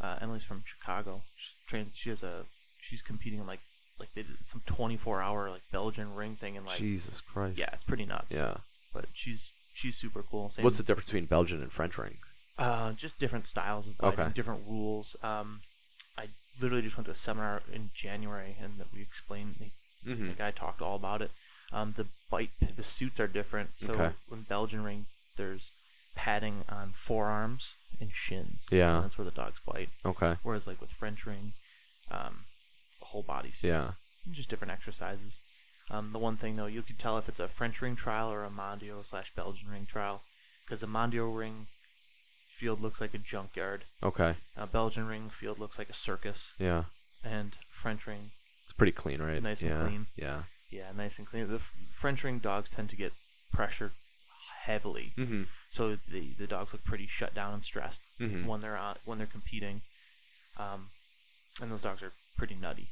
uh, 0.00 0.16
Emily's 0.20 0.44
from 0.44 0.62
Chicago. 0.64 1.22
She's 1.36 1.54
trained. 1.68 1.90
She 1.94 2.10
has 2.10 2.22
a. 2.22 2.46
She's 2.84 3.02
competing 3.02 3.40
in 3.40 3.46
like 3.46 3.60
like 3.98 4.08
they 4.14 4.22
did 4.22 4.44
some 4.44 4.62
24 4.66 5.22
hour 5.22 5.50
like 5.50 5.62
Belgian 5.72 6.14
ring 6.14 6.34
thing 6.36 6.56
and 6.56 6.66
like 6.66 6.78
Jesus 6.78 7.20
Christ. 7.20 7.58
yeah, 7.58 7.70
it's 7.72 7.84
pretty 7.84 8.04
nuts. 8.04 8.34
Yeah. 8.34 8.56
But 8.92 9.06
she's 9.12 9.52
she's 9.72 9.96
super 9.96 10.22
cool. 10.22 10.50
Same, 10.50 10.64
What's 10.64 10.76
the 10.78 10.82
difference 10.84 11.08
between 11.08 11.26
Belgian 11.26 11.62
and 11.62 11.72
French 11.72 11.96
ring? 11.98 12.18
uh, 12.58 12.92
just 12.92 13.18
different 13.18 13.44
styles 13.44 13.88
of 13.88 13.98
biting, 13.98 14.20
Okay. 14.20 14.32
different 14.34 14.62
rules. 14.68 15.16
Um, 15.22 15.60
I 16.16 16.28
literally 16.60 16.82
just 16.82 16.96
went 16.96 17.06
to 17.06 17.12
a 17.12 17.16
seminar 17.16 17.62
in 17.72 17.90
January 17.94 18.56
and 18.62 18.78
that 18.78 18.92
we 18.94 19.00
explained. 19.02 19.56
The, 19.58 19.70
Mm-hmm. 20.06 20.28
the 20.28 20.34
guy 20.34 20.50
talked 20.50 20.82
all 20.82 20.96
about 20.96 21.22
it. 21.22 21.30
Um, 21.72 21.94
the 21.96 22.06
bite, 22.30 22.50
the 22.76 22.82
suits 22.82 23.18
are 23.18 23.26
different. 23.26 23.70
So 23.76 23.92
Okay. 23.94 24.10
in 24.30 24.42
Belgian 24.42 24.84
ring, 24.84 25.06
there's 25.38 25.70
padding 26.14 26.62
on 26.68 26.92
forearms 26.92 27.72
and 28.00 28.12
shins. 28.12 28.66
Yeah. 28.70 28.96
and 28.96 29.04
that's 29.04 29.16
where 29.16 29.24
the 29.24 29.30
dogs 29.30 29.60
bite. 29.66 29.88
Okay. 30.04 30.36
Whereas 30.42 30.66
like 30.66 30.78
with 30.80 30.90
French 30.90 31.24
ring, 31.24 31.54
um, 32.10 32.44
whole 33.14 33.22
body 33.22 33.50
suit. 33.52 33.68
Yeah. 33.68 33.92
just 34.32 34.48
different 34.50 34.72
exercises. 34.72 35.40
Um, 35.90 36.12
the 36.12 36.18
one 36.18 36.36
thing 36.36 36.56
though, 36.56 36.66
you 36.66 36.82
could 36.82 36.98
tell 36.98 37.16
if 37.18 37.28
it's 37.28 37.38
a 37.40 37.46
French 37.46 37.80
ring 37.82 37.94
trial 37.94 38.32
or 38.32 38.42
a 38.42 38.50
Mondio 38.50 39.04
slash 39.04 39.32
Belgian 39.34 39.68
ring 39.70 39.86
trial, 39.86 40.22
because 40.64 40.80
the 40.80 40.86
Mondio 40.88 41.24
ring 41.36 41.66
field 42.48 42.80
looks 42.80 43.00
like 43.00 43.12
a 43.14 43.18
junkyard, 43.18 43.84
Okay. 44.02 44.36
a 44.56 44.66
Belgian 44.66 45.06
ring 45.06 45.28
field 45.30 45.58
looks 45.58 45.78
like 45.78 45.90
a 45.90 45.94
circus, 45.94 46.52
Yeah. 46.58 46.84
and 47.22 47.56
French 47.68 48.06
ring, 48.06 48.30
It's 48.64 48.72
pretty 48.72 48.92
clean, 48.92 49.20
right? 49.20 49.42
Nice 49.42 49.60
and 49.62 49.70
yeah. 49.70 49.82
clean. 49.86 50.06
Yeah. 50.16 50.42
yeah, 50.70 50.90
nice 50.92 51.18
and 51.18 51.26
clean. 51.28 51.46
The 51.48 51.56
f- 51.56 51.74
French 51.92 52.24
ring 52.24 52.38
dogs 52.40 52.70
tend 52.70 52.88
to 52.90 52.96
get 52.96 53.12
pressured 53.52 53.92
heavily, 54.64 55.12
Mm-hmm. 55.18 55.42
so 55.70 55.96
the 56.08 56.32
the 56.38 56.46
dogs 56.46 56.72
look 56.72 56.82
pretty 56.84 57.06
shut 57.06 57.34
down 57.34 57.52
and 57.54 57.62
stressed 57.62 58.00
Mhm. 58.18 58.46
when 58.46 58.60
they're 58.60 58.76
on, 58.78 58.96
when 59.04 59.18
they're 59.18 59.26
competing, 59.38 59.82
um, 60.56 60.90
and 61.60 61.70
those 61.70 61.82
dogs 61.82 62.02
are 62.02 62.12
pretty 62.38 62.54
nutty. 62.54 62.88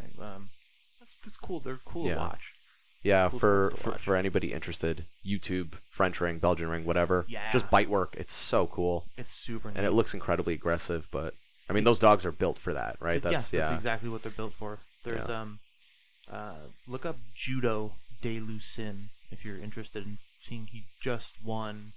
Right? 0.00 0.34
Um, 0.34 0.50
that's 1.00 1.14
it's 1.26 1.36
cool. 1.36 1.60
They're 1.60 1.80
cool 1.84 2.06
Yeah. 2.06 2.14
to 2.14 2.20
watch. 2.20 2.54
Yeah, 3.02 3.28
Cool 3.30 3.38
for, 3.38 3.70
for 3.76 3.92
for 3.92 4.16
anybody 4.16 4.52
interested, 4.52 5.06
YouTube, 5.24 5.74
French 5.88 6.20
ring, 6.20 6.38
Belgian 6.40 6.68
ring, 6.68 6.84
whatever. 6.84 7.26
Yeah. 7.28 7.50
Just 7.52 7.70
bite 7.70 7.88
work. 7.88 8.14
It's 8.18 8.34
so 8.34 8.66
cool. 8.66 9.06
It's 9.16 9.30
super. 9.30 9.68
And 9.68 9.86
it 9.86 9.92
looks 9.92 10.14
incredibly 10.14 10.54
aggressive, 10.54 11.08
but 11.12 11.34
I 11.70 11.72
mean 11.74 11.84
those 11.84 12.00
dogs 12.00 12.26
are 12.26 12.32
built 12.32 12.58
for 12.58 12.72
that, 12.74 12.96
right? 13.00 13.22
That's 13.22 13.52
yeah, 13.52 13.58
yeah. 13.60 13.64
that's 13.66 13.74
exactly 13.76 14.08
what 14.08 14.22
they're 14.24 14.32
built 14.32 14.52
for. 14.52 14.80
There's 15.04 15.28
Yeah. 15.28 15.40
um, 15.42 15.58
uh, 16.30 16.54
look 16.88 17.06
up 17.06 17.16
Judo 17.34 17.92
de 18.20 18.40
Loucyn 18.40 19.10
if 19.30 19.44
you're 19.44 19.58
interested 19.58 20.04
in 20.04 20.18
seeing. 20.40 20.66
He 20.66 20.86
just 21.00 21.36
won 21.42 21.92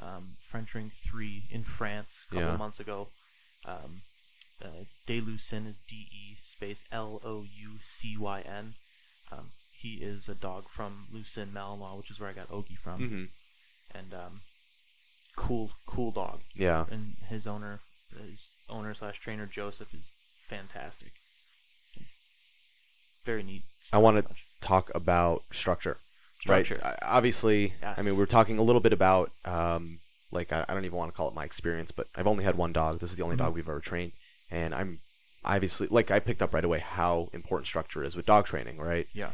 um, 0.00 0.36
French 0.42 0.74
Ring 0.74 0.90
three 0.90 1.44
in 1.50 1.62
France 1.64 2.24
a 2.30 2.34
couple 2.34 2.48
Yeah. 2.48 2.56
months 2.56 2.80
ago. 2.80 3.08
Um, 3.66 4.02
uh, 4.62 4.84
de 5.06 5.20
Loucyn 5.20 5.66
is 5.66 5.80
D 5.88 6.08
E 6.10 6.36
space 6.42 6.84
L 6.92 7.20
O 7.24 7.42
U 7.44 7.78
C 7.80 8.16
Y 8.18 8.42
N. 8.46 8.74
Um, 9.32 9.50
he 9.70 9.94
is 9.94 10.28
a 10.28 10.34
dog 10.34 10.68
from 10.68 11.06
Loucyn 11.14 11.52
Malinois, 11.52 11.96
which 11.96 12.10
is 12.10 12.20
where 12.20 12.28
I 12.28 12.32
got 12.34 12.48
Ogie 12.48 12.76
from, 12.78 12.98
hmm 13.08 13.24
and 13.92 14.14
um, 14.14 14.40
cool, 15.36 15.70
cool 15.86 16.12
dog 16.12 16.40
Yeah. 16.54 16.84
and 16.90 17.16
his 17.28 17.46
owner, 17.46 17.80
his 18.24 18.50
owner 18.68 18.94
slash 18.94 19.18
trainer 19.18 19.46
Joseph 19.46 19.92
is 19.94 20.10
fantastic. 20.36 21.12
Very 23.24 23.42
neat. 23.42 23.62
I 23.92 23.98
want 23.98 24.24
to 24.26 24.34
talk 24.60 24.90
about 24.94 25.42
structure. 25.52 25.98
Structure. 26.40 26.80
Right. 26.82 26.96
I- 27.02 27.16
Obviously, 27.16 27.74
I 27.82 27.90
Yes. 27.96 28.04
mean, 28.04 28.16
we 28.16 28.22
are 28.22 28.26
talking 28.26 28.58
a 28.58 28.62
little 28.62 28.80
bit 28.80 28.92
about, 28.92 29.30
um, 29.44 30.00
like, 30.30 30.52
I, 30.52 30.64
I 30.68 30.74
don't 30.74 30.84
even 30.84 30.96
want 30.96 31.12
to 31.12 31.16
call 31.16 31.28
it 31.28 31.34
my 31.34 31.44
experience, 31.44 31.90
but 31.90 32.06
I've 32.14 32.26
only 32.26 32.44
had 32.44 32.56
one 32.56 32.72
dog. 32.72 33.00
This 33.00 33.10
is 33.10 33.16
the 33.16 33.22
only 33.22 33.36
Mm-hmm. 33.36 33.44
dog 33.46 33.54
we've 33.54 33.68
ever 33.68 33.80
trained. 33.80 34.12
And 34.50 34.74
I'm 34.74 35.00
obviously, 35.44 35.86
like, 35.90 36.10
I 36.10 36.18
picked 36.18 36.42
up 36.42 36.52
right 36.54 36.64
away 36.64 36.80
how 36.80 37.28
important 37.32 37.66
structure 37.68 38.02
is 38.04 38.16
with 38.16 38.26
dog 38.26 38.46
training, 38.46 38.78
right? 38.78 39.06
Yeah. 39.14 39.30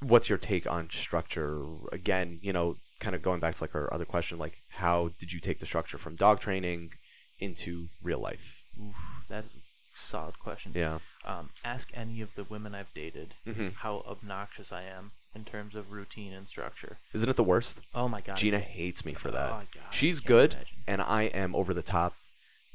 What's 0.00 0.28
your 0.28 0.38
take 0.38 0.70
on 0.70 0.90
structure? 0.90 1.64
Again, 1.90 2.38
you 2.42 2.52
know, 2.52 2.76
kind 3.00 3.14
of 3.16 3.22
going 3.22 3.40
back 3.40 3.54
to, 3.56 3.62
like, 3.64 3.74
our 3.74 3.92
other 3.92 4.04
question, 4.04 4.38
like, 4.38 4.58
how 4.70 5.10
did 5.18 5.32
you 5.32 5.40
take 5.40 5.58
the 5.60 5.66
structure 5.66 5.98
from 5.98 6.16
dog 6.16 6.40
training 6.40 6.90
into 7.38 7.88
real 8.02 8.18
life? 8.20 8.62
Oof, 8.78 8.94
that's 9.28 9.54
a 9.54 9.58
solid 9.94 10.38
question. 10.38 10.72
Yeah. 10.74 10.98
Um, 11.24 11.50
ask 11.64 11.90
any 11.94 12.20
of 12.20 12.34
the 12.34 12.44
women 12.44 12.74
I've 12.74 12.92
dated 12.94 13.34
Mhm. 13.46 13.74
how 13.76 14.00
obnoxious 14.06 14.70
I 14.70 14.82
am 14.82 15.12
in 15.34 15.44
terms 15.44 15.74
of 15.74 15.90
routine 15.90 16.32
and 16.34 16.46
structure. 16.46 16.98
Isn't 17.14 17.28
it 17.28 17.36
the 17.36 17.42
worst? 17.44 17.80
Oh 17.94 18.08
my 18.08 18.20
god. 18.20 18.36
Gina 18.36 18.60
hates 18.60 19.04
me 19.04 19.14
for 19.14 19.30
that. 19.30 19.50
Oh, 19.50 19.62
God, 19.74 19.92
She's 19.94 20.20
good, 20.20 20.52
imagine. 20.52 20.78
and 20.86 21.02
I 21.02 21.22
am 21.24 21.54
over 21.56 21.72
the 21.74 21.82
top, 21.82 22.14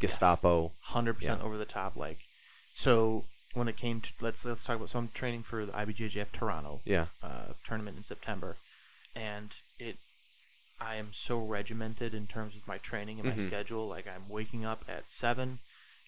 Gestapo. 0.01 0.73
hundred 0.81 1.15
percent 1.15 1.39
Yeah. 1.39 1.45
over 1.45 1.57
the 1.57 1.65
top. 1.65 1.95
Like, 1.95 2.19
so 2.73 3.25
when 3.53 3.67
it 3.67 3.77
came 3.77 4.01
to 4.01 4.11
let's 4.19 4.43
let's 4.45 4.63
talk 4.63 4.75
about. 4.77 4.89
So 4.89 4.99
I'm 4.99 5.09
training 5.09 5.43
for 5.43 5.65
the 5.65 5.71
IBJJF 5.73 6.31
Toronto 6.31 6.81
Yeah. 6.85 7.07
uh, 7.21 7.53
tournament 7.63 7.97
in 7.97 8.03
September, 8.03 8.57
and 9.15 9.55
it. 9.79 9.97
I 10.79 10.95
am 10.95 11.13
so 11.13 11.37
regimented 11.39 12.15
in 12.15 12.25
terms 12.25 12.55
of 12.55 12.67
my 12.67 12.79
training 12.79 13.19
and 13.19 13.29
my 13.29 13.35
Mhm. 13.35 13.47
schedule. 13.47 13.87
Like 13.87 14.07
I'm 14.07 14.27
waking 14.27 14.65
up 14.65 14.83
at 14.89 15.07
seven, 15.09 15.59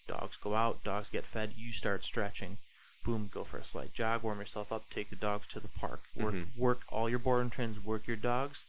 dogs 0.07 0.35
go 0.35 0.55
out, 0.55 0.83
dogs 0.83 1.11
get 1.11 1.27
fed. 1.27 1.53
You 1.55 1.71
start 1.71 2.03
stretching, 2.03 2.57
boom, 3.03 3.29
go 3.31 3.43
for 3.43 3.59
a 3.59 3.63
slight 3.63 3.93
jog, 3.93 4.23
warm 4.23 4.39
yourself 4.39 4.71
up, 4.71 4.89
take 4.89 5.11
the 5.11 5.15
dogs 5.15 5.45
to 5.49 5.59
the 5.59 5.67
park, 5.67 6.05
work 6.15 6.33
Mhm. 6.33 6.55
work 6.57 6.85
all 6.89 7.07
your 7.07 7.19
board 7.19 7.41
and 7.43 7.51
trains, 7.51 7.79
work 7.79 8.07
your 8.07 8.17
dogs. 8.17 8.65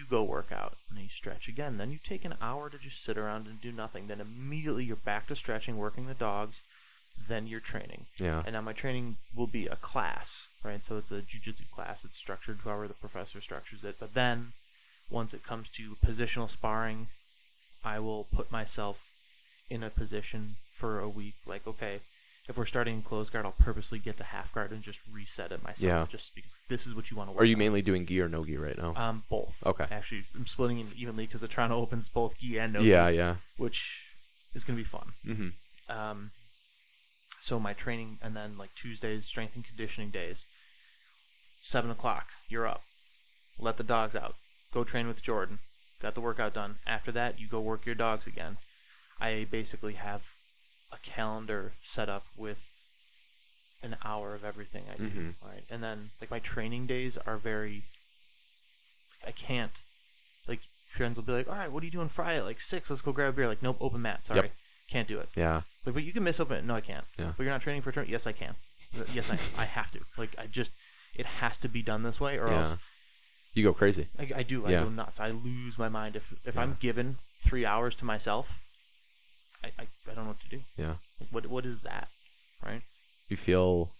You 0.00 0.06
go 0.08 0.22
work 0.24 0.50
out, 0.50 0.78
and 0.88 0.96
then 0.96 1.04
you 1.04 1.10
stretch 1.10 1.46
again. 1.46 1.76
Then 1.76 1.92
you 1.92 1.98
take 2.02 2.24
an 2.24 2.34
hour 2.40 2.70
to 2.70 2.78
just 2.78 3.04
sit 3.04 3.18
around 3.18 3.46
and 3.46 3.60
do 3.60 3.70
nothing. 3.70 4.06
Then 4.06 4.18
immediately 4.18 4.84
you're 4.84 4.96
back 4.96 5.26
to 5.26 5.36
stretching, 5.36 5.76
working 5.76 6.06
the 6.06 6.14
dogs. 6.14 6.62
Then 7.28 7.46
you're 7.46 7.60
training. 7.60 8.06
Yeah. 8.18 8.42
And 8.46 8.54
now 8.54 8.62
my 8.62 8.72
training 8.72 9.18
will 9.36 9.46
be 9.46 9.66
a 9.66 9.76
class, 9.76 10.48
right? 10.64 10.82
So 10.82 10.96
it's 10.96 11.10
a 11.10 11.20
jujitsu 11.20 11.70
class. 11.70 12.02
It's 12.06 12.16
structured 12.16 12.60
however 12.64 12.88
the 12.88 12.94
professor 12.94 13.42
structures 13.42 13.84
it. 13.84 13.96
But 14.00 14.14
then, 14.14 14.52
once 15.10 15.34
it 15.34 15.44
comes 15.44 15.68
to 15.70 15.96
positional 16.02 16.48
sparring, 16.48 17.08
I 17.84 17.98
will 17.98 18.24
put 18.24 18.50
myself 18.50 19.10
in 19.68 19.82
a 19.82 19.90
position 19.90 20.56
for 20.70 20.98
a 20.98 21.10
week. 21.10 21.34
Like, 21.46 21.66
okay, 21.66 22.00
if 22.50 22.58
we're 22.58 22.66
starting 22.66 22.96
in 22.96 23.02
close 23.02 23.30
guard, 23.30 23.46
I'll 23.46 23.52
purposely 23.52 23.98
get 23.98 24.16
to 24.18 24.24
half 24.24 24.52
guard 24.52 24.72
and 24.72 24.82
just 24.82 25.00
reset 25.10 25.52
it 25.52 25.62
myself, 25.62 25.80
Yeah. 25.82 26.06
just 26.10 26.34
because 26.34 26.56
this 26.68 26.86
is 26.86 26.94
what 26.94 27.10
you 27.10 27.16
want 27.16 27.28
to 27.28 27.32
work. 27.32 27.40
Are 27.42 27.46
you 27.46 27.54
on. 27.54 27.60
mainly 27.60 27.80
doing 27.80 28.04
gi 28.04 28.20
or 28.20 28.28
no 28.28 28.44
gi 28.44 28.56
right 28.58 28.76
now? 28.76 28.92
Um, 28.96 29.22
both. 29.30 29.62
Okay. 29.64 29.86
Actually, 29.90 30.24
I'm 30.34 30.46
splitting 30.46 30.80
it 30.80 30.88
evenly 30.96 31.26
because 31.26 31.40
the 31.40 31.48
Toronto 31.48 31.76
opens 31.76 32.08
both 32.08 32.36
gi 32.38 32.58
and 32.58 32.72
no 32.74 32.80
gi, 32.80 32.88
yeah, 32.88 33.08
yeah. 33.08 33.36
which 33.56 34.04
is 34.52 34.64
going 34.64 34.76
to 34.76 34.80
be 34.82 34.88
fun. 34.88 35.12
Mm-hmm. 35.26 35.96
Um, 35.98 36.32
So 37.40 37.58
my 37.58 37.72
training, 37.72 38.18
and 38.20 38.36
then 38.36 38.58
like 38.58 38.74
Tuesdays, 38.74 39.24
strength 39.24 39.54
and 39.54 39.64
conditioning 39.64 40.10
days. 40.10 40.44
Seven 41.62 41.90
o'clock, 41.90 42.26
you're 42.48 42.66
up. 42.66 42.82
Let 43.58 43.76
the 43.76 43.82
dogs 43.84 44.14
out. 44.16 44.34
Go 44.72 44.84
train 44.84 45.06
with 45.08 45.22
Jordan. 45.22 45.60
Got 46.02 46.14
the 46.14 46.20
workout 46.20 46.52
done. 46.54 46.76
After 46.86 47.12
that, 47.12 47.38
you 47.38 47.46
go 47.48 47.60
work 47.60 47.86
your 47.86 47.94
dogs 47.94 48.26
again. 48.26 48.56
I 49.20 49.46
basically 49.50 49.94
have 49.94 50.29
a 50.92 50.98
calendar 50.98 51.72
set 51.80 52.08
up 52.08 52.26
with 52.36 52.74
an 53.82 53.96
hour 54.04 54.34
of 54.34 54.44
everything 54.44 54.84
I 54.92 54.96
do. 54.96 55.08
Mhm. 55.10 55.34
Right, 55.42 55.64
and 55.70 55.82
then 55.82 56.10
like 56.20 56.30
my 56.30 56.38
training 56.40 56.86
days 56.86 57.16
are 57.18 57.36
very. 57.38 57.84
I 59.26 59.32
can't. 59.32 59.72
Like 60.48 60.60
friends 60.88 61.16
will 61.16 61.24
be 61.24 61.32
like, 61.32 61.48
"All 61.48 61.54
right, 61.54 61.70
what 61.70 61.82
are 61.82 61.86
you 61.86 61.92
doing 61.92 62.08
Friday? 62.08 62.40
Like 62.40 62.60
six? 62.60 62.90
Let's 62.90 63.02
go 63.02 63.12
grab 63.12 63.30
a 63.30 63.36
beer." 63.36 63.48
Like, 63.48 63.62
nope, 63.62 63.76
open 63.80 64.02
mat. 64.02 64.24
Sorry, 64.24 64.40
Yep. 64.40 64.52
can't 64.90 65.08
do 65.08 65.18
it. 65.18 65.28
Yeah. 65.36 65.62
Like, 65.84 65.94
but 65.94 66.02
you 66.04 66.12
can 66.12 66.24
miss 66.24 66.40
open 66.40 66.56
it. 66.58 66.64
No, 66.64 66.74
I 66.74 66.80
can't. 66.80 67.04
Yeah. 67.18 67.32
But 67.36 67.44
you're 67.44 67.52
not 67.52 67.62
training 67.62 67.82
for 67.82 67.90
a 67.90 67.92
tournament. 67.92 68.12
Yes, 68.12 68.26
I 68.26 68.32
can. 68.32 68.56
Yes, 69.14 69.30
I, 69.30 69.38
I 69.62 69.64
have 69.66 69.90
to. 69.92 70.00
Like, 70.18 70.34
I 70.38 70.46
just, 70.46 70.72
it 71.14 71.24
has 71.24 71.58
to 71.58 71.68
be 71.68 71.80
done 71.82 72.02
this 72.02 72.18
way, 72.20 72.38
or 72.38 72.48
Yeah. 72.48 72.58
else 72.70 72.76
You 73.54 73.62
go 73.64 73.72
crazy. 73.72 74.08
I, 74.18 74.30
I 74.36 74.42
do. 74.42 74.66
I 74.66 74.70
Yeah. 74.70 74.82
go 74.84 74.88
nuts. 74.90 75.18
I 75.20 75.30
lose 75.30 75.78
my 75.78 75.88
mind 75.88 76.16
if 76.16 76.32
if 76.44 76.54
Yeah. 76.56 76.62
I'm 76.62 76.74
given 76.80 77.18
three 77.40 77.64
hours 77.64 77.94
to 77.96 78.04
myself. 78.04 78.58
I, 79.62 79.68
I, 79.78 79.86
I 80.10 80.14
don't 80.14 80.24
know 80.24 80.30
what 80.30 80.40
to 80.40 80.48
do. 80.48 80.62
Yeah. 80.76 80.94
Like, 81.20 81.28
what 81.30 81.46
what 81.46 81.66
is 81.66 81.82
that? 81.82 82.08
Right? 82.64 82.82
You 83.28 83.36
feel 83.36 83.92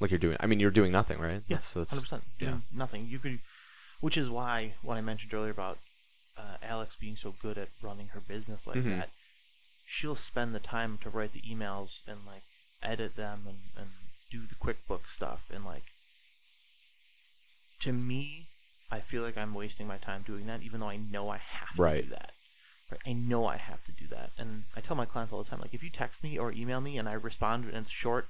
like 0.00 0.10
you're 0.10 0.18
doing. 0.18 0.36
I 0.40 0.46
mean, 0.46 0.60
you're 0.60 0.70
doing 0.70 0.92
nothing, 0.92 1.18
right? 1.18 1.42
Yeah, 1.48 1.56
That's, 1.56 1.72
that's, 1.72 1.90
hundred 1.90 2.02
percent. 2.02 2.22
yeah. 2.40 2.58
Nothing. 2.74 3.06
You 3.08 3.18
could, 3.18 3.38
which 4.00 4.16
is 4.16 4.28
why 4.30 4.74
what 4.82 4.96
I 4.96 5.00
mentioned 5.00 5.32
earlier 5.34 5.50
about 5.52 5.78
uh, 6.36 6.56
Alex 6.62 6.96
being 7.00 7.16
so 7.16 7.34
good 7.40 7.56
at 7.58 7.68
running 7.82 8.08
her 8.08 8.20
business 8.20 8.66
like 8.66 8.76
Mhm. 8.78 8.98
that, 8.98 9.10
she'll 9.86 10.14
spend 10.16 10.54
the 10.54 10.60
time 10.60 10.98
to 11.02 11.08
write 11.10 11.32
the 11.32 11.40
emails 11.42 12.00
and 12.06 12.26
like 12.26 12.42
edit 12.82 13.16
them 13.16 13.44
and 13.46 13.58
and 13.76 13.88
do 14.30 14.46
the 14.46 14.54
QuickBooks 14.56 15.08
stuff 15.08 15.50
and 15.52 15.64
like. 15.64 15.84
To 17.80 17.92
me, 17.92 18.48
I 18.90 19.00
feel 19.00 19.22
like 19.22 19.36
I'm 19.36 19.52
wasting 19.54 19.86
my 19.86 19.98
time 19.98 20.22
doing 20.26 20.46
that, 20.46 20.62
even 20.62 20.80
though 20.80 20.88
I 20.88 20.96
know 20.96 21.28
I 21.28 21.36
have 21.36 21.74
to 21.76 21.82
Right. 21.82 22.04
do 22.04 22.10
that. 22.10 22.32
Right? 22.90 23.00
I 23.06 23.12
know 23.14 23.46
I 23.46 23.56
have 23.56 23.82
to 23.84 23.92
do 23.92 24.06
that, 24.08 24.30
and 24.38 24.64
I 24.76 24.80
tell 24.80 24.96
my 24.96 25.06
clients 25.06 25.32
all 25.32 25.42
the 25.42 25.48
time, 25.50 25.60
like 25.60 25.74
if 25.74 25.82
you 25.82 25.90
text 25.90 26.22
me 26.22 26.38
or 26.38 26.52
email 26.52 26.80
me 26.80 26.98
and 26.98 27.08
I 27.08 27.14
respond 27.14 27.64
and 27.64 27.74
it's 27.76 27.90
short, 27.90 28.26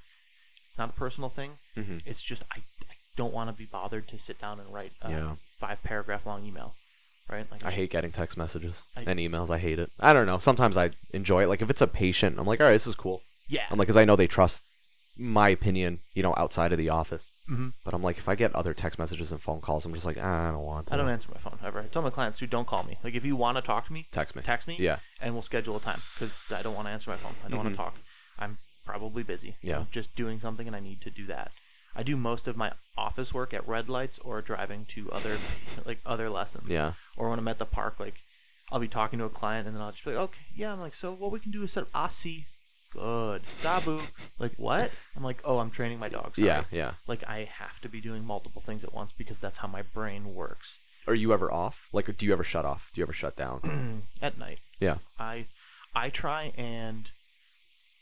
it's 0.63 0.77
not 0.77 0.89
a 0.89 0.93
personal 0.93 1.29
thing. 1.29 1.57
Mhm. 1.75 2.01
It's 2.05 2.23
just 2.23 2.43
I, 2.51 2.57
I 2.89 2.95
don't 3.15 3.33
want 3.33 3.49
to 3.49 3.55
be 3.55 3.65
bothered 3.65 4.07
to 4.09 4.17
sit 4.17 4.39
down 4.41 4.59
and 4.59 4.73
write 4.73 4.93
a 5.01 5.11
Yeah. 5.11 5.35
five 5.59 5.83
paragraph 5.83 6.25
long 6.25 6.43
email, 6.43 6.73
right? 7.29 7.45
Like 7.51 7.63
I 7.63 7.71
hate 7.71 7.91
getting 7.91 8.11
text 8.11 8.35
messages 8.37 8.83
I- 8.95 9.01
and 9.05 9.19
emails. 9.19 9.49
I 9.51 9.59
hate 9.59 9.77
it. 9.79 9.91
I 9.99 10.11
don't 10.13 10.25
know. 10.25 10.39
Sometimes 10.39 10.75
I 10.75 10.91
enjoy 11.13 11.43
it. 11.43 11.47
Like 11.49 11.61
if 11.61 11.69
it's 11.69 11.81
a 11.81 11.87
patient, 11.87 12.39
I'm 12.39 12.47
like, 12.47 12.59
all 12.59 12.65
right, 12.67 12.73
this 12.73 12.87
is 12.87 12.95
cool. 12.95 13.21
Yeah. 13.47 13.65
I'm 13.69 13.77
like, 13.77 13.85
because 13.87 13.95
I 13.97 14.05
know 14.05 14.15
they 14.15 14.27
trust 14.27 14.63
my 15.15 15.49
opinion, 15.49 15.99
you 16.13 16.23
know, 16.23 16.33
outside 16.35 16.71
of 16.71 16.77
the 16.79 16.89
office. 16.89 17.29
Hmm 17.47 17.69
But 17.85 17.93
I'm 17.93 18.03
like, 18.03 18.17
if 18.17 18.27
I 18.29 18.35
get 18.35 18.53
other 18.55 18.73
text 18.73 18.99
messages 18.99 19.31
and 19.31 19.41
phone 19.41 19.61
calls, 19.61 19.85
I'm 19.85 19.93
just 19.93 20.05
like, 20.05 20.17
ah, 20.19 20.49
I 20.49 20.51
don't 20.51 20.63
want 20.63 20.87
to. 20.87 20.93
I 20.93 20.97
don't 20.97 21.09
answer 21.09 21.29
my 21.33 21.39
phone 21.39 21.57
ever. 21.63 21.79
I 21.79 21.83
tell 21.85 22.01
my 22.01 22.09
clients, 22.09 22.37
dude, 22.37 22.49
don't 22.49 22.67
call 22.67 22.83
me. 22.83 22.97
Like 23.03 23.15
if 23.15 23.23
you 23.25 23.35
want 23.35 23.57
to 23.57 23.61
talk 23.61 23.87
to 23.87 23.93
me, 23.93 24.07
text 24.11 24.35
me. 24.35 24.41
text 24.41 24.67
me. 24.67 24.75
Yeah. 24.79 24.99
And 25.21 25.33
we'll 25.33 25.41
schedule 25.41 25.77
a 25.77 25.79
time 25.79 26.01
because 26.15 26.41
I 26.53 26.61
don't 26.61 26.75
want 26.75 26.87
to 26.87 26.91
answer 26.91 27.09
my 27.09 27.17
phone. 27.17 27.33
I 27.45 27.49
don't 27.49 27.57
want 27.57 27.69
Mhm. 27.69 27.73
to 27.73 27.77
talk. 27.77 27.95
I'm 28.37 28.57
probably 28.85 29.23
busy. 29.23 29.55
Yeah. 29.61 29.79
I'm 29.79 29.87
just 29.91 30.15
doing 30.15 30.39
something 30.39 30.67
and 30.67 30.75
I 30.75 30.79
need 30.79 31.01
to 31.01 31.09
do 31.09 31.25
that. 31.27 31.51
I 31.95 32.03
do 32.03 32.15
most 32.15 32.47
of 32.47 32.55
my 32.55 32.73
office 32.97 33.33
work 33.33 33.53
at 33.53 33.67
red 33.67 33.89
lights 33.89 34.19
or 34.19 34.41
driving 34.41 34.85
to 34.89 35.09
other 35.11 35.37
like 35.85 35.99
other 36.05 36.29
lessons. 36.29 36.71
Yeah. 36.71 36.93
Or 37.15 37.29
when 37.29 37.39
I'm 37.39 37.47
at 37.47 37.57
the 37.57 37.65
park, 37.65 37.99
like 37.99 38.21
I'll 38.71 38.79
be 38.79 38.87
talking 38.89 39.17
to 39.19 39.25
a 39.25 39.29
client 39.29 39.65
and 39.67 39.75
then 39.75 39.81
I'll 39.81 39.91
just 39.93 40.03
be 40.05 40.11
like, 40.11 40.19
okay, 40.19 40.41
yeah. 40.53 40.73
I'm 40.73 40.79
like, 40.79 40.93
so 40.93 41.13
what 41.13 41.31
we 41.31 41.39
can 41.39 41.51
do 41.51 41.63
is 41.63 41.71
set 41.71 41.83
up 41.83 41.89
Asi. 41.95 42.45
Good. 42.97 43.43
Dabu. 43.61 44.01
like 44.39 44.53
what? 44.57 44.91
I'm 45.15 45.23
like, 45.23 45.39
oh, 45.45 45.59
I'm 45.59 45.69
training 45.71 45.99
my 45.99 46.09
dog. 46.09 46.35
Sorry. 46.35 46.47
Yeah. 46.47 46.63
Yeah. 46.71 46.91
Like 47.07 47.23
I 47.27 47.47
have 47.59 47.79
to 47.81 47.89
be 47.89 48.01
doing 48.01 48.25
multiple 48.25 48.61
things 48.61 48.83
at 48.83 48.93
once 48.93 49.11
because 49.11 49.39
that's 49.39 49.59
how 49.59 49.67
my 49.67 49.83
brain 49.83 50.33
works. 50.33 50.79
Are 51.07 51.15
you 51.15 51.31
ever 51.31 51.51
off? 51.51 51.87
Like, 51.93 52.15
do 52.17 52.25
you 52.25 52.33
ever 52.33 52.43
shut 52.43 52.65
off? 52.65 52.89
Do 52.93 52.99
you 52.99 53.05
ever 53.05 53.13
shut 53.13 53.35
down? 53.37 54.03
at 54.21 54.37
night. 54.37 54.59
yeah. 54.79 54.97
I 55.19 55.45
I 55.95 56.09
try 56.09 56.51
and 56.57 57.11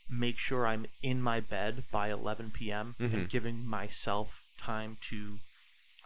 make 0.08 0.38
sure 0.38 0.66
I'm 0.66 0.86
in 1.02 1.20
my 1.20 1.40
bed 1.40 1.84
by 1.92 2.10
11 2.10 2.50
p.m. 2.52 2.94
Mhm. 3.00 3.12
and 3.14 3.28
giving 3.28 3.66
myself 3.66 4.42
time 4.58 4.96
to 5.10 5.38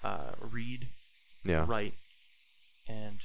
uh, 0.03 0.33
read, 0.41 0.89
Yeah. 1.45 1.65
write, 1.69 1.95
and 2.89 3.21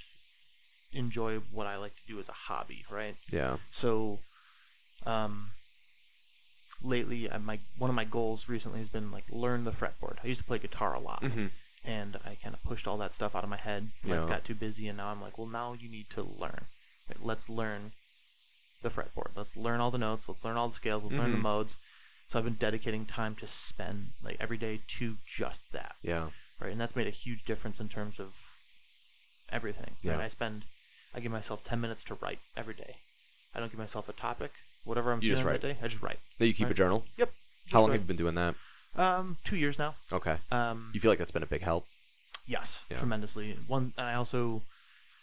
enjoy 0.92 1.38
what 1.52 1.68
I 1.68 1.78
like 1.78 1.96
to 1.96 2.06
do 2.08 2.20
as 2.20 2.28
a 2.30 2.34
hobby. 2.34 2.84
Right. 2.90 3.16
Yeah. 3.32 3.58
So, 3.72 4.20
um, 5.06 5.52
lately, 6.82 7.30
uh, 7.30 7.40
my 7.40 7.60
one 7.78 7.90
of 7.90 7.96
my 7.96 8.06
goals 8.06 8.48
recently 8.50 8.80
has 8.80 8.90
been 8.90 9.12
like 9.12 9.26
learn 9.30 9.64
the 9.64 9.72
fretboard. 9.72 10.18
I 10.24 10.28
used 10.28 10.42
to 10.42 10.48
play 10.48 10.60
guitar 10.60 10.94
a 10.94 11.00
lot, 11.00 11.22
Mhm. 11.22 11.52
and 11.84 12.18
I 12.26 12.36
kind 12.36 12.54
of 12.56 12.64
pushed 12.64 12.88
all 12.88 12.98
that 12.98 13.14
stuff 13.14 13.36
out 13.36 13.44
of 13.44 13.50
my 13.50 13.58
head. 13.58 13.92
Life 14.04 14.22
Yeah. 14.22 14.28
got 14.28 14.46
too 14.46 14.56
busy, 14.56 14.88
and 14.88 14.98
now 14.98 15.08
I'm 15.10 15.22
like, 15.22 15.38
well, 15.38 15.48
now 15.48 15.74
you 15.74 15.90
need 15.90 16.10
to 16.12 16.24
learn. 16.24 16.66
Right, 17.08 17.22
let's 17.22 17.50
learn 17.50 17.94
the 18.82 18.90
fretboard. 18.90 19.36
Let's 19.36 19.56
learn 19.58 19.80
all 19.80 19.92
the 19.92 19.98
notes. 19.98 20.28
Let's 20.30 20.44
learn 20.46 20.58
all 20.58 20.68
the 20.70 20.74
scales. 20.76 21.04
Let's 21.04 21.18
learn 21.18 21.32
the 21.32 21.38
Mhm. 21.38 21.42
modes. 21.42 21.76
So 22.28 22.40
I've 22.40 22.46
been 22.46 22.56
dedicating 22.56 23.06
time 23.06 23.36
to 23.36 23.48
spend 23.48 24.14
like 24.22 24.38
every 24.40 24.58
day 24.58 24.82
to 24.88 25.18
just 25.26 25.72
that, 25.72 25.96
Yeah. 26.02 26.32
right? 26.60 26.72
And 26.72 26.82
that's 26.82 26.96
made 26.96 27.08
a 27.08 27.12
huge 27.12 27.46
difference 27.46 27.80
in 27.80 27.90
terms 27.90 28.20
of 28.20 28.58
everything. 29.50 29.96
Right? 30.04 30.18
Yeah. 30.18 30.20
I 30.20 30.28
spend, 30.28 30.66
I 31.14 31.20
give 31.20 31.32
myself 31.32 31.64
ten 31.64 31.80
minutes 31.82 32.04
to 32.06 32.16
write 32.16 32.40
every 32.58 32.74
day. 32.74 32.98
I 33.54 33.60
don't 33.60 33.70
give 33.70 33.80
myself 33.80 34.10
a 34.10 34.14
topic. 34.14 34.54
Whatever 34.86 35.12
I'm 35.12 35.22
You 35.22 35.32
just 35.32 35.42
feeling 35.42 35.54
write. 35.54 35.62
that 35.62 35.74
day, 35.74 35.78
I 35.84 35.88
just 35.88 36.02
write. 36.02 36.20
That 36.40 36.48
you 36.48 36.54
keep 36.54 36.70
a 36.70 36.74
journal. 36.74 37.04
Yep. 37.18 37.32
How 37.72 37.82
long 37.82 37.90
write. 37.90 37.96
have 37.96 38.02
you 38.04 38.08
been 38.08 38.18
doing 38.18 38.36
that? 38.36 38.56
Um, 38.96 39.38
two 39.44 39.58
years 39.58 39.78
now. 39.78 39.96
Okay. 40.12 40.38
Um, 40.52 40.92
You 40.94 41.00
feel 41.02 41.12
like 41.12 41.20
that's 41.20 41.32
been 41.32 41.44
a 41.44 41.48
big 41.48 41.62
help. 41.62 41.86
Yes, 42.48 42.84
Yeah. 42.90 42.98
tremendously. 42.98 43.58
One, 43.68 43.94
and 43.98 44.08
I 44.08 44.14
also, 44.14 44.62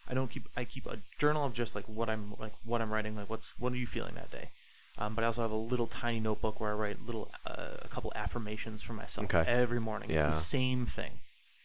I 0.09 0.15
don't 0.15 0.29
keep. 0.31 0.49
I 0.57 0.65
keep 0.65 0.87
a 0.87 0.99
journal 1.19 1.45
of 1.45 1.55
just 1.55 1.75
like 1.75 1.85
what 1.87 2.11
I'm 2.11 2.35
like 2.39 2.53
what 2.65 2.83
I'm 2.83 2.93
writing. 2.93 3.15
Like 3.17 3.31
what's 3.31 3.55
what 3.59 3.73
are 3.73 3.77
you 3.77 3.87
feeling 3.87 4.15
that 4.17 4.31
day? 4.31 4.51
Um, 4.99 5.15
but 5.15 5.23
I 5.25 5.29
also 5.29 5.41
have 5.43 5.53
a 5.53 5.57
little 5.57 5.87
tiny 5.87 6.21
notebook 6.21 6.61
where 6.61 6.71
I 6.73 6.75
write 6.75 7.07
little 7.07 7.31
uh, 7.47 7.77
a 7.81 7.89
couple 7.89 8.13
affirmations 8.15 8.83
for 8.83 8.93
myself 8.93 9.27
Okay. 9.33 9.49
every 9.49 9.81
morning. 9.81 10.11
Yeah. 10.11 10.27
It's 10.29 10.37
the 10.37 10.43
same 10.45 10.85
thing. 10.85 11.21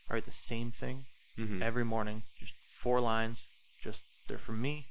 I 0.10 0.14
write 0.14 0.26
the 0.26 0.32
same 0.32 0.72
thing 0.72 1.06
Mm-hmm. 1.38 1.62
every 1.62 1.84
morning. 1.84 2.24
Just 2.40 2.54
four 2.68 3.02
lines. 3.02 3.48
Just 3.82 4.06
they're 4.28 4.38
for 4.38 4.54
me. 4.54 4.86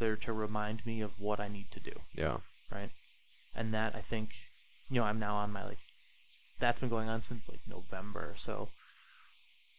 They're 0.00 0.16
to 0.16 0.32
remind 0.32 0.84
me 0.84 1.00
of 1.00 1.12
what 1.20 1.38
I 1.38 1.46
need 1.46 1.70
to 1.70 1.78
do. 1.80 1.92
Yeah. 2.16 2.38
Right. 2.72 2.90
And 3.54 3.72
that 3.72 3.94
I 3.94 4.00
think, 4.00 4.30
you 4.90 4.96
know, 4.96 5.04
I'm 5.04 5.20
now 5.20 5.36
on 5.36 5.52
my 5.52 5.64
like. 5.64 5.78
That's 6.58 6.80
been 6.80 6.88
going 6.90 7.08
on 7.08 7.22
since 7.22 7.48
like 7.48 7.60
November. 7.68 8.34
So 8.36 8.68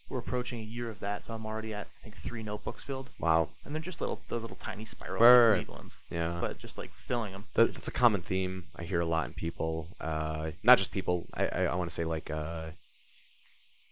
we're 0.10 0.20
approaching 0.20 0.60
a 0.60 0.64
year 0.64 0.90
of 0.90 1.00
that, 1.00 1.24
so 1.26 1.34
I'm 1.34 1.46
already 1.46 1.74
at 1.74 1.88
I 2.00 2.04
think 2.04 2.16
three 2.18 2.44
notebooks 2.44 2.84
filled, 2.84 3.10
Wow. 3.20 3.50
and 3.64 3.74
they're 3.74 3.82
just 3.82 4.02
little 4.02 4.20
those 4.28 4.42
little 4.42 4.58
tiny 4.58 4.84
spiral 4.84 5.22
Right, 5.24 5.58
right, 5.60 5.70
ones, 5.70 5.98
Yeah. 6.10 6.40
but 6.42 6.58
just 6.58 6.78
like 6.78 6.92
filling 6.94 7.32
them. 7.32 7.46
That, 7.54 7.74
that's 7.74 7.88
a 7.88 7.92
common 7.92 8.22
theme 8.22 8.66
I 8.76 8.84
hear 8.84 9.00
a 9.00 9.06
lot 9.06 9.28
in 9.28 9.34
people. 9.34 9.88
Uh, 10.02 10.52
not 10.64 10.78
just 10.80 10.92
people. 10.92 11.28
I, 11.34 11.48
I, 11.48 11.62
I 11.68 11.76
want 11.76 11.90
to 11.90 11.94
say 11.94 12.04
like 12.04 12.30
uh, 12.30 12.72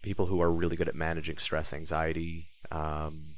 people 0.02 0.26
who 0.26 0.40
are 0.42 0.50
really 0.52 0.76
good 0.76 0.88
at 0.88 0.94
managing 0.94 1.38
stress, 1.38 1.72
anxiety. 1.72 2.48
Um, 2.70 3.36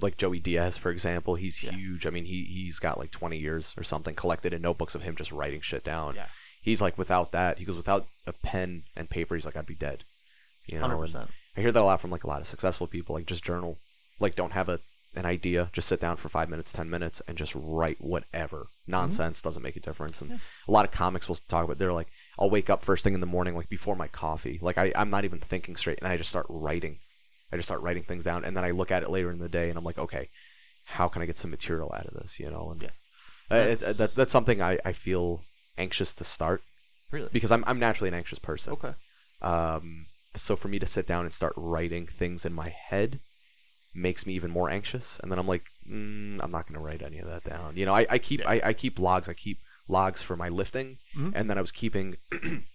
like 0.00 0.16
Joey 0.16 0.40
Diaz, 0.40 0.76
for 0.76 0.90
example, 0.90 1.36
he's 1.36 1.62
Yeah. 1.62 1.72
huge. 1.72 2.06
I 2.06 2.10
mean, 2.10 2.24
he 2.24 2.44
he's 2.44 2.78
got 2.78 2.98
like 2.98 3.10
20 3.10 3.38
years 3.38 3.74
or 3.76 3.82
something 3.82 4.14
collected 4.14 4.52
in 4.52 4.62
notebooks 4.62 4.94
of 4.94 5.02
him 5.02 5.16
just 5.16 5.32
writing 5.32 5.60
shit 5.60 5.84
down. 5.84 6.14
Yeah. 6.14 6.26
He's 6.62 6.82
like 6.82 6.98
without 6.98 7.32
that, 7.32 7.58
he 7.58 7.64
goes 7.64 7.76
without 7.76 8.06
a 8.26 8.32
pen 8.32 8.84
and 8.94 9.08
paper, 9.08 9.34
he's 9.34 9.44
like 9.46 9.56
I'd 9.56 9.66
be 9.66 9.74
dead. 9.74 10.04
You 10.66 10.76
know, 10.76 10.82
Hundred 10.82 10.94
and 10.96 11.04
percent. 11.04 11.30
I 11.56 11.60
hear 11.60 11.72
that 11.72 11.80
a 11.80 11.84
lot 11.84 12.00
from 12.00 12.10
like 12.10 12.24
a 12.24 12.28
lot 12.28 12.40
of 12.40 12.46
successful 12.46 12.86
people. 12.86 13.14
Like 13.14 13.26
just 13.26 13.44
journal, 13.44 13.78
like 14.20 14.34
don't 14.34 14.52
have 14.52 14.68
a 14.68 14.80
an 15.14 15.24
idea, 15.24 15.70
just 15.72 15.88
sit 15.88 15.98
down 16.00 16.18
for 16.18 16.28
five 16.28 16.50
minutes, 16.50 16.72
ten 16.72 16.90
minutes, 16.90 17.22
and 17.26 17.38
just 17.38 17.54
write 17.54 17.96
whatever 18.00 18.58
mm-hmm. 18.58 18.90
nonsense. 18.92 19.40
Doesn't 19.40 19.62
make 19.62 19.76
a 19.76 19.80
difference. 19.80 20.20
And 20.20 20.30
Yeah. 20.32 20.38
a 20.68 20.70
lot 20.72 20.84
of 20.84 20.90
comics 20.90 21.28
will 21.28 21.38
talk 21.48 21.64
about. 21.64 21.78
They're 21.78 21.92
like, 21.92 22.08
I'll 22.38 22.50
wake 22.50 22.68
up 22.68 22.82
first 22.82 23.02
thing 23.02 23.14
in 23.14 23.20
the 23.20 23.26
morning, 23.26 23.54
like 23.54 23.70
before 23.70 23.96
my 23.96 24.08
coffee. 24.08 24.58
Like 24.60 24.76
I, 24.76 24.92
I'm 24.94 25.08
not 25.08 25.24
even 25.24 25.40
thinking 25.40 25.76
straight, 25.76 25.98
and 26.00 26.08
I 26.08 26.16
just 26.18 26.28
start 26.30 26.46
writing. 26.50 26.98
I 27.52 27.56
just 27.56 27.68
start 27.68 27.80
writing 27.82 28.02
things 28.02 28.24
down, 28.24 28.44
and 28.44 28.56
then 28.56 28.64
I 28.64 28.70
look 28.72 28.90
at 28.90 29.02
it 29.02 29.10
later 29.10 29.30
in 29.30 29.38
the 29.38 29.48
day, 29.48 29.68
and 29.68 29.78
I'm 29.78 29.84
like, 29.84 29.98
okay, 29.98 30.28
how 30.84 31.08
can 31.08 31.22
I 31.22 31.26
get 31.26 31.38
some 31.38 31.50
material 31.50 31.92
out 31.96 32.06
of 32.06 32.14
this? 32.14 32.38
You 32.40 32.50
know, 32.50 32.70
and 32.70 32.82
Yeah. 32.82 32.88
uh, 33.50 33.64
That's- 33.74 33.96
that, 33.96 34.14
that's 34.14 34.32
something 34.32 34.60
I, 34.62 34.78
I 34.84 34.92
feel 34.92 35.42
anxious 35.78 36.14
to 36.14 36.24
start 36.24 36.62
Really? 37.10 37.28
because 37.32 37.52
I'm 37.52 37.62
I'm 37.66 37.78
naturally 37.78 38.08
an 38.08 38.14
anxious 38.14 38.38
person. 38.38 38.72
okay. 38.74 38.94
Um, 39.42 40.06
so 40.34 40.56
for 40.56 40.68
me 40.68 40.78
to 40.78 40.86
sit 40.86 41.06
down 41.06 41.24
and 41.24 41.32
start 41.34 41.52
writing 41.56 42.06
things 42.06 42.44
in 42.44 42.52
my 42.52 42.68
head 42.68 43.20
makes 43.94 44.26
me 44.26 44.34
even 44.34 44.50
more 44.50 44.68
anxious. 44.68 45.18
And 45.22 45.30
then 45.32 45.38
I'm 45.38 45.46
like, 45.46 45.64
mm, 45.90 46.38
I'm 46.42 46.50
not 46.50 46.66
going 46.66 46.74
to 46.74 46.80
write 46.84 47.02
any 47.02 47.18
of 47.18 47.26
that 47.28 47.44
down. 47.44 47.76
You 47.76 47.86
know, 47.86 47.94
I, 47.94 48.06
I 48.10 48.18
keep 48.18 48.40
Yeah. 48.40 48.48
I, 48.50 48.60
I 48.64 48.72
keep 48.72 48.98
logs. 48.98 49.28
I 49.28 49.34
keep 49.34 49.58
logs 49.88 50.20
for 50.22 50.36
my 50.36 50.48
lifting, 50.48 50.98
Mhm. 51.16 51.32
and 51.34 51.48
then 51.48 51.56
I 51.58 51.60
was 51.60 51.72
keeping 51.72 52.16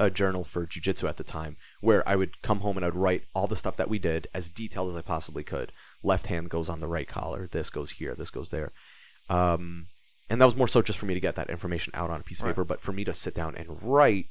a 0.00 0.10
journal 0.10 0.42
for 0.44 0.66
jujitsu 0.66 1.08
at 1.08 1.16
the 1.18 1.22
time 1.24 1.56
where 1.80 2.06
I 2.08 2.16
would 2.16 2.40
come 2.42 2.60
home 2.60 2.76
and 2.76 2.84
I'd 2.86 2.94
write 2.96 3.24
all 3.34 3.46
the 3.46 3.54
stuff 3.54 3.76
that 3.76 3.90
we 3.90 3.98
did 3.98 4.26
as 4.34 4.48
detailed 4.48 4.88
as 4.90 4.96
I 4.96 5.02
possibly 5.02 5.44
could. 5.44 5.72
Left 6.02 6.26
hand 6.28 6.48
goes 6.50 6.68
on 6.68 6.80
the 6.80 6.88
right 6.88 7.06
collar. 7.06 7.48
This 7.52 7.68
goes 7.70 7.92
here. 7.92 8.14
This 8.14 8.30
goes 8.30 8.50
there. 8.50 8.72
Um, 9.28 9.86
and 10.30 10.40
that 10.40 10.46
was 10.46 10.56
more 10.56 10.68
so 10.68 10.80
just 10.80 10.98
for 10.98 11.06
me 11.06 11.14
to 11.14 11.20
get 11.20 11.34
that 11.36 11.50
information 11.50 11.92
out 11.94 12.10
on 12.10 12.20
a 12.20 12.24
piece 12.24 12.40
of 12.40 12.46
Right. 12.46 12.52
paper. 12.52 12.64
But 12.64 12.80
for 12.80 12.92
me 12.92 13.04
to 13.04 13.12
sit 13.12 13.34
down 13.34 13.54
and 13.56 13.78
write, 13.82 14.26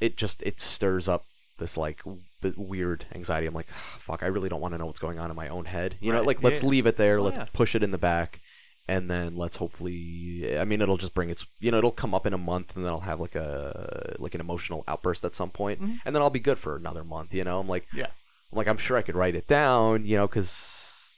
it 0.00 0.16
just 0.16 0.42
it 0.42 0.60
stirs 0.60 1.08
up 1.08 1.24
this 1.58 1.76
like 1.76 1.98
w- 2.04 2.22
weird 2.56 3.06
anxiety. 3.14 3.46
I'm 3.46 3.54
like, 3.54 3.68
fuck, 3.68 4.22
I 4.22 4.26
really 4.26 4.48
don't 4.48 4.60
want 4.60 4.74
to 4.74 4.78
know 4.78 4.86
what's 4.86 4.98
going 4.98 5.18
on 5.18 5.30
in 5.30 5.36
my 5.36 5.48
own 5.48 5.64
head. 5.66 5.96
You 6.00 6.12
know, 6.12 6.18
Right. 6.18 6.26
like 6.26 6.42
let's 6.42 6.62
Yeah. 6.62 6.68
leave 6.68 6.86
it 6.86 6.96
there. 6.96 7.18
Oh, 7.18 7.22
let's 7.24 7.36
yeah. 7.36 7.46
push 7.52 7.74
it 7.74 7.82
in 7.82 7.90
the 7.90 7.98
back. 7.98 8.40
And 8.86 9.10
then 9.10 9.34
let's 9.36 9.56
hopefully, 9.56 10.58
I 10.58 10.64
mean, 10.66 10.82
it'll 10.82 10.98
just 10.98 11.14
bring 11.14 11.30
its, 11.30 11.46
you 11.58 11.70
know, 11.70 11.78
it'll 11.78 11.90
come 11.90 12.14
up 12.14 12.26
in 12.26 12.34
a 12.34 12.38
month, 12.38 12.76
and 12.76 12.84
then 12.84 12.92
I'll 12.92 13.00
have 13.00 13.18
like 13.18 13.34
a 13.34 14.14
like 14.18 14.34
an 14.34 14.42
emotional 14.42 14.84
outburst 14.86 15.24
at 15.24 15.34
some 15.34 15.50
point, 15.50 15.80
Mhm. 15.80 16.00
and 16.04 16.14
then 16.14 16.20
I'll 16.22 16.28
be 16.28 16.38
good 16.40 16.58
for 16.58 16.76
another 16.76 17.02
month. 17.02 17.32
You 17.32 17.44
know, 17.44 17.60
I'm 17.60 17.68
like, 17.68 17.86
Yeah. 17.94 18.08
I'm 18.52 18.58
like 18.58 18.66
I'm 18.68 18.76
sure 18.76 18.96
I 18.98 19.02
could 19.02 19.14
write 19.16 19.34
it 19.36 19.46
down, 19.46 20.04
you 20.04 20.16
know, 20.16 20.26
because 20.26 21.14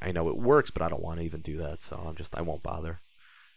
I, 0.00 0.10
know 0.12 0.28
it 0.30 0.36
works, 0.38 0.70
but 0.70 0.80
I 0.80 0.88
don't 0.88 1.02
want 1.02 1.18
to 1.18 1.24
even 1.24 1.40
do 1.42 1.58
that, 1.58 1.82
so 1.82 1.96
I'm 1.96 2.16
just 2.16 2.34
I 2.36 2.40
won't 2.40 2.62
bother. 2.62 3.00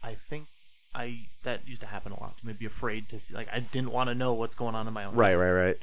I 0.03 0.15
think 0.15 0.47
I 0.93 1.27
that 1.43 1.65
used 1.67 1.81
to 1.81 1.87
happen 1.87 2.11
a 2.11 2.19
lot. 2.19 2.37
To 2.39 2.45
me, 2.47 2.53
be 2.53 2.65
afraid 2.65 3.07
to 3.09 3.19
see, 3.19 3.33
like 3.33 3.47
I 3.53 3.59
didn't 3.59 3.91
want 3.91 4.09
to 4.09 4.15
know 4.15 4.33
what's 4.33 4.55
going 4.55 4.75
on 4.75 4.85
in 4.85 4.93
my 4.93 5.05
own 5.05 5.15
Right, 5.15 5.35
right, 5.35 5.51
right. 5.51 5.77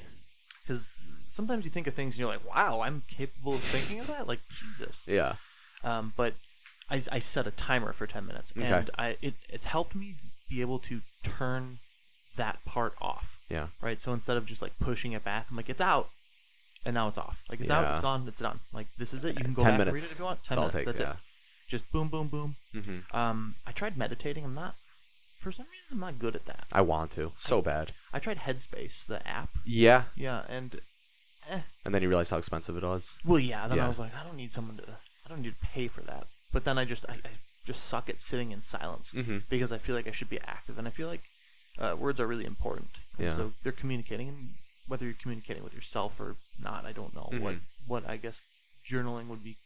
Because 0.63 0.93
sometimes 1.29 1.65
you 1.65 1.71
think 1.71 1.87
of 1.87 1.95
things 1.95 2.15
and 2.15 2.21
you're 2.21 2.29
like, 2.29 2.47
wow, 2.55 2.83
I'm 2.83 3.03
capable 3.09 3.55
of 3.55 3.61
thinking 3.61 3.99
of 4.01 4.09
that. 4.09 4.27
Like 4.29 4.41
Jesus. 4.51 5.07
Yeah. 5.09 5.37
Um, 5.83 6.13
but 6.17 6.35
I, 6.91 7.01
I 7.11 7.19
set 7.19 7.47
a 7.47 7.51
timer 7.53 7.93
for 7.93 8.07
ten 8.07 8.27
minutes, 8.27 8.53
Okay. 8.57 8.67
and 8.67 8.91
I 8.99 9.17
it 9.23 9.35
it's 9.49 9.67
helped 9.67 9.95
me 9.95 10.17
be 10.51 10.61
able 10.61 10.79
to 10.81 11.01
turn 11.23 11.79
that 12.37 12.65
part 12.65 12.95
off. 13.01 13.39
Yeah. 13.49 13.69
Right. 13.81 14.01
So 14.01 14.13
instead 14.13 14.37
of 14.37 14.47
just 14.47 14.63
like 14.63 14.79
pushing 14.79 15.13
it 15.13 15.25
back, 15.25 15.47
I'm 15.51 15.57
like, 15.57 15.69
it's 15.69 15.81
out. 15.81 16.09
And 16.85 16.95
now 16.95 17.07
it's 17.07 17.19
off. 17.19 17.45
Like 17.49 17.61
it's 17.61 17.71
out, 17.71 17.93
it's 17.93 18.01
gone, 18.01 18.25
it's 18.27 18.41
done. 18.41 18.59
Like 18.73 18.89
this 18.99 19.15
is 19.15 19.23
it. 19.25 19.39
You 19.39 19.45
can 19.45 19.55
go 19.55 19.63
10 19.63 19.73
back 19.79 19.81
and 19.87 19.93
read 19.95 20.03
it 20.03 20.11
if 20.11 20.19
you 20.19 20.25
want. 20.25 20.43
Ten 20.43 20.59
That's 20.59 20.75
minutes. 20.75 20.83
it 20.83 20.87
takes, 20.97 20.99
that's 20.99 21.17
it. 21.19 21.23
Just 21.69 21.93
boom, 21.93 22.09
boom, 22.09 22.27
boom. 22.29 22.57
Mm-hmm. 22.75 23.17
Um, 23.17 23.55
I 23.67 23.71
tried 23.73 23.97
meditating. 23.97 24.45
I'm 24.45 24.55
not, 24.55 24.75
for 25.39 25.53
some 25.53 25.67
reason, 25.67 25.87
I'm 25.93 26.01
not 26.01 26.19
good 26.19 26.35
at 26.35 26.45
that. 26.47 26.67
I 26.73 26.81
want 26.81 27.13
to 27.13 27.33
so 27.39 27.63
bad. 27.63 27.93
I 28.13 28.19
tried 28.19 28.39
Headspace, 28.39 29.07
the 29.07 29.27
app. 29.27 29.51
Yeah. 29.65 30.05
Yeah, 30.17 30.43
and 30.49 30.81
eh. 31.49 31.61
And 31.85 31.95
then 31.95 32.03
you 32.03 32.09
realize 32.09 32.31
how 32.31 32.39
expensive 32.39 32.77
it 32.77 32.83
was. 32.83 33.15
Well, 33.25 33.39
yeah. 33.39 33.69
Then 33.69 33.77
Yeah. 33.77 33.85
I 33.85 33.89
was 33.89 34.01
like, 34.01 34.11
I 34.19 34.25
don't 34.25 34.37
need 34.37 34.51
someone 34.51 34.77
to, 34.79 34.83
I 35.25 35.29
don't 35.29 35.41
need 35.43 35.55
to 35.61 35.67
pay 35.67 35.87
for 35.87 36.01
that. 36.03 36.27
But 36.53 36.65
then 36.65 36.79
I 36.79 36.85
just, 36.85 37.05
I, 37.09 37.15
I 37.15 37.31
just 37.65 37.85
suck 37.85 38.09
at 38.11 38.21
sitting 38.21 38.53
in 38.53 38.61
silence 38.63 39.13
Mm-hmm. 39.13 39.39
because 39.49 39.73
I 39.73 39.79
feel 39.79 39.95
like 39.95 40.07
I 40.07 40.11
should 40.13 40.29
be 40.31 40.41
active, 40.41 40.79
and 40.79 40.87
I 40.87 40.91
feel 40.91 41.09
like 41.09 41.23
uh, 41.79 41.97
words 41.99 42.21
are 42.21 42.27
really 42.27 42.45
important. 42.45 42.91
And 43.19 43.27
Yeah. 43.29 43.37
So 43.37 43.53
they're 43.63 43.73
communicating, 43.73 44.29
and 44.29 44.55
whether 44.87 45.05
you're 45.07 45.15
communicating 45.15 45.65
with 45.65 45.75
yourself 45.75 46.21
or 46.21 46.37
not, 46.61 46.85
I 46.85 46.93
don't 46.93 47.15
know 47.15 47.29
what 47.41 47.55
Mhm. 47.55 47.61
what 47.87 48.09
I 48.09 48.17
guess 48.17 48.43
journaling 48.89 49.27
would 49.29 49.43
be 49.43 49.57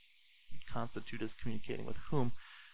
constitute 0.70 1.22
as 1.22 1.34
communicating 1.34 1.84
with 1.87 1.97
whom. 2.11 2.32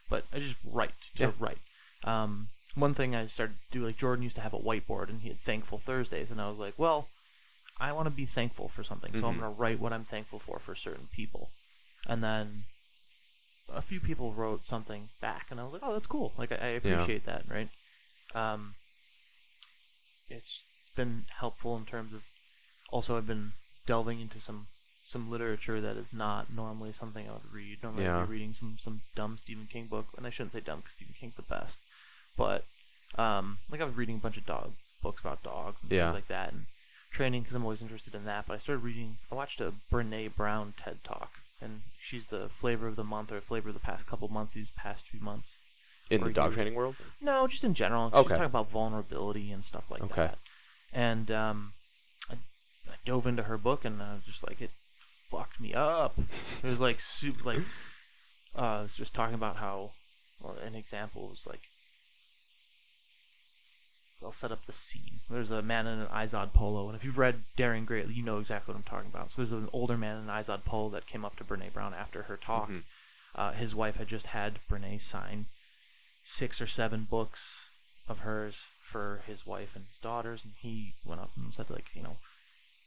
But 0.08 0.24
I 0.32 0.38
just 0.38 0.58
write 0.64 0.94
to 1.16 1.22
Yeah. 1.24 1.32
write. 1.38 1.58
Um, 2.04 2.48
one 2.74 2.94
thing 2.94 3.14
I 3.14 3.26
started 3.26 3.56
to 3.70 3.78
do, 3.78 3.86
like 3.86 3.96
Jordan 3.96 4.22
used 4.22 4.36
to 4.36 4.42
have 4.42 4.52
a 4.54 4.58
whiteboard, 4.58 5.08
and 5.08 5.20
he 5.22 5.28
had 5.28 5.40
Thankful 5.40 5.78
Thursdays, 5.78 6.30
and 6.30 6.40
I 6.40 6.48
was 6.48 6.58
like, 6.58 6.74
well, 6.78 7.08
I 7.78 7.92
want 7.92 8.06
to 8.06 8.10
be 8.10 8.26
thankful 8.26 8.68
for 8.68 8.82
something, 8.84 9.12
so 9.14 9.26
I'm 9.28 9.36
Mhm. 9.36 9.40
going 9.40 9.52
to 9.54 9.58
write 9.60 9.78
what 9.80 9.92
I'm 9.92 10.04
thankful 10.04 10.38
for 10.38 10.58
for 10.58 10.74
certain 10.74 11.08
people. 11.08 11.52
And 12.06 12.22
then 12.22 12.64
a 13.68 13.82
few 13.82 14.00
people 14.00 14.32
wrote 14.32 14.66
something 14.66 15.08
back, 15.20 15.46
and 15.50 15.58
I 15.60 15.64
was 15.64 15.72
like, 15.72 15.82
oh, 15.84 15.92
that's 15.92 16.06
cool. 16.06 16.32
Like, 16.38 16.52
I, 16.52 16.56
I 16.56 16.68
appreciate 16.68 17.24
that, 17.24 17.44
right? 17.48 17.68
Um, 18.34 18.74
it's, 20.28 20.62
it's 20.80 20.90
been 20.90 21.24
helpful 21.38 21.76
in 21.76 21.84
terms 21.84 22.12
of 22.12 22.22
also 22.90 23.16
I've 23.16 23.26
been 23.26 23.52
delving 23.86 24.20
into 24.20 24.40
some 24.40 24.66
some 25.04 25.28
literature 25.30 25.80
that 25.80 25.96
is 25.96 26.12
not 26.12 26.46
normally 26.54 26.92
something 26.92 27.28
I 27.28 27.32
would 27.32 27.52
read. 27.52 27.82
Normally 27.82 28.04
I'd 28.04 28.08
Yeah. 28.08 28.24
be 28.24 28.30
reading 28.32 28.52
some 28.52 28.76
some 28.78 29.00
dumb 29.14 29.36
Stephen 29.36 29.66
King 29.70 29.86
book, 29.86 30.06
and 30.16 30.26
I 30.26 30.30
shouldn't 30.30 30.52
say 30.52 30.60
dumb 30.60 30.78
because 30.80 30.92
Stephen 30.94 31.14
King's 31.18 31.36
the 31.36 31.42
best. 31.42 31.80
But 32.36 32.64
um, 33.16 33.58
like 33.70 33.80
I 33.80 33.84
was 33.84 33.94
reading 33.96 34.16
a 34.16 34.20
bunch 34.20 34.36
of 34.38 34.46
dog 34.46 34.72
books 35.02 35.20
about 35.20 35.42
dogs 35.42 35.82
and 35.82 35.90
Yeah. 35.90 36.04
things 36.04 36.14
like 36.14 36.28
that, 36.28 36.52
and 36.52 36.66
training 37.10 37.42
because 37.42 37.54
I'm 37.56 37.64
always 37.64 37.82
interested 37.82 38.14
in 38.14 38.24
that. 38.26 38.46
But 38.46 38.54
I 38.54 38.58
started 38.58 38.84
reading. 38.84 39.16
I 39.30 39.34
watched 39.34 39.60
a 39.60 39.72
Brene 39.90 40.34
Brown 40.34 40.72
TED 40.76 41.02
talk, 41.04 41.40
and 41.62 41.82
she's 42.00 42.26
the 42.28 42.48
flavor 42.48 42.88
of 42.88 42.96
the 42.96 43.04
month 43.04 43.30
or 43.32 43.40
flavor 43.40 43.68
of 43.68 43.74
the 43.74 43.80
past 43.80 44.06
couple 44.06 44.28
months. 44.28 44.54
These 44.54 44.70
past 44.70 45.08
few 45.08 45.20
months. 45.20 45.58
In 46.10 46.22
the 46.24 46.30
dog 46.30 46.46
years. 46.46 46.54
training 46.56 46.74
world. 46.74 46.96
No, 47.22 47.46
just 47.46 47.64
in 47.64 47.72
general. 47.74 48.06
Okay. 48.06 48.18
She's 48.22 48.28
talking 48.32 48.44
about 48.44 48.68
vulnerability 48.68 49.50
and 49.52 49.64
stuff 49.64 49.90
like 49.90 50.02
Okay. 50.02 50.14
that. 50.26 50.38
And 50.92 51.30
um, 51.30 51.72
I, 52.30 52.34
I 52.34 52.94
dove 53.06 53.26
into 53.26 53.44
her 53.44 53.56
book, 53.56 53.84
and 53.84 54.02
I 54.02 54.14
was 54.14 54.24
just 54.24 54.46
like, 54.46 54.60
it 54.60 54.70
fucked 54.98 55.58
me 55.60 55.72
up. 55.72 56.18
It 56.18 56.68
was 56.68 56.80
like 56.80 57.00
super, 57.00 57.44
like, 57.44 57.60
uh, 58.54 58.60
I 58.60 58.82
was 58.82 58.96
just 58.96 59.14
talking 59.14 59.34
about 59.34 59.56
how, 59.56 59.92
well, 60.40 60.56
an 60.62 60.74
example 60.74 61.28
was 61.28 61.46
like, 61.46 61.62
I'll 64.24 64.32
set 64.32 64.52
up 64.52 64.66
the 64.66 64.72
scene. 64.72 65.20
There's 65.30 65.50
a 65.50 65.62
man 65.62 65.86
in 65.86 66.00
an 66.00 66.06
Izod 66.06 66.52
polo, 66.52 66.86
and 66.88 66.96
if 66.96 67.04
you've 67.04 67.18
read 67.18 67.42
Daring 67.56 67.84
Greatly, 67.84 68.14
you 68.14 68.22
know 68.22 68.38
exactly 68.38 68.72
what 68.72 68.78
I'm 68.78 68.84
talking 68.84 69.10
about. 69.10 69.30
So 69.30 69.42
there's 69.42 69.52
an 69.52 69.68
older 69.72 69.96
man 69.98 70.16
in 70.22 70.28
an 70.28 70.36
Izod 70.42 70.64
polo 70.64 70.88
that 70.90 71.06
came 71.06 71.24
up 71.24 71.36
to 71.36 71.44
Brene 71.44 71.72
Brown 71.72 71.94
after 71.94 72.22
her 72.24 72.36
talk. 72.36 72.68
Mhm. 72.70 72.84
Uh, 73.34 73.52
his 73.52 73.74
wife 73.74 73.96
had 73.96 74.08
just 74.08 74.26
had 74.28 74.58
Brene 74.68 75.00
sign 75.00 75.46
six 76.22 76.60
or 76.60 76.66
seven 76.66 77.04
books 77.04 77.68
of 78.08 78.20
hers 78.20 78.66
for 78.80 79.22
his 79.26 79.46
wife 79.46 79.74
and 79.74 79.86
his 79.88 79.98
daughters, 79.98 80.44
and 80.44 80.54
he 80.60 80.94
went 81.04 81.20
up 81.20 81.30
and 81.36 81.52
said, 81.54 81.70
like, 81.70 81.90
you 81.94 82.02
know, 82.02 82.18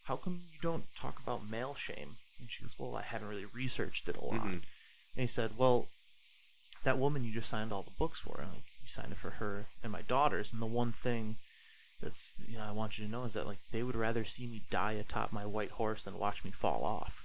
how 0.04 0.16
come 0.16 0.44
you 0.54 0.60
don't 0.62 0.86
talk 0.96 1.20
about 1.20 1.50
male 1.50 1.74
shame? 1.74 2.18
And 2.40 2.52
she 2.52 2.62
goes, 2.62 2.76
well, 2.78 2.96
I 2.96 3.02
haven't 3.02 3.28
really 3.28 3.46
researched 3.46 4.08
it 4.08 4.18
a 4.18 4.24
lot. 4.24 4.42
Mhm. 4.42 4.54
And 4.54 4.64
he 5.16 5.28
said, 5.28 5.58
well, 5.58 5.88
that 6.84 7.00
woman 7.00 7.24
you 7.24 7.34
just 7.34 7.50
signed 7.50 7.72
all 7.74 7.82
the 7.82 7.92
books 7.92 8.20
for, 8.20 8.40
and 8.40 8.52
like, 8.54 8.64
you 8.86 8.92
signed 8.92 9.12
it 9.12 9.18
for 9.18 9.32
her 9.32 9.68
and 9.84 9.92
my 9.92 10.02
daughters, 10.02 10.52
and 10.54 10.62
the 10.62 10.66
one 10.68 10.92
thing 10.92 11.38
that's, 12.02 12.34
you 12.38 12.58
know, 12.58 12.64
I 12.66 12.72
want 12.72 12.98
you 12.98 13.06
to 13.06 13.12
know 13.12 13.24
is 13.24 13.34
that, 13.34 13.48
like, 13.48 13.60
they 13.72 13.82
would 13.84 13.96
rather 13.96 14.24
see 14.24 14.46
me 14.48 14.64
die 14.70 14.94
atop 14.94 15.32
my 15.32 15.46
white 15.46 15.72
horse 15.72 16.04
than 16.04 16.18
watch 16.20 16.44
me 16.44 16.52
fall 16.52 16.84
off 16.84 17.24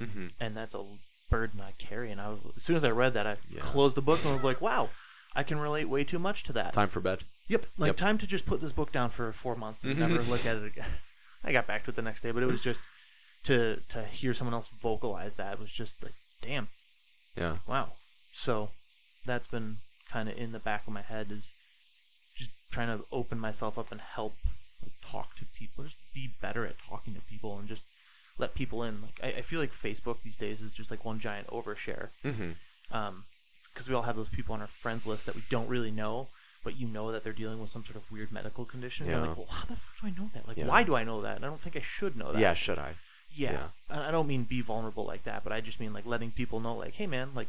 Mm-hmm. 0.00 0.28
and 0.40 0.56
that's 0.56 0.74
a 0.74 0.84
burden 1.30 1.60
I 1.60 1.72
carry. 1.78 2.10
And 2.10 2.20
I 2.20 2.28
was 2.30 2.40
as 2.56 2.62
soon 2.64 2.76
as 2.76 2.82
I 2.84 2.90
read 2.90 3.14
that, 3.14 3.26
I 3.26 3.36
Yeah. 3.50 3.60
closed 3.60 3.96
the 3.96 4.02
book 4.02 4.20
and 4.24 4.32
was 4.32 4.42
like, 4.42 4.60
"Wow, 4.60 4.90
I 5.34 5.42
can 5.44 5.58
relate 5.58 5.88
way 5.88 6.02
too 6.02 6.18
much 6.18 6.42
to 6.44 6.52
that." 6.54 6.72
Time 6.72 6.88
for 6.88 7.00
bed. 7.00 7.24
Yep, 7.48 7.66
like 7.78 7.88
Yep. 7.90 7.96
time 7.96 8.18
to 8.18 8.26
just 8.26 8.46
put 8.46 8.60
this 8.60 8.72
book 8.72 8.90
down 8.90 9.10
for 9.10 9.32
four 9.32 9.54
months 9.54 9.84
and 9.84 9.94
Mhm. 9.94 9.98
never 9.98 10.22
look 10.22 10.44
at 10.46 10.56
it 10.56 10.64
again. 10.64 10.98
I 11.44 11.52
got 11.52 11.66
back 11.66 11.84
to 11.84 11.90
it 11.90 11.94
the 11.96 12.02
next 12.02 12.22
day, 12.22 12.30
but 12.32 12.42
it 12.42 12.46
was 12.46 12.62
just 12.62 12.80
to 13.44 13.82
to 13.90 14.04
hear 14.06 14.34
someone 14.34 14.54
else 14.54 14.68
vocalize 14.68 15.36
that 15.36 15.58
was 15.58 15.72
just 15.72 16.02
like, 16.02 16.14
"Damn, 16.40 16.68
Yeah. 17.36 17.58
wow." 17.66 17.92
So 18.32 18.70
that's 19.24 19.46
been 19.46 19.78
kind 20.12 20.28
of 20.28 20.36
in 20.36 20.52
the 20.52 20.58
back 20.58 20.86
of 20.86 20.92
my 20.92 21.02
head 21.02 21.28
is 21.30 21.52
just 22.36 22.50
trying 22.70 22.88
to 22.88 23.04
open 23.12 23.38
myself 23.38 23.78
up 23.78 23.90
and 23.90 24.00
help 24.00 24.34
like, 24.82 24.92
talk 25.02 25.36
to 25.36 25.44
people, 25.58 25.84
just 25.84 25.96
be 26.14 26.30
better 26.40 26.66
at 26.66 26.76
talking 26.78 27.14
to 27.14 27.20
people 27.20 27.58
and 27.58 27.68
just 27.68 27.84
let 28.38 28.54
people 28.54 28.82
in. 28.82 29.02
Like 29.02 29.20
I, 29.22 29.38
I 29.38 29.42
feel 29.42 29.60
like 29.60 29.72
Facebook 29.72 30.18
these 30.22 30.38
days 30.38 30.60
is 30.60 30.72
just 30.72 30.90
like 30.90 31.04
one 31.04 31.18
giant 31.18 31.46
overshare. 31.48 32.08
Mm-hmm. 32.24 32.52
Um, 32.96 33.24
because 33.72 33.88
we 33.88 33.94
all 33.94 34.02
have 34.02 34.16
those 34.16 34.28
people 34.28 34.54
on 34.54 34.60
our 34.60 34.66
friends 34.66 35.06
list 35.06 35.24
that 35.24 35.34
we 35.34 35.42
don't 35.48 35.66
really 35.68 35.90
know, 35.90 36.28
but 36.62 36.78
you 36.78 36.86
know 36.86 37.10
that 37.10 37.24
they're 37.24 37.32
dealing 37.32 37.58
with 37.58 37.70
some 37.70 37.84
sort 37.84 37.96
of 37.96 38.10
weird 38.12 38.30
medical 38.30 38.66
condition. 38.66 39.06
And 39.06 39.12
Yeah. 39.12 39.18
you're 39.20 39.28
like, 39.28 39.38
well, 39.38 39.46
how 39.50 39.64
the 39.64 39.76
fuck 39.76 39.98
do 40.02 40.06
I 40.08 40.10
know 40.10 40.28
that? 40.34 40.46
Like, 40.46 40.58
Yeah. 40.58 40.66
why 40.66 40.82
do 40.82 40.94
I 40.94 41.04
know 41.04 41.22
that? 41.22 41.36
And 41.36 41.44
I 41.46 41.48
don't 41.48 41.60
think 41.60 41.76
I 41.76 41.80
should 41.80 42.14
know 42.16 42.32
that. 42.32 42.38
Yeah. 42.40 42.52
Should 42.52 42.78
I? 42.78 42.96
Yeah. 43.34 43.68
Yeah. 43.88 44.08
I 44.08 44.10
don't 44.10 44.26
mean 44.26 44.44
be 44.44 44.60
vulnerable 44.60 45.06
like 45.06 45.24
that, 45.24 45.42
but 45.42 45.54
I 45.54 45.62
just 45.62 45.80
mean 45.80 45.94
like 45.94 46.04
letting 46.04 46.32
people 46.32 46.60
know, 46.60 46.74
like, 46.74 46.94
hey 46.94 47.06
man, 47.06 47.30
like 47.34 47.48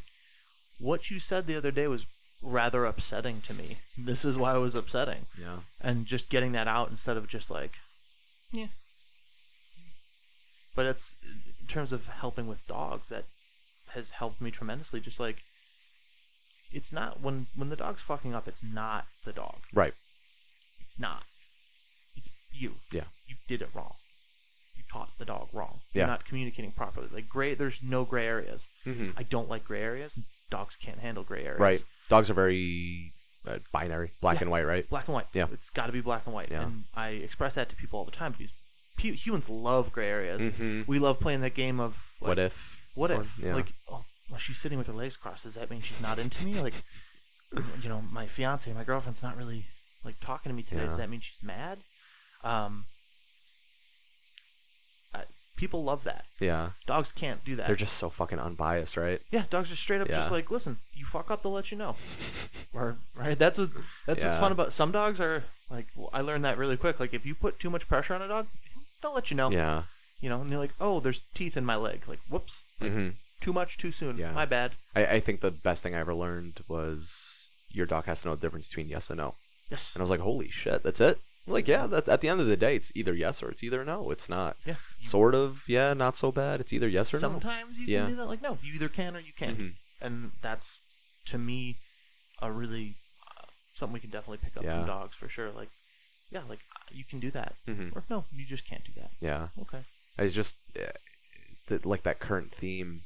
what 0.79 1.11
you 1.11 1.19
said 1.19 1.45
the 1.45 1.57
other 1.57 1.71
day 1.71 1.87
was 1.87 2.05
rather 2.43 2.85
upsetting 2.85 3.41
to 3.41 3.53
me. 3.53 3.79
This 3.97 4.25
is 4.25 4.37
why 4.37 4.55
it 4.55 4.59
was 4.59 4.75
upsetting. 4.75 5.25
Yeah. 5.39 5.59
And 5.81 6.05
just 6.05 6.29
getting 6.29 6.51
that 6.51 6.67
out 6.67 6.89
instead 6.89 7.17
of 7.17 7.27
just 7.27 7.49
like, 7.49 7.73
yeah. 8.51 8.67
But 10.75 10.85
it's 10.85 11.15
in 11.61 11.67
terms 11.67 11.91
of 11.91 12.07
helping 12.07 12.47
with 12.47 12.67
dogs 12.67 13.09
that 13.09 13.25
has 13.93 14.11
helped 14.11 14.41
me 14.41 14.51
tremendously. 14.51 14.99
Just 14.99 15.19
like 15.19 15.37
it's 16.71 16.91
not 16.91 17.21
when 17.21 17.47
when 17.55 17.69
the 17.69 17.75
dog's 17.75 18.01
fucking 18.01 18.35
up, 18.35 18.47
it's 18.47 18.63
not 18.63 19.05
the 19.25 19.33
dog. 19.33 19.57
Right. 19.73 19.93
It's 20.85 20.99
not. 20.99 21.23
It's 22.15 22.29
you. 22.51 22.75
Yeah. 22.91 23.05
You 23.27 23.35
did 23.47 23.61
it 23.61 23.69
wrong. 23.73 23.93
You 24.75 24.83
taught 24.91 25.09
the 25.17 25.25
dog 25.25 25.49
wrong. 25.53 25.81
Yeah. 25.93 26.01
You're 26.01 26.07
not 26.07 26.25
communicating 26.25 26.71
properly. 26.71 27.07
Like 27.13 27.29
gray, 27.29 27.53
there's 27.53 27.81
no 27.83 28.03
gray 28.03 28.25
areas. 28.25 28.67
Mm-hmm. 28.85 29.11
I 29.15 29.23
don't 29.23 29.49
like 29.49 29.65
gray 29.65 29.81
areas. 29.81 30.19
Dogs 30.49 30.75
can't 30.75 30.99
handle 30.99 31.23
gray 31.23 31.45
areas. 31.45 31.59
Right. 31.59 31.83
Dogs 32.09 32.29
are 32.29 32.33
very 32.33 33.13
uh, 33.47 33.59
binary, 33.71 34.11
black 34.21 34.35
Yeah. 34.37 34.41
and 34.43 34.51
white, 34.51 34.65
right? 34.65 34.89
Black 34.89 35.07
and 35.07 35.15
white. 35.15 35.27
Yeah. 35.33 35.47
It's 35.51 35.69
got 35.69 35.87
to 35.87 35.91
be 35.91 36.01
black 36.01 36.23
and 36.25 36.33
white. 36.33 36.49
Yeah. 36.51 36.63
And 36.63 36.83
I 36.95 37.09
express 37.09 37.55
that 37.55 37.69
to 37.69 37.75
people 37.75 37.99
all 37.99 38.05
the 38.05 38.11
time 38.11 38.33
because 38.37 38.53
pu- 38.97 39.13
humans 39.13 39.49
love 39.49 39.91
gray 39.91 40.09
areas. 40.09 40.41
Mhm. 40.41 40.87
We 40.87 40.99
love 40.99 41.19
playing 41.19 41.41
that 41.41 41.53
game 41.53 41.79
of 41.79 42.13
like, 42.21 42.27
what 42.29 42.39
if? 42.39 42.81
What 42.95 43.11
if? 43.11 43.39
Yeah. 43.39 43.55
Like, 43.55 43.73
oh, 43.89 44.05
well, 44.29 44.37
she's 44.39 44.57
sitting 44.59 44.77
with 44.77 44.87
her 44.87 44.93
legs 44.93 45.17
crossed. 45.17 45.43
Does 45.43 45.55
that 45.55 45.69
mean 45.69 45.81
she's 45.81 46.01
not 46.01 46.19
into 46.19 46.45
me? 46.45 46.61
Like, 46.61 46.75
you 47.81 47.89
know, 47.89 48.01
my 48.11 48.27
fiance, 48.27 48.71
my 48.73 48.83
girlfriend's 48.83 49.21
not 49.23 49.35
really 49.37 49.65
like 50.03 50.19
talking 50.19 50.49
to 50.49 50.55
me 50.55 50.63
today. 50.63 50.81
Yeah. 50.81 50.87
Does 50.87 50.97
that 50.97 51.09
mean 51.09 51.19
she's 51.21 51.41
mad? 51.43 51.79
Um, 52.43 52.85
people 55.63 55.81
love 55.83 56.03
that. 56.03 56.25
yeah. 56.41 56.71
Dogs 56.85 57.13
can't 57.13 57.43
do 57.45 57.55
that. 57.55 57.67
They're 57.67 57.75
just 57.77 57.95
so 57.97 58.09
fucking 58.09 58.37
unbiased, 58.39 58.97
right? 58.97 59.21
yeah, 59.31 59.43
dogs 59.49 59.71
are 59.71 59.77
straight 59.77 60.01
up 60.01 60.09
Yeah. 60.09 60.17
just 60.17 60.31
like, 60.31 60.51
listen, 60.51 60.79
you 60.93 61.05
fuck 61.05 61.31
up, 61.31 61.41
they'll 61.41 61.53
let 61.53 61.71
you 61.71 61.77
know. 61.77 61.95
Or 62.73 62.97
right, 63.15 63.37
that's 63.37 63.59
what 63.59 63.69
that's 64.07 64.23
what's 64.23 64.35
fun 64.37 64.51
about 64.51 64.73
some 64.73 64.91
dogs 64.91 65.21
are 65.21 65.43
like. 65.69 65.85
well, 65.95 66.09
I 66.11 66.21
learned 66.21 66.43
that 66.43 66.57
really 66.57 66.75
quick. 66.75 66.99
Like 66.99 67.13
if 67.13 67.23
you 67.23 67.35
put 67.35 67.59
too 67.59 67.69
much 67.69 67.87
pressure 67.87 68.15
on 68.15 68.21
a 68.23 68.27
dog, 68.27 68.47
they'll 69.01 69.13
let 69.13 69.29
you 69.29 69.37
know. 69.37 69.51
Yeah. 69.51 69.83
You 70.19 70.29
know, 70.29 70.41
and 70.41 70.51
they're 70.51 70.57
like, 70.59 70.73
oh, 70.81 70.99
there's 70.99 71.21
teeth 71.35 71.55
in 71.55 71.65
my 71.65 71.75
leg. 71.75 72.03
Like, 72.07 72.19
whoops, 72.29 72.61
hmm 72.79 73.09
too 73.41 73.53
much, 73.53 73.77
too 73.77 73.91
soon. 73.91 74.17
Yeah. 74.17 74.31
My 74.31 74.45
bad. 74.45 74.71
I, 74.95 75.05
I 75.05 75.19
think 75.19 75.41
the 75.41 75.51
best 75.51 75.83
thing 75.83 75.93
I 75.93 75.99
ever 75.99 76.15
learned 76.15 76.61
was 76.67 77.49
your 77.69 77.85
dog 77.85 78.05
has 78.05 78.21
to 78.21 78.29
know 78.29 78.35
the 78.35 78.41
difference 78.41 78.69
between 78.69 78.87
yes 78.89 79.09
and 79.11 79.17
no. 79.17 79.35
Yes. 79.69 79.91
And 79.93 80.01
I 80.01 80.03
was 80.03 80.09
like, 80.09 80.21
holy 80.21 80.49
shit, 80.49 80.81
that's 80.83 81.01
it. 81.01 81.19
Like, 81.45 81.67
yeah, 81.67 81.87
that's 81.87 82.07
at 82.07 82.21
the 82.21 82.29
end 82.29 82.39
of 82.39 82.47
the 82.47 82.55
day, 82.55 82.75
it's 82.77 82.91
either 82.95 83.13
yes 83.13 83.43
or 83.43 83.49
it's 83.49 83.63
either 83.63 83.83
no. 83.83 84.11
It's 84.11 84.29
not 84.29 84.55
Yeah. 84.65 84.75
sort 84.99 85.35
of, 85.35 85.63
yeah, 85.67 85.93
not 85.93 86.15
so 86.15 86.31
bad. 86.31 86.61
It's 86.61 86.71
either 86.71 86.87
yes 86.87 87.13
or 87.13 87.17
no. 87.17 87.21
Sometimes 87.21 87.79
you 87.79 87.87
Yeah. 87.87 88.01
can 88.03 88.09
do 88.11 88.15
that. 88.15 88.25
Like, 88.27 88.41
no, 88.41 88.57
you 88.63 88.73
either 88.75 88.87
can 88.89 89.15
or 89.15 89.19
you 89.19 89.33
can't. 89.33 89.57
Mhm. 89.59 89.75
And 89.99 90.31
that's 90.41 90.79
to 91.25 91.37
me 91.37 91.79
a 92.41 92.51
really 92.51 92.97
uh, 93.27 93.45
something 93.73 93.93
we 93.93 93.99
can 93.99 94.09
definitely 94.09 94.37
pick 94.37 94.55
up 94.57 94.63
Yeah. 94.63 94.77
from 94.79 94.87
dogs 94.87 95.15
for 95.15 95.27
sure. 95.27 95.51
Like, 95.51 95.69
yeah, 96.29 96.43
like 96.47 96.59
uh, 96.75 96.83
you 96.91 97.03
can 97.03 97.19
do 97.19 97.29
that, 97.31 97.55
Mhm. 97.67 97.93
or 97.95 98.03
no, 98.09 98.25
you 98.31 98.45
just 98.45 98.65
can't 98.65 98.83
do 98.85 98.93
that. 99.01 99.11
Yeah. 99.19 99.49
Okay. 99.59 99.83
I 100.17 100.27
just 100.29 100.57
uh, 100.79 100.91
that 101.67 101.85
like 101.85 102.03
that 102.03 102.19
current 102.19 102.51
theme 102.53 103.03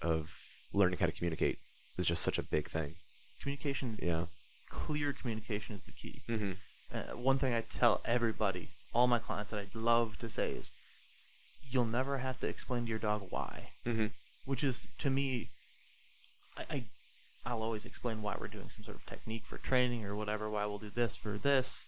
of 0.00 0.34
learning 0.72 0.98
how 0.98 1.06
to 1.06 1.12
communicate 1.12 1.58
is 1.98 2.06
just 2.06 2.22
such 2.22 2.38
a 2.38 2.42
big 2.42 2.68
thing. 2.70 2.96
Communication, 3.40 3.94
is 3.94 4.02
Yeah. 4.02 4.26
clear 4.70 5.12
communication 5.12 5.74
is 5.76 5.84
the 5.84 5.92
key. 5.92 6.22
Mm-hmm. 6.28 6.52
Uh, 6.92 7.16
one 7.16 7.38
thing 7.38 7.54
I 7.54 7.62
tell 7.62 8.00
everybody, 8.04 8.70
all 8.92 9.06
my 9.06 9.18
clients 9.18 9.50
that 9.50 9.60
I'd 9.60 9.74
love 9.74 10.18
to 10.18 10.28
say 10.28 10.52
is, 10.52 10.72
you'll 11.62 11.84
never 11.86 12.18
have 12.18 12.38
to 12.40 12.46
explain 12.48 12.84
to 12.84 12.90
your 12.90 12.98
dog 12.98 13.26
why. 13.30 13.70
Mm-hmm. 13.86 14.06
which 14.44 14.62
is 14.64 14.88
to 14.98 15.08
me 15.08 15.48
I, 16.58 16.64
I 16.70 16.84
I'll 17.46 17.62
always 17.62 17.84
explain 17.84 18.22
why 18.22 18.36
we're 18.38 18.48
doing 18.48 18.68
some 18.68 18.84
sort 18.84 18.96
of 18.96 19.06
technique 19.06 19.44
for 19.46 19.56
training 19.58 20.04
or 20.04 20.14
whatever, 20.14 20.48
why 20.50 20.66
we'll 20.66 20.78
do 20.78 20.90
this 20.94 21.16
for 21.16 21.38
this. 21.38 21.84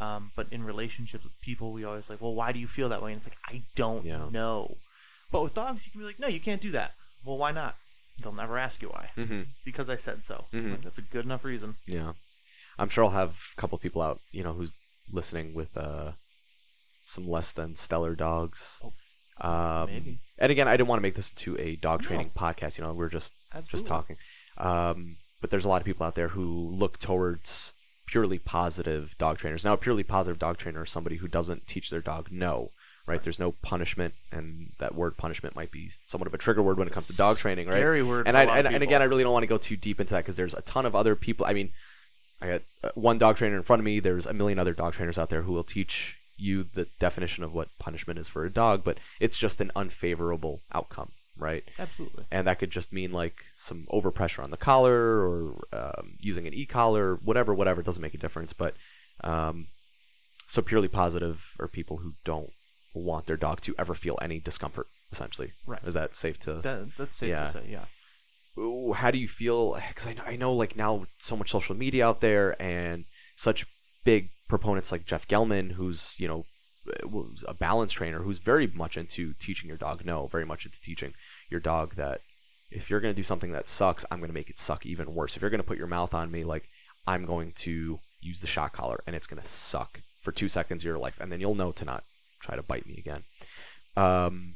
Um, 0.00 0.30
but 0.34 0.46
in 0.52 0.64
relationships 0.64 1.24
with 1.24 1.40
people, 1.40 1.72
we 1.72 1.84
always 1.84 2.08
like, 2.10 2.20
well, 2.20 2.34
why 2.34 2.50
do 2.52 2.58
you 2.58 2.66
feel 2.66 2.88
that 2.88 3.02
way? 3.02 3.12
And 3.12 3.18
it's 3.18 3.26
like, 3.26 3.36
I 3.46 3.62
don't 3.76 4.04
Yeah. 4.04 4.28
know. 4.30 4.76
But 5.30 5.42
with 5.44 5.54
dogs, 5.54 5.84
you 5.86 5.92
can 5.92 6.00
be 6.00 6.06
like, 6.06 6.18
no, 6.18 6.26
you 6.28 6.40
can't 6.40 6.60
do 6.62 6.70
that. 6.72 6.92
Well, 7.24 7.36
why 7.38 7.52
not? 7.52 7.76
They'll 8.22 8.32
never 8.32 8.58
ask 8.58 8.80
you 8.82 8.88
why. 8.88 9.10
Mm-hmm. 9.16 9.42
Because 9.64 9.88
I 9.90 9.96
said 9.96 10.24
so. 10.24 10.46
Mhm. 10.52 10.70
Like, 10.72 10.82
that's 10.82 10.98
a 10.98 11.02
good 11.02 11.24
enough 11.24 11.44
reason. 11.44 11.76
Yeah. 11.86 12.12
I'm 12.78 12.88
sure 12.88 13.04
I'll 13.04 13.10
have 13.10 13.38
a 13.56 13.60
couple 13.60 13.76
people 13.78 14.02
out, 14.02 14.20
you 14.30 14.42
know, 14.42 14.52
who's 14.52 14.72
listening 15.12 15.54
with 15.54 15.76
uh, 15.76 16.12
some 17.04 17.26
less 17.28 17.52
than 17.52 17.76
stellar 17.76 18.14
dogs. 18.14 18.80
Oh, 18.82 18.92
Um, 19.40 19.86
maybe. 19.86 20.20
And 20.38 20.52
again, 20.52 20.68
I 20.68 20.76
didn't 20.76 20.88
want 20.88 20.98
to 20.98 21.02
make 21.02 21.14
this 21.14 21.30
into 21.30 21.56
a 21.60 21.76
dog 21.76 22.02
No. 22.02 22.08
training 22.08 22.30
podcast. 22.36 22.78
You 22.78 22.84
know, 22.84 22.92
we're 22.92 23.08
just 23.08 23.32
Absolutely. 23.52 23.70
just 23.78 23.86
talking. 23.86 24.16
Um, 24.56 25.16
but 25.40 25.50
there's 25.50 25.64
a 25.64 25.68
lot 25.68 25.80
of 25.80 25.86
people 25.86 26.06
out 26.06 26.14
there 26.14 26.28
who 26.28 26.44
look 26.70 26.98
towards 26.98 27.72
purely 28.06 28.38
positive 28.38 29.16
dog 29.18 29.38
trainers. 29.38 29.64
Now, 29.64 29.74
a 29.74 29.76
purely 29.76 30.02
positive 30.02 30.38
dog 30.38 30.56
trainer 30.58 30.84
is 30.84 30.90
somebody 30.90 31.16
who 31.16 31.28
doesn't 31.28 31.66
teach 31.66 31.90
their 31.90 32.00
dog 32.00 32.28
no. 32.30 32.70
Right? 33.06 33.22
There's 33.22 33.38
no 33.38 33.52
punishment, 33.52 34.12
and 34.30 34.72
that 34.80 34.94
word 34.94 35.16
punishment 35.16 35.56
might 35.56 35.70
be 35.70 35.90
somewhat 36.04 36.26
of 36.26 36.34
a 36.34 36.36
trigger 36.36 36.62
word 36.62 36.76
when 36.76 36.86
it 36.86 36.92
comes 36.92 37.06
to 37.06 37.16
dog 37.16 37.38
training, 37.38 37.66
right? 37.66 37.76
Scary 37.76 38.02
word 38.02 38.26
And 38.28 38.34
for 38.34 38.40
I 38.40 38.42
a 38.42 38.46
lot 38.46 38.58
of 38.58 38.66
and, 38.66 38.74
and 38.74 38.82
again, 38.84 39.00
I 39.00 39.06
really 39.06 39.22
don't 39.22 39.32
want 39.32 39.44
to 39.44 39.46
go 39.46 39.56
too 39.56 39.76
deep 39.78 39.98
into 39.98 40.12
that 40.12 40.24
because 40.24 40.36
there's 40.36 40.52
a 40.52 40.60
ton 40.60 40.84
of 40.84 40.94
other 40.94 41.16
people. 41.16 41.46
I 41.46 41.54
mean, 41.54 41.70
I 42.40 42.46
got 42.46 42.62
uh, 42.84 42.90
one 42.94 43.18
dog 43.18 43.36
trainer 43.36 43.56
in 43.56 43.62
front 43.62 43.80
of 43.80 43.84
me. 43.84 44.00
There's 44.00 44.26
a 44.26 44.32
million 44.32 44.58
other 44.58 44.72
dog 44.74 44.92
trainers 44.94 45.18
out 45.18 45.30
there 45.30 45.42
who 45.42 45.52
will 45.52 45.64
teach 45.64 46.18
you 46.36 46.64
the 46.72 46.86
definition 47.00 47.42
of 47.42 47.52
what 47.52 47.68
punishment 47.80 48.18
is 48.18 48.28
for 48.28 48.44
a 48.44 48.50
dog, 48.52 48.84
but 48.84 48.98
it's 49.18 49.36
just 49.36 49.60
an 49.60 49.72
unfavorable 49.74 50.60
outcome, 50.72 51.10
right? 51.36 51.64
Absolutely. 51.78 52.24
And 52.30 52.46
that 52.46 52.60
could 52.60 52.70
just 52.70 52.92
mean 52.92 53.10
like 53.10 53.34
some 53.56 53.86
overpressure 53.92 54.44
on 54.44 54.52
the 54.52 54.56
collar 54.56 55.26
or 55.28 55.66
um, 55.72 56.16
using 56.20 56.46
an 56.46 56.54
e-collar, 56.54 57.16
whatever, 57.16 57.52
whatever. 57.52 57.80
It 57.80 57.84
doesn't 57.86 58.02
make 58.02 58.14
a 58.14 58.18
difference. 58.18 58.52
But 58.52 58.74
um, 59.24 59.66
so 60.46 60.62
purely 60.62 60.86
positive 60.88 61.54
are 61.58 61.66
people 61.66 61.98
who 61.98 62.14
don't 62.24 62.50
want 62.94 63.26
their 63.26 63.36
dog 63.36 63.60
to 63.62 63.74
ever 63.78 63.94
feel 63.94 64.16
any 64.22 64.38
discomfort. 64.38 64.86
Essentially, 65.10 65.52
Right. 65.66 65.80
Is 65.84 65.94
that 65.94 66.16
safe 66.16 66.38
to? 66.40 66.54
That, 66.60 66.94
that's 66.96 67.14
safe 67.16 67.30
Yeah. 67.30 67.46
to 67.46 67.52
say, 67.52 67.66
yeah. 67.68 67.86
How 68.94 69.10
do 69.10 69.18
you 69.18 69.28
feel? 69.28 69.78
Because 69.88 70.06
I 70.06 70.14
know, 70.14 70.22
I 70.26 70.36
know, 70.36 70.52
like 70.52 70.76
now, 70.76 71.04
so 71.18 71.36
much 71.36 71.50
social 71.50 71.74
media 71.74 72.06
out 72.06 72.20
there, 72.20 72.60
and 72.60 73.04
such 73.36 73.66
big 74.04 74.30
proponents 74.48 74.90
like 74.92 75.04
Jeff 75.04 75.28
Gellman, 75.28 75.72
who's 75.72 76.14
you 76.18 76.28
know 76.28 76.44
a 77.46 77.54
balance 77.54 77.92
trainer, 77.92 78.20
who's 78.20 78.38
very 78.38 78.66
much 78.66 78.96
into 78.96 79.34
teaching 79.34 79.68
your 79.68 79.76
dog 79.76 80.04
no, 80.04 80.26
very 80.26 80.46
much 80.46 80.64
into 80.64 80.80
teaching 80.80 81.12
your 81.50 81.60
dog 81.60 81.96
that 81.96 82.20
if 82.70 82.88
you're 82.88 83.00
gonna 83.00 83.14
do 83.14 83.22
something 83.22 83.52
that 83.52 83.68
sucks, 83.68 84.04
I'm 84.10 84.20
gonna 84.20 84.32
make 84.32 84.50
it 84.50 84.58
suck 84.58 84.86
even 84.86 85.14
worse. 85.14 85.36
If 85.36 85.42
you're 85.42 85.50
gonna 85.50 85.62
put 85.62 85.78
your 85.78 85.86
mouth 85.86 86.14
on 86.14 86.30
me, 86.30 86.44
like 86.44 86.68
I'm 87.06 87.24
going 87.24 87.52
to 87.56 88.00
use 88.20 88.40
the 88.40 88.46
shock 88.46 88.72
collar, 88.72 89.00
and 89.06 89.14
it's 89.14 89.26
gonna 89.26 89.46
suck 89.46 90.00
for 90.20 90.32
two 90.32 90.48
seconds 90.48 90.82
of 90.82 90.86
your 90.86 90.98
life, 90.98 91.18
and 91.20 91.30
then 91.30 91.40
you'll 91.40 91.54
know 91.54 91.72
to 91.72 91.84
not 91.84 92.04
try 92.40 92.56
to 92.56 92.62
bite 92.62 92.86
me 92.86 92.96
again. 92.98 93.24
Um, 93.96 94.54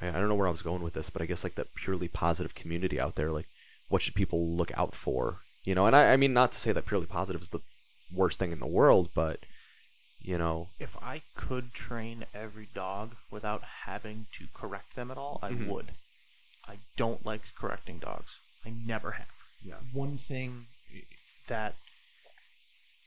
I, 0.00 0.08
I 0.08 0.12
don't 0.12 0.28
know 0.28 0.34
where 0.34 0.48
I 0.48 0.50
was 0.52 0.62
going 0.62 0.82
with 0.82 0.94
this, 0.94 1.10
but 1.10 1.22
I 1.22 1.26
guess 1.26 1.44
like 1.44 1.54
that 1.56 1.74
purely 1.74 2.08
positive 2.08 2.54
community 2.54 3.00
out 3.00 3.16
there, 3.16 3.30
like 3.32 3.46
what 3.88 4.02
should 4.02 4.14
people 4.14 4.46
look 4.56 4.70
out 4.76 4.94
for? 4.94 5.40
You 5.64 5.74
know, 5.74 5.86
and 5.86 5.94
I, 5.96 6.12
I 6.12 6.16
mean 6.16 6.32
not 6.32 6.52
to 6.52 6.58
say 6.58 6.72
that 6.72 6.86
purely 6.86 7.06
positive 7.06 7.42
is 7.42 7.48
the 7.50 7.60
worst 8.14 8.38
thing 8.38 8.52
in 8.52 8.60
the 8.60 8.66
world, 8.66 9.10
but 9.14 9.40
you 10.20 10.38
know, 10.38 10.68
If 10.80 10.96
I 11.02 11.22
could 11.36 11.72
train 11.72 12.26
every 12.34 12.68
dog 12.74 13.14
without 13.30 13.62
having 13.84 14.26
to 14.38 14.46
correct 14.54 14.96
them 14.96 15.10
at 15.10 15.18
all, 15.18 15.38
I 15.42 15.50
Mhm. 15.52 15.66
would. 15.68 15.92
I 16.66 16.78
don't 16.96 17.24
like 17.24 17.42
correcting 17.56 17.98
dogs. 18.00 18.40
I 18.64 18.70
never 18.70 19.12
have. 19.12 19.28
Yeah. 19.62 19.76
One 19.92 20.18
thing 20.18 20.66
that 21.46 21.76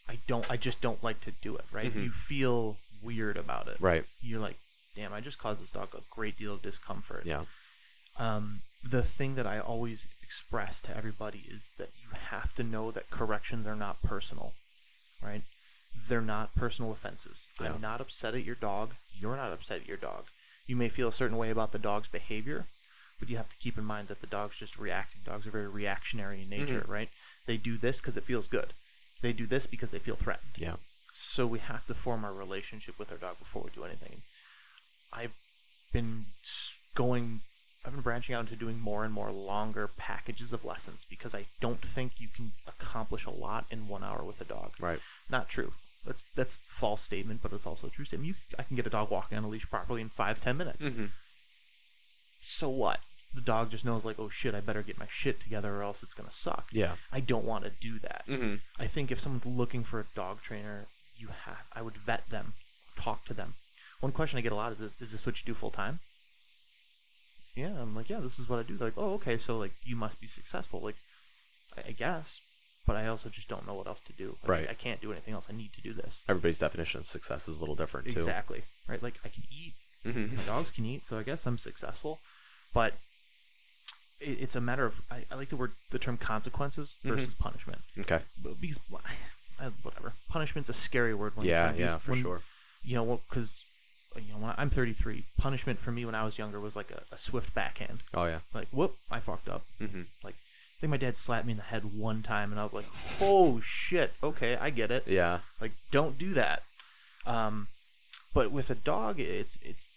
I 0.07 0.19
don't, 0.27 0.49
I 0.49 0.55
just 0.57 0.79
don't 0.81 1.03
like 1.03 1.19
to 1.21 1.31
do 1.31 1.55
it. 1.57 1.65
Right? 1.71 1.91
Mhm. 1.93 2.03
You 2.03 2.11
feel 2.11 2.77
weird 3.01 3.37
about 3.37 3.67
it. 3.67 3.77
right? 3.81 4.05
You're 4.21 4.39
like, 4.39 4.57
damn, 4.99 5.13
I 5.13 5.21
just 5.21 5.37
caused 5.39 5.63
this 5.63 5.71
dog 5.71 5.89
a 5.95 6.01
great 6.09 6.37
deal 6.37 6.53
of 6.53 6.61
discomfort. 6.61 7.25
Yeah, 7.25 7.45
Um, 8.17 8.61
the 8.83 9.01
thing 9.03 9.35
that 9.35 9.47
I 9.47 9.59
always 9.59 10.09
express 10.21 10.81
to 10.81 10.95
everybody 10.95 11.45
is 11.49 11.69
that 11.77 11.89
you 12.01 12.09
have 12.31 12.53
to 12.55 12.63
know 12.63 12.91
that 12.91 13.09
corrections 13.09 13.65
are 13.65 13.75
not 13.77 14.01
personal, 14.01 14.53
right? 15.21 15.43
They're 16.07 16.21
not 16.21 16.53
personal 16.55 16.91
offenses. 16.91 17.47
Yeah. 17.61 17.73
I'm 17.73 17.81
not 17.81 18.01
upset 18.01 18.35
at 18.35 18.43
your 18.43 18.55
dog. 18.55 18.95
You're 19.13 19.37
not 19.37 19.53
upset 19.53 19.81
at 19.81 19.87
your 19.87 19.97
dog. 19.97 20.25
You 20.67 20.75
may 20.75 20.89
feel 20.89 21.07
a 21.07 21.13
certain 21.13 21.37
way 21.37 21.49
about 21.49 21.71
the 21.71 21.79
dog's 21.79 22.09
behavior, 22.09 22.67
but 23.19 23.29
you 23.29 23.37
have 23.37 23.49
to 23.49 23.57
keep 23.57 23.77
in 23.77 23.85
mind 23.85 24.07
that 24.09 24.19
the 24.21 24.27
dog's 24.27 24.59
just 24.59 24.77
reacting. 24.77 25.21
Dogs 25.25 25.47
are 25.47 25.51
very 25.51 25.67
reactionary 25.67 26.41
in 26.43 26.49
nature, 26.49 26.81
Mhm. 26.81 26.89
right? 26.89 27.09
They 27.45 27.57
do 27.57 27.77
this 27.77 27.99
because 28.01 28.17
it 28.17 28.23
feels 28.25 28.47
good. 28.47 28.73
They 29.21 29.31
do 29.33 29.47
this 29.47 29.65
because 29.65 29.91
they 29.91 29.99
feel 29.99 30.15
threatened. 30.17 30.55
yeah, 30.57 30.75
So 31.13 31.47
we 31.47 31.59
have 31.59 31.85
to 31.87 31.93
form 31.95 32.23
our 32.23 32.33
relationship 32.33 32.99
with 32.99 33.11
our 33.11 33.17
dog 33.17 33.39
before 33.39 33.63
we 33.63 33.71
do 33.71 33.83
anything. 33.83 34.23
I've 35.11 35.33
been 35.91 36.25
going, 36.95 37.41
I've 37.85 37.93
been 37.93 38.01
branching 38.01 38.35
out 38.35 38.41
into 38.41 38.55
doing 38.55 38.79
more 38.79 39.03
and 39.03 39.13
more 39.13 39.31
longer 39.31 39.89
packages 39.97 40.53
of 40.53 40.65
lessons 40.65 41.05
because 41.09 41.33
I 41.33 41.45
don't 41.59 41.81
think 41.81 42.13
you 42.19 42.27
can 42.27 42.51
accomplish 42.67 43.25
a 43.25 43.31
lot 43.31 43.65
in 43.71 43.87
one 43.87 44.03
hour 44.03 44.23
with 44.23 44.41
a 44.41 44.45
dog. 44.45 44.73
right. 44.79 44.99
Not 45.29 45.49
true. 45.49 45.73
That's 46.05 46.23
that's 46.35 46.55
a 46.55 46.59
false 46.65 47.01
statement, 47.01 47.41
but 47.43 47.51
it's 47.51 47.67
also 47.67 47.87
a 47.87 47.89
true 47.89 48.05
statement. 48.05 48.29
You, 48.29 48.35
I 48.57 48.63
can 48.63 48.75
get 48.77 48.87
a 48.87 48.89
dog 48.89 49.11
walking 49.11 49.37
on 49.37 49.43
a 49.43 49.47
leash 49.49 49.69
properly 49.69 50.01
in 50.01 50.09
five 50.09 50.39
ten 50.39 50.57
minutes. 50.57 50.85
Mm-hmm. 50.85 51.07
So 52.39 52.69
what? 52.69 52.99
The 53.35 53.41
dog 53.41 53.69
just 53.69 53.85
knows 53.85 54.05
like, 54.05 54.17
oh 54.17 54.29
shit, 54.29 54.55
I 54.55 54.61
better 54.61 54.81
get 54.81 54.97
my 54.97 55.05
shit 55.07 55.39
together 55.39 55.75
or 55.75 55.83
else 55.83 56.01
it's 56.01 56.13
gonna 56.13 56.31
suck. 56.31 56.69
Yeah. 56.71 56.95
I 57.11 57.19
don't 57.19 57.45
want 57.45 57.65
to 57.65 57.71
do 57.79 57.99
that. 57.99 58.23
Mm-hmm. 58.27 58.55
I 58.79 58.87
think 58.87 59.11
if 59.11 59.19
someone's 59.19 59.45
looking 59.45 59.83
for 59.83 59.99
a 59.99 60.05
dog 60.15 60.41
trainer, 60.41 60.87
you 61.17 61.27
have 61.45 61.65
I 61.73 61.81
would 61.81 61.97
vet 61.97 62.29
them, 62.29 62.53
talk 62.95 63.25
to 63.25 63.33
them. 63.33 63.55
One 63.99 64.11
question 64.11 64.37
I 64.37 64.41
get 64.41 64.51
a 64.51 64.55
lot 64.55 64.71
is 64.71 64.79
this, 64.79 64.95
is 64.99 65.11
this 65.11 65.25
what 65.25 65.39
you 65.39 65.45
do 65.45 65.53
full 65.53 65.71
time? 65.71 65.99
Yeah, 67.55 67.81
I'm 67.81 67.95
like, 67.95 68.09
yeah, 68.09 68.19
this 68.19 68.39
is 68.39 68.47
what 68.47 68.59
I 68.59 68.63
do. 68.63 68.77
They're 68.77 68.87
like, 68.89 68.97
oh, 68.97 69.13
okay, 69.15 69.37
so 69.37 69.57
like 69.57 69.73
you 69.83 69.95
must 69.95 70.21
be 70.21 70.27
successful. 70.27 70.79
Like, 70.81 70.95
I, 71.77 71.89
I 71.89 71.91
guess, 71.91 72.39
but 72.87 72.95
I 72.95 73.07
also 73.07 73.27
just 73.29 73.49
don't 73.49 73.67
know 73.67 73.73
what 73.73 73.87
else 73.87 73.99
to 74.01 74.13
do. 74.13 74.37
Like, 74.41 74.49
Right. 74.49 74.69
I 74.69 74.73
can't 74.73 75.01
do 75.01 75.11
anything 75.11 75.33
else. 75.33 75.47
I 75.49 75.55
need 75.55 75.73
to 75.73 75.81
do 75.81 75.91
this. 75.93 76.23
Everybody's 76.29 76.59
definition 76.59 77.01
of 77.01 77.05
success 77.05 77.47
is 77.49 77.57
a 77.57 77.59
little 77.59 77.75
different 77.75 78.07
too. 78.07 78.13
Exactly. 78.19 78.63
Right. 78.87 79.03
Like 79.03 79.15
I 79.25 79.29
can 79.29 79.43
eat. 79.51 79.73
Mm-hmm. 80.05 80.37
My 80.37 80.43
dogs 80.43 80.71
can 80.71 80.85
eat, 80.85 81.05
so 81.05 81.17
I 81.19 81.23
guess 81.23 81.45
I'm 81.45 81.57
successful. 81.57 82.19
But 82.73 82.93
it, 84.21 84.37
it's 84.39 84.55
a 84.55 84.61
matter 84.61 84.85
of 84.85 85.01
I, 85.11 85.25
I 85.29 85.35
like 85.35 85.49
the 85.49 85.57
word 85.57 85.73
the 85.91 85.99
term 85.99 86.15
consequences 86.17 86.95
Mhm. 87.03 87.09
versus 87.15 87.33
punishment. 87.33 87.81
Okay. 87.99 88.21
But 88.41 88.61
because 88.61 88.79
whatever 88.89 90.13
punishment's 90.29 90.69
a 90.69 90.73
scary 90.73 91.13
word 91.13 91.35
when 91.35 91.45
Yeah, 91.45 91.51
you're 91.51 91.63
trying 91.65 91.75
to 91.75 91.79
yeah, 91.81 91.93
use- 91.95 92.01
for 92.03 92.11
when- 92.11 92.21
sure. 92.21 92.41
you 92.81 92.95
know 92.95 93.19
because 93.29 93.65
you 94.15 94.33
know 94.33 94.39
when 94.39 94.53
I'm 94.57 94.69
33 94.69 95.25
punishment 95.37 95.79
for 95.79 95.91
me 95.91 96.03
when 96.05 96.15
I 96.15 96.23
was 96.25 96.37
younger 96.37 96.59
was 96.59 96.75
like 96.75 96.91
a, 96.91 97.03
a 97.13 97.17
swift 97.17 97.53
backhand 97.53 97.99
Oh 98.13 98.25
yeah. 98.25 98.39
like 98.53 98.67
whoop 98.71 98.95
I 99.11 99.19
fucked 99.19 99.47
up 99.49 99.63
Mm-hmm. 99.79 100.01
like 100.23 100.35
I 100.35 100.77
think 100.81 100.91
my 100.91 100.97
dad 100.97 101.15
slapped 101.17 101.45
me 101.45 101.51
in 101.51 101.57
the 101.57 101.63
head 101.63 101.83
one 101.95 102.23
time 102.23 102.51
and 102.51 102.59
I 102.59 102.63
was 102.63 102.73
like 102.73 102.85
oh 103.21 103.59
shit 103.61 104.13
okay 104.23 104.55
I 104.55 104.69
get 104.71 104.91
it 104.91 105.03
Yeah. 105.07 105.39
like 105.61 105.73
don't 105.91 106.17
do 106.17 106.33
that 106.33 106.63
um 107.25 107.67
but 108.33 108.51
with 108.51 108.69
a 108.69 108.75
dog 108.75 109.19
it's 109.19 109.57
it's 109.61 109.91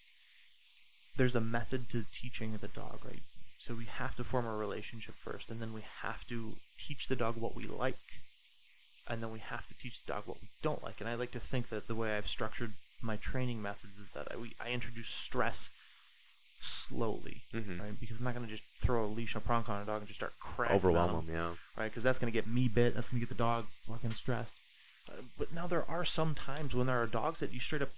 there's 1.16 1.34
a 1.36 1.40
method 1.40 1.88
to 1.90 2.04
teaching 2.12 2.56
the 2.60 2.68
dog 2.68 3.00
right 3.04 3.22
So 3.58 3.74
we 3.74 3.84
have 3.86 4.14
to 4.16 4.24
form 4.24 4.44
a 4.46 4.56
relationship 4.56 5.14
first, 5.16 5.48
and 5.50 5.60
then 5.62 5.72
we 5.72 5.82
have 6.02 6.26
to 6.26 6.54
teach 6.78 7.06
the 7.06 7.14
dog 7.14 7.36
what 7.36 7.54
we 7.54 7.64
like, 7.66 8.00
and 9.08 9.22
then 9.22 9.30
we 9.30 9.38
have 9.38 9.68
to 9.68 9.74
teach 9.78 10.02
the 10.04 10.12
dog 10.12 10.24
what 10.26 10.40
we 10.42 10.48
don't 10.62 10.82
like. 10.82 11.00
And 11.00 11.08
I 11.08 11.14
like 11.14 11.30
to 11.32 11.38
think 11.50 11.68
that 11.68 11.86
the 11.86 11.94
way 11.94 12.16
I've 12.16 12.26
structured 12.26 12.72
my 13.02 13.16
training 13.16 13.60
methods 13.62 13.98
is 13.98 14.12
that 14.12 14.28
I, 14.32 14.36
we, 14.36 14.54
I 14.60 14.70
introduce 14.70 15.08
stress 15.08 15.70
slowly, 16.60 17.42
Mhm. 17.52 17.80
right? 17.80 17.98
Because 17.98 18.18
I'm 18.18 18.24
not 18.24 18.34
going 18.34 18.46
to 18.46 18.50
just 18.52 18.62
throw 18.78 19.04
a 19.04 19.06
leash 19.06 19.34
and 19.34 19.42
a 19.42 19.46
prong 19.46 19.64
on 19.66 19.82
a 19.82 19.84
dog 19.84 19.98
and 19.98 20.06
just 20.06 20.18
start 20.20 20.34
cracking 20.38 20.76
Overwhelm 20.76 21.26
them. 21.26 21.34
Yeah. 21.34 21.54
right? 21.76 21.90
Because 21.90 22.02
that's 22.04 22.18
going 22.18 22.32
to 22.32 22.36
get 22.36 22.46
me 22.46 22.68
bit. 22.68 22.94
That's 22.94 23.08
going 23.08 23.20
to 23.20 23.26
get 23.26 23.28
the 23.36 23.42
dog 23.42 23.66
fucking 23.68 24.14
stressed. 24.14 24.58
Uh, 25.10 25.22
but 25.36 25.52
now 25.52 25.66
there 25.66 25.88
are 25.90 26.04
some 26.04 26.34
times 26.34 26.74
when 26.74 26.86
there 26.86 27.02
are 27.02 27.06
dogs 27.08 27.40
that 27.40 27.52
you 27.52 27.58
straight 27.60 27.82
up 27.82 27.90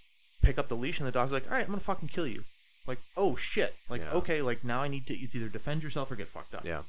pick 0.42 0.56
up 0.58 0.68
the 0.68 0.76
leash 0.76 0.98
and 0.98 1.06
the 1.06 1.12
dog's 1.12 1.32
like, 1.32 1.44
"All 1.46 1.52
right, 1.52 1.60
I'm 1.62 1.66
going 1.68 1.78
to 1.78 1.84
fucking 1.84 2.08
kill 2.08 2.26
you." 2.26 2.44
Like, 2.86 3.00
oh 3.16 3.36
shit! 3.36 3.74
Like, 3.90 4.00
Yeah. 4.02 4.12
okay, 4.12 4.40
like 4.42 4.64
now 4.64 4.82
I 4.82 4.88
need 4.88 5.06
to. 5.08 5.14
It's 5.14 5.34
either 5.34 5.48
defend 5.48 5.82
yourself 5.82 6.10
or 6.10 6.16
get 6.16 6.28
fucked 6.28 6.54
up. 6.54 6.64
Yeah. 6.64 6.82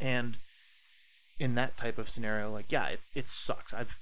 And 0.00 0.36
in 1.38 1.54
that 1.56 1.76
type 1.76 1.98
of 1.98 2.08
scenario, 2.08 2.50
like, 2.52 2.70
yeah, 2.70 2.86
it, 2.88 3.00
it 3.14 3.28
sucks. 3.28 3.74
I've 3.74 3.98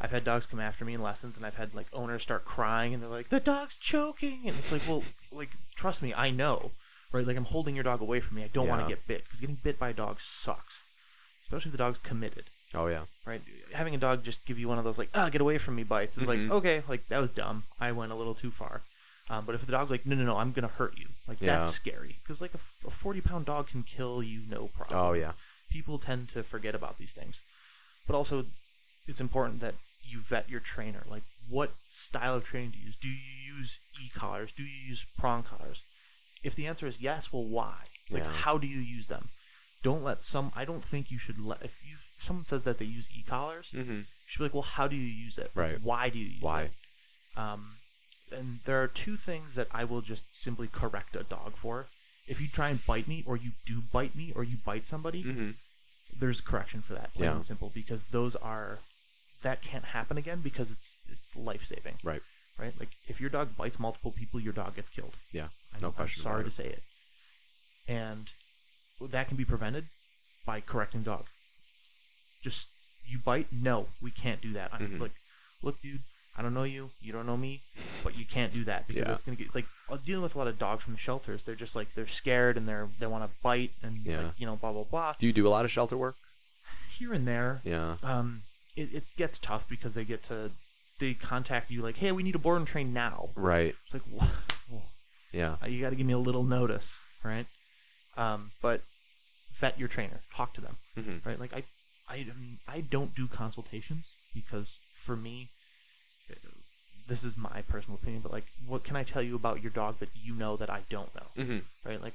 I've 0.00 0.10
had 0.12 0.24
dogs 0.24 0.46
come 0.46 0.60
after 0.60 0.84
me 0.84 0.94
in 0.94 1.02
lessons, 1.02 1.36
and 1.36 1.44
I've 1.44 1.56
had 1.56 1.74
like 1.74 1.86
owners 1.92 2.22
start 2.22 2.44
crying, 2.44 2.94
and 2.94 3.02
they're 3.02 3.10
like, 3.10 3.30
"The 3.30 3.40
dog's 3.40 3.76
choking," 3.76 4.42
and 4.46 4.56
it's 4.56 4.70
like, 4.72 4.82
well, 4.88 5.02
like, 5.32 5.50
trust 5.74 6.02
me, 6.02 6.14
I 6.14 6.30
know, 6.30 6.70
right? 7.12 7.26
Like, 7.26 7.36
I'm 7.36 7.44
holding 7.46 7.74
your 7.74 7.84
dog 7.84 8.00
away 8.00 8.20
from 8.20 8.36
me. 8.36 8.44
I 8.44 8.48
don't 8.48 8.68
want 8.68 8.80
Yeah. 8.82 8.88
to 8.88 8.94
get 8.94 9.06
bit 9.08 9.24
because 9.24 9.40
getting 9.40 9.56
bit 9.56 9.78
by 9.78 9.88
a 9.90 9.94
dog 9.94 10.20
sucks, 10.20 10.84
especially 11.42 11.70
if 11.70 11.72
the 11.72 11.78
dog's 11.78 11.98
committed 11.98 12.44
Oh 12.74 12.86
yeah. 12.86 13.04
right? 13.26 13.42
Having 13.74 13.94
a 13.96 13.98
dog 13.98 14.22
just 14.22 14.44
give 14.46 14.58
you 14.58 14.68
one 14.68 14.78
of 14.78 14.84
those 14.84 14.98
like 14.98 15.08
ah 15.14 15.30
get 15.30 15.40
away 15.40 15.56
from 15.58 15.74
me 15.74 15.82
bites 15.84 16.16
is 16.18 16.24
Mhm. 16.24 16.26
like 16.28 16.50
okay 16.58 16.82
like 16.88 17.08
that 17.08 17.18
was 17.20 17.30
dumb. 17.30 17.64
I 17.80 17.90
went 17.92 18.12
a 18.12 18.14
little 18.14 18.34
too 18.34 18.50
far. 18.50 18.82
Um, 19.30 19.44
but 19.46 19.54
if 19.54 19.64
the 19.66 19.72
dog's 19.72 19.90
like 19.90 20.04
no 20.06 20.14
no 20.16 20.24
no 20.24 20.36
I'm 20.36 20.52
gonna 20.52 20.68
hurt 20.68 20.96
you 20.98 21.08
like 21.26 21.40
Yeah. 21.40 21.56
that's 21.56 21.70
scary 21.70 22.18
because 22.22 22.40
like 22.40 22.52
a, 22.52 22.58
f- 22.58 22.76
a 22.86 22.90
forty 22.90 23.20
pound 23.22 23.46
dog 23.46 23.68
can 23.68 23.82
kill 23.82 24.22
you 24.22 24.42
no 24.46 24.68
problem. 24.68 24.98
Oh 25.00 25.12
yeah. 25.14 25.32
People 25.70 25.98
tend 25.98 26.28
to 26.30 26.42
forget 26.42 26.74
about 26.74 26.98
these 26.98 27.12
things, 27.12 27.40
but 28.06 28.14
also 28.14 28.46
it's 29.06 29.20
important 29.20 29.60
that 29.60 29.74
you 30.08 30.20
vet 30.20 30.48
your 30.50 30.60
trainer. 30.60 31.04
Like 31.08 31.22
what 31.48 31.72
style 31.88 32.34
of 32.36 32.44
training 32.44 32.70
do 32.72 32.78
you 32.78 32.86
use? 32.86 32.96
Do 32.96 33.08
you 33.08 33.56
use 33.58 33.78
e 34.02 34.10
collars? 34.14 34.52
Do 34.52 34.62
you 34.62 34.88
use 34.88 35.04
prong 35.16 35.42
collars? 35.42 35.82
If 36.42 36.54
the 36.54 36.66
answer 36.66 36.86
is 36.86 37.00
yes, 37.00 37.32
well 37.32 37.44
why? 37.44 37.76
Like 38.10 38.22
Yeah. 38.22 38.32
how 38.32 38.58
do 38.58 38.66
you 38.66 38.78
use 38.80 39.08
them? 39.08 39.28
Don't 39.82 40.02
let 40.02 40.24
some. 40.24 40.50
I 40.56 40.64
don't 40.64 40.82
think 40.84 41.10
you 41.10 41.18
should 41.18 41.40
let 41.40 41.62
if 41.62 41.80
you 41.86 41.96
if 42.18 42.24
someone 42.24 42.44
says 42.44 42.64
that 42.64 42.78
they 42.78 42.84
use 42.84 43.08
e 43.16 43.22
collars 43.26 43.72
Mm-hmm. 43.74 43.92
you 43.98 44.04
should 44.26 44.38
be 44.38 44.44
like, 44.44 44.54
well, 44.54 44.62
how 44.62 44.88
do 44.88 44.96
you 44.96 45.02
use 45.26 45.38
it? 45.38 45.50
Right. 45.54 45.78
Why 45.82 46.08
do 46.08 46.18
you 46.18 46.26
use 46.26 46.42
Why? 46.42 46.62
it? 46.62 46.72
Um, 47.36 47.76
and 48.32 48.58
there 48.64 48.82
are 48.82 48.88
two 48.88 49.16
things 49.16 49.54
that 49.54 49.68
I 49.72 49.84
will 49.84 50.00
just 50.02 50.24
simply 50.34 50.68
correct 50.68 51.16
a 51.16 51.22
dog 51.22 51.56
for. 51.56 51.86
If 52.26 52.40
you 52.42 52.48
try 52.48 52.68
and 52.68 52.84
bite 52.84 53.08
me, 53.08 53.22
or 53.26 53.36
you 53.38 53.52
do 53.64 53.80
bite 53.80 54.14
me, 54.14 54.32
or 54.36 54.44
you 54.44 54.56
bite 54.64 54.86
somebody, 54.86 55.22
Mm-hmm. 55.24 55.50
there's 56.18 56.40
a 56.40 56.42
correction 56.42 56.82
for 56.82 56.92
that, 56.94 57.14
plain 57.14 57.30
Yeah. 57.30 57.36
and 57.36 57.44
simple, 57.44 57.70
because 57.74 58.04
those 58.10 58.36
are 58.36 58.80
that 59.42 59.62
can't 59.62 59.84
happen 59.86 60.16
again 60.18 60.40
because 60.40 60.70
it's 60.70 60.98
it's 61.08 61.34
life 61.36 61.64
saving, 61.64 61.96
Right. 62.02 62.22
right? 62.58 62.74
Like 62.78 62.90
if 63.06 63.20
your 63.20 63.30
dog 63.30 63.56
bites 63.56 63.78
multiple 63.78 64.12
people, 64.12 64.40
your 64.40 64.52
dog 64.52 64.74
gets 64.76 64.88
killed. 64.88 65.14
Yeah. 65.32 65.48
I, 65.74 65.80
No 65.80 65.88
I'm 65.88 65.92
question 65.94 66.22
sorry 66.22 66.40
about 66.40 66.50
to 66.50 66.56
say 66.56 66.66
it. 66.66 66.82
And 67.86 68.30
that 69.00 69.28
can 69.28 69.36
be 69.36 69.44
prevented 69.44 69.86
by 70.44 70.60
correcting 70.60 71.02
dog. 71.02 71.26
Just 72.42 72.68
you 73.06 73.18
bite? 73.18 73.48
No, 73.52 73.88
we 74.02 74.10
can't 74.10 74.40
do 74.40 74.52
that. 74.52 74.72
I'm 74.74 74.86
Mhm. 74.86 75.00
like, 75.00 75.14
look, 75.62 75.80
dude, 75.80 76.02
I 76.36 76.42
don't 76.42 76.52
know 76.54 76.62
you, 76.64 76.90
you 77.00 77.12
don't 77.12 77.26
know 77.26 77.36
me, 77.36 77.62
but 78.04 78.16
you 78.16 78.24
can't 78.24 78.52
do 78.52 78.64
that 78.64 78.86
because 78.86 79.06
Yeah. 79.06 79.12
it's 79.12 79.22
gonna 79.22 79.36
get 79.36 79.54
like 79.54 79.66
uh, 79.88 79.96
dealing 79.96 80.22
with 80.22 80.34
a 80.34 80.38
lot 80.38 80.46
of 80.46 80.58
dogs 80.58 80.84
from 80.84 80.92
the 80.92 80.98
shelters. 80.98 81.44
They're 81.44 81.54
just 81.54 81.74
like 81.74 81.94
they're 81.94 82.06
scared 82.06 82.56
and 82.56 82.68
they're 82.68 82.88
they 82.98 83.06
want 83.06 83.24
to 83.30 83.36
bite 83.42 83.72
and 83.82 84.04
Yeah. 84.04 84.20
like 84.20 84.34
you 84.38 84.46
know 84.46 84.56
blah 84.56 84.72
blah 84.72 84.84
blah. 84.84 85.14
Do 85.18 85.26
you 85.26 85.32
do 85.32 85.46
a 85.48 85.50
lot 85.50 85.64
of 85.64 85.70
shelter 85.70 85.96
work? 85.96 86.16
Here 86.90 87.12
and 87.12 87.26
there, 87.26 87.60
Yeah. 87.64 87.96
um, 88.02 88.42
it, 88.78 88.94
it 88.94 89.12
gets 89.16 89.38
tough 89.38 89.68
because 89.68 89.94
they 89.94 90.04
get 90.04 90.22
to 90.24 90.50
they 91.00 91.14
contact 91.14 91.70
you 91.70 91.80
like, 91.82 91.96
hey, 91.98 92.10
we 92.12 92.22
need 92.22 92.34
a 92.34 92.38
board 92.38 92.58
and 92.58 92.66
train 92.66 92.92
now. 92.92 93.30
Right. 93.36 93.74
It's 93.84 93.94
like? 93.94 94.02
Yeah. 95.30 95.56
Uh, 95.62 95.66
you 95.66 95.82
got 95.82 95.90
to 95.90 95.96
give 95.96 96.06
me 96.06 96.14
a 96.14 96.18
little 96.18 96.42
notice, 96.42 97.00
right? 97.22 97.44
Um, 98.16 98.50
but 98.62 98.80
vet 99.52 99.78
your 99.78 99.86
trainer, 99.88 100.20
talk 100.34 100.54
to 100.54 100.60
them, 100.62 100.76
Mm-hmm. 100.98 101.28
right? 101.28 101.38
Like 101.38 101.52
I, 101.52 101.64
I, 102.08 102.20
um, 102.30 102.58
I 102.66 102.80
don't 102.80 103.14
do 103.14 103.26
consultations 103.28 104.14
because 104.34 104.78
for 104.90 105.16
me, 105.16 105.50
this 107.06 107.24
is 107.24 107.36
my 107.36 107.62
personal 107.68 107.98
opinion. 108.00 108.22
But 108.22 108.32
like, 108.32 108.46
what 108.66 108.84
can 108.84 108.96
I 108.96 109.02
tell 109.02 109.22
you 109.22 109.36
about 109.36 109.62
your 109.62 109.70
dog 109.70 109.98
that 109.98 110.08
you 110.14 110.34
know 110.34 110.56
that 110.56 110.70
I 110.70 110.80
don't 110.88 111.14
know, 111.14 111.26
Mm-hmm. 111.44 111.58
right? 111.88 112.02
Like, 112.02 112.14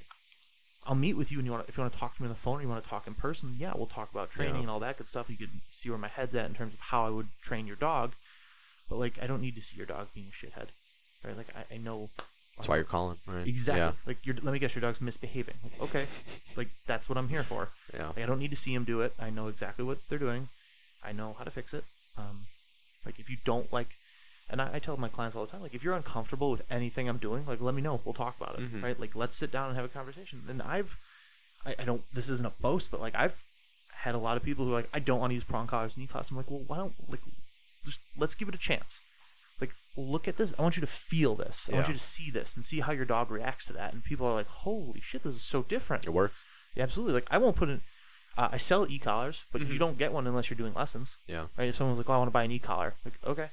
I'll 0.85 0.95
meet 0.95 1.15
with 1.15 1.31
you 1.31 1.37
and 1.39 1.45
you 1.45 1.51
want 1.53 1.67
if 1.69 1.77
you 1.77 1.81
want 1.81 1.93
to 1.93 1.99
talk 1.99 2.15
to 2.15 2.21
me 2.21 2.27
on 2.27 2.33
the 2.33 2.39
phone 2.39 2.59
or 2.59 2.61
you 2.61 2.67
want 2.69 2.83
to 2.83 2.89
talk 2.89 3.07
in 3.07 3.13
person, 3.13 3.55
yeah, 3.57 3.73
we'll 3.75 3.87
talk 3.87 4.11
about 4.11 4.29
training 4.29 4.55
Yeah. 4.55 4.61
and 4.61 4.69
all 4.69 4.79
that 4.81 4.97
good 4.97 5.07
stuff. 5.07 5.29
You 5.29 5.37
can 5.37 5.61
see 5.69 5.89
where 5.89 5.97
my 5.97 6.07
head's 6.09 6.35
at 6.35 6.45
in 6.45 6.53
terms 6.53 6.73
of 6.73 6.79
how 6.79 7.05
I 7.05 7.09
would 7.09 7.27
train 7.41 7.67
your 7.67 7.75
dog. 7.75 8.13
But 8.89 8.97
like, 8.97 9.17
I 9.21 9.27
don't 9.27 9.41
need 9.41 9.55
to 9.55 9.61
see 9.61 9.77
your 9.77 9.85
dog 9.85 10.07
being 10.13 10.27
a 10.27 10.31
shithead, 10.31 10.67
right? 11.23 11.37
Like, 11.37 11.47
I, 11.55 11.75
I 11.75 11.77
know. 11.77 12.09
That's 12.57 12.67
why 12.67 12.75
you're 12.75 12.83
calling, 12.83 13.17
right? 13.25 13.47
Exactly. 13.47 13.79
Yeah. 13.81 13.91
Like, 14.05 14.17
you're, 14.23 14.35
let 14.43 14.53
me 14.53 14.59
guess, 14.59 14.75
your 14.75 14.81
dog's 14.81 15.01
misbehaving. 15.01 15.55
Like, 15.63 15.81
okay, 15.81 16.05
like 16.57 16.69
that's 16.85 17.07
what 17.09 17.17
I'm 17.17 17.29
here 17.29 17.43
for. 17.43 17.69
Yeah. 17.93 18.07
Like, 18.07 18.19
I 18.19 18.25
don't 18.25 18.39
need 18.39 18.51
to 18.51 18.57
see 18.57 18.73
him 18.73 18.83
do 18.83 19.01
it. 19.01 19.13
I 19.19 19.29
know 19.29 19.47
exactly 19.47 19.83
what 19.85 19.99
they're 20.09 20.19
doing. 20.19 20.49
I 21.03 21.11
know 21.13 21.35
how 21.37 21.43
to 21.45 21.51
fix 21.51 21.73
it. 21.73 21.85
Um, 22.17 22.45
like 23.05 23.19
if 23.19 23.29
you 23.29 23.37
don't 23.43 23.71
like, 23.73 23.89
and 24.49 24.61
I, 24.61 24.75
I 24.75 24.79
tell 24.79 24.97
my 24.97 25.09
clients 25.09 25.35
all 25.35 25.45
the 25.45 25.51
time, 25.51 25.61
like 25.61 25.73
if 25.73 25.83
you're 25.83 25.93
uncomfortable 25.95 26.51
with 26.51 26.61
anything 26.69 27.07
I'm 27.09 27.17
doing, 27.17 27.45
like 27.45 27.61
let 27.61 27.73
me 27.75 27.81
know. 27.81 28.01
We'll 28.03 28.13
talk 28.13 28.35
about 28.39 28.59
it. 28.59 28.71
Mhm. 28.71 28.83
Right? 28.83 28.99
Like 28.99 29.15
let's 29.15 29.35
sit 29.35 29.51
down 29.51 29.67
and 29.69 29.75
have 29.75 29.85
a 29.85 29.89
conversation. 29.89 30.43
And 30.47 30.61
I've, 30.61 30.97
I, 31.65 31.75
I 31.79 31.83
don't. 31.85 32.03
This 32.13 32.29
isn't 32.29 32.45
a 32.45 32.51
boast, 32.61 32.91
but 32.91 32.99
like 33.01 33.15
I've 33.15 33.43
had 33.93 34.15
a 34.15 34.19
lot 34.19 34.35
of 34.37 34.43
people 34.43 34.65
who 34.65 34.71
are 34.73 34.75
like, 34.81 34.89
I 34.93 34.99
don't 34.99 35.19
want 35.19 35.31
to 35.31 35.35
use 35.35 35.43
prong 35.45 35.67
collars 35.67 35.95
knee 35.97 36.07
class. 36.07 36.29
I'm 36.29 36.37
like, 36.37 36.51
well, 36.51 36.63
why 36.67 36.77
don't 36.77 36.93
like 37.09 37.21
just 37.85 38.01
let's 38.17 38.35
give 38.35 38.49
it 38.49 38.55
a 38.55 38.59
chance. 38.59 38.99
Like 39.61 39.71
look 39.95 40.27
at 40.27 40.37
this. 40.37 40.53
I 40.57 40.61
want 40.61 40.75
you 40.77 40.81
to 40.81 40.87
feel 40.87 41.35
this. 41.35 41.69
I 41.71 41.75
want 41.75 41.87
you 41.87 41.93
to 41.93 41.99
see 41.99 42.29
this 42.31 42.55
and 42.55 42.65
see 42.65 42.81
how 42.81 42.91
your 42.91 43.05
dog 43.05 43.31
reacts 43.31 43.65
to 43.67 43.73
that. 43.73 43.93
And 43.93 44.03
people 44.03 44.27
are 44.27 44.33
like, 44.33 44.47
holy 44.47 44.99
shit, 45.01 45.23
this 45.23 45.35
is 45.35 45.43
so 45.43 45.63
different. 45.63 46.05
It 46.05 46.09
works. 46.11 46.43
Yeah, 46.75 46.83
absolutely. 46.83 47.13
Like 47.13 47.27
I 47.31 47.37
won't 47.37 47.55
put 47.55 47.69
in. 47.69 47.81
Uh, 48.35 48.49
I 48.51 48.57
sell 48.57 48.87
e-collars, 48.89 49.43
but 49.51 49.61
Mhm. 49.61 49.69
you 49.69 49.77
don't 49.77 49.95
get 49.97 50.11
one 50.11 50.25
unless 50.25 50.49
you're 50.49 50.57
doing 50.57 50.73
lessons. 50.73 51.17
Yeah. 51.27 51.45
Right? 51.55 51.69
If 51.69 51.75
someone's 51.75 51.99
like, 51.99 52.09
"Oh, 52.09 52.13
I 52.13 52.17
want 52.17 52.29
to 52.29 52.31
buy 52.31 52.43
an 52.43 52.51
e-collar," 52.51 52.95
like, 53.05 53.13
okay, 53.23 53.49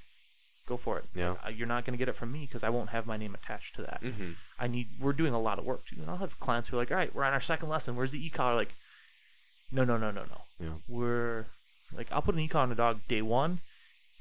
go 0.70 0.76
for 0.78 0.98
it. 0.98 1.05
Yeah. 1.14 1.34
Uh, 1.44 1.51
you're 1.51 1.66
not 1.66 1.84
going 1.84 1.92
to 1.94 1.98
get 1.98 2.09
it 2.09 2.14
from 2.14 2.32
me 2.32 2.40
because 2.47 2.64
I 2.64 2.70
won't 2.70 2.90
have 2.90 3.06
my 3.06 3.16
name 3.16 3.34
attached 3.34 3.74
to 3.76 3.82
that. 3.82 4.01
Mm-hmm. 4.02 4.30
I 4.59 4.66
need. 4.66 4.88
We're 5.01 5.12
doing 5.12 5.34
a 5.34 5.40
lot 5.40 5.59
of 5.59 5.64
work 5.64 5.84
too, 5.86 5.97
and 6.01 6.09
I'll 6.10 6.16
have 6.18 6.40
clients 6.40 6.68
who 6.68 6.76
are 6.76 6.80
like, 6.80 6.90
"All 6.90 6.97
right, 6.97 7.14
we're 7.14 7.24
on 7.24 7.32
our 7.32 7.40
second 7.40 7.68
lesson. 7.68 7.97
Where's 7.97 8.12
the 8.12 8.24
e-collar?" 8.24 8.55
Like, 8.55 8.74
no, 9.70 9.84
no, 9.84 9.97
no, 9.97 10.10
no, 10.10 10.22
no. 10.24 10.40
Yeah. 10.59 10.74
We're 10.88 11.47
like, 11.97 12.09
I'll 12.12 12.22
put 12.22 12.34
an 12.34 12.40
e-collar 12.40 12.64
on 12.64 12.72
a 12.72 12.76
dog 12.76 13.01
day 13.09 13.22
one 13.22 13.60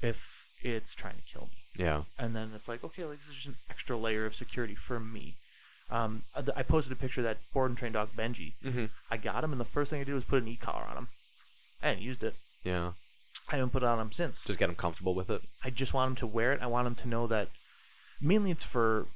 if 0.02 0.46
it's 0.62 0.94
trying 0.94 1.14
to 1.16 1.22
kill 1.22 1.48
me 1.50 1.84
Yeah. 1.84 2.02
and 2.18 2.34
then 2.36 2.52
it's 2.54 2.68
like 2.68 2.82
okay 2.84 3.04
like 3.04 3.18
this 3.18 3.28
is 3.28 3.34
just 3.34 3.46
an 3.46 3.56
extra 3.70 3.96
layer 3.96 4.26
of 4.26 4.34
security 4.34 4.74
for 4.74 4.98
me 5.00 5.36
um, 5.90 6.22
I- 6.36 6.60
I 6.60 6.62
posted 6.62 6.92
a 6.92 6.96
picture 6.96 7.20
of 7.20 7.24
that 7.24 7.38
board 7.54 7.70
and 7.70 7.78
train 7.78 7.92
dog 7.92 8.10
Benji. 8.16 8.54
Mm-hmm. 8.64 8.86
I 9.10 9.16
got 9.16 9.42
him, 9.42 9.52
and 9.52 9.60
the 9.60 9.64
first 9.64 9.90
thing 9.90 10.00
I 10.00 10.04
did 10.04 10.14
was 10.14 10.24
put 10.24 10.42
an 10.42 10.48
e-collar 10.48 10.84
on 10.84 10.96
him. 10.96 11.08
I 11.82 11.88
hadn't 11.88 12.02
used 12.02 12.22
it. 12.22 12.34
Yeah. 12.62 12.92
I 13.50 13.56
haven't 13.56 13.70
put 13.70 13.82
it 13.82 13.86
on 13.86 13.98
him 13.98 14.12
since. 14.12 14.44
Just 14.44 14.58
get 14.58 14.68
him 14.68 14.76
comfortable 14.76 15.14
with 15.14 15.28
it. 15.30 15.42
I 15.64 15.70
just 15.70 15.92
want 15.92 16.10
him 16.10 16.16
to 16.16 16.26
wear 16.26 16.52
it. 16.52 16.62
I 16.62 16.66
want 16.66 16.86
him 16.86 16.94
to 16.96 17.08
know 17.08 17.26
that. 17.26 17.48
Mainly, 18.20 18.50
it's 18.50 18.64
for 18.64 19.06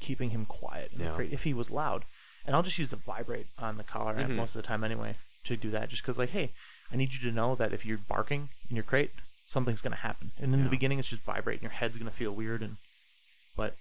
keeping 0.00 0.30
him 0.30 0.46
quiet 0.46 0.90
Yeah. 0.96 1.14
crate 1.14 1.32
if 1.32 1.44
he 1.44 1.54
was 1.54 1.70
loud. 1.70 2.04
And 2.44 2.54
I'll 2.56 2.62
just 2.62 2.78
use 2.78 2.90
the 2.90 2.96
vibrate 2.96 3.46
on 3.58 3.76
the 3.76 3.84
collar 3.84 4.14
Mhm. 4.14 4.34
most 4.36 4.54
of 4.56 4.62
the 4.62 4.66
time 4.66 4.82
anyway 4.84 5.16
to 5.44 5.56
do 5.56 5.70
that. 5.70 5.88
Just 5.90 6.02
because, 6.02 6.18
like, 6.18 6.30
hey, 6.30 6.52
I 6.90 6.96
need 6.96 7.12
you 7.14 7.20
to 7.20 7.30
know 7.32 7.54
that 7.54 7.72
if 7.72 7.86
you're 7.86 7.98
barking 7.98 8.50
in 8.68 8.76
your 8.76 8.84
crate, 8.84 9.12
something's 9.46 9.80
gonna 9.80 9.96
happen. 9.96 10.32
And 10.38 10.52
in 10.52 10.60
Yeah. 10.60 10.64
the 10.64 10.70
beginning, 10.70 10.98
it's 10.98 11.08
just 11.08 11.22
vibrate, 11.24 11.56
and 11.60 11.62
your 11.62 11.70
head's 11.72 11.96
gonna 11.96 12.10
feel 12.10 12.32
weird. 12.34 12.62
And 12.62 12.76
but 13.56 13.76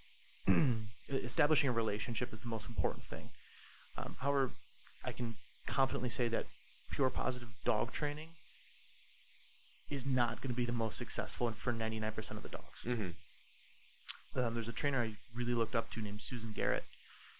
establishing 1.09 1.69
a 1.69 1.73
relationship 1.73 2.31
is 2.33 2.41
the 2.41 2.47
most 2.47 2.67
important 2.67 3.03
thing. 3.05 3.31
Um, 3.97 4.17
however, 4.19 4.51
I 5.03 5.11
can 5.11 5.35
confidently 5.65 6.09
say 6.09 6.27
that 6.29 6.45
pure 6.91 7.09
positive 7.09 7.53
dog 7.65 7.91
training 7.91 8.35
is 9.95 10.05
not 10.05 10.41
going 10.41 10.49
to 10.49 10.55
be 10.55 10.65
the 10.65 10.71
most 10.71 10.97
successful 10.97 11.47
and 11.47 11.55
for 11.55 11.73
99% 11.73 12.17
of 12.31 12.43
the 12.43 12.49
dogs. 12.49 12.83
Mm-hmm. 12.85 13.09
Um, 14.39 14.53
there's 14.55 14.67
a 14.67 14.73
trainer 14.73 15.01
I 15.01 15.17
really 15.35 15.53
looked 15.53 15.75
up 15.75 15.91
to 15.91 16.01
named 16.01 16.21
Susan 16.21 16.53
Garrett. 16.55 16.85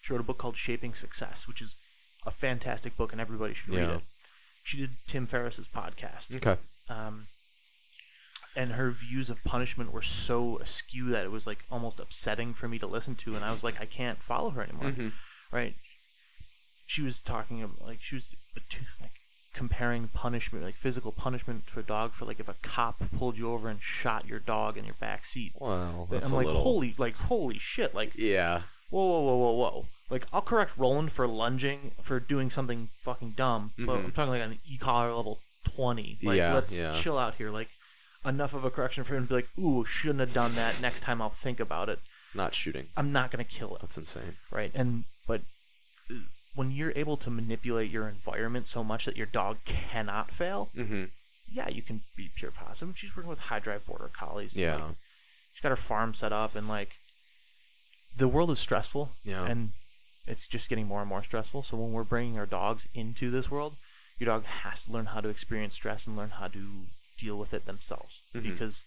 She 0.01 0.13
wrote 0.13 0.19
a 0.21 0.25
book 0.25 0.37
called 0.37 0.57
Shaping 0.57 0.93
Success, 0.93 1.47
which 1.47 1.61
is 1.61 1.75
a 2.25 2.31
fantastic 2.31 2.95
book 2.97 3.11
and 3.11 3.19
everybody 3.21 3.53
should 3.53 3.69
read 3.73 3.89
it. 3.89 4.01
She 4.63 4.77
did 4.77 4.91
Tim 5.07 5.25
Ferriss's 5.25 5.67
podcast. 5.67 6.33
Okay. 6.35 6.57
Um, 6.89 7.27
and 8.55 8.73
her 8.73 8.91
views 8.91 9.29
of 9.29 9.43
punishment 9.43 9.91
were 9.91 10.01
so 10.01 10.57
askew 10.59 11.09
that 11.09 11.25
it 11.25 11.31
was 11.31 11.47
like 11.47 11.65
almost 11.71 11.99
upsetting 11.99 12.53
for 12.53 12.67
me 12.67 12.77
to 12.79 12.87
listen 12.87 13.15
to, 13.15 13.35
and 13.35 13.43
I 13.43 13.51
was 13.51 13.63
like, 13.63 13.81
I 13.81 13.85
can't 13.85 14.21
follow 14.21 14.51
her 14.51 14.61
anymore. 14.61 14.91
Mhm. 14.91 15.11
Right? 15.51 15.75
She 16.85 17.01
was 17.01 17.19
talking 17.19 17.63
about 17.63 17.81
like 17.81 17.99
she 18.01 18.15
was 18.15 18.35
like 19.01 19.11
comparing 19.53 20.07
punishment, 20.09 20.63
like 20.65 20.75
physical 20.75 21.11
punishment 21.11 21.67
to 21.67 21.79
a 21.79 21.83
dog 21.83 22.13
for 22.13 22.25
like 22.25 22.39
if 22.39 22.49
a 22.49 22.55
cop 22.61 23.01
pulled 23.15 23.37
you 23.37 23.51
over 23.51 23.69
and 23.69 23.81
shot 23.81 24.27
your 24.27 24.39
dog 24.39 24.77
in 24.77 24.85
your 24.85 24.95
back 24.99 25.25
seat. 25.25 25.53
I'm 25.61 26.07
that's 26.09 26.31
like, 26.31 26.45
a 26.45 26.47
little. 26.47 26.61
holy, 26.61 26.95
like 26.97 27.15
holy 27.15 27.57
shit, 27.59 27.93
like 27.93 28.13
Yeah. 28.15 28.63
whoa, 28.89 29.05
whoa, 29.05 29.21
whoa, 29.21 29.35
whoa, 29.37 29.53
whoa. 29.53 29.85
like 30.09 30.25
I'll 30.33 30.41
correct 30.41 30.77
Roland 30.77 31.11
for 31.11 31.27
lunging 31.27 31.91
for 32.01 32.19
doing 32.19 32.49
something 32.49 32.89
fucking 32.99 33.31
dumb, 33.37 33.71
but 33.77 33.93
I'm 33.99 34.11
talking 34.11 34.31
like 34.31 34.41
an 34.41 34.59
e 34.65 34.77
collar 34.77 35.13
level 35.13 35.39
twenty. 35.65 36.17
Like 36.23 36.37
Yeah, 36.37 36.53
let's 36.53 36.77
yeah. 36.77 36.91
chill 36.91 37.17
out 37.17 37.35
here. 37.35 37.49
Like 37.51 37.69
enough 38.25 38.53
of 38.53 38.63
a 38.65 38.71
correction 38.71 39.03
for 39.03 39.15
him 39.15 39.23
to 39.23 39.29
be 39.29 39.35
like, 39.35 39.49
ooh, 39.59 39.83
shouldn't 39.85 40.19
have 40.21 40.33
done 40.33 40.55
that. 40.55 40.81
Next 40.81 41.01
time 41.01 41.21
I'll 41.21 41.29
think 41.29 41.59
about 41.59 41.89
it. 41.89 41.99
Not 42.33 42.55
shooting. 42.55 42.87
I'm 42.97 43.11
not 43.11 43.29
gonna 43.31 43.43
kill 43.43 43.75
it. 43.75 43.81
That's 43.81 43.97
insane. 43.97 44.37
right? 44.51 44.71
And 44.73 45.03
but 45.27 45.41
uh, 46.09 46.15
when 46.55 46.71
you're 46.71 46.93
able 46.95 47.17
to 47.17 47.29
manipulate 47.29 47.89
your 47.91 48.07
environment 48.07 48.67
so 48.67 48.83
much 48.83 49.05
that 49.05 49.17
your 49.17 49.25
dog 49.25 49.57
cannot 49.65 50.31
fail, 50.31 50.69
Mm-hmm. 50.75 51.05
yeah, 51.51 51.67
you 51.69 51.81
can 51.81 52.01
be 52.15 52.29
pure 52.35 52.51
positive. 52.51 52.97
She's 52.97 53.15
working 53.15 53.29
with 53.29 53.39
high 53.39 53.59
drive 53.59 53.85
border 53.85 54.09
collies. 54.13 54.55
Yeah. 54.55 54.75
like, 54.75 54.83
she's 55.53 55.61
got 55.61 55.69
her 55.69 55.75
farm 55.75 56.13
set 56.13 56.31
up, 56.31 56.55
and 56.55 56.67
like 56.67 56.91
the 58.15 58.27
world 58.27 58.51
is 58.51 58.59
stressful. 58.59 59.11
Yeah. 59.23 59.45
and 59.45 59.71
it's 60.25 60.47
just 60.47 60.69
getting 60.69 60.87
more 60.87 61.01
and 61.01 61.09
more 61.09 61.21
stressful. 61.23 61.63
So 61.63 61.75
when 61.75 61.91
we're 61.91 62.03
bringing 62.05 62.37
our 62.39 62.45
dogs 62.45 62.87
into 62.93 63.29
this 63.29 63.51
world, 63.51 63.75
your 64.19 64.27
dog 64.27 64.45
has 64.45 64.85
to 64.85 64.91
learn 64.91 65.07
how 65.07 65.19
to 65.19 65.27
experience 65.29 65.73
stress 65.73 66.07
and 66.07 66.15
learn 66.15 66.29
how 66.29 66.47
to 66.47 66.85
deal 67.17 67.37
with 67.37 67.53
it 67.53 67.65
themselves 67.65 68.21
Mhm. 68.33 68.43
because 68.43 68.85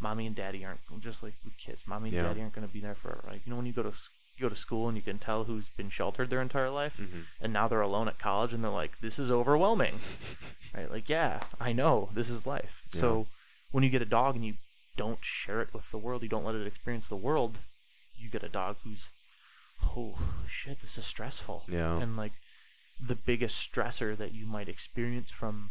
mommy 0.00 0.26
and 0.26 0.34
daddy 0.34 0.64
aren't 0.64 0.80
just 1.00 1.22
like 1.22 1.34
with 1.44 1.56
kids. 1.58 1.86
Mommy 1.86 2.08
and 2.08 2.16
Yeah. 2.16 2.22
daddy 2.22 2.40
aren't 2.40 2.54
going 2.54 2.66
to 2.66 2.72
be 2.72 2.80
there 2.80 2.94
forever. 2.94 3.24
Like 3.30 3.44
you 3.44 3.50
know 3.50 3.56
when 3.56 3.66
you 3.66 3.72
go 3.74 3.82
to 3.82 3.92
you 4.40 4.46
go 4.46 4.48
to 4.48 4.54
school 4.60 4.88
and 4.88 4.96
you 4.96 5.02
can 5.02 5.18
tell 5.18 5.44
who's 5.44 5.68
been 5.68 5.90
sheltered 5.90 6.30
their 6.30 6.40
entire 6.40 6.70
life, 6.70 6.96
Mhm. 6.98 7.26
and 7.40 7.52
now 7.52 7.68
they're 7.68 7.80
alone 7.80 8.08
at 8.08 8.18
college 8.18 8.52
and 8.52 8.64
they're 8.64 8.70
like, 8.70 9.00
this 9.00 9.18
is 9.18 9.30
overwhelming, 9.30 9.94
right? 10.74 10.90
Like 10.90 11.08
yeah, 11.08 11.40
I 11.60 11.72
know 11.72 12.08
this 12.14 12.30
is 12.30 12.46
life. 12.46 12.82
So 12.92 13.26
when 13.70 13.84
you 13.84 13.90
get 13.90 14.02
a 14.02 14.06
dog 14.06 14.34
and 14.36 14.44
you 14.44 14.54
don't 14.96 15.22
share 15.24 15.60
it 15.60 15.72
with 15.74 15.90
the 15.90 15.98
world, 15.98 16.22
you 16.22 16.28
don't 16.28 16.44
let 16.44 16.54
it 16.54 16.66
experience 16.66 17.08
the 17.08 17.16
world, 17.16 17.58
you 18.16 18.28
get 18.30 18.42
a 18.42 18.48
dog 18.48 18.76
who's 18.84 19.08
oh 19.96 20.18
shit, 20.48 20.80
this 20.80 20.96
is 20.98 21.06
stressful. 21.06 21.64
Yeah. 21.68 22.00
And 22.00 22.16
like 22.16 22.32
the 23.00 23.14
biggest 23.16 23.56
stressor 23.70 24.16
that 24.16 24.32
you 24.32 24.46
might 24.46 24.68
experience 24.68 25.30
from 25.30 25.70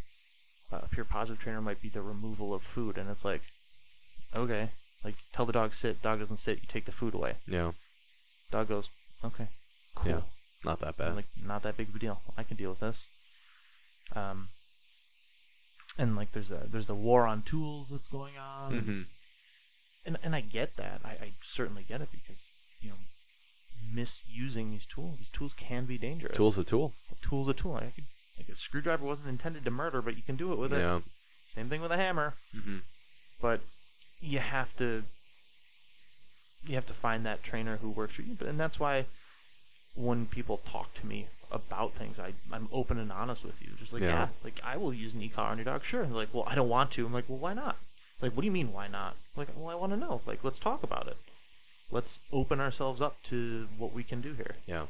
a 0.72 0.88
pure 0.88 1.06
positive 1.06 1.42
trainer 1.42 1.62
might 1.62 1.82
be 1.82 1.90
the 1.90 2.02
removal 2.02 2.54
of 2.54 2.64
food, 2.64 2.98
and 2.98 3.10
it's 3.10 3.26
like, 3.26 3.42
okay, 4.36 4.72
like 5.04 5.16
tell 5.32 5.46
the 5.46 5.54
dog 5.54 5.74
sit, 5.74 6.02
dog 6.02 6.20
doesn't 6.20 6.38
sit, 6.38 6.60
you 6.62 6.68
take 6.68 6.86
the 6.86 6.92
food 6.92 7.14
away. 7.14 7.36
Yeah. 7.48 7.72
Dog 8.52 8.68
goes, 8.68 8.90
okay, 9.24 9.48
cool. 9.96 10.12
Yeah. 10.12 10.22
Not 10.66 10.80
that 10.80 10.98
bad. 10.98 11.08
And, 11.08 11.16
like 11.16 11.28
not 11.42 11.64
that 11.64 11.78
big 11.78 11.90
of 11.90 11.96
a 11.96 12.00
deal. 12.00 12.22
I 12.38 12.44
can 12.44 12.58
deal 12.58 12.72
with 12.72 12.80
this. 12.80 13.10
Um. 14.16 14.50
And 15.98 16.16
like 16.16 16.32
there's 16.32 16.52
a 16.52 16.66
there's 16.70 16.88
the 16.88 16.96
war 16.96 17.26
on 17.26 17.42
tools 17.42 17.90
that's 17.90 18.08
going 18.08 18.36
on, 18.38 18.74
mm-hmm. 18.74 19.02
and 20.06 20.18
and 20.24 20.34
I 20.34 20.40
get 20.40 20.78
that. 20.78 21.02
I, 21.04 21.10
I 21.10 21.32
certainly 21.42 21.84
get 21.84 22.00
it 22.00 22.10
because 22.12 22.52
you 22.80 22.90
know 22.90 22.96
misusing 23.94 24.72
these 24.72 24.86
tools. 24.86 25.18
These 25.18 25.30
tools 25.30 25.54
can 25.54 25.86
be 25.86 25.98
dangerous. 25.98 26.38
Tool's 26.38 26.58
a 26.58 26.64
tool. 26.64 26.94
A 27.12 27.26
tool's 27.26 27.50
a 27.50 27.54
tool. 27.54 27.76
I 27.76 27.92
could, 27.92 28.06
like 28.38 28.48
a 28.48 28.56
screwdriver 28.56 29.06
wasn't 29.06 29.30
intended 29.30 29.66
to 29.66 29.72
murder, 29.72 30.02
but 30.02 30.16
you 30.16 30.24
can 30.24 30.38
do 30.38 30.54
it 30.54 30.60
with 30.60 30.72
it. 30.72 31.04
Same 31.46 31.68
thing 31.68 31.82
with 31.82 31.92
a 31.92 31.98
hammer. 31.98 32.36
Mm-hmm. 32.56 32.78
But 33.42 33.62
you 34.22 34.40
have 34.40 34.78
to 34.78 35.04
you 36.66 36.76
have 36.76 36.86
to 36.88 36.94
find 36.94 37.26
that 37.26 37.44
trainer 37.44 37.78
who 37.78 37.90
works 37.90 38.16
for 38.16 38.22
you. 38.22 38.36
But 38.38 38.48
and 38.48 38.60
that's 38.60 38.80
why 38.80 39.06
when 39.96 40.26
people 40.26 40.58
talk 40.66 40.94
to 40.96 41.06
me 41.06 41.28
about 41.52 41.94
things, 41.94 42.20
I 42.20 42.34
I'm 42.52 42.68
open 42.72 42.98
and 43.00 43.12
honest 43.12 43.44
with 43.46 43.62
you. 43.62 43.70
Just 43.78 43.92
like 43.94 44.02
Yeah. 44.02 44.10
yeah, 44.10 44.28
like 44.44 44.60
I 44.64 44.78
will 44.78 44.94
use 44.94 45.14
an 45.14 45.22
e-collar 45.22 45.50
on 45.50 45.58
your 45.58 45.66
dog. 45.66 45.84
Sure. 45.84 46.04
And 46.04 46.16
like, 46.16 46.34
well, 46.34 46.46
I 46.48 46.56
don't 46.56 46.70
want 46.70 46.92
to. 46.92 47.06
I'm 47.06 47.14
like, 47.14 47.26
well, 47.28 47.40
why 47.40 47.54
not? 47.54 47.78
Like, 48.22 48.34
what 48.34 48.42
do 48.42 48.46
you 48.48 48.52
mean, 48.52 48.74
why 48.74 48.88
not? 48.88 49.16
Like, 49.36 49.48
well, 49.56 49.70
I 49.70 49.76
want 49.76 49.94
to 49.94 49.98
know. 49.98 50.22
Like, 50.26 50.44
let's 50.44 50.60
talk 50.60 50.84
about 50.84 51.08
it. 51.08 51.18
Let's 51.90 52.20
open 52.34 52.60
ourselves 52.60 53.00
up 53.02 53.24
to 53.24 53.68
what 53.78 53.94
we 53.94 54.04
can 54.04 54.20
do 54.22 54.34
here. 54.34 54.56
Yeah. 54.68 54.86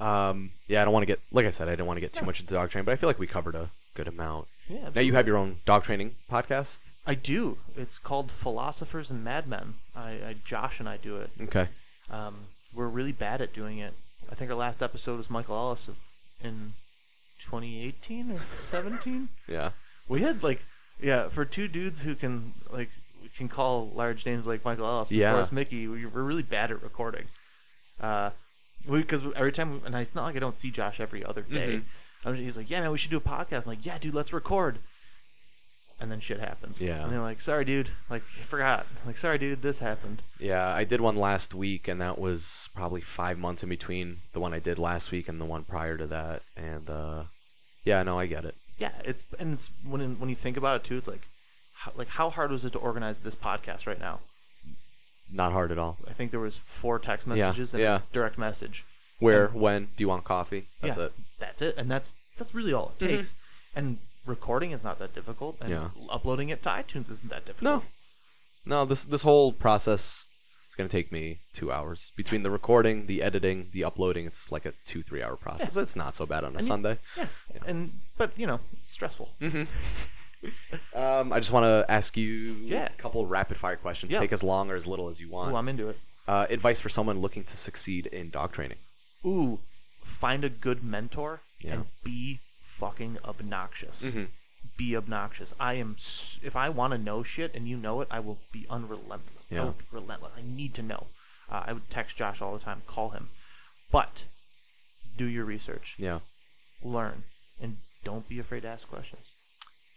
Um, 0.00 0.52
yeah, 0.68 0.80
I 0.80 0.84
don't 0.84 0.92
want 0.94 1.02
to 1.02 1.06
get, 1.06 1.20
like 1.32 1.44
I 1.46 1.50
said, 1.50 1.68
I 1.68 1.72
didn't 1.72 1.86
want 1.86 1.96
to 1.96 2.00
get 2.00 2.12
too 2.12 2.20
Yeah. 2.20 2.26
much 2.26 2.40
into 2.40 2.54
dog 2.54 2.70
training, 2.70 2.84
but 2.84 2.92
I 2.92 2.96
feel 2.96 3.08
like 3.08 3.18
we 3.18 3.26
covered 3.26 3.56
a 3.56 3.70
good 3.94 4.06
amount. 4.08 4.46
Yeah. 4.68 4.90
Now 4.94 5.00
you 5.00 5.14
have 5.14 5.26
your 5.26 5.36
own 5.36 5.56
dog 5.64 5.84
training 5.84 6.16
podcast. 6.30 6.80
I 7.06 7.14
do. 7.14 7.58
It's 7.76 7.98
called 7.98 8.30
Philosophers 8.30 9.10
and 9.10 9.24
Madmen. 9.24 9.74
I, 9.96 10.10
I 10.10 10.36
Josh 10.44 10.78
and 10.80 10.88
I 10.88 10.96
do 10.98 11.16
it. 11.16 11.30
Okay. 11.42 11.68
Um, 12.10 12.34
we're 12.74 12.88
really 12.88 13.12
bad 13.12 13.40
at 13.40 13.52
doing 13.54 13.78
it. 13.78 13.94
I 14.30 14.34
think 14.34 14.50
our 14.50 14.56
last 14.56 14.82
episode 14.82 15.16
was 15.16 15.30
Michael 15.30 15.56
Ellis 15.56 15.88
of, 15.88 15.98
in 16.42 16.74
2018 17.40 18.30
or 18.32 18.38
17. 18.56 19.28
Yeah. 19.48 19.70
we 20.06 20.20
had 20.20 20.42
like, 20.42 20.62
yeah, 21.00 21.28
for 21.28 21.44
two 21.46 21.68
dudes 21.68 22.02
who 22.02 22.14
can 22.14 22.52
like 22.70 22.90
can 23.36 23.48
call 23.48 23.90
large 23.94 24.26
names 24.26 24.46
like 24.46 24.64
Michael 24.64 24.86
Ellis 24.86 25.10
and 25.10 25.20
Yeah. 25.20 25.32
Forrest 25.32 25.52
Micke, 25.52 25.70
we, 25.70 26.04
we're 26.06 26.22
really 26.22 26.42
bad 26.42 26.70
at 26.70 26.82
recording. 26.82 27.24
Uh, 28.00 28.30
because 28.88 29.24
every 29.34 29.52
time, 29.52 29.80
and 29.84 29.94
it's 29.94 30.14
not 30.14 30.24
like 30.24 30.36
I 30.36 30.38
don't 30.38 30.56
see 30.56 30.70
Josh 30.70 31.00
every 31.00 31.24
other 31.24 31.42
day. 31.42 31.76
Mhm. 31.78 31.82
I'm 32.24 32.34
he's 32.34 32.56
like, 32.56 32.70
yeah, 32.70 32.80
man, 32.80 32.90
we 32.90 32.98
should 32.98 33.10
do 33.10 33.16
a 33.16 33.20
podcast. 33.20 33.62
I'm 33.62 33.68
like, 33.68 33.86
yeah, 33.86 33.98
dude, 33.98 34.14
let's 34.14 34.32
record. 34.32 34.78
And 36.00 36.12
then 36.12 36.20
shit 36.20 36.38
happens. 36.38 36.80
Yeah. 36.80 37.02
And 37.02 37.12
they're 37.12 37.20
like, 37.20 37.40
sorry, 37.40 37.64
dude. 37.64 37.90
Like, 38.08 38.22
I 38.38 38.42
forgot. 38.42 38.86
Like, 39.04 39.16
sorry, 39.16 39.38
dude, 39.38 39.62
this 39.62 39.80
happened. 39.80 40.22
Yeah, 40.38 40.68
I 40.72 40.84
did 40.84 41.00
one 41.00 41.16
last 41.16 41.54
week, 41.54 41.88
and 41.88 42.00
that 42.00 42.18
was 42.18 42.68
probably 42.72 43.00
five 43.00 43.36
months 43.36 43.64
in 43.64 43.68
between 43.68 44.18
the 44.32 44.38
one 44.38 44.54
I 44.54 44.60
did 44.60 44.78
last 44.78 45.10
week 45.10 45.28
and 45.28 45.40
the 45.40 45.44
one 45.44 45.64
prior 45.64 45.96
to 45.96 46.06
that. 46.06 46.42
And 46.56 46.88
uh, 46.88 47.24
yeah, 47.84 48.04
no, 48.04 48.18
I 48.18 48.26
get 48.26 48.44
it. 48.44 48.54
Yeah, 48.78 48.92
it's 49.04 49.24
and 49.40 49.54
it's 49.54 49.72
when 49.84 50.20
when 50.20 50.30
you 50.30 50.36
think 50.36 50.56
about 50.56 50.76
it 50.76 50.84
too, 50.84 50.96
it's 50.96 51.08
like, 51.08 51.26
how, 51.74 51.92
like 51.96 52.08
how 52.08 52.30
hard 52.30 52.52
was 52.52 52.64
it 52.64 52.72
to 52.74 52.78
organize 52.78 53.20
this 53.20 53.34
podcast 53.34 53.88
right 53.88 53.98
now? 53.98 54.20
Not 55.30 55.52
hard 55.52 55.72
at 55.72 55.78
all. 55.78 55.98
I 56.08 56.12
think 56.12 56.30
there 56.30 56.40
was 56.40 56.56
four 56.56 57.00
text 57.00 57.26
Yeah, 57.26 57.34
messages 57.34 57.74
and 57.74 57.82
yeah. 57.82 57.96
a 57.96 58.02
direct 58.12 58.38
message. 58.38 58.84
Where, 59.18 59.48
when, 59.48 59.88
do 59.96 60.04
you 60.04 60.08
want 60.08 60.22
coffee? 60.22 60.68
That's 60.80 60.96
yeah, 60.96 61.06
it. 61.06 61.12
That's 61.38 61.62
it, 61.62 61.76
and 61.78 61.90
that's 61.90 62.12
that's 62.36 62.54
really 62.54 62.72
all 62.72 62.94
it 62.98 63.04
Mhm. 63.04 63.08
takes. 63.08 63.34
And 63.74 63.98
recording 64.26 64.72
is 64.72 64.82
not 64.84 64.98
that 64.98 65.14
difficult, 65.14 65.56
and 65.60 65.70
Yeah. 65.70 65.90
uploading 66.10 66.48
it 66.48 66.62
to 66.64 66.68
iTunes 66.68 67.10
isn't 67.10 67.28
that 67.30 67.44
difficult. 67.46 67.84
no. 67.84 67.88
No, 68.64 68.84
this 68.84 69.04
this 69.04 69.22
whole 69.22 69.52
process 69.52 70.26
is 70.68 70.74
gonna 70.76 70.88
take 70.88 71.10
me 71.10 71.40
two 71.54 71.72
hours 71.72 72.12
between 72.16 72.42
the 72.42 72.50
recording, 72.50 73.06
the 73.06 73.22
editing, 73.22 73.70
the 73.72 73.82
uploading. 73.84 74.26
It's 74.26 74.50
like 74.52 74.66
a 74.66 74.72
two 74.84 75.02
three 75.02 75.22
hour 75.22 75.36
process. 75.36 75.76
It's 75.76 75.96
not 75.96 76.16
so 76.16 76.26
bad 76.26 76.44
on 76.44 76.54
a 76.54 76.58
And 76.58 76.62
you- 76.62 76.66
Sunday. 76.66 76.98
Yeah. 77.16 77.26
and 77.66 78.00
but 78.16 78.38
you 78.38 78.46
know, 78.46 78.60
stressful. 78.84 79.34
Um, 80.94 81.32
I 81.32 81.40
just 81.40 81.50
want 81.50 81.64
to 81.64 81.84
ask 81.90 82.16
you 82.16 82.28
Yeah. 82.62 82.84
a 82.86 82.90
couple 83.02 83.26
rapid 83.26 83.56
fire 83.56 83.74
questions. 83.76 84.12
Yeah. 84.12 84.20
Take 84.20 84.32
as 84.32 84.44
long 84.44 84.70
or 84.70 84.76
as 84.76 84.86
little 84.86 85.08
as 85.08 85.18
you 85.18 85.28
want. 85.28 85.52
Ooh, 85.52 85.56
I'm 85.56 85.68
into 85.68 85.88
it. 85.88 85.98
uh, 86.28 86.46
advice 86.48 86.78
for 86.78 86.88
someone 86.88 87.18
looking 87.20 87.42
to 87.42 87.56
succeed 87.56 88.06
in 88.06 88.30
dog 88.30 88.52
training. 88.52 88.78
Ooh, 89.26 89.58
find 90.08 90.44
a 90.44 90.48
good 90.50 90.82
mentor 90.82 91.42
Yeah. 91.60 91.74
and 91.74 91.86
be 92.04 92.40
fucking 92.62 93.18
obnoxious. 93.24 94.02
Mhm. 94.02 94.28
Be 94.76 94.96
obnoxious. 94.96 95.52
I 95.60 95.74
am. 95.74 95.96
If 96.42 96.54
I 96.56 96.68
want 96.68 96.92
to 96.92 96.98
know 96.98 97.22
shit 97.22 97.54
and 97.54 97.68
you 97.68 97.76
know 97.76 98.00
it, 98.00 98.08
I 98.10 98.20
will 98.20 98.38
be 98.52 98.66
unrelentless. 98.70 99.44
I 99.50 99.54
Yeah. 99.54 99.64
will 99.64 99.72
be 99.72 99.84
relentless. 99.90 100.32
I 100.36 100.42
need 100.42 100.74
to 100.74 100.82
know. 100.82 101.08
Uh, 101.48 101.64
I 101.66 101.72
would 101.72 101.88
text 101.90 102.16
Josh 102.16 102.40
all 102.40 102.52
the 102.56 102.64
time, 102.64 102.82
call 102.86 103.10
him, 103.10 103.30
but 103.90 104.26
do 105.16 105.24
your 105.24 105.44
research, 105.44 105.96
Yeah. 105.98 106.20
learn, 106.82 107.24
and 107.60 107.78
don't 108.04 108.28
be 108.28 108.38
afraid 108.38 108.60
to 108.62 108.68
ask 108.68 108.86
questions. 108.88 109.32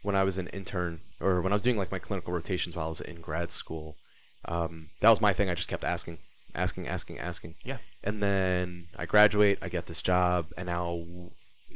when 0.03 0.15
I 0.15 0.23
was 0.23 0.39
an 0.39 0.47
intern 0.47 0.99
or 1.19 1.43
when 1.43 1.51
I 1.53 1.55
was 1.55 1.61
doing 1.61 1.77
like 1.77 1.91
my 1.91 1.99
clinical 1.99 2.33
rotations 2.33 2.75
while 2.75 2.88
I 2.88 2.89
was 2.89 3.01
in 3.01 3.21
grad 3.21 3.51
school, 3.51 3.97
um, 4.45 4.89
that 4.99 5.09
was 5.11 5.21
my 5.21 5.31
thing. 5.31 5.47
I 5.47 5.53
just 5.53 5.67
kept 5.67 5.83
asking, 5.83 6.17
asking, 6.56 6.88
asking, 6.88 7.19
asking. 7.19 7.56
Yeah. 7.64 7.78
And 8.03 8.19
then 8.19 8.88
I 8.98 9.06
graduate, 9.06 9.60
I 9.61 9.69
get 9.69 9.86
this 9.86 10.02
job, 10.02 10.48
and 10.57 10.68
now 10.68 11.03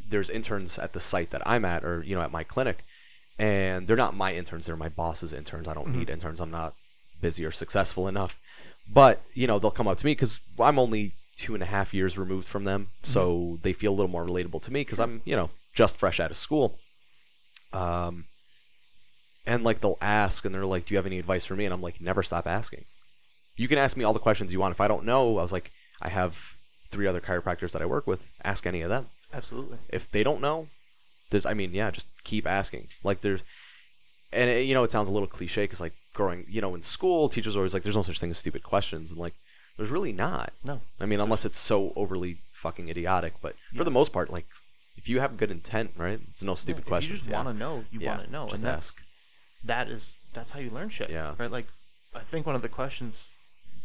there's 0.07 0.29
interns 0.29 0.77
at 0.77 0.93
the 0.93 0.99
site 0.99 1.31
that 1.31 1.41
I'm 1.45 1.65
at, 1.65 1.83
or 1.83 2.03
you 2.03 2.15
know, 2.15 2.21
at 2.21 2.31
my 2.31 2.43
clinic, 2.43 2.83
and 3.37 3.87
they're 3.87 3.95
not 3.95 4.15
my 4.15 4.33
interns; 4.33 4.65
they're 4.65 4.75
my 4.75 4.89
boss's 4.89 5.33
interns. 5.33 5.67
I 5.67 5.73
don't 5.73 5.95
need 5.95 6.09
interns. 6.09 6.39
I'm 6.39 6.51
not 6.51 6.75
busy 7.21 7.45
or 7.45 7.51
successful 7.51 8.07
enough. 8.07 8.39
But 8.87 9.21
you 9.33 9.47
know, 9.47 9.59
they'll 9.59 9.71
come 9.71 9.87
up 9.87 9.97
to 9.97 10.05
me 10.05 10.11
because 10.11 10.41
I'm 10.59 10.79
only 10.79 11.15
two 11.35 11.53
and 11.53 11.63
a 11.63 11.67
half 11.67 11.93
years 11.93 12.17
removed 12.17 12.47
from 12.47 12.63
them, 12.63 12.89
so 13.03 13.59
they 13.61 13.73
feel 13.73 13.91
a 13.91 13.95
little 13.95 14.11
more 14.11 14.25
relatable 14.25 14.61
to 14.63 14.71
me 14.71 14.81
because 14.81 14.99
I'm 14.99 15.21
you 15.25 15.35
know 15.35 15.49
just 15.73 15.97
fresh 15.97 16.19
out 16.19 16.31
of 16.31 16.37
school. 16.37 16.77
Um, 17.73 18.25
and 19.45 19.63
like 19.63 19.79
they'll 19.79 19.97
ask, 20.01 20.45
and 20.45 20.53
they're 20.53 20.65
like, 20.65 20.85
"Do 20.85 20.93
you 20.93 20.97
have 20.97 21.05
any 21.05 21.19
advice 21.19 21.45
for 21.45 21.55
me?" 21.55 21.65
And 21.65 21.73
I'm 21.73 21.81
like, 21.81 21.99
"Never 21.99 22.23
stop 22.23 22.47
asking. 22.47 22.85
You 23.55 23.67
can 23.67 23.77
ask 23.77 23.95
me 23.95 24.03
all 24.03 24.13
the 24.13 24.19
questions 24.19 24.51
you 24.51 24.59
want. 24.59 24.73
If 24.73 24.81
I 24.81 24.87
don't 24.87 25.05
know, 25.05 25.37
I 25.37 25.41
was 25.41 25.51
like, 25.51 25.71
I 26.01 26.09
have 26.09 26.55
three 26.89 27.07
other 27.07 27.21
chiropractors 27.21 27.71
that 27.71 27.81
I 27.81 27.85
work 27.85 28.05
with. 28.07 28.29
Ask 28.43 28.65
any 28.67 28.81
of 28.81 28.89
them. 28.89 29.07
Absolutely. 29.33 29.77
If 29.89 30.11
they 30.11 30.23
don't 30.23 30.41
know, 30.41 30.67
there's, 31.31 31.45
I 31.45 31.53
mean, 31.53 31.73
yeah, 31.73 31.91
just 31.91 32.07
keep 32.23 32.45
asking. 32.47 32.87
Like 33.03 33.21
there's, 33.21 33.43
and 34.31 34.49
it, 34.49 34.65
you 34.65 34.73
know, 34.73 34.83
it 34.83 34.91
sounds 34.91 35.09
a 35.09 35.11
little 35.11 35.27
cliche 35.27 35.63
because 35.63 35.81
like 35.81 35.93
growing, 36.13 36.45
you 36.49 36.61
know, 36.61 36.75
in 36.75 36.83
school, 36.83 37.29
teachers 37.29 37.55
are 37.55 37.59
always 37.59 37.73
like, 37.73 37.83
"There's 37.83 37.95
no 37.95 38.03
such 38.03 38.19
thing 38.19 38.31
as 38.31 38.37
stupid 38.37 38.63
questions," 38.63 39.11
and 39.11 39.19
like, 39.19 39.33
there's 39.77 39.89
really 39.89 40.11
not. 40.13 40.51
No. 40.63 40.81
I 40.99 41.05
mean, 41.05 41.19
unless 41.19 41.45
it's 41.45 41.57
so 41.57 41.93
overly 41.95 42.39
fucking 42.53 42.89
idiotic. 42.89 43.33
But 43.41 43.55
for 43.75 43.83
the 43.83 43.91
most 43.91 44.11
part, 44.11 44.29
like, 44.29 44.45
if 44.97 45.07
you 45.07 45.19
have 45.21 45.37
good 45.37 45.51
intent, 45.51 45.91
right? 45.95 46.19
It's 46.29 46.43
no 46.43 46.55
stupid 46.55 46.81
if 46.81 46.87
questions. 46.87 47.11
you 47.11 47.17
just 47.17 47.29
yeah. 47.29 47.35
want 47.43 47.47
to 47.49 47.53
know, 47.53 47.85
you 47.91 48.01
Yeah, 48.01 48.15
want 48.15 48.25
to 48.25 48.31
know, 48.31 48.47
and 48.49 48.59
that's 48.59 48.89
ask. 48.89 49.01
that 49.63 49.87
is 49.89 50.17
that's 50.33 50.51
how 50.51 50.59
you 50.59 50.69
learn 50.69 50.89
shit. 50.89 51.09
Yeah. 51.09 51.35
Right. 51.37 51.51
Like, 51.51 51.67
I 52.13 52.19
think 52.19 52.45
one 52.45 52.55
of 52.55 52.61
the 52.61 52.69
questions 52.69 53.31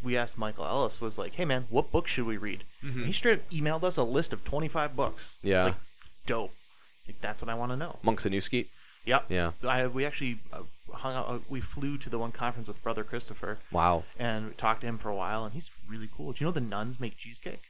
we 0.03 0.17
asked 0.17 0.37
Michael 0.37 0.65
Ellis 0.65 0.99
was 1.01 1.17
like, 1.17 1.35
"Hey 1.35 1.45
man, 1.45 1.65
what 1.69 1.91
book 1.91 2.07
should 2.07 2.25
we 2.25 2.37
read?" 2.37 2.63
And 2.81 3.05
he 3.05 3.11
straight 3.13 3.39
up 3.39 3.49
emailed 3.49 3.83
us 3.83 3.97
a 3.97 4.03
list 4.03 4.33
of 4.33 4.43
25 4.43 4.95
books. 4.95 5.37
Yeah. 5.43 5.65
Like, 5.65 5.75
dope. 6.25 6.53
Like 7.07 7.21
that's 7.21 7.41
what 7.41 7.49
I 7.49 7.55
want 7.55 7.71
to 7.71 7.77
know. 7.77 7.99
Monks 8.03 8.25
and 8.25 8.33
New 8.33 8.41
Skete. 8.41 8.69
Yep. 9.05 9.25
Yeah. 9.29 9.51
I 9.67 9.87
we 9.87 10.05
actually 10.05 10.39
uh, 10.53 10.63
hung 10.93 11.15
out. 11.15 11.27
Uh, 11.29 11.39
we 11.49 11.59
flew 11.61 11.97
to 11.97 12.09
the 12.09 12.19
one 12.19 12.31
conference 12.31 12.67
with 12.67 12.81
Brother 12.83 13.03
Christopher 13.03 13.59
Wow. 13.71 14.03
and 14.19 14.47
we 14.49 14.53
talked 14.53 14.81
to 14.81 14.87
him 14.87 14.97
for 14.97 15.09
a 15.09 15.15
while, 15.15 15.43
and 15.45 15.53
he's 15.53 15.71
really 15.87 16.09
cool. 16.15 16.31
Do 16.33 16.43
you 16.43 16.47
know 16.47 16.51
the 16.51 16.61
nuns 16.61 16.99
make 16.99 17.17
cheesecake? 17.17 17.63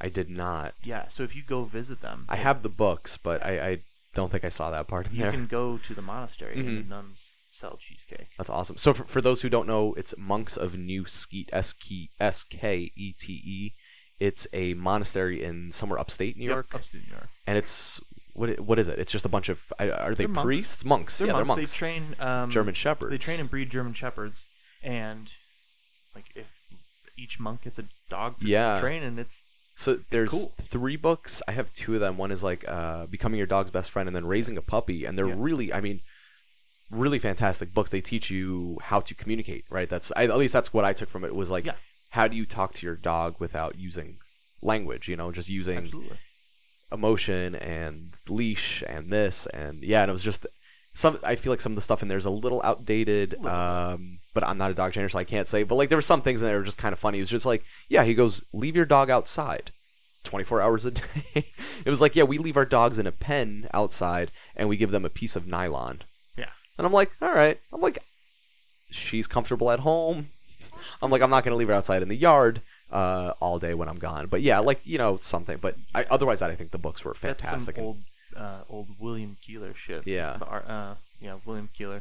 I 0.00 0.08
did 0.08 0.28
not. 0.28 0.74
Yeah. 0.82 1.06
So 1.08 1.22
if 1.22 1.36
you 1.36 1.42
go 1.44 1.64
visit 1.64 2.00
them, 2.00 2.26
I 2.28 2.36
have 2.36 2.62
the 2.62 2.68
books, 2.68 3.16
but 3.16 3.44
I, 3.46 3.68
I 3.68 3.78
don't 4.14 4.30
think 4.32 4.44
I 4.44 4.48
saw 4.48 4.70
that 4.72 4.88
part 4.88 5.06
in 5.08 5.14
you 5.14 5.22
there. 5.22 5.30
can 5.30 5.46
go 5.46 5.78
to 5.78 5.94
the 5.94 6.02
monastery 6.02 6.58
and 6.58 6.68
Mhm. 6.68 6.82
the 6.82 6.88
nuns 6.88 7.32
sell 7.54 7.76
cheesecake. 7.80 8.28
That's 8.38 8.50
awesome. 8.50 8.76
So 8.76 8.92
for, 8.92 9.04
for 9.04 9.20
those 9.20 9.42
who 9.42 9.48
don't 9.48 9.66
know, 9.66 9.94
it's 9.94 10.14
Monks 10.18 10.56
of 10.56 10.76
New 10.76 11.04
Skete, 11.06 11.48
S 11.52 11.72
K 11.72 12.08
S 12.20 12.42
K 12.44 12.90
E 12.96 13.12
T 13.18 13.32
E. 13.32 13.72
It's 14.20 14.46
a 14.52 14.74
monastery 14.74 15.42
in 15.42 15.72
somewhere 15.72 15.98
upstate 15.98 16.36
New 16.36 16.46
York, 16.46 16.66
Yep, 16.72 16.80
upstate 16.80 17.02
New 17.06 17.12
York. 17.12 17.28
and 17.46 17.58
it's 17.58 18.00
what 18.32 18.58
what 18.60 18.78
is 18.78 18.88
it? 18.88 18.98
It's 18.98 19.12
just 19.12 19.24
a 19.24 19.28
bunch 19.28 19.48
of 19.48 19.72
are 19.78 20.10
they 20.14 20.24
They're 20.24 20.28
monks. 20.28 20.44
priests? 20.46 20.84
Monks. 20.84 21.18
They're 21.18 21.26
yeah, 21.28 21.32
monks. 21.34 21.48
they're 21.48 21.56
monks. 21.56 21.70
They 21.72 21.76
train 21.76 22.02
um, 22.20 22.50
German 22.50 22.74
shepherds. 22.74 23.10
They 23.10 23.18
train 23.18 23.40
and 23.40 23.50
breed 23.50 23.70
German 23.70 23.92
shepherds, 23.92 24.46
and 24.82 25.28
like 26.14 26.26
if 26.34 26.48
each 27.16 27.38
monk 27.38 27.62
gets 27.62 27.78
a 27.78 27.84
dog 28.08 28.40
to 28.40 28.46
Yeah. 28.46 28.80
train, 28.80 29.02
and 29.02 29.18
it's 29.18 29.44
So 29.76 29.98
there's 30.10 30.30
cool. 30.30 30.54
three 30.62 30.96
books. 30.96 31.42
I 31.48 31.52
have 31.52 31.72
two 31.72 31.94
of 31.94 32.00
them. 32.00 32.16
One 32.16 32.30
is 32.32 32.42
like 32.42 32.64
uh, 32.68 33.06
becoming 33.06 33.38
your 33.38 33.46
dog's 33.46 33.70
best 33.70 33.90
friend, 33.90 34.08
and 34.08 34.14
then 34.16 34.26
raising 34.26 34.56
a 34.56 34.62
puppy. 34.62 35.04
And 35.04 35.16
they're 35.18 35.28
Yeah. 35.28 35.34
really, 35.38 35.72
I 35.72 35.80
mean, 35.80 36.00
really 36.90 37.18
fantastic 37.18 37.72
books. 37.74 37.90
They 37.90 38.00
teach 38.00 38.30
you 38.30 38.78
how 38.82 39.00
to 39.00 39.14
communicate. 39.14 39.64
Right. 39.70 39.88
That's 39.88 40.12
I, 40.16 40.24
at 40.24 40.36
least 40.36 40.52
that's 40.52 40.72
what 40.72 40.84
I 40.84 40.92
took 40.92 41.08
from 41.08 41.24
it. 41.24 41.34
Was 41.34 41.50
like, 41.50 41.64
Yeah. 41.64 41.74
how 42.10 42.28
do 42.28 42.36
you 42.36 42.46
talk 42.46 42.72
to 42.74 42.86
your 42.86 42.96
dog 42.96 43.36
without 43.38 43.78
using 43.78 44.18
language? 44.62 45.08
You 45.08 45.16
know, 45.16 45.32
just 45.32 45.48
using 45.48 45.78
absolutely 45.78 46.18
emotion 46.92 47.54
and 47.56 48.14
leash 48.28 48.82
and 48.86 49.12
this 49.12 49.46
and 49.46 49.82
yeah. 49.82 50.02
And 50.02 50.08
it 50.10 50.12
was 50.12 50.22
just 50.22 50.46
some. 50.92 51.18
I 51.24 51.34
feel 51.36 51.52
like 51.52 51.60
some 51.60 51.72
of 51.72 51.76
the 51.76 51.82
stuff 51.82 52.02
in 52.02 52.08
there 52.08 52.18
is 52.18 52.24
a 52.24 52.30
little 52.30 52.60
outdated. 52.64 53.34
Um, 53.44 54.18
but 54.32 54.44
I'm 54.44 54.58
not 54.58 54.70
a 54.70 54.74
dog 54.74 54.92
trainer, 54.92 55.08
so 55.08 55.18
I 55.18 55.24
can't 55.24 55.48
say. 55.48 55.62
But 55.62 55.74
like, 55.76 55.88
there 55.88 55.98
were 55.98 56.02
some 56.02 56.22
things 56.22 56.40
in 56.40 56.46
there 56.46 56.54
that 56.54 56.60
were 56.60 56.64
just 56.64 56.78
kind 56.78 56.92
of 56.92 56.98
funny. 56.98 57.18
It 57.18 57.22
was 57.22 57.30
just 57.30 57.46
like, 57.46 57.64
yeah, 57.88 58.04
he 58.04 58.14
goes, 58.14 58.42
leave 58.52 58.76
your 58.76 58.84
dog 58.84 59.10
outside. 59.10 59.72
24 60.24 60.62
hours 60.62 60.84
a 60.86 60.90
day. 60.92 61.02
it 61.84 61.90
was 61.90 62.00
like, 62.00 62.16
yeah, 62.16 62.22
we 62.22 62.38
leave 62.38 62.56
our 62.56 62.64
dogs 62.64 62.98
in 62.98 63.06
a 63.06 63.12
pen 63.12 63.68
outside 63.74 64.32
and 64.56 64.68
we 64.70 64.76
give 64.76 64.90
them 64.90 65.04
a 65.04 65.10
piece 65.10 65.36
of 65.36 65.46
nylon. 65.46 66.00
And 66.78 66.86
I'm 66.86 66.92
like, 66.92 67.12
all 67.22 67.32
right. 67.32 67.58
I'm 67.72 67.80
like, 67.80 67.98
she's 68.90 69.26
comfortable 69.26 69.70
at 69.70 69.80
home. 69.80 70.30
I'm 71.00 71.10
like, 71.10 71.22
I'm 71.22 71.30
not 71.30 71.44
going 71.44 71.52
to 71.52 71.56
leave 71.56 71.68
her 71.68 71.74
outside 71.74 72.02
in 72.02 72.08
the 72.08 72.16
yard 72.16 72.60
uh, 72.90 73.32
all 73.40 73.58
day 73.58 73.74
when 73.74 73.88
I'm 73.88 73.98
gone. 73.98 74.26
But 74.26 74.42
yeah, 74.42 74.58
like, 74.58 74.80
you 74.84 74.98
know, 74.98 75.18
something. 75.20 75.58
But 75.60 75.76
I, 75.94 76.04
otherwise, 76.10 76.42
I 76.42 76.54
think 76.54 76.72
the 76.72 76.78
books 76.78 77.04
were 77.04 77.14
That's 77.20 77.42
fantastic. 77.44 77.76
some 77.76 77.84
and- 77.84 77.86
old 77.86 77.98
uh, 78.36 78.62
old 78.68 78.88
William 78.98 79.36
Koehler 79.46 79.74
shit. 79.76 80.06
Yeah. 80.06 80.36
The 80.38 80.46
uh, 80.46 80.94
yeah, 81.20 81.36
William 81.44 81.68
Koehler. 81.78 82.00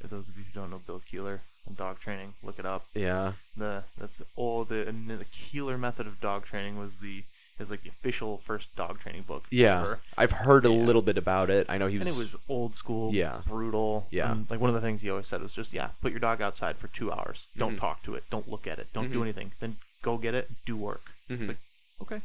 For 0.00 0.06
those 0.06 0.28
of 0.28 0.38
you 0.38 0.44
who 0.44 0.60
don't 0.60 0.70
know 0.70 0.80
Bill 0.86 1.00
Koehler 1.00 1.40
and 1.66 1.76
dog 1.76 1.98
training, 2.00 2.34
look 2.42 2.58
it 2.58 2.64
up. 2.64 2.86
yeah. 2.94 3.32
The 3.56 3.84
that's 3.98 4.22
old 4.36 4.70
the, 4.70 4.84
the 4.84 5.24
Koehler 5.26 5.78
method 5.78 6.06
of 6.06 6.20
dog 6.20 6.44
training 6.46 6.78
was 6.78 6.98
the 6.98 7.24
is 7.58 7.70
like 7.70 7.82
the 7.82 7.88
official 7.88 8.38
first 8.38 8.74
dog 8.76 8.98
training 9.00 9.22
book. 9.22 9.44
Yeah. 9.50 9.80
ever. 9.80 10.00
I've 10.16 10.30
heard 10.32 10.64
a 10.64 10.70
Yeah. 10.70 10.76
little 10.76 11.02
bit 11.02 11.18
about 11.18 11.50
it. 11.50 11.66
I 11.68 11.76
know 11.78 11.86
he 11.88 11.98
was. 11.98 12.06
and 12.06 12.16
it 12.16 12.18
was 12.18 12.36
old 12.48 12.74
school, 12.74 13.12
Yeah. 13.14 13.42
brutal. 13.46 14.06
Yeah. 14.10 14.30
and, 14.32 14.48
like 14.50 14.60
one 14.60 14.70
of 14.70 14.74
the 14.74 14.80
things 14.80 15.02
he 15.02 15.10
always 15.10 15.26
said 15.26 15.40
was 15.42 15.52
just, 15.52 15.72
yeah, 15.72 15.90
put 16.00 16.12
your 16.12 16.20
dog 16.20 16.40
outside 16.40 16.78
for 16.78 16.88
two 16.88 17.10
hours. 17.12 17.46
Don't 17.56 17.76
Mhm. 17.76 17.80
talk 17.80 18.02
to 18.04 18.14
it. 18.14 18.24
Don't 18.30 18.48
look 18.48 18.66
at 18.66 18.78
it. 18.78 18.92
Don't 18.92 19.10
do 19.12 19.18
Mhm. 19.18 19.22
anything. 19.22 19.52
Then 19.60 19.78
go 20.02 20.18
get 20.18 20.34
it. 20.34 20.50
Do 20.64 20.76
work. 20.76 21.12
Mhm. 21.28 21.40
It's 21.40 21.48
like, 21.48 21.58
okay, 22.02 22.22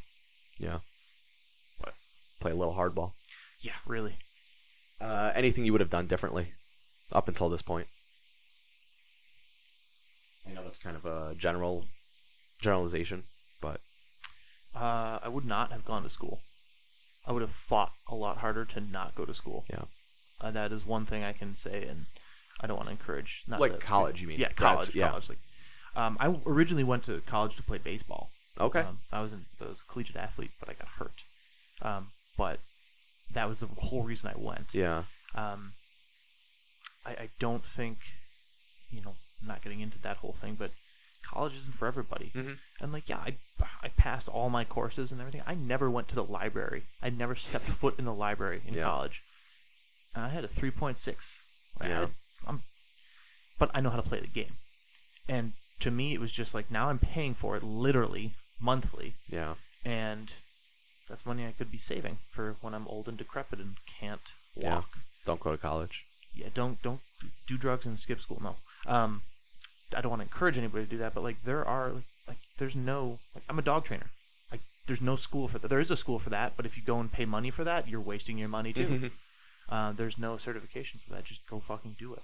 yeah. 0.60 0.80
What? 1.80 1.96
Play 2.40 2.52
a 2.52 2.56
little 2.56 2.76
hardball. 2.76 3.14
yeah, 3.62 3.78
really. 3.86 4.18
Uh, 5.02 5.32
anything 5.36 5.66
you 5.66 5.72
would 5.72 5.82
have 5.82 5.90
done 5.90 6.06
differently 6.08 6.54
up 7.12 7.28
until 7.28 7.50
this 7.50 7.62
point? 7.62 7.88
I 10.48 10.52
know 10.52 10.64
that's 10.64 10.78
kind 10.78 10.96
of 10.96 11.06
a 11.06 11.34
general 11.36 11.86
generalization, 12.62 13.24
but 13.62 13.82
Uh, 14.76 15.20
I 15.24 15.28
would 15.30 15.46
not 15.46 15.72
have 15.72 15.86
gone 15.86 16.04
to 16.04 16.10
school. 16.10 16.42
I 17.26 17.32
would 17.32 17.42
have 17.42 17.52
fought 17.52 17.92
a 18.08 18.16
lot 18.16 18.40
harder 18.40 18.66
to 18.66 18.82
not 18.82 19.16
go 19.16 19.26
to 19.26 19.34
school. 19.34 19.66
Yeah. 19.70 19.84
Uh, 20.42 20.52
that 20.52 20.72
is 20.72 20.86
one 20.86 21.06
thing 21.06 21.24
I 21.24 21.32
can 21.34 21.56
say, 21.56 21.86
and 21.88 22.08
I 22.60 22.68
don't 22.68 22.76
want 22.78 22.88
to 22.88 22.92
encourage. 22.92 23.44
Not 23.48 23.60
Like 23.60 23.72
that- 23.74 23.82
college, 23.82 24.22
you 24.22 24.28
mean? 24.28 24.40
Yeah, 24.40 24.52
college. 24.54 24.90
s- 24.90 24.96
yeah. 24.96 25.10
College. 25.10 25.30
Like, 25.30 25.38
um, 25.96 26.18
I 26.20 26.36
originally 26.46 26.84
went 26.84 27.04
to 27.04 27.22
college 27.22 27.56
to 27.58 27.64
play 27.64 27.78
baseball. 27.78 28.30
okay. 28.60 28.82
Um, 28.82 29.00
I 29.12 29.22
was 29.22 29.32
in, 29.34 29.46
I 29.62 29.66
was 29.66 29.82
a 29.82 29.92
collegiate 29.92 30.18
athlete, 30.18 30.52
but 30.60 30.70
I 30.70 30.74
got 30.74 30.88
hurt. 31.00 31.24
Um, 31.82 32.12
but 32.38 32.60
that 33.32 33.48
was 33.48 33.60
the 33.62 33.68
whole 33.78 34.04
reason 34.04 34.30
I 34.36 34.40
went. 34.40 34.74
yeah. 34.74 35.04
Um, 35.36 35.74
I, 37.06 37.12
I 37.12 37.30
don't 37.40 37.66
think, 37.66 37.98
you 38.92 39.02
know, 39.02 39.16
I'm 39.42 39.48
not 39.48 39.62
getting 39.62 39.80
into 39.82 40.00
that 40.00 40.18
whole 40.18 40.34
thing, 40.34 40.56
but 40.56 40.72
college 41.24 41.54
isn't 41.56 41.74
for 41.76 41.88
everybody. 41.88 42.32
Mhm. 42.36 42.58
And 42.80 42.92
like, 42.92 43.10
yeah, 43.10 43.18
I, 43.18 43.38
I 43.82 43.90
passed 43.90 44.28
all 44.28 44.50
my 44.50 44.64
courses 44.66 45.12
and 45.12 45.20
everything. 45.20 45.42
I 45.48 45.56
never 45.56 45.90
went 45.90 46.08
to 46.10 46.16
the 46.16 46.24
library. 46.24 46.84
I 47.02 47.10
never 47.10 47.36
stepped 47.36 47.66
foot 47.82 47.98
in 47.98 48.06
the 48.06 48.14
library 48.14 48.62
in 48.68 48.74
Yeah. 48.74 48.84
college. 48.84 49.24
And 50.16 50.24
I 50.26 50.30
had 50.30 50.44
a 50.44 50.48
3.6. 50.48 51.42
I 51.82 51.88
Yeah. 51.88 52.00
had- 52.02 52.14
I'm, 52.46 52.64
but 53.58 53.72
I 53.74 53.80
know 53.82 53.90
how 53.90 53.96
to 53.98 54.04
play 54.04 54.20
the 54.20 54.28
game. 54.28 54.58
And 55.28 55.54
to 55.80 55.90
me, 55.92 56.14
it 56.14 56.20
was 56.20 56.34
just 56.34 56.54
like, 56.54 56.70
now 56.70 56.90
I'm 56.90 57.00
paying 57.00 57.34
for 57.34 57.56
it 57.56 57.64
literally 57.64 58.36
monthly. 58.60 59.16
Yeah. 59.28 59.56
And 59.86 60.32
that's 61.10 61.26
money 61.26 61.46
I 61.48 61.52
could 61.54 61.72
be 61.72 61.78
saving 61.78 62.20
for 62.30 62.58
when 62.62 62.74
I'm 62.74 62.88
old 62.88 63.08
and 63.08 63.18
decrepit 63.18 63.60
and 63.60 63.78
can't 64.00 64.34
Yeah. 64.56 64.76
walk 64.76 64.98
Don't 65.26 65.40
go 65.40 65.52
to 65.52 65.58
college. 65.58 66.06
yeah, 66.34 66.50
don't 66.54 66.82
don't 66.82 67.02
do 67.48 67.58
drugs 67.58 67.86
and 67.86 67.98
skip 68.00 68.20
school. 68.20 68.42
No, 68.42 68.58
um, 68.86 69.22
I 69.96 70.02
don't 70.02 70.10
want 70.10 70.22
to 70.22 70.26
encourage 70.26 70.58
anybody 70.58 70.86
to 70.86 70.90
do 70.90 70.98
that. 70.98 71.14
But 71.14 71.24
like, 71.24 71.44
there 71.44 71.66
are 71.66 71.92
like, 71.92 72.04
like 72.28 72.38
there's 72.58 72.76
no 72.76 73.20
like 73.36 73.44
I'm 73.50 73.60
a 73.60 73.64
dog 73.64 73.86
trainer. 73.86 74.08
Like, 74.52 74.62
there's 74.88 75.02
no 75.02 75.16
school 75.16 75.48
for 75.48 75.60
that. 75.60 75.68
There 75.70 75.80
is 75.80 75.92
a 75.92 75.98
school 75.98 76.20
for 76.20 76.30
that, 76.30 76.54
but 76.56 76.66
if 76.66 76.78
you 76.78 76.84
go 76.84 77.00
and 77.00 77.12
pay 77.12 77.26
money 77.26 77.50
for 77.50 77.64
that, 77.64 77.88
you're 77.88 78.02
wasting 78.02 78.38
your 78.38 78.50
money 78.50 78.74
too. 78.74 79.12
uh, 79.70 79.92
there's 79.94 80.18
no 80.18 80.38
certification 80.38 81.00
for 81.00 81.14
that. 81.16 81.24
Just 81.26 81.48
go 81.48 81.60
fucking 81.60 81.96
do 82.00 82.14
it. 82.14 82.22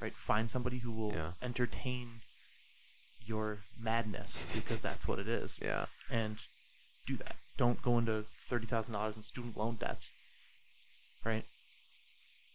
Right? 0.00 0.16
Find 0.16 0.48
somebody 0.50 0.78
who 0.78 0.92
will 0.92 1.12
Yeah. 1.12 1.32
entertain 1.42 2.20
your 3.24 3.60
madness 3.78 4.42
because 4.54 4.80
that's 4.82 5.06
what 5.06 5.18
it 5.18 5.28
is, 5.28 5.58
Yeah. 5.62 5.86
and 6.10 6.38
do 7.06 7.16
that. 7.18 7.36
Don't 7.56 7.82
go 7.82 7.98
into 7.98 8.24
thirty 8.48 8.66
thousand 8.66 8.94
dollars 8.94 9.16
in 9.16 9.22
student 9.22 9.56
loan 9.56 9.76
debts. 9.78 10.10
Right? 11.24 11.44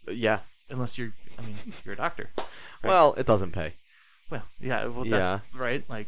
Yeah. 0.07 0.39
Unless 0.69 0.97
you're, 0.97 1.13
I 1.37 1.43
mean, 1.43 1.55
you're 1.83 1.93
a 1.93 1.97
doctor. 1.97 2.31
Right. 2.37 2.47
Well, 2.83 3.13
it 3.17 3.25
doesn't 3.27 3.51
pay. 3.51 3.73
Well, 4.29 4.43
yeah, 4.59 4.85
well, 4.87 5.05
that's 5.05 5.43
right. 5.53 5.83
Like, 5.89 6.07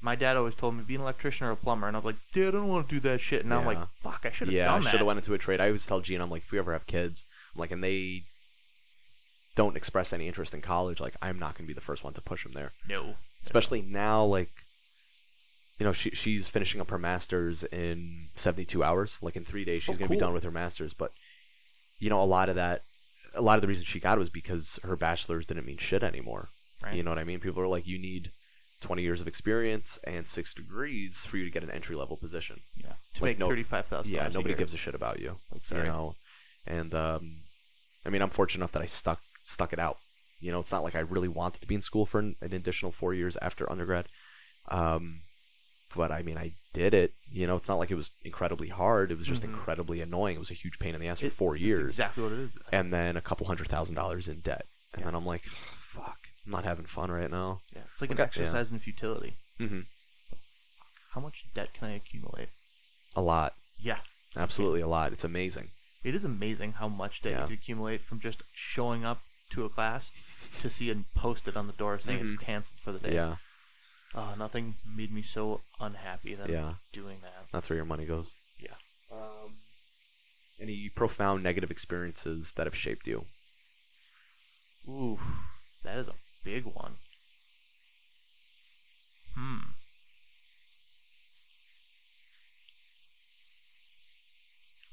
my 0.00 0.14
dad 0.14 0.36
always 0.36 0.54
told 0.54 0.76
me 0.76 0.84
be 0.84 0.94
an 0.94 1.00
electrician 1.00 1.46
or 1.46 1.50
a 1.50 1.56
plumber, 1.56 1.86
and 1.88 1.96
I 1.96 1.98
was 2.00 2.04
like, 2.06 2.16
Dad, 2.32 2.48
I 2.48 2.50
don't 2.52 2.68
want 2.68 2.88
to 2.88 2.94
do 2.94 3.00
that 3.00 3.20
shit. 3.20 3.40
And 3.40 3.50
now 3.50 3.60
I'm 3.60 3.66
like, 3.66 3.78
fuck, 4.00 4.22
I 4.24 4.30
should 4.30 4.48
have 4.48 4.54
done 4.54 4.54
that." 4.54 4.54
Yeah, 4.54 4.72
I 4.74 4.78
done 4.78 4.90
should 4.90 5.00
have 5.00 5.06
went 5.06 5.18
into 5.18 5.34
a 5.34 5.38
trade. 5.38 5.60
I 5.60 5.66
always 5.66 5.86
tell 5.86 6.00
Gene, 6.00 6.20
I'm 6.20 6.30
like, 6.30 6.42
if 6.42 6.52
we 6.52 6.58
ever 6.58 6.72
have 6.72 6.86
kids, 6.86 7.26
I'm 7.54 7.60
like, 7.60 7.70
and 7.72 7.82
they 7.82 8.22
don't 9.56 9.76
express 9.76 10.12
any 10.12 10.26
interest 10.28 10.54
in 10.54 10.60
college, 10.62 11.00
like, 11.00 11.16
I'm 11.20 11.38
not 11.38 11.54
going 11.54 11.64
to 11.64 11.68
be 11.68 11.74
the 11.74 11.80
first 11.80 12.04
one 12.04 12.12
to 12.14 12.20
push 12.20 12.44
them 12.44 12.52
there. 12.52 12.72
no, 12.88 13.14
Especially 13.44 13.82
now, 13.82 14.24
like, 14.24 14.50
you 15.78 15.84
know, 15.86 15.92
she 15.92 16.10
she's 16.10 16.48
finishing 16.48 16.80
up 16.80 16.90
her 16.90 16.98
master's 16.98 17.62
in 17.64 18.28
72 18.34 18.82
hours. 18.82 19.16
Like 19.22 19.36
in 19.36 19.44
three 19.44 19.64
days, 19.64 19.84
she's 19.84 19.94
Oh, 19.94 19.98
going 19.98 20.08
to 20.08 20.14
be 20.14 20.18
cool. 20.18 20.26
done 20.28 20.34
with 20.34 20.42
her 20.42 20.50
master's. 20.50 20.92
But 20.92 21.12
you 22.00 22.10
know, 22.10 22.20
a 22.20 22.24
lot 22.26 22.48
of 22.48 22.56
that, 22.56 22.82
a 23.34 23.40
lot 23.42 23.54
of 23.56 23.62
the 23.62 23.68
reason 23.68 23.84
she 23.84 24.00
got 24.00 24.16
it 24.16 24.18
was 24.18 24.28
because 24.28 24.80
her 24.82 24.96
bachelor's 24.96 25.46
didn't 25.46 25.66
mean 25.66 25.76
shit 25.78 26.02
anymore. 26.02 26.48
Right? 26.82 26.94
You 26.94 27.02
know 27.02 27.10
what 27.10 27.18
I 27.18 27.24
mean? 27.24 27.40
People 27.40 27.62
are 27.62 27.68
like, 27.68 27.86
you 27.86 27.98
need 27.98 28.30
20 28.80 29.02
years 29.02 29.20
of 29.20 29.26
experience 29.28 29.98
and 30.04 30.26
six 30.26 30.54
degrees 30.54 31.18
for 31.18 31.36
you 31.36 31.44
to 31.44 31.50
get 31.50 31.62
an 31.64 31.70
entry 31.70 31.96
level 31.96 32.16
position. 32.16 32.60
yeah, 32.76 32.92
to 33.14 33.22
like, 33.22 33.30
make 33.30 33.38
no- 33.38 33.48
thirty-five 33.48 33.86
thousand. 33.86 34.12
Yeah, 34.14 34.28
nobody 34.28 34.54
gives 34.54 34.72
a 34.74 34.76
shit 34.76 34.94
about 34.94 35.18
you. 35.20 35.36
Like, 35.52 35.68
You 35.70 35.82
know, 35.84 36.14
and 36.66 36.94
um, 36.94 37.42
I 38.06 38.10
mean, 38.10 38.22
I'm 38.22 38.30
fortunate 38.30 38.60
enough 38.62 38.72
that 38.72 38.82
I 38.82 38.86
stuck 38.86 39.20
stuck 39.44 39.72
it 39.72 39.78
out. 39.80 39.96
You 40.40 40.52
know, 40.52 40.60
it's 40.60 40.70
not 40.70 40.84
like 40.84 40.94
I 40.94 41.00
really 41.00 41.26
wanted 41.26 41.60
to 41.62 41.66
be 41.66 41.74
in 41.74 41.82
school 41.82 42.06
for 42.06 42.20
an, 42.20 42.36
an 42.40 42.52
additional 42.52 42.92
four 42.92 43.12
years 43.14 43.36
after 43.42 43.68
undergrad. 43.70 44.06
Um, 44.68 45.22
but 45.96 46.12
I 46.12 46.22
mean, 46.22 46.38
I 46.38 46.52
did 46.72 46.94
it. 46.94 47.14
You 47.28 47.46
know, 47.48 47.56
it's 47.56 47.66
not 47.68 47.78
like 47.78 47.90
it 47.90 47.94
was 47.96 48.12
incredibly 48.22 48.68
hard. 48.68 49.10
It 49.10 49.18
was 49.18 49.26
just 49.26 49.42
Mhm. 49.42 49.46
incredibly 49.46 50.00
annoying. 50.00 50.36
It 50.36 50.38
was 50.38 50.50
a 50.50 50.54
huge 50.54 50.78
pain 50.78 50.94
in 50.94 51.00
the 51.00 51.08
ass 51.08 51.18
for 51.20 51.26
It- 51.26 51.32
four 51.32 51.56
years, 51.56 51.80
exactly 51.90 52.22
what 52.22 52.32
it 52.32 52.38
is. 52.38 52.58
and 52.70 52.92
then 52.92 53.16
a 53.16 53.20
couple 53.22 53.46
hundred 53.48 53.68
thousand 53.68 53.94
dollars 53.96 54.28
in 54.28 54.40
debt. 54.40 54.66
And 54.92 55.00
Yeah. 55.00 55.06
then 55.06 55.14
I'm 55.16 55.26
like, 55.26 55.44
fuck, 55.80 56.27
I'm 56.48 56.52
not 56.52 56.64
having 56.64 56.86
fun 56.86 57.10
right 57.10 57.30
now. 57.30 57.60
Yeah, 57.74 57.82
it's 57.92 58.00
like 58.00 58.10
an 58.10 58.18
exercise 58.20 58.72
in 58.72 58.78
futility. 58.78 59.34
hmm 59.58 59.80
How 61.12 61.20
much 61.20 61.44
debt 61.54 61.74
can 61.74 61.88
I 61.88 61.92
accumulate? 61.94 62.48
A 63.14 63.20
lot, 63.20 63.52
Yeah, 63.78 63.98
absolutely 64.34 64.80
a 64.80 64.86
lot. 64.88 65.12
It's 65.12 65.24
amazing. 65.24 65.68
it 66.02 66.14
is 66.14 66.24
amazing 66.24 66.72
how 66.74 66.88
much 66.88 67.20
debt 67.20 67.32
Yeah. 67.32 67.40
you 67.42 67.46
can 67.48 67.54
accumulate 67.54 68.00
from 68.00 68.18
just 68.18 68.42
showing 68.54 69.04
up 69.04 69.20
to 69.50 69.64
a 69.66 69.68
class 69.68 70.10
to 70.62 70.70
see 70.70 70.90
and 70.90 71.04
post 71.14 71.46
it 71.46 71.52
posted 71.52 71.56
on 71.58 71.66
the 71.66 71.72
door 71.74 71.98
saying 71.98 72.20
Mhm. 72.20 72.32
it's 72.32 72.42
canceled 72.42 72.80
for 72.80 72.92
the 72.92 72.98
day. 72.98 73.14
Yeah. 73.14 73.36
Oh, 74.14 74.34
nothing 74.38 74.76
made 74.86 75.12
me 75.12 75.20
so 75.20 75.60
unhappy 75.80 76.34
than 76.34 76.50
Yeah. 76.50 76.76
doing 76.92 77.20
that. 77.20 77.48
That's 77.52 77.68
where 77.68 77.76
your 77.76 77.84
money 77.84 78.06
goes. 78.06 78.34
Yeah. 78.58 78.76
Um, 79.10 79.58
any 80.58 80.88
profound 80.88 81.42
negative 81.42 81.70
experiences 81.70 82.54
that 82.54 82.66
have 82.66 82.74
shaped 82.74 83.06
you? 83.06 83.26
Ooh, 84.88 85.18
that 85.82 85.98
is 85.98 86.08
a 86.08 86.14
big 86.44 86.64
one. 86.64 86.96
Hmm. 89.34 89.58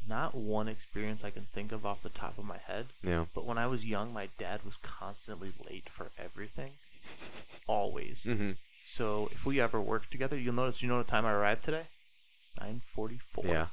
Not 0.07 0.35
one 0.35 0.67
experience 0.67 1.23
I 1.23 1.31
can 1.31 1.47
think 1.51 1.71
of 1.71 1.85
off 1.85 2.03
the 2.03 2.09
top 2.09 2.37
of 2.37 2.45
my 2.45 2.57
head, 2.57 2.87
Yeah. 3.01 3.25
but 3.33 3.45
when 3.45 3.57
I 3.57 3.65
was 3.65 3.85
young, 3.85 4.13
my 4.13 4.29
dad 4.37 4.63
was 4.63 4.77
constantly 4.77 5.51
late 5.67 5.89
for 5.89 6.11
everything. 6.17 6.73
Always. 7.67 8.23
Mm-hmm. 8.23 8.51
So 8.85 9.29
if 9.31 9.45
we 9.47 9.59
ever 9.59 9.81
work 9.81 10.11
together, 10.11 10.37
you'll 10.37 10.53
notice. 10.53 10.83
You 10.83 10.89
know 10.89 10.97
what 10.97 11.07
time 11.07 11.25
I 11.25 11.31
arrived 11.33 11.63
today? 11.63 11.87
Nine 12.61 12.81
forty-four. 12.83 13.45
Yeah. 13.45 13.67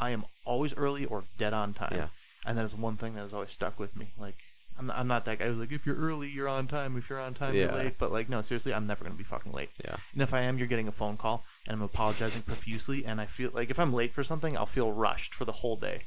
I 0.00 0.10
am 0.10 0.24
always 0.44 0.74
early 0.76 1.04
or 1.04 1.24
dead 1.38 1.52
on 1.54 1.74
time. 1.74 1.92
Yeah. 1.94 2.08
And 2.44 2.58
that 2.58 2.64
is 2.64 2.74
one 2.74 2.96
thing 2.96 3.14
that 3.14 3.20
has 3.20 3.32
always 3.32 3.52
stuck 3.52 3.78
with 3.78 3.96
me. 3.96 4.12
Like, 4.18 4.36
I'm 4.78 4.86
not, 4.86 4.96
I'm 4.98 5.08
not 5.08 5.24
that 5.24 5.38
guy 5.40 5.46
who's 5.46 5.56
like, 5.56 5.72
if 5.72 5.86
you're 5.86 5.96
early, 5.96 6.28
you're 6.30 6.48
on 6.48 6.68
time. 6.68 6.96
If 6.96 7.10
you're 7.10 7.20
on 7.20 7.34
time, 7.34 7.54
Yeah. 7.54 7.64
you're 7.64 7.72
late. 7.84 7.94
But, 7.98 8.12
like, 8.12 8.28
no, 8.28 8.42
seriously, 8.42 8.72
I'm 8.72 8.86
never 8.86 9.02
going 9.04 9.12
to 9.12 9.18
be 9.18 9.24
fucking 9.24 9.52
late. 9.52 9.70
Yeah. 9.84 9.96
And 10.12 10.22
if 10.22 10.32
I 10.32 10.42
am, 10.42 10.56
you're 10.56 10.68
getting 10.68 10.86
a 10.86 10.92
phone 10.92 11.16
call, 11.16 11.44
and 11.66 11.74
I'm 11.74 11.82
apologizing 11.82 12.42
profusely. 12.42 13.04
And 13.04 13.20
I 13.20 13.26
feel 13.26 13.50
like 13.52 13.70
if 13.70 13.78
I'm 13.78 13.92
late 13.92 14.12
for 14.12 14.22
something, 14.22 14.56
I'll 14.56 14.66
feel 14.66 14.92
rushed 14.92 15.34
for 15.34 15.44
the 15.44 15.52
whole 15.52 15.76
day. 15.76 16.02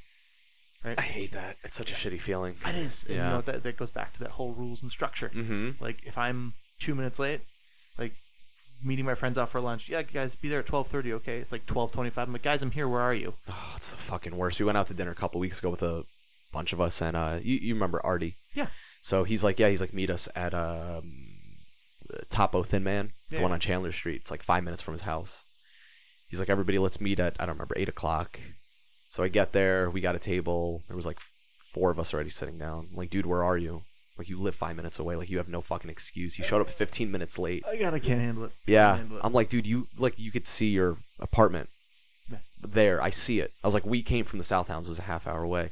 Right? 0.85 0.97
I 0.97 1.01
hate 1.03 1.31
that. 1.33 1.57
It's 1.63 1.75
such 1.77 1.91
a 1.91 1.95
shitty 1.95 2.19
feeling. 2.21 2.55
It 2.65 2.75
is. 2.75 3.03
And 3.03 3.11
you 3.15 3.15
Yeah. 3.21 3.29
know, 3.29 3.41
that, 3.41 3.63
that 3.63 3.77
goes 3.77 3.91
back 3.91 4.13
to 4.13 4.19
that 4.21 4.31
whole 4.31 4.53
rules 4.53 4.81
and 4.81 4.89
structure. 4.91 5.29
Mm-hmm. 5.35 5.83
Like, 5.83 5.99
if 6.05 6.17
I'm 6.17 6.53
two 6.79 6.95
minutes 6.95 7.19
late, 7.19 7.41
like, 7.99 8.13
meeting 8.83 9.05
my 9.05 9.13
friends 9.13 9.37
out 9.37 9.47
for 9.49 9.61
lunch, 9.61 9.89
yeah, 9.89 10.01
guys, 10.01 10.35
be 10.35 10.49
there 10.49 10.61
at 10.61 10.65
12.30, 10.65 11.11
okay? 11.11 11.37
It's 11.37 11.51
like 11.51 11.67
12.25. 11.67 12.17
I'm 12.17 12.33
like, 12.33 12.41
guys, 12.41 12.61
I'm 12.63 12.71
here. 12.71 12.87
Where 12.87 13.01
are 13.01 13.13
you? 13.13 13.35
Oh, 13.47 13.73
it's 13.75 13.91
the 13.91 13.97
fucking 13.97 14.35
worst. 14.35 14.59
We 14.59 14.65
went 14.65 14.77
out 14.77 14.87
to 14.87 14.93
dinner 14.95 15.11
a 15.11 15.15
couple 15.15 15.39
weeks 15.39 15.59
ago 15.59 15.69
with 15.69 15.83
a 15.83 16.03
bunch 16.51 16.73
of 16.73 16.81
us, 16.81 17.01
and 17.01 17.15
uh, 17.15 17.39
you, 17.41 17.57
you 17.57 17.73
remember 17.73 18.05
Artie? 18.05 18.37
Yeah. 18.55 18.67
So 19.01 19.23
he's 19.23 19.43
like, 19.43 19.59
yeah, 19.59 19.69
he's 19.69 19.81
like, 19.81 19.93
meet 19.93 20.09
us 20.09 20.27
at 20.35 20.53
um, 20.53 21.11
Topo 22.29 22.63
Thin 22.63 22.83
Man, 22.83 23.11
the 23.29 23.39
one 23.39 23.51
on 23.51 23.59
Chandler 23.59 23.91
Street. 23.91 24.21
It's 24.21 24.31
like 24.31 24.43
five 24.43 24.63
minutes 24.63 24.81
from 24.81 24.93
his 24.93 25.03
house. 25.03 25.43
He's 26.27 26.39
like, 26.39 26.49
everybody, 26.49 26.77
let's 26.79 27.01
meet 27.01 27.19
at 27.19 27.35
I 27.39 27.45
don't 27.45 27.55
remember 27.55 27.75
eight 27.77 27.89
o'clock. 27.89 28.39
So 29.09 29.23
I 29.23 29.27
get 29.27 29.51
there, 29.51 29.89
we 29.89 29.99
got 29.99 30.15
a 30.15 30.19
table. 30.19 30.83
There 30.87 30.95
was 30.95 31.05
like 31.05 31.19
four 31.73 31.91
of 31.91 31.99
us 31.99 32.13
already 32.13 32.29
sitting 32.29 32.57
down. 32.57 32.87
I'm 32.91 32.95
like, 32.95 33.09
dude, 33.09 33.25
where 33.25 33.43
are 33.43 33.57
you? 33.57 33.83
Like, 34.17 34.29
you 34.29 34.39
live 34.39 34.55
five 34.55 34.75
minutes 34.75 34.99
away. 34.99 35.15
Like, 35.15 35.29
you 35.29 35.37
have 35.37 35.47
no 35.47 35.61
fucking 35.61 35.89
excuse. 35.89 36.37
You 36.37 36.43
showed 36.43 36.61
up 36.61 36.69
15 36.69 37.11
minutes 37.11 37.39
late. 37.39 37.63
I 37.67 37.75
got 37.75 37.93
I 37.93 37.99
can't 37.99 38.21
handle 38.21 38.43
it. 38.43 38.51
Yeah, 38.67 38.97
handle 38.97 39.17
it. 39.17 39.21
I'm 39.23 39.33
like, 39.33 39.49
dude, 39.49 39.65
you 39.65 39.87
like 39.97 40.19
you 40.19 40.31
could 40.31 40.45
see 40.45 40.67
your 40.67 40.97
apartment 41.19 41.69
there. 42.61 43.01
I 43.01 43.09
see 43.09 43.39
it. 43.39 43.51
I 43.63 43.67
was 43.67 43.73
like, 43.73 43.85
we 43.85 44.03
came 44.03 44.25
from 44.25 44.37
the 44.37 44.45
Southtowns. 44.45 44.83
It 44.83 44.89
was 44.89 44.99
a 44.99 45.03
half 45.03 45.27
hour 45.27 45.41
away. 45.41 45.69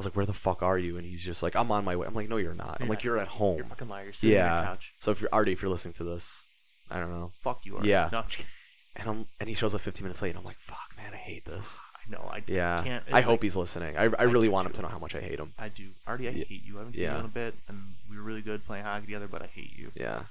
I 0.00 0.02
was 0.02 0.06
like, 0.06 0.16
where 0.16 0.24
the 0.26 0.32
fuck 0.32 0.62
are 0.62 0.78
you? 0.78 0.96
And 0.96 1.04
he's 1.06 1.22
just 1.22 1.42
like, 1.42 1.54
I'm 1.54 1.70
on 1.70 1.84
my 1.84 1.94
way. 1.94 2.06
I'm 2.06 2.14
like, 2.14 2.28
no, 2.30 2.38
you're 2.38 2.54
not. 2.54 2.78
I'm 2.80 2.88
like, 2.88 3.04
you're 3.04 3.18
at 3.18 3.28
home. 3.28 3.58
You're 3.58 3.66
a 3.66 3.68
fucking 3.68 3.88
liar. 3.88 4.04
You're 4.04 4.12
sitting 4.14 4.38
on 4.38 4.44
your 4.46 4.54
yeah. 4.56 4.64
couch. 4.64 4.94
So 4.98 5.10
if 5.10 5.20
you're 5.20 5.28
Artie, 5.30 5.52
if 5.52 5.60
you're 5.60 5.70
listening 5.70 5.92
to 5.94 6.04
this, 6.04 6.42
I 6.90 6.98
don't 6.98 7.10
know. 7.10 7.32
Fuck 7.42 7.66
you. 7.66 7.76
Are. 7.76 7.84
Yeah. 7.84 8.08
No, 8.10 8.18
I'm 8.18 8.24
just 8.24 8.38
kidding. 8.38 8.50
And 8.96 9.08
I'm 9.10 9.26
and 9.40 9.48
he 9.50 9.54
shows 9.54 9.74
up 9.74 9.82
15 9.82 10.02
minutes 10.04 10.22
late. 10.22 10.30
And 10.30 10.38
I'm 10.38 10.44
like, 10.44 10.56
fuck, 10.58 10.90
man, 10.96 11.12
I 11.12 11.16
hate 11.18 11.44
this. 11.44 11.78
I 11.94 12.10
know. 12.10 12.26
I 12.32 12.42
Yeah. 12.46 12.82
can't. 12.82 13.04
I 13.12 13.18
it's 13.18 13.26
hope 13.26 13.42
he's 13.42 13.56
listening. 13.56 13.98
I, 13.98 14.04
I 14.04 14.22
really 14.22 14.48
do 14.48 14.52
want 14.52 14.66
him 14.68 14.72
to 14.72 14.82
know 14.82 14.88
how 14.88 14.98
much 14.98 15.14
I 15.14 15.20
hate 15.20 15.38
him. 15.38 15.52
I 15.58 15.68
do. 15.68 15.90
Artie, 16.06 16.28
I 16.28 16.30
Yeah. 16.30 16.44
hate 16.44 16.64
you. 16.64 16.76
I 16.76 16.78
haven't 16.78 16.94
seen 16.94 17.04
Yeah. 17.04 17.12
you 17.14 17.18
in 17.20 17.24
a 17.26 17.28
bit, 17.28 17.54
and 17.68 17.78
we 18.08 18.16
were 18.16 18.22
really 18.22 18.42
good 18.42 18.64
playing 18.64 18.84
hockey 18.84 19.04
together, 19.06 19.28
but 19.28 19.42
I 19.42 19.46
hate 19.46 19.76
you. 19.76 19.92
Yeah. 19.94 20.22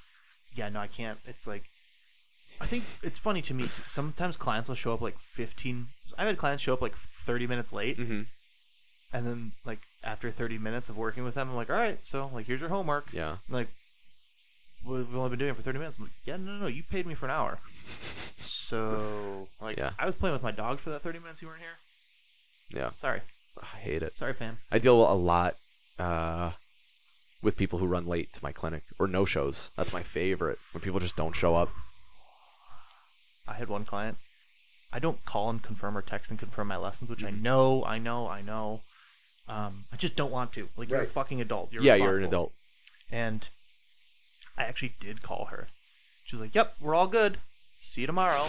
Yeah, 0.55 0.69
no, 0.69 0.79
I 0.79 0.87
can't. 0.87 1.19
It's 1.25 1.45
like, 1.47 1.63
I 2.59 2.65
think 2.65 2.83
it's 3.03 3.17
funny 3.19 3.41
to 3.43 3.53
me. 3.53 3.69
Sometimes 3.87 4.35
clients 4.35 4.67
will 4.67 4.75
show 4.75 4.93
up 4.93 5.01
like 5.01 5.17
15. 5.19 5.87
I've 6.17 6.27
had 6.27 6.37
clients 6.37 6.63
show 6.63 6.73
up 6.73 6.81
like 6.81 6.95
30 6.95 7.45
minutes 7.47 7.71
late, 7.71 7.97
Mm-hmm. 7.99 8.21
And 9.13 9.25
then 9.25 9.51
like 9.65 9.79
after 10.03 10.29
30 10.31 10.57
minutes 10.57 10.89
of 10.89 10.97
working 10.97 11.23
with 11.23 11.35
them, 11.35 11.49
I'm 11.49 11.55
like, 11.55 11.69
all 11.69 11.75
right, 11.75 11.99
so 12.03 12.29
like 12.33 12.45
here's 12.45 12.61
your 12.61 12.69
homework. 12.69 13.07
Yeah. 13.13 13.37
Like, 13.49 13.67
we've 14.85 15.15
only 15.15 15.29
been 15.31 15.39
doing 15.39 15.51
it 15.51 15.55
for 15.55 15.61
30 15.61 15.79
minutes. 15.79 15.97
I'm 15.97 16.05
like, 16.05 16.13
yeah, 16.25 16.37
no, 16.37 16.53
no, 16.53 16.57
no, 16.61 16.67
you 16.67 16.83
paid 16.83 17.05
me 17.05 17.13
for 17.13 17.25
an 17.25 17.31
hour. 17.31 17.59
So 18.37 19.47
like, 19.61 19.77
Yeah. 19.77 19.91
I 19.99 20.05
was 20.05 20.15
playing 20.15 20.33
with 20.33 20.43
my 20.43 20.51
dog 20.51 20.79
for 20.79 20.89
that 20.91 21.01
30 21.01 21.19
minutes 21.19 21.41
you 21.41 21.47
weren't 21.47 21.61
here. 21.61 21.77
Yeah. 22.69 22.91
Sorry, 22.91 23.21
I 23.61 23.77
hate 23.77 24.03
it. 24.03 24.15
sorry, 24.15 24.33
fam. 24.33 24.59
I 24.71 24.77
deal 24.79 24.95
a 25.11 25.13
lot 25.15 25.55
uh, 25.97 26.51
with 27.41 27.57
people 27.57 27.79
who 27.79 27.87
run 27.87 28.05
late 28.05 28.31
to 28.33 28.39
my 28.43 28.51
clinic 28.51 28.83
or 28.99 29.07
no 29.07 29.25
shows. 29.25 29.71
That's 29.75 29.91
my 29.93 30.03
favorite 30.03 30.59
when 30.71 30.81
people 30.81 30.99
just 30.99 31.15
don't 31.15 31.35
show 31.35 31.55
up. 31.55 31.69
I 33.47 33.53
had 33.55 33.69
one 33.69 33.85
client. 33.85 34.17
I 34.93 34.99
don't 34.99 35.23
call 35.25 35.49
and 35.49 35.61
confirm 35.61 35.97
or 35.97 36.01
text 36.03 36.29
and 36.29 36.39
confirm 36.39 36.67
my 36.67 36.77
lessons, 36.77 37.09
which 37.09 37.23
I 37.23 37.31
Mhm. 37.31 37.41
know, 37.41 37.83
I 37.85 37.97
know, 37.97 38.27
I 38.27 38.41
know. 38.41 38.81
Um, 39.49 39.85
I 39.91 39.95
just 39.97 40.15
don't 40.15 40.31
want 40.31 40.53
to. 40.53 40.69
Like 40.77 40.89
you're 40.89 40.99
a 40.99 41.01
Right. 41.03 41.09
fucking 41.11 41.41
adult. 41.41 41.73
You're 41.73 41.81
yeah, 41.83 41.95
you're 41.95 42.15
an 42.17 42.21
responsible. 42.23 42.27
adult. 42.37 42.53
And 43.11 43.49
I 44.57 44.63
actually 44.65 44.95
did 44.99 45.21
call 45.23 45.45
her. 45.45 45.67
She 46.23 46.35
was 46.35 46.41
like, 46.41 46.53
"Yep, 46.53 46.75
we're 46.81 46.93
all 46.95 47.07
good. 47.07 47.39
See 47.81 48.01
you 48.01 48.07
tomorrow." 48.07 48.47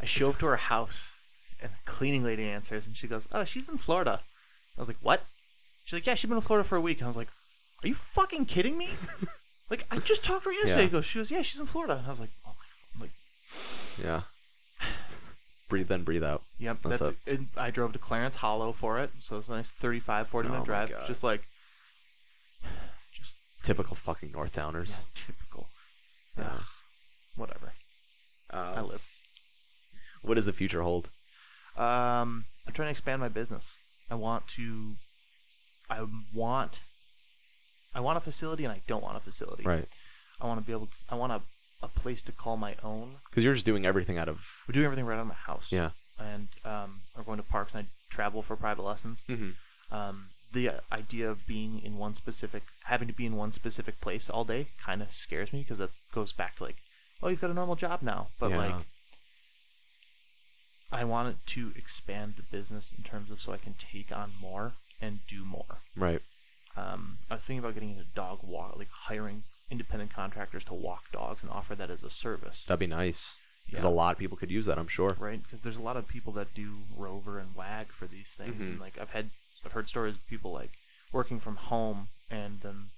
I 0.00 0.06
show 0.06 0.30
up 0.30 0.38
to 0.38 0.46
her 0.46 0.56
house, 0.56 1.12
and 1.60 1.70
the 1.72 1.90
cleaning 1.90 2.24
lady 2.24 2.44
answers, 2.48 2.86
and 2.86 2.96
she 2.96 3.06
goes, 3.06 3.28
"Oh, 3.32 3.44
she's 3.44 3.68
in 3.68 3.76
Florida." 3.78 4.22
I 4.76 4.80
was 4.80 4.88
like, 4.88 4.96
"What?" 5.02 5.24
She's 5.84 5.92
like, 5.98 6.06
"Yeah, 6.06 6.14
she's 6.14 6.28
been 6.28 6.38
in 6.38 6.42
Florida 6.42 6.66
for 6.66 6.76
a 6.76 6.80
week." 6.80 6.98
And 6.98 7.04
I 7.04 7.08
was 7.08 7.16
like, 7.16 7.28
"Are 7.84 7.88
you 7.88 7.94
fucking 7.94 8.46
kidding 8.46 8.78
me?" 8.78 8.88
like 9.70 9.84
I 9.90 9.98
just 9.98 10.24
talked 10.24 10.44
to 10.44 10.48
her 10.48 10.54
yesterday. 10.54 10.82
Yeah. 10.82 10.86
She 10.86 10.92
goes, 10.92 11.04
"She 11.04 11.18
goes, 11.18 11.30
yeah, 11.30 11.42
she's 11.42 11.60
in 11.60 11.66
Florida." 11.66 11.96
And 11.98 12.06
I 12.06 12.10
was 12.10 12.20
like, 12.20 12.30
"Oh 12.46 12.54
my, 12.58 12.66
f-. 12.66 12.88
I'm 12.94 13.00
like." 13.02 14.04
Yeah. 14.06 14.22
Breathe 15.74 15.90
in, 15.90 16.04
breathe 16.04 16.22
out. 16.22 16.42
Yep, 16.58 16.78
That's 16.84 17.00
that's, 17.00 17.16
it. 17.26 17.40
I 17.56 17.70
drove 17.72 17.92
to 17.94 17.98
Clarence 17.98 18.36
Hollow 18.36 18.70
for 18.72 19.00
it, 19.00 19.10
so 19.18 19.38
it's 19.38 19.48
a 19.48 19.52
nice 19.52 19.72
35, 19.72 20.28
40 20.28 20.46
Oh 20.48 20.52
minute 20.52 20.60
my 20.60 20.64
drive. 20.66 20.90
God. 20.90 21.06
Just 21.08 21.24
like, 21.24 21.42
just 23.12 23.34
Typical 23.64 23.96
fucking 23.96 24.30
North 24.30 24.56
yeah, 24.56 24.70
typical. 25.14 25.66
Yeah. 26.38 26.44
Ugh, 26.52 26.62
whatever. 27.34 27.72
I 28.50 28.74
Um, 28.74 28.88
live. 28.88 29.02
what 30.22 30.34
does 30.34 30.46
the 30.46 30.52
future 30.52 30.82
hold? 30.82 31.10
Um, 31.76 32.44
I'm 32.68 32.72
trying 32.72 32.86
to 32.86 32.90
expand 32.90 33.20
my 33.20 33.28
business. 33.28 33.76
I 34.08 34.14
want 34.14 34.46
to. 34.48 34.94
I 35.90 36.06
want. 36.32 36.80
I 37.96 38.00
want 38.00 38.16
a 38.16 38.20
facility, 38.20 38.64
and 38.64 38.72
I 38.72 38.80
don't 38.86 39.02
want 39.02 39.16
a 39.16 39.20
facility. 39.20 39.64
Right. 39.64 39.88
I 40.40 40.46
want 40.46 40.60
to 40.60 40.64
be 40.66 40.72
able 40.72 40.86
to. 40.86 40.96
I 41.08 41.16
want 41.16 41.32
a, 41.32 41.42
a 41.84 41.88
place 41.88 42.22
to 42.24 42.32
call 42.32 42.56
my 42.56 42.76
own. 42.82 43.16
Because 43.28 43.44
you're 43.44 43.54
just 43.54 43.66
doing 43.66 43.84
everything 43.86 44.18
out 44.18 44.28
of. 44.28 44.44
We're 44.66 44.72
doing 44.72 44.86
everything 44.86 45.06
right 45.06 45.16
out 45.16 45.22
of 45.22 45.26
my 45.28 45.34
house. 45.34 45.70
Yeah. 45.70 45.90
And 46.18 46.48
um, 46.64 47.00
we're 47.16 47.24
going 47.24 47.38
to 47.38 47.42
parks, 47.44 47.74
and 47.74 47.86
I 47.86 47.88
travel 48.10 48.42
for 48.42 48.56
private 48.56 48.82
lessons. 48.84 49.22
Mm-hmm. 49.28 49.94
um, 49.94 50.26
the 50.52 50.70
idea 50.92 51.28
of 51.28 51.48
being 51.48 51.80
in 51.82 51.98
one 51.98 52.14
specific, 52.14 52.62
having 52.84 53.08
to 53.08 53.14
be 53.14 53.26
in 53.26 53.34
one 53.34 53.50
specific 53.50 54.00
place 54.00 54.30
all 54.30 54.44
day, 54.44 54.68
kind 54.80 55.02
of 55.02 55.10
scares 55.10 55.52
me 55.52 55.60
because 55.62 55.78
that 55.78 55.90
goes 56.12 56.32
back 56.32 56.54
to 56.56 56.62
like, 56.64 56.76
oh, 57.20 57.28
you've 57.28 57.40
got 57.40 57.50
a 57.50 57.54
normal 57.54 57.74
job 57.74 58.02
now. 58.02 58.28
But 58.38 58.50
Yeah. 58.50 58.58
like, 58.58 58.86
I 60.92 61.02
wanted 61.02 61.38
to 61.46 61.72
expand 61.74 62.34
the 62.36 62.44
business 62.44 62.94
in 62.96 63.02
terms 63.02 63.30
of 63.32 63.40
so 63.40 63.52
I 63.52 63.56
can 63.56 63.74
take 63.74 64.12
on 64.16 64.30
more 64.40 64.74
and 65.00 65.18
do 65.28 65.44
more. 65.44 65.80
Right. 65.96 66.20
Um, 66.76 67.18
I 67.30 67.34
was 67.34 67.44
thinking 67.44 67.58
about 67.58 67.74
getting 67.74 67.90
into 67.90 68.04
dog 68.14 68.38
walk, 68.44 68.76
like 68.76 68.90
hiring 69.06 69.42
independent 69.70 70.12
contractors 70.12 70.64
to 70.64 70.74
walk 70.74 71.10
dogs 71.12 71.42
and 71.42 71.50
offer 71.50 71.74
that 71.74 71.90
as 71.90 72.02
a 72.02 72.10
service. 72.10 72.64
That'd 72.66 72.80
be 72.80 72.86
nice. 72.86 73.36
Because 73.66 73.82
Yeah. 73.84 73.90
a 73.90 73.92
lot 73.92 74.12
of 74.12 74.18
people 74.18 74.36
could 74.36 74.50
use 74.50 74.66
that, 74.66 74.78
I'm 74.78 74.88
sure. 74.88 75.14
right? 75.18 75.42
Because 75.42 75.62
there's 75.62 75.78
a 75.78 75.82
lot 75.82 75.96
of 75.96 76.06
people 76.06 76.32
that 76.34 76.52
do 76.54 76.82
rover 76.94 77.38
and 77.38 77.54
wag 77.54 77.92
for 77.92 78.06
these 78.06 78.34
things, 78.34 78.56
Mhm. 78.62 78.66
and 78.72 78.80
like 78.80 78.98
I've 78.98 79.10
had, 79.10 79.30
I've 79.64 79.72
heard 79.72 79.88
stories 79.88 80.16
of 80.16 80.26
people 80.26 80.52
like 80.52 80.72
working 81.12 81.40
from 81.40 81.56
home, 81.56 82.08
and 82.30 82.60
then 82.60 82.90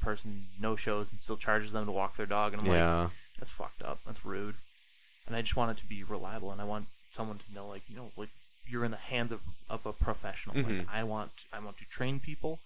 the 0.00 0.04
person 0.04 0.48
no 0.58 0.74
shows 0.76 1.10
and 1.12 1.20
still 1.20 1.36
charges 1.36 1.70
them 1.72 1.86
to 1.86 1.92
walk 1.92 2.16
their 2.16 2.26
dog, 2.26 2.52
and 2.54 2.62
I'm 2.62 2.68
like, 2.68 3.12
that's 3.38 3.52
fucked 3.52 3.82
up, 3.82 4.00
that's 4.04 4.24
rude, 4.24 4.56
and 5.28 5.36
I 5.36 5.42
just 5.42 5.54
want 5.56 5.70
it 5.78 5.80
to 5.80 5.86
be 5.86 6.02
reliable, 6.02 6.50
and 6.50 6.60
I 6.60 6.64
want 6.64 6.88
someone 7.10 7.38
to 7.38 7.52
know, 7.54 7.68
like 7.68 7.88
you 7.88 7.94
know, 7.94 8.10
like 8.16 8.30
you're 8.66 8.84
in 8.84 8.90
the 8.90 8.96
hands 8.96 9.30
of, 9.30 9.42
of 9.70 9.86
a 9.86 9.92
professional. 9.92 10.56
Mhm. 10.56 10.78
Like 10.80 10.88
I 10.88 11.04
want, 11.04 11.30
I 11.52 11.60
want 11.60 11.78
to 11.78 11.84
train 11.84 12.18
people. 12.18 12.58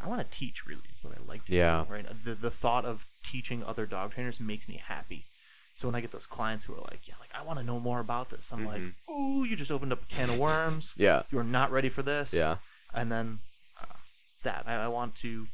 I 0.00 0.06
want 0.08 0.20
to 0.30 0.38
teach. 0.38 0.66
Really, 0.66 0.82
is 0.96 1.02
what 1.02 1.14
I 1.16 1.20
like 1.26 1.44
to 1.46 1.52
Yeah. 1.52 1.84
do. 1.86 1.92
Right. 1.92 2.24
The 2.24 2.34
the 2.34 2.50
thought 2.50 2.84
of 2.84 3.06
teaching 3.24 3.62
other 3.64 3.86
dog 3.86 4.12
trainers 4.14 4.40
makes 4.40 4.68
me 4.68 4.76
happy. 4.84 5.26
So 5.74 5.86
when 5.88 5.94
I 5.94 6.00
get 6.00 6.10
those 6.10 6.26
clients 6.26 6.64
who 6.64 6.74
are 6.74 6.80
like, 6.90 7.06
yeah, 7.06 7.14
like 7.20 7.30
I 7.34 7.42
want 7.44 7.58
to 7.60 7.64
know 7.64 7.78
more 7.78 8.00
about 8.00 8.30
this, 8.30 8.52
I'm 8.52 8.64
like, 8.64 8.80
Mhm. 8.82 8.94
ooh, 9.10 9.44
you 9.44 9.54
just 9.56 9.70
opened 9.70 9.92
up 9.92 10.02
a 10.02 10.06
can 10.06 10.28
of 10.30 10.38
worms. 10.38 10.92
Yeah. 10.96 11.22
You're 11.30 11.44
not 11.44 11.70
ready 11.70 11.88
for 11.88 12.02
this. 12.02 12.32
Yeah. 12.34 12.56
And 12.92 13.12
then 13.12 13.40
uh, 13.80 13.94
that 14.42 14.64
I, 14.66 14.74
I 14.74 14.88
want 14.88 15.14
to 15.16 15.46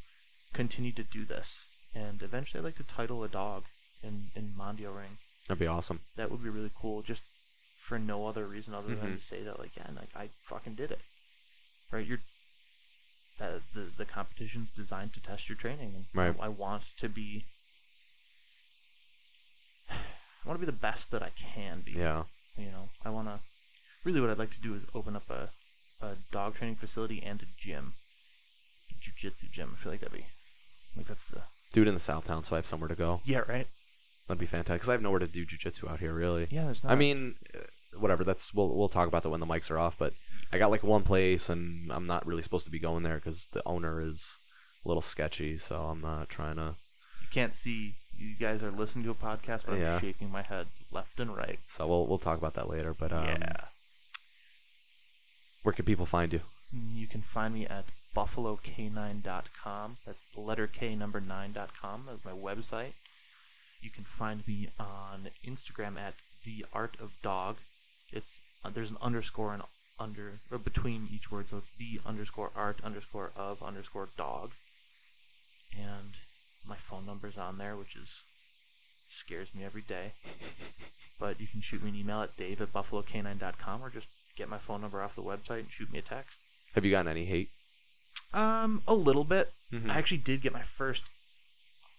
continue 0.53 0.91
to 0.93 1.03
do 1.03 1.25
this, 1.25 1.65
and 1.93 2.23
eventually 2.23 2.59
I'd 2.59 2.65
like 2.65 2.77
to 2.77 2.83
title 2.83 3.23
a 3.23 3.27
dog 3.27 3.65
in 4.01 4.31
in 4.35 4.53
Mondio 4.57 4.95
Ring. 4.95 5.17
That'd 5.47 5.59
be 5.59 5.67
awesome. 5.67 5.99
That 6.15 6.31
would 6.31 6.41
be 6.43 6.49
really 6.49 6.71
cool, 6.73 7.01
just 7.03 7.23
for 7.77 7.99
no 7.99 8.25
other 8.25 8.47
reason 8.47 8.73
other 8.73 8.95
than 8.95 9.11
Mhm. 9.13 9.17
to 9.17 9.23
say 9.23 9.43
that 9.43 9.59
like, 9.59 9.75
yeah, 9.75 9.89
like 9.95 10.09
I 10.15 10.29
fucking 10.41 10.73
did 10.75 10.91
it. 10.91 11.01
Right? 11.91 12.05
You're 12.07 12.21
that 13.39 13.61
the 13.73 13.87
the 13.97 14.05
competition's 14.05 14.71
designed 14.71 15.13
to 15.13 15.21
test 15.21 15.49
your 15.49 15.57
training, 15.57 15.93
and 15.95 16.05
Right. 16.13 16.35
I, 16.39 16.45
I 16.45 16.47
want 16.49 16.83
to 16.99 17.09
be. 17.09 17.45
I 19.89 20.47
want 20.47 20.59
to 20.59 20.65
be 20.65 20.71
the 20.71 20.77
best 20.77 21.11
that 21.11 21.23
I 21.23 21.31
can 21.35 21.81
be. 21.81 21.93
Yeah. 21.93 22.23
You 22.57 22.67
know, 22.71 22.89
I 23.03 23.09
want 23.09 23.27
to. 23.27 23.39
Really, 24.03 24.21
what 24.21 24.29
I'd 24.29 24.37
like 24.39 24.51
to 24.53 24.61
do 24.61 24.75
is 24.75 24.83
open 24.93 25.15
up 25.15 25.29
a, 25.29 25.49
a 26.05 26.15
dog 26.31 26.53
training 26.55 26.75
facility 26.75 27.21
and 27.25 27.41
a 27.41 27.45
gym, 27.57 27.93
a 28.91 28.93
jujitsu 28.93 29.49
gym. 29.51 29.71
I 29.73 29.77
feel 29.77 29.91
like 29.91 30.01
that'd 30.01 30.15
be, 30.15 30.25
like 30.95 31.07
that's 31.07 31.25
the 31.25 31.41
Do 31.73 31.81
it 31.81 31.87
in 31.87 31.95
the 31.95 31.99
South 31.99 32.27
Town 32.27 32.43
so 32.43 32.55
I 32.55 32.59
have 32.59 32.65
somewhere 32.67 32.89
to 32.89 32.95
go. 32.95 33.21
yeah 33.25 33.39
right. 33.47 33.67
That'd 34.27 34.39
be 34.39 34.45
fantastic. 34.45 34.81
Because 34.81 34.89
I 34.89 34.93
have 34.93 35.01
nowhere 35.01 35.19
to 35.19 35.27
do 35.27 35.45
jujitsu 35.45 35.89
out 35.89 35.99
here, 35.99 36.13
really. 36.13 36.47
Yeah, 36.49 36.65
there's 36.65 36.83
not. 36.83 36.91
I 36.91 36.95
mean, 36.95 37.35
uh, 37.53 37.59
whatever. 37.99 38.23
That's 38.23 38.53
we'll 38.53 38.75
we'll 38.75 38.89
talk 38.89 39.07
about 39.07 39.23
that 39.23 39.29
when 39.29 39.39
the 39.39 39.45
mics 39.45 39.69
are 39.69 39.77
off. 39.77 39.97
But 39.99 40.13
I 40.51 40.57
got 40.57 40.71
like 40.71 40.83
one 40.83 41.03
place, 41.03 41.49
and 41.49 41.91
I'm 41.91 42.05
not 42.05 42.25
really 42.25 42.41
supposed 42.41 42.65
to 42.65 42.71
be 42.71 42.79
going 42.79 43.03
there 43.03 43.15
because 43.15 43.47
the 43.51 43.61
owner 43.65 44.01
is 44.01 44.37
a 44.83 44.87
little 44.87 45.01
sketchy. 45.01 45.57
So 45.57 45.83
I'm 45.83 46.01
not 46.01 46.29
trying 46.29 46.55
to. 46.57 46.75
you 47.21 47.27
can't 47.31 47.53
see. 47.53 47.95
You 48.17 48.35
guys 48.39 48.63
are 48.63 48.71
listening 48.71 49.03
to 49.05 49.11
a 49.11 49.15
podcast, 49.15 49.65
but 49.65 49.77
Yeah. 49.77 49.95
I'm 49.95 50.01
shaking 50.01 50.31
my 50.31 50.41
head 50.41 50.67
left 50.91 51.19
and 51.19 51.35
right. 51.35 51.59
So 51.67 51.85
we'll 51.87 52.07
we'll 52.07 52.17
talk 52.17 52.37
about 52.37 52.53
that 52.53 52.69
later. 52.69 52.93
But 52.93 53.11
um, 53.11 53.25
yeah. 53.25 53.65
where 55.63 55.73
can 55.73 55.83
people 55.85 56.05
find 56.05 56.31
you? 56.31 56.41
You 56.71 57.07
can 57.07 57.21
find 57.21 57.53
me 57.53 57.65
at 57.67 57.85
buffalok9.com. 58.15 59.97
That's 60.05 60.25
the 60.33 60.41
letter 60.41 60.67
K 60.67 60.95
number 60.95 61.19
9.com. 61.21 62.03
That's 62.07 62.23
my 62.25 62.31
website. 62.31 62.93
You 63.81 63.89
can 63.89 64.03
find 64.05 64.47
me 64.47 64.69
on 64.79 65.29
Instagram 65.45 65.97
at 65.99 66.15
the 66.43 66.65
art 66.73 66.97
of 66.99 67.17
dog. 67.21 67.57
It's 68.11 68.39
uh, 68.63 68.69
there's 68.73 68.91
an 68.91 68.97
underscore 69.01 69.53
and 69.53 69.63
under 69.99 70.39
or 70.51 70.57
between 70.57 71.07
each 71.11 71.31
word, 71.31 71.49
so 71.49 71.57
it's 71.57 71.71
the 71.77 71.99
underscore 72.05 72.51
art 72.55 72.79
underscore 72.83 73.31
of 73.35 73.63
underscore 73.63 74.09
dog. 74.17 74.51
And 75.77 76.13
my 76.67 76.75
phone 76.75 77.05
number's 77.05 77.37
on 77.37 77.57
there, 77.57 77.75
which 77.75 77.95
is 77.95 78.23
scares 79.07 79.53
me 79.53 79.63
every 79.63 79.81
day. 79.81 80.13
but 81.19 81.39
you 81.39 81.47
can 81.47 81.61
shoot 81.61 81.83
me 81.83 81.89
an 81.89 81.95
email 81.95 82.21
at 82.21 82.35
dave 82.37 82.61
at 82.61 82.73
buffalok9.com 82.73 83.83
or 83.83 83.89
just 83.89 84.09
get 84.35 84.49
my 84.49 84.57
phone 84.57 84.81
number 84.81 85.01
off 85.01 85.15
the 85.15 85.23
website 85.23 85.59
and 85.59 85.71
shoot 85.71 85.91
me 85.91 85.99
a 85.99 86.01
text. 86.01 86.39
Have 86.73 86.83
you 86.83 86.91
gotten 86.91 87.11
any 87.11 87.25
hate? 87.25 87.49
Um, 88.33 88.81
a 88.87 88.93
little 88.93 89.23
bit. 89.23 89.53
Mhm. 89.71 89.89
I 89.89 89.97
actually 89.97 90.17
did 90.17 90.41
get 90.41 90.51
my 90.51 90.61
first, 90.61 91.03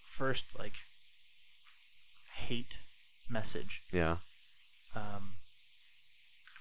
first 0.03 0.45
like, 0.59 0.75
hate 2.35 2.79
message. 3.29 3.83
Yeah. 3.91 4.19
Um, 4.95 5.37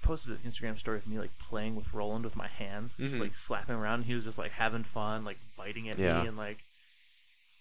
posted 0.05 0.31
an 0.31 0.39
Instagram 0.49 0.77
story 0.79 0.97
of 0.99 1.07
me 1.07 1.19
like 1.19 1.37
playing 1.39 1.75
with 1.75 1.93
Roland 1.93 2.23
with 2.23 2.35
my 2.35 2.47
hands, 2.47 2.95
just 2.97 3.15
Mhm. 3.15 3.19
like 3.19 3.35
slapping 3.35 3.75
around. 3.75 3.95
And 4.01 4.05
he 4.05 4.13
was 4.15 4.23
just 4.23 4.37
like 4.37 4.51
having 4.51 4.83
fun, 4.83 5.25
like 5.25 5.39
biting 5.57 5.89
at 5.89 5.97
Yeah. 5.99 6.21
me, 6.21 6.27
and 6.29 6.37
like. 6.37 6.59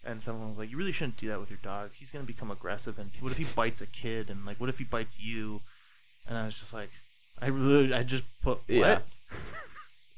And 0.07 0.23
someone 0.23 0.51
was 0.51 0.59
like, 0.59 0.71
"You 0.71 0.77
really 0.77 0.93
shouldn't 0.93 1.17
do 1.17 1.29
that 1.29 1.41
with 1.41 1.49
your 1.49 1.59
dog. 1.63 1.93
He's 1.95 2.11
gonna 2.11 2.27
become 2.27 2.51
aggressive. 2.51 2.99
And 2.99 3.11
what 3.21 3.33
if 3.33 3.39
he 3.39 3.45
bites 3.45 3.81
a 3.81 3.87
kid? 3.87 4.29
And 4.29 4.45
like, 4.45 4.61
what 4.61 4.69
if 4.69 4.77
he 4.79 4.85
bites 4.85 5.19
you?" 5.19 5.63
And 6.27 6.37
I 6.37 6.45
was 6.45 6.59
just 6.61 6.75
like, 6.75 6.91
I 7.41 7.47
really, 7.47 7.93
I 7.95 8.03
just 8.03 8.25
put 8.43 8.59
what? 8.59 8.69
Yeah. 8.69 9.01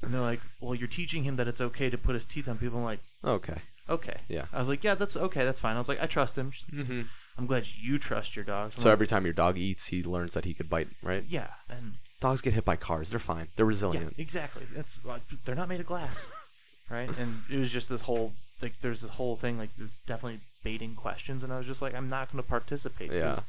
And 0.01 0.13
they're 0.13 0.21
like, 0.21 0.41
"Well, 0.59 0.75
you're 0.75 0.87
teaching 0.87 1.23
him 1.23 1.37
that 1.37 1.47
it's 1.47 1.59
okay 1.59 1.89
to 1.89 1.97
put 1.97 2.13
his 2.15 2.25
teeth 2.27 2.47
on 2.47 2.57
people." 2.59 2.77
I'm 2.79 2.83
like, 2.85 2.99
Okay. 3.23 3.61
"Okay." 3.89 4.19
Yeah. 4.27 4.45
I 4.53 4.59
was 4.59 4.67
like, 4.67 4.83
"Yeah, 4.83 4.93
that's 4.93 5.17
okay. 5.17 5.43
That's 5.43 5.59
fine." 5.59 5.75
I 5.75 5.79
was 5.79 5.87
like, 5.89 5.99
"I 6.01 6.05
trust 6.05 6.37
him. 6.37 6.51
Mm-hmm. 6.51 7.01
I'm 7.37 7.45
glad 7.47 7.65
you 7.67 7.97
trust 7.97 8.35
your 8.35 8.45
dog." 8.45 8.73
I'm 8.75 8.79
So 8.79 8.89
like, 8.89 8.93
every 8.93 9.07
time 9.07 9.23
your 9.25 9.33
dog 9.33 9.57
eats, 9.57 9.87
he 9.87 10.03
learns 10.03 10.33
that 10.35 10.45
he 10.45 10.53
could 10.53 10.69
bite. 10.69 10.89
Right? 11.01 11.23
yeah, 11.27 11.49
and 11.67 11.95
Dogs 12.19 12.41
get 12.41 12.53
hit 12.53 12.65
by 12.65 12.75
cars. 12.75 13.11
They're 13.11 13.19
fine. 13.19 13.47
They're 13.55 13.65
resilient. 13.65 14.13
yeah, 14.17 14.21
exactly. 14.23 14.63
That's 14.75 14.99
they're 15.45 15.55
not 15.55 15.69
made 15.69 15.79
of 15.79 15.85
glass, 15.85 16.25
right? 16.89 17.09
And 17.17 17.41
it 17.51 17.57
was 17.57 17.71
just 17.71 17.89
this 17.89 18.01
whole 18.01 18.33
like, 18.61 18.73
there's 18.81 19.01
this 19.01 19.11
whole 19.11 19.35
thing 19.35 19.59
like, 19.59 19.69
there's 19.77 19.97
definitely 20.07 20.39
baiting 20.63 20.95
questions, 20.95 21.43
and 21.43 21.53
I 21.53 21.59
was 21.59 21.67
just 21.67 21.81
like, 21.81 21.93
I'm 21.93 22.09
not 22.09 22.31
going 22.31 22.43
to 22.43 22.49
participate. 22.49 23.11
Yeah. 23.11 23.39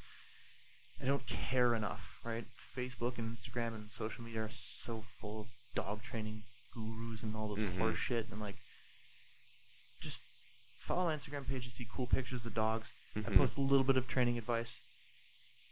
I 1.02 1.06
don't 1.06 1.24
care 1.26 1.74
enough, 1.74 2.18
right? 2.24 2.44
Facebook 2.76 3.16
and 3.16 3.34
Instagram 3.34 3.68
and 3.74 3.90
social 3.90 4.22
media 4.22 4.42
are 4.42 4.50
so 4.50 5.00
full 5.00 5.40
of 5.40 5.46
dog 5.74 6.02
training 6.02 6.42
gurus 6.74 7.22
and 7.22 7.34
all 7.34 7.48
this 7.54 7.64
Mhm. 7.64 7.78
horse 7.78 7.96
shit, 7.96 8.26
and 8.30 8.38
like, 8.40 8.56
just 10.02 10.20
follow 10.78 11.04
my 11.06 11.14
Instagram 11.16 11.48
page 11.48 11.64
and 11.64 11.72
see 11.72 11.86
cool 11.90 12.06
pictures 12.06 12.44
of 12.44 12.52
dogs. 12.54 12.92
I 13.16 13.20
Mhm. 13.20 13.36
post 13.38 13.56
a 13.56 13.60
little 13.62 13.84
bit 13.84 13.96
of 13.96 14.06
training 14.06 14.36
advice. 14.38 14.80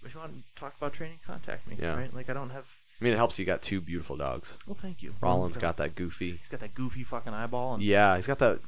If 0.02 0.14
you 0.14 0.20
want 0.20 0.32
to 0.32 0.42
talk 0.60 0.76
about 0.76 0.92
training, 0.94 1.18
contact 1.26 1.66
me. 1.66 1.76
Yeah. 1.78 1.94
Right? 1.96 2.12
Like 2.14 2.30
I 2.30 2.32
don't 2.32 2.50
have. 2.50 2.74
I 3.00 3.04
mean, 3.04 3.12
it 3.12 3.16
helps. 3.16 3.38
You 3.38 3.44
got 3.44 3.60
two 3.62 3.80
beautiful 3.80 4.16
dogs. 4.16 4.56
Well, 4.66 4.74
thank 4.74 5.02
you. 5.02 5.14
Roland's 5.20 5.56
got 5.58 5.76
that 5.76 5.94
goofy. 5.94 6.32
He's 6.36 6.48
got 6.48 6.60
that 6.60 6.74
goofy 6.74 7.02
fucking 7.04 7.34
eyeball 7.34 7.74
and 7.74 7.82
Yeah, 7.82 8.16
he's 8.16 8.26
got 8.26 8.38
that 8.38 8.60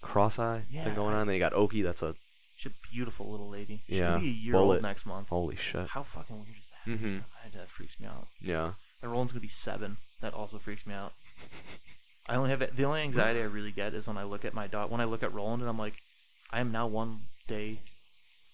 cross-eye 0.00 0.62
Yeah, 0.70 0.84
thing 0.84 0.94
going 0.94 1.14
on. 1.14 1.26
Then 1.26 1.34
you 1.34 1.40
got 1.40 1.52
Oki. 1.52 1.82
That's 1.82 2.02
a 2.02 2.14
she's 2.56 2.72
a 2.72 2.74
beautiful 2.92 3.30
little 3.30 3.50
lady. 3.50 3.82
She's 3.86 3.98
Yeah, 3.98 4.10
gonna 4.12 4.20
be 4.20 4.28
a 4.28 4.32
year 4.32 4.52
bullet. 4.52 4.74
old 4.76 4.82
next 4.82 5.04
month. 5.06 5.28
holy 5.28 5.56
shit. 5.56 5.88
How 5.88 6.02
fucking 6.02 6.36
weird 6.36 6.56
is 6.58 6.70
that? 6.70 6.90
Mm-hmm. 6.90 7.18
I, 7.44 7.48
that 7.58 7.68
freaks 7.68 8.00
me 8.00 8.06
out. 8.06 8.28
Yeah. 8.40 8.72
And 9.02 9.10
Roland's 9.12 9.32
gonna 9.32 9.40
be 9.42 9.48
seven. 9.48 9.98
That 10.22 10.32
also 10.32 10.56
freaks 10.58 10.86
me 10.86 10.94
out. 10.94 11.12
I 12.28 12.36
only 12.36 12.50
have 12.50 12.74
the 12.74 12.84
only 12.84 13.02
anxiety 13.02 13.40
I 13.40 13.44
really 13.44 13.72
get 13.72 13.92
is 13.94 14.08
when 14.08 14.16
I 14.16 14.24
look 14.24 14.44
at 14.44 14.54
my 14.54 14.66
dog. 14.66 14.90
When 14.90 15.00
I 15.00 15.04
look 15.04 15.22
at 15.22 15.32
Roland 15.34 15.60
and 15.62 15.68
I'm 15.68 15.78
like, 15.78 15.94
I 16.50 16.60
am 16.60 16.72
now 16.72 16.86
one 16.86 17.20
day 17.46 17.80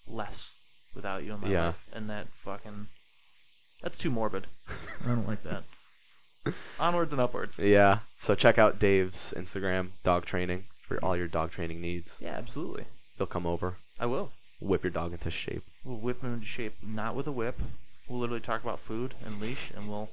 less 0.05 0.53
without 0.93 1.23
you 1.23 1.33
in 1.33 1.39
my 1.41 1.47
Yeah. 1.47 1.67
life, 1.67 1.87
and 1.93 2.09
that 2.09 2.35
fucking 2.35 2.87
that's 3.83 3.97
too 3.97 4.09
morbid. 4.09 4.47
I 5.03 5.07
don't 5.09 5.27
like 5.27 5.43
that. 5.43 5.63
Onwards 6.79 7.13
and 7.13 7.21
upwards. 7.21 7.57
Yeah. 7.59 7.99
So 8.17 8.35
check 8.35 8.57
out 8.57 8.79
Dave's 8.79 9.33
Instagram, 9.37 9.89
dog 10.03 10.25
training, 10.25 10.65
for 10.81 10.97
all 11.03 11.15
your 11.15 11.27
dog 11.27 11.51
training 11.51 11.79
needs. 11.79 12.15
Yeah, 12.19 12.33
absolutely. 12.35 12.85
He'll 13.17 13.27
come 13.27 13.45
over, 13.45 13.77
I 13.99 14.07
will. 14.07 14.31
whip 14.59 14.83
your 14.83 14.91
dog 14.91 15.13
into 15.13 15.29
shape. 15.29 15.63
We'll 15.85 15.97
whip 15.97 16.21
him 16.21 16.33
into 16.33 16.45
shape, 16.45 16.73
not 16.81 17.15
with 17.15 17.27
a 17.27 17.31
whip. 17.31 17.59
We'll 18.09 18.19
literally 18.19 18.41
talk 18.41 18.61
about 18.63 18.79
food 18.79 19.13
and 19.25 19.39
leash, 19.39 19.71
and 19.75 19.87
we'll. 19.87 20.09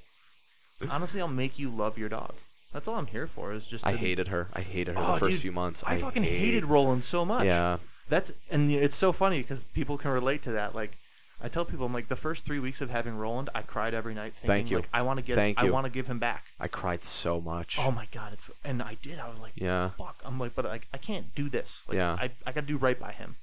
Honestly, 0.89 1.21
I'll 1.21 1.29
make 1.29 1.59
you 1.59 1.69
love 1.71 1.99
your 1.99 2.09
dog. 2.09 2.35
That's 2.73 2.87
all 2.87 2.95
I'm 2.95 3.07
here 3.07 3.27
for. 3.27 3.53
Is 3.53 3.67
just. 3.67 3.85
I 3.87 3.93
to- 3.93 3.99
hated 3.99 4.29
her. 4.29 4.49
I 4.53 4.61
hated 4.61 4.97
her 4.97 5.03
Oh, 5.03 5.15
the 5.15 5.21
first 5.21 5.33
dude, 5.33 5.43
few 5.43 5.53
months. 5.53 5.83
I, 5.85 5.99
fucking 5.99 6.23
hate- 6.23 6.39
hated 6.39 6.65
Roland 6.65 7.03
so 7.03 7.25
much. 7.25 7.45
Yeah. 7.47 7.79
That's 8.09 8.33
and 8.51 8.71
it's 8.71 8.97
so 8.97 9.11
funny 9.13 9.41
because 9.41 9.65
people 9.65 9.99
can 9.99 10.11
relate 10.13 10.43
to 10.45 10.53
that. 10.53 10.75
Like, 10.75 10.97
I 11.43 11.49
tell 11.49 11.65
people, 11.65 11.87
I'm 11.87 11.95
like, 11.95 12.09
the 12.09 12.17
first 12.17 12.45
three 12.45 12.59
weeks 12.59 12.81
of 12.81 12.91
having 12.91 13.17
Roland, 13.17 13.49
I 13.55 13.63
cried 13.63 13.95
every 13.95 14.15
night, 14.15 14.35
thinking, 14.35 14.49
Thank 14.49 14.71
you. 14.71 14.77
like, 14.79 14.89
I 14.93 15.03
want 15.03 15.19
to 15.19 15.25
get, 15.25 15.37
Thank 15.37 15.59
I 15.59 15.65
you. 15.65 15.73
want 15.73 15.87
to 15.87 15.91
give 15.91 16.07
him 16.07 16.19
back. 16.19 16.47
I 16.59 16.69
cried 16.69 17.03
so 17.03 17.41
much. 17.41 17.77
Oh 17.79 17.91
my 17.91 18.07
god, 18.13 18.33
it's 18.35 18.51
and 18.65 18.83
I 18.83 18.97
did. 19.01 19.19
I 19.19 19.29
was 19.29 19.41
like, 19.41 19.53
Yeah. 19.55 19.91
fuck. 19.91 20.21
I'm 20.25 20.39
like, 20.39 20.55
but 20.55 20.65
like, 20.67 20.87
I 20.93 20.99
can't 20.99 21.35
do 21.35 21.49
this. 21.49 21.83
Like, 21.89 21.97
Yeah. 21.97 22.13
I, 22.21 22.31
I 22.47 22.53
got 22.53 22.63
to 22.63 22.67
do 22.67 22.77
right 22.77 22.99
by 23.01 23.13
him. 23.13 23.37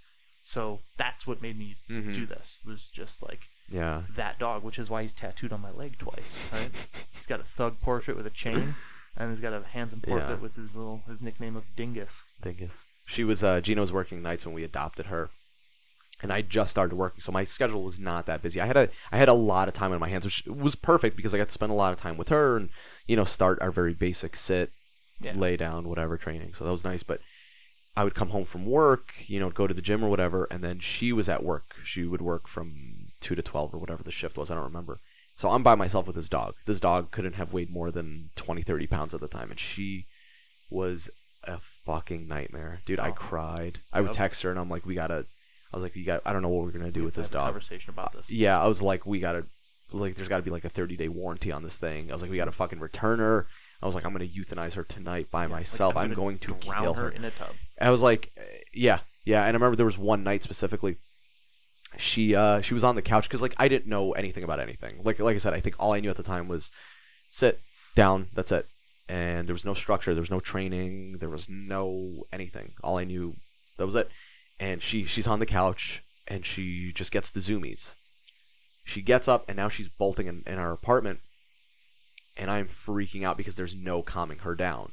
So 0.44 0.80
that's 0.98 1.26
what 1.28 1.42
made 1.42 1.58
me 1.58 1.76
Mhm. 1.90 2.14
do 2.14 2.26
this. 2.26 2.60
Was 2.66 2.88
just 2.88 3.22
like 3.24 3.48
Yeah. 3.68 4.04
that 4.12 4.40
dog, 4.40 4.64
which 4.64 4.80
is 4.80 4.90
why 4.90 5.02
he's 5.02 5.12
tattooed 5.14 5.52
on 5.52 5.62
my 5.62 5.72
leg 5.72 5.98
twice. 5.98 6.50
Right? 6.54 6.70
he's 7.12 7.26
got 7.26 7.40
a 7.40 7.44
thug 7.44 7.82
portrait 7.82 8.16
with 8.16 8.26
a 8.28 8.30
chain, 8.30 8.76
and 9.18 9.30
he's 9.32 9.42
got 9.42 9.54
a 9.54 9.64
handsome 9.72 10.02
portrait 10.02 10.30
Yeah. 10.30 10.36
with 10.36 10.56
his 10.56 10.76
little 10.76 11.02
his 11.08 11.22
nickname 11.22 11.56
of 11.58 11.64
Dingus. 11.76 12.24
Dingus. 12.42 12.84
She 13.06 13.24
was 13.24 13.44
uh 13.44 13.60
Gina 13.60 13.82
was 13.82 13.92
working 13.92 14.22
nights 14.22 14.46
when 14.46 14.54
we 14.56 14.64
adopted 14.64 15.08
her. 15.08 15.32
And 16.22 16.34
I 16.34 16.42
just 16.42 16.72
started 16.72 16.96
working, 16.96 17.22
so 17.22 17.32
my 17.32 17.44
schedule 17.44 17.84
was 17.84 18.00
not 18.00 18.26
that 18.26 18.42
busy. 18.42 18.60
I 18.60 18.66
had 18.66 18.76
a 18.78 18.90
I 19.12 19.18
had 19.18 19.30
a 19.30 19.34
lot 19.34 19.68
of 19.68 19.74
time 19.76 19.92
on 19.92 20.00
my 20.00 20.10
hands, 20.10 20.26
which 20.26 20.44
was 20.48 20.74
perfect 20.76 21.16
because 21.16 21.34
I 21.34 21.38
got 21.38 21.48
to 21.50 21.54
spend 21.54 21.72
a 21.72 21.76
lot 21.76 21.94
of 21.94 22.00
time 22.00 22.18
with 22.18 22.30
her 22.30 22.58
and 22.58 22.70
you 23.08 23.16
know 23.16 23.24
start 23.24 23.60
our 23.62 23.72
very 23.72 23.94
basic 23.94 24.36
sit, 24.36 24.72
Yeah. 25.22 25.34
lay 25.36 25.58
down, 25.58 25.88
whatever 25.88 26.18
training. 26.18 26.54
So 26.56 26.66
that 26.66 26.72
was 26.72 26.84
nice. 26.84 27.04
But 27.04 27.22
I 27.96 28.04
would 28.04 28.16
come 28.16 28.30
home 28.30 28.46
from 28.46 28.66
work, 28.66 29.14
you 29.28 29.40
know, 29.40 29.50
go 29.52 29.68
to 29.68 29.74
the 29.76 29.82
gym 29.82 30.04
or 30.04 30.10
whatever, 30.10 30.48
and 30.50 30.64
then 30.64 30.80
she 30.80 31.12
was 31.14 31.30
at 31.30 31.44
work. 31.44 31.76
She 31.84 32.04
would 32.04 32.22
work 32.22 32.48
from 32.48 32.74
two 33.22 33.36
to 33.36 33.42
twelve 33.44 33.74
or 33.74 33.78
whatever 33.78 34.02
the 34.04 34.12
shift 34.12 34.38
was. 34.38 34.50
I 34.50 34.56
don't 34.56 34.64
remember. 34.64 35.00
So 35.36 35.50
I'm 35.52 35.62
by 35.62 35.76
myself 35.76 36.08
with 36.08 36.16
this 36.16 36.30
dog. 36.30 36.56
This 36.66 36.80
dog 36.80 37.12
couldn't 37.12 37.34
have 37.36 37.54
weighed 37.54 37.70
more 37.70 37.92
than 37.92 38.32
20, 38.36 38.64
30 38.64 38.88
pounds 38.88 39.14
at 39.14 39.20
the 39.22 39.28
time, 39.28 39.52
and 39.52 39.60
she 39.60 40.08
was 40.72 41.12
a 41.44 41.60
fucking 41.60 42.28
nightmare, 42.28 42.82
dude. 42.88 43.00
I 43.00 43.10
Oh. 43.10 43.14
cried. 43.14 43.82
I 43.94 44.02
would 44.02 44.08
Yep. 44.10 44.16
text 44.16 44.42
her, 44.42 44.50
and 44.50 44.60
I'm 44.60 44.70
like, 44.70 44.86
"We 44.86 44.96
gotta." 44.96 45.28
I 45.74 45.78
was 45.78 45.84
like, 45.84 45.96
"You 45.96 46.06
got." 46.06 46.22
I 46.26 46.34
don't 46.34 46.42
know 46.42 46.50
what 46.50 46.66
we're 46.66 46.72
gonna 46.72 46.92
do 46.92 47.04
with 47.04 47.16
this 47.16 47.28
have 47.28 47.32
to 47.32 47.38
have 47.38 47.44
a 47.44 47.48
dog. 47.48 47.54
Conversation 47.54 47.90
about 47.92 48.14
this. 48.14 48.30
Yeah, 48.30 48.62
I 48.62 48.68
was 48.68 48.82
like, 48.82 49.06
"We 49.06 49.20
gotta." 49.20 49.46
Like, 49.94 50.16
there's 50.16 50.28
got 50.28 50.38
to 50.38 50.44
be 50.44 50.52
like 50.52 50.66
a 50.66 50.70
30 50.70 50.98
day 50.98 51.08
warranty 51.08 51.50
on 51.52 51.64
this 51.64 51.78
thing. 51.78 52.10
I 52.10 52.14
was 52.14 52.22
like, 52.22 52.32
"We 52.32 52.38
gotta 52.38 52.52
fucking 52.52 52.80
return 52.80 53.20
her." 53.20 53.48
I 53.82 53.86
was 53.86 53.96
like, 53.96 54.06
"I'm 54.06 54.12
gonna 54.12 54.26
euthanize 54.26 54.74
her 54.74 54.84
tonight 54.84 55.30
by 55.32 55.44
Like, 55.44 55.52
myself. 55.52 55.96
I'm, 55.96 56.06
gonna 56.06 56.16
going 56.16 56.40
to 56.40 56.54
drown 56.56 56.84
kill 56.84 56.94
her 56.96 57.04
her." 57.04 57.10
in 57.10 57.24
a 57.24 57.32
tub. 57.32 57.54
I 57.80 57.90
was 57.92 58.02
like, 58.02 58.32
yeah, 58.74 59.00
yeah. 59.26 59.42
And 59.42 59.50
I 59.50 59.54
remember 59.54 59.76
there 59.76 59.86
was 59.86 59.98
one 59.98 60.24
night 60.24 60.44
specifically. 60.44 60.98
She 61.98 62.36
uh 62.36 62.62
she 62.62 62.74
was 62.74 62.84
on 62.84 62.96
the 62.96 63.02
couch 63.02 63.28
because 63.30 63.42
like 63.42 63.56
I 63.58 63.68
didn't 63.68 63.88
know 63.88 64.12
anything 64.12 64.44
about 64.44 64.60
anything. 64.60 65.02
Like 65.04 65.20
like 65.20 65.36
I 65.36 65.40
said, 65.40 65.54
I 65.54 65.62
think 65.62 65.76
all 65.80 65.94
I 65.94 66.00
knew 66.00 66.10
at 66.10 66.18
the 66.18 66.24
time 66.24 66.48
was 66.48 66.70
sit 67.30 67.60
down. 67.96 68.28
That's 68.34 68.52
it. 68.52 68.68
And 69.08 69.48
there 69.48 69.54
was 69.54 69.64
no 69.64 69.74
structure. 69.74 70.14
There 70.14 70.22
was 70.22 70.30
no 70.30 70.42
training. 70.42 71.18
There 71.20 71.30
was 71.30 71.48
no 71.50 72.24
anything. 72.34 72.74
All 72.84 72.98
I 72.98 73.06
knew 73.06 73.36
that 73.78 73.86
was 73.86 73.96
it. 73.96 74.10
And 74.60 74.82
she 74.82 75.06
she's 75.06 75.28
on 75.28 75.40
the 75.40 75.46
couch 75.46 76.04
and 76.28 76.46
she 76.46 76.92
just 76.92 77.12
gets 77.12 77.30
the 77.30 77.40
zoomies. 77.40 77.96
She 78.84 79.02
gets 79.02 79.28
up 79.28 79.46
and 79.48 79.58
now 79.58 79.70
she's 79.70 79.90
bolting 79.90 80.28
in, 80.28 80.44
in 80.46 80.58
our 80.58 80.72
apartment. 80.72 81.20
And 82.38 82.52
I'm 82.52 82.68
freaking 82.68 83.24
out 83.24 83.38
because 83.38 83.56
there's 83.56 83.76
no 83.76 84.02
calming 84.02 84.40
her 84.40 84.56
down 84.56 84.92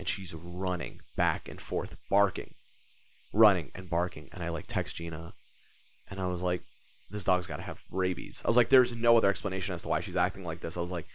and 0.00 0.08
she's 0.08 0.34
running 0.34 1.00
back 1.14 1.46
and 1.46 1.60
forth, 1.60 1.96
barking, 2.08 2.54
running 3.34 3.70
and 3.74 3.90
barking. 3.90 4.30
And 4.32 4.42
I 4.42 4.48
like 4.48 4.66
text 4.66 4.96
Gina, 4.96 5.34
and 6.10 6.18
I 6.18 6.26
was 6.26 6.40
like, 6.40 6.62
this 7.10 7.24
dog's 7.24 7.46
got 7.46 7.56
to 7.56 7.62
have 7.62 7.84
rabies. 7.90 8.40
I 8.44 8.48
was 8.48 8.56
like, 8.56 8.70
there's 8.70 8.96
no 8.96 9.18
other 9.18 9.28
explanation 9.28 9.74
as 9.74 9.82
to 9.82 9.88
why 9.88 10.00
she's 10.00 10.16
acting 10.16 10.44
like 10.44 10.60
this. 10.60 10.78
I 10.78 10.80
was 10.80 10.90
like, 10.90 11.06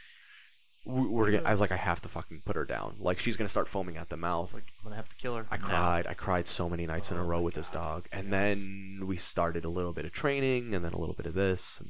we're 0.85 1.31
gonna, 1.31 1.43
I 1.43 1.51
was 1.51 1.59
like, 1.61 1.71
I 1.71 1.77
have 1.77 1.99
to 2.01 2.09
fucking 2.09 2.43
put 2.45 2.55
her 2.55 2.63
down. 2.65 2.95
Like 2.99 3.19
she's 3.19 3.35
gonna 3.37 3.49
start 3.49 3.67
foaming 3.67 3.97
at 3.97 4.09
the 4.09 4.17
mouth. 4.17 4.53
Like 4.53 4.65
I'm 4.79 4.83
gonna 4.83 4.95
have 4.95 5.09
to 5.09 5.15
kill 5.15 5.35
her. 5.35 5.45
I 5.49 5.57
cried. 5.57 6.05
I 6.07 6.13
cried 6.13 6.47
so 6.47 6.69
many 6.69 6.85
nights 6.85 7.09
in 7.11 7.17
a 7.17 7.23
Oh 7.23 7.25
row 7.25 7.41
with 7.41 7.55
this 7.55 7.71
dog. 7.71 8.07
And 8.11 8.31
then 8.31 9.01
we 9.05 9.17
started 9.17 9.65
a 9.65 9.69
little 9.69 9.93
bit 9.93 10.05
of 10.05 10.11
training 10.11 10.75
and 10.75 10.85
then 10.85 10.93
a 10.93 10.99
little 10.99 11.15
bit 11.15 11.25
of 11.25 11.33
this. 11.33 11.79
And, 11.79 11.89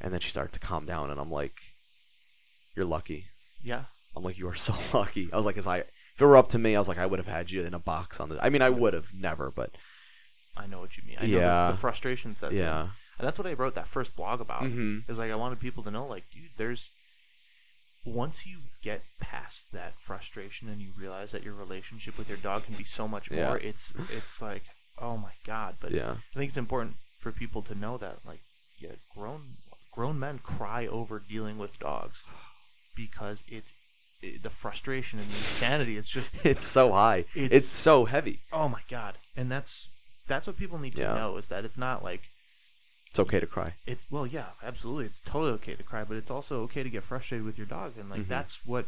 and 0.00 0.12
then 0.12 0.20
she 0.20 0.30
started 0.30 0.52
to 0.54 0.58
calm 0.60 0.84
down. 0.86 1.10
And 1.10 1.20
I'm 1.20 1.30
like, 1.30 1.54
you're 2.76 2.84
lucky. 2.86 3.26
Yeah. 3.62 3.84
I'm 4.16 4.22
like, 4.24 4.38
you 4.38 4.48
are 4.48 4.54
so 4.54 4.74
lucky. 4.98 5.30
I 5.32 5.36
was 5.36 5.46
like, 5.46 5.56
as 5.56 5.66
I, 5.66 5.78
if 5.78 6.20
it 6.20 6.24
were 6.24 6.36
up 6.36 6.48
to 6.50 6.58
me, 6.58 6.74
I 6.74 6.78
was 6.78 6.88
like, 6.88 6.98
I 6.98 7.06
would 7.06 7.18
have 7.18 7.28
had 7.28 7.50
you 7.50 7.62
in 7.62 7.74
a 7.74 7.78
box 7.78 8.18
on 8.20 8.28
the, 8.28 8.44
I 8.44 8.50
mean, 8.50 8.60
I 8.62 8.70
would 8.70 8.92
have 8.94 9.14
never, 9.14 9.50
but 9.54 9.70
I 10.56 10.66
know 10.66 10.80
what 10.80 10.96
you 10.96 11.04
mean. 11.06 11.16
I 11.20 11.26
know 11.26 11.38
Yeah. 11.38 11.66
the, 11.66 11.72
the 11.72 11.78
frustration 11.78 12.34
sets 12.34 12.52
in. 12.52 12.58
yeah. 12.58 12.88
And 13.18 13.26
that's 13.28 13.38
what 13.38 13.46
I 13.46 13.52
wrote 13.52 13.74
that 13.76 13.86
first 13.86 14.16
blog 14.16 14.40
about. 14.40 14.62
Mhm. 14.64 15.08
Is 15.08 15.18
like 15.18 15.30
I 15.30 15.36
wanted 15.36 15.60
people 15.60 15.82
to 15.84 15.90
know, 15.90 16.06
like, 16.06 16.24
dude, 16.32 16.50
there's 16.56 16.90
once 18.04 18.46
you 18.46 18.58
get 18.82 19.02
past 19.20 19.66
that 19.72 19.94
frustration 20.00 20.68
and 20.68 20.80
you 20.80 20.90
realize 20.98 21.30
that 21.32 21.44
your 21.44 21.54
relationship 21.54 22.18
with 22.18 22.28
your 22.28 22.38
dog 22.38 22.64
can 22.64 22.74
be 22.74 22.84
so 22.84 23.06
much 23.06 23.30
Yeah. 23.30 23.46
more, 23.48 23.58
it's 23.58 23.92
it's 24.10 24.42
like, 24.42 24.64
oh 24.98 25.16
my 25.16 25.32
god. 25.46 25.76
But 25.80 25.92
Yeah. 25.92 26.16
I 26.34 26.38
think 26.38 26.48
it's 26.48 26.56
important 26.56 26.96
for 27.18 27.30
people 27.32 27.62
to 27.62 27.74
know 27.74 27.96
that, 27.98 28.18
like, 28.26 28.40
yeah, 28.80 28.96
grown 29.16 29.56
grown 29.92 30.18
men 30.18 30.38
cry 30.38 30.86
over 30.86 31.20
dealing 31.20 31.58
with 31.58 31.78
dogs 31.78 32.24
because 32.96 33.44
it's 33.48 33.72
it, 34.20 34.42
the 34.42 34.50
frustration 34.50 35.18
and 35.18 35.28
the 35.28 35.36
insanity. 35.36 35.96
It's 35.96 36.08
just 36.10 36.34
It's 36.46 36.64
so 36.64 36.92
high. 36.92 37.18
It's, 37.34 37.36
It's- 37.36 37.64
so 37.66 38.06
heavy. 38.06 38.40
oh 38.52 38.68
my 38.68 38.80
god, 38.88 39.18
and 39.36 39.50
that's 39.50 39.88
that's 40.26 40.46
what 40.46 40.56
people 40.56 40.78
need 40.78 40.94
to 40.96 41.02
Yeah. 41.02 41.14
know 41.14 41.36
is 41.36 41.48
that 41.48 41.64
it's 41.64 41.78
not 41.78 42.02
like 42.02 42.22
It's 43.12 43.20
okay 43.20 43.40
to 43.40 43.46
cry. 43.46 43.74
it's 43.86 44.06
well 44.10 44.26
yeah 44.26 44.46
absolutely 44.62 45.04
it's 45.04 45.20
totally 45.20 45.52
okay 45.52 45.74
to 45.74 45.82
cry 45.82 46.02
but 46.02 46.16
it's 46.16 46.30
also 46.30 46.62
okay 46.62 46.82
to 46.82 46.88
get 46.88 47.02
frustrated 47.02 47.44
with 47.44 47.58
your 47.58 47.66
dog 47.66 47.92
and 47.98 48.08
like 48.08 48.22
Mhm. 48.22 48.28
that's 48.28 48.64
what 48.66 48.86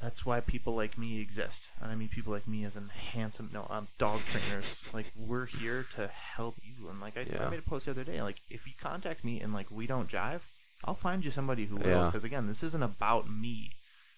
that's 0.00 0.26
why 0.26 0.40
people 0.40 0.74
like 0.74 0.98
me 0.98 1.20
exist 1.20 1.68
and 1.80 1.90
i 1.90 1.94
mean 1.94 2.08
people 2.08 2.32
like 2.32 2.48
me 2.48 2.64
as 2.64 2.74
in 2.76 2.88
handsome 2.88 3.48
no 3.52 3.66
um, 3.70 3.86
dog 3.96 4.20
trainers 4.24 4.80
like 4.92 5.06
we're 5.16 5.46
here 5.46 5.86
to 5.94 6.08
help 6.08 6.56
you 6.62 6.88
and 6.88 7.00
like 7.00 7.16
I, 7.16 7.20
Yeah. 7.30 7.46
I 7.46 7.50
made 7.50 7.60
a 7.60 7.62
post 7.62 7.84
the 7.86 7.92
other 7.92 8.04
day 8.04 8.20
like 8.22 8.40
if 8.50 8.66
you 8.66 8.72
contact 8.80 9.24
me 9.24 9.40
and 9.40 9.52
like 9.52 9.70
we 9.70 9.86
don't 9.86 10.08
jive 10.08 10.40
i'll 10.84 10.94
find 10.94 11.24
you 11.24 11.30
somebody 11.30 11.66
who 11.66 11.76
will 11.76 11.86
Yeah. 11.86 12.06
because 12.06 12.24
again 12.24 12.48
this 12.48 12.62
isn't 12.64 12.82
about 12.82 13.30
me 13.30 13.70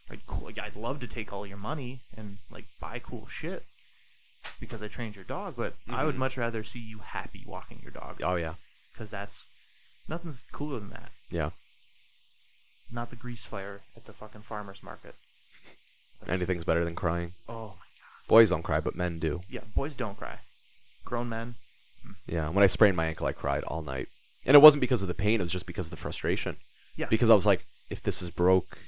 like, 0.09 0.25
cool, 0.27 0.47
like 0.47 0.59
i'd 0.59 0.77
love 0.77 0.99
to 1.01 1.07
take 1.07 1.31
all 1.33 1.47
your 1.47 1.59
money 1.59 2.01
and 2.17 2.39
like 2.51 2.65
buy 2.81 2.99
cool 3.01 3.27
shit 3.27 3.65
because 4.61 4.83
i 4.83 4.89
trained 4.89 5.15
your 5.17 5.25
dog 5.25 5.55
but 5.57 5.75
i 5.89 6.05
would 6.05 6.15
Mhm. 6.15 6.19
much 6.19 6.37
rather 6.37 6.63
see 6.65 6.79
you 6.81 6.99
happy 7.01 7.45
walking 7.47 7.81
your 7.83 7.91
dog 7.93 8.21
Oh 8.23 8.37
yeah. 8.37 8.55
because 8.93 9.11
that's 9.11 9.49
nothing's 10.09 10.45
cooler 10.53 10.79
than 10.81 10.91
that. 10.91 11.11
Yeah. 11.31 11.51
Not 12.91 13.11
the 13.11 13.17
grease 13.17 13.45
fire 13.45 13.83
at 13.97 14.05
the 14.05 14.13
fucking 14.13 14.43
farmers 14.43 14.83
market. 14.83 15.17
That's- 16.21 16.37
Anything's 16.39 16.65
better 16.65 16.85
than 16.85 16.95
crying. 16.95 17.35
Oh 17.49 17.69
my 17.71 17.73
god. 17.75 18.29
Boys 18.29 18.51
don't 18.51 18.63
cry, 18.63 18.81
but 18.81 18.95
men 18.95 19.19
do. 19.19 19.41
yeah, 19.49 19.65
boys 19.75 19.95
don't 19.95 20.17
cry. 20.17 20.41
Grown 21.05 21.29
men. 21.29 21.57
Yeah. 22.27 22.49
When 22.51 22.63
I 22.63 22.69
sprained 22.69 22.97
my 22.97 23.07
ankle, 23.07 23.27
I 23.27 23.33
cried 23.33 23.65
all 23.65 23.83
night. 23.83 24.09
And 24.45 24.55
it 24.55 24.61
wasn't 24.61 24.81
because 24.81 25.03
of 25.03 25.09
the 25.09 25.15
pain, 25.15 25.41
it 25.41 25.43
was 25.43 25.53
just 25.53 25.67
because 25.67 25.87
of 25.87 25.91
the 25.91 25.97
frustration. 25.97 26.59
Yeah. 26.95 27.07
Because 27.07 27.31
I 27.31 27.35
was 27.35 27.47
like, 27.47 27.67
if 27.91 28.01
this 28.03 28.23
is 28.23 28.31
broke, 28.31 28.79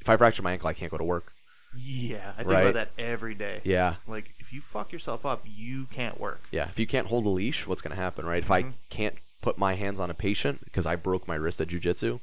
if 0.00 0.08
I 0.08 0.16
fracture 0.16 0.42
my 0.42 0.52
ankle, 0.52 0.68
I 0.68 0.72
can't 0.74 0.90
go 0.90 0.98
to 0.98 1.04
work. 1.04 1.32
Yeah, 1.74 2.32
I 2.34 2.42
think 2.42 2.48
Right. 2.50 2.60
about 2.66 2.74
that 2.74 2.90
every 3.02 3.34
day. 3.34 3.60
Yeah. 3.64 3.96
Like 4.06 4.34
if 4.38 4.52
you 4.52 4.60
fuck 4.60 4.92
yourself 4.92 5.24
up, 5.26 5.42
you 5.46 5.86
can't 5.86 6.20
work. 6.20 6.42
Yeah. 6.50 6.68
If 6.68 6.78
you 6.78 6.86
can't 6.86 7.06
hold 7.08 7.24
a 7.26 7.28
leash, 7.30 7.66
what's 7.66 7.82
going 7.82 7.94
to 7.94 8.00
happen, 8.02 8.24
right? 8.26 8.42
If 8.42 8.50
I 8.50 8.62
Mhm. 8.62 8.72
can't 8.90 9.14
put 9.42 9.58
my 9.58 9.74
hands 9.74 10.00
on 10.00 10.10
a 10.10 10.14
patient 10.14 10.64
because 10.64 10.86
I 10.86 10.96
broke 10.96 11.28
my 11.28 11.34
wrist 11.34 11.60
at 11.60 11.68
jujitsu, 11.68 12.20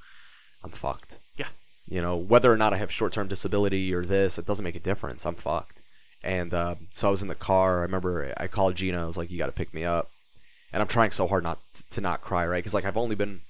I'm 0.64 0.72
fucked. 0.72 1.18
Yeah. 1.36 1.48
You 1.88 2.02
know, 2.02 2.16
whether 2.16 2.52
or 2.52 2.58
not 2.58 2.74
I 2.74 2.78
have 2.78 2.92
short 2.92 3.14
term 3.14 3.28
disability 3.28 3.94
or 3.94 4.04
this, 4.06 4.38
it 4.40 4.46
doesn't 4.46 4.64
make 4.64 4.76
a 4.76 4.80
difference. 4.80 5.26
I'm 5.26 5.36
fucked. 5.36 5.82
And 6.24 6.54
uh, 6.54 6.76
so 6.94 7.10
I 7.10 7.12
was 7.12 7.22
in 7.22 7.28
the 7.28 7.36
car. 7.36 7.80
I 7.80 7.82
remember 7.84 8.34
I 8.38 8.48
called 8.48 8.76
Gina. 8.76 9.04
I 9.04 9.06
was 9.06 9.18
like, 9.18 9.30
"You 9.30 9.38
got 9.38 9.48
to 9.48 9.52
pick 9.52 9.74
me 9.74 9.84
up." 9.84 10.10
And 10.72 10.82
I'm 10.82 10.88
trying 10.88 11.12
so 11.12 11.28
hard 11.28 11.44
not 11.44 11.60
t- 11.74 11.84
to 11.92 12.02
not 12.02 12.22
cry, 12.22 12.48
right? 12.48 12.60
Because 12.60 12.74
like 12.74 12.86
I've 12.86 12.96
only 12.98 13.16
been 13.16 13.42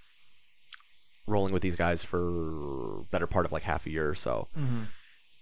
rolling 1.28 1.53
with 1.53 1.61
these 1.61 1.76
guys 1.76 2.03
for 2.03 3.03
better 3.11 3.28
part 3.28 3.45
of 3.45 3.52
like 3.52 3.64
half 3.64 3.86
a 3.86 3.90
year 3.91 4.10
or 4.10 4.15
so, 4.15 4.48
Mm-hmm. 4.57 4.84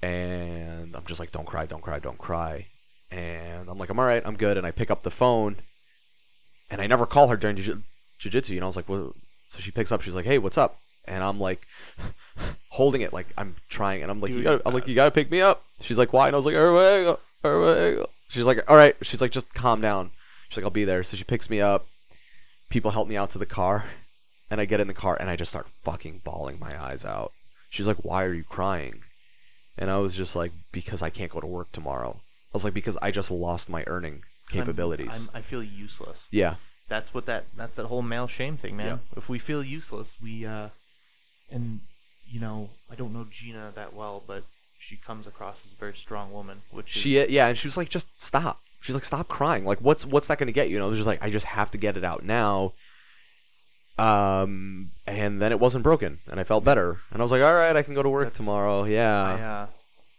And 0.02 0.96
I'm 0.96 1.06
just 1.06 1.20
like, 1.20 1.32
"Don't 1.32 1.46
cry, 1.48 1.66
don't 1.66 1.82
cry, 1.82 2.00
don't 2.00 2.18
cry." 2.18 2.68
And 3.12 3.70
I'm 3.70 3.78
like, 3.78 3.90
"I'm 3.90 4.00
all 4.00 4.06
right, 4.06 4.24
I'm 4.26 4.38
good." 4.38 4.58
And 4.58 4.66
I 4.66 4.72
pick 4.72 4.90
up 4.90 5.04
the 5.04 5.12
phone, 5.12 5.58
and 6.70 6.82
I 6.82 6.88
never 6.88 7.06
call 7.06 7.28
her 7.28 7.38
during 7.38 7.58
jiu- 7.58 7.84
jujitsu. 8.20 8.50
You 8.50 8.60
know, 8.60 8.68
I 8.68 8.70
was 8.70 8.76
like, 8.76 8.90
"Well," 8.90 9.14
so 9.48 9.60
she 9.60 9.72
picks 9.72 9.92
up. 9.92 10.02
She's 10.02 10.16
like, 10.16 10.26
"Hey, 10.26 10.38
what's 10.38 10.58
up?" 10.58 10.80
And 11.06 11.24
I'm 11.24 11.40
like, 11.40 11.66
holding 12.70 13.02
it 13.02 13.14
like 13.14 13.28
I'm 13.38 13.56
trying, 13.70 14.02
and 14.02 14.12
I'm 14.12 14.22
like, 14.22 14.30
Doing 14.32 14.40
"You 14.40 14.44
gotta," 14.44 14.62
I'm 14.66 14.74
like, 14.74 14.88
"You 14.88 14.96
gotta 14.96 15.12
pick 15.12 15.30
me 15.32 15.42
up." 15.42 15.64
She's 15.82 15.98
like, 15.98 16.14
"Why?" 16.14 16.28
And 16.28 16.36
I 16.36 16.38
was 16.38 16.46
like, 16.46 16.56
"Everybody, 16.56 17.18
everybody." 17.44 18.06
She's 18.30 18.46
like, 18.46 18.70
"All 18.70 18.78
right." 18.78 18.96
She's 19.02 19.22
like, 19.22 19.32
"Just 19.32 19.54
calm 19.54 19.82
down." 19.82 20.12
She's 20.50 20.58
like, 20.58 20.66
"I'll 20.66 20.72
be 20.72 20.86
there." 20.86 21.04
So 21.04 21.18
she 21.18 21.24
picks 21.24 21.50
me 21.50 21.60
up. 21.62 21.88
People 22.70 22.92
help 22.92 23.08
me 23.08 23.18
out 23.18 23.30
to 23.32 23.38
the 23.38 23.46
car, 23.46 23.86
and 24.50 24.62
I 24.62 24.66
get 24.66 24.80
in 24.80 24.88
the 24.88 24.94
car, 24.94 25.18
and 25.20 25.30
I 25.30 25.36
just 25.36 25.52
start 25.52 25.68
fucking 25.84 26.22
bawling 26.24 26.60
my 26.60 26.82
eyes 26.82 27.04
out. 27.04 27.34
She's 27.70 27.88
like, 27.88 27.98
"Why 27.98 28.24
are 28.24 28.34
you 28.34 28.44
crying?" 28.44 29.04
And 29.78 29.90
I 29.90 29.98
was 29.98 30.16
just 30.16 30.36
like, 30.36 30.52
"Because 30.72 31.02
I 31.02 31.10
can't 31.10 31.32
go 31.32 31.40
to 31.40 31.48
work 31.48 31.72
tomorrow." 31.72 32.20
I 32.20 32.54
was 32.54 32.64
like, 32.64 32.74
"Because 32.74 32.98
I 33.02 33.12
just 33.12 33.32
lost 33.32 33.70
my 33.70 33.84
earning 33.88 34.24
capabilities." 34.50 35.30
I'm, 35.34 35.38
i 35.38 35.42
feel 35.42 35.64
useless. 35.64 36.28
yeah, 36.32 36.56
That's 36.88 37.14
what 37.14 37.26
that. 37.26 37.46
That's 37.56 37.76
that 37.76 37.86
whole 37.86 38.02
male 38.02 38.28
shame 38.28 38.58
thing, 38.58 38.76
man. 38.76 38.86
Yeah. 38.88 39.18
If 39.18 39.30
we 39.30 39.40
feel 39.40 39.64
useless, 39.64 40.18
we 40.22 40.46
uh, 40.46 40.70
and 41.50 41.82
you 42.30 42.40
know, 42.40 42.70
I 42.92 42.96
don't 42.96 43.14
know 43.14 43.26
Gina 43.30 43.72
that 43.76 43.94
well, 43.94 44.24
but 44.26 44.44
she 44.78 44.96
comes 44.98 45.28
across 45.28 45.66
as 45.66 45.74
a 45.74 45.76
very 45.76 45.94
strong 45.94 46.32
woman, 46.32 46.62
which 46.72 46.96
is, 46.96 47.02
she 47.02 47.26
yeah, 47.28 47.48
and 47.48 47.58
she 47.58 47.68
was 47.68 47.78
like, 47.78 47.90
"Just 47.90 48.08
stop." 48.22 48.62
She's 48.82 48.96
like, 48.96 49.06
"Stop 49.06 49.28
crying. 49.28 49.64
Like, 49.64 49.80
what's 49.80 50.06
what's 50.06 50.28
that 50.28 50.38
going 50.38 50.48
to 50.48 50.54
get 50.54 50.70
you?" 50.70 50.78
And 50.78 50.84
I 50.84 50.88
was 50.88 50.98
just 50.98 51.08
like, 51.08 51.24
"I 51.24 51.30
just 51.30 51.46
have 51.46 51.72
to 51.72 51.78
get 51.78 51.98
it 51.98 52.04
out 52.04 52.24
now." 52.24 52.74
Um, 53.98 54.92
and 55.06 55.42
then 55.42 55.52
it 55.52 55.60
wasn't 55.60 55.84
broken, 55.84 56.20
and 56.30 56.40
I 56.40 56.44
felt 56.44 56.64
better, 56.64 57.02
and 57.12 57.22
I 57.22 57.24
was 57.24 57.32
like, 57.32 57.42
"All 57.42 57.54
right, 57.54 57.76
I 57.76 57.84
can 57.84 57.94
go 57.94 58.02
to 58.04 58.10
work 58.10 58.24
That's- 58.26 58.38
tomorrow." 58.38 58.84
Yeah, 58.86 59.22
I, 59.24 59.42
uh, 59.42 59.68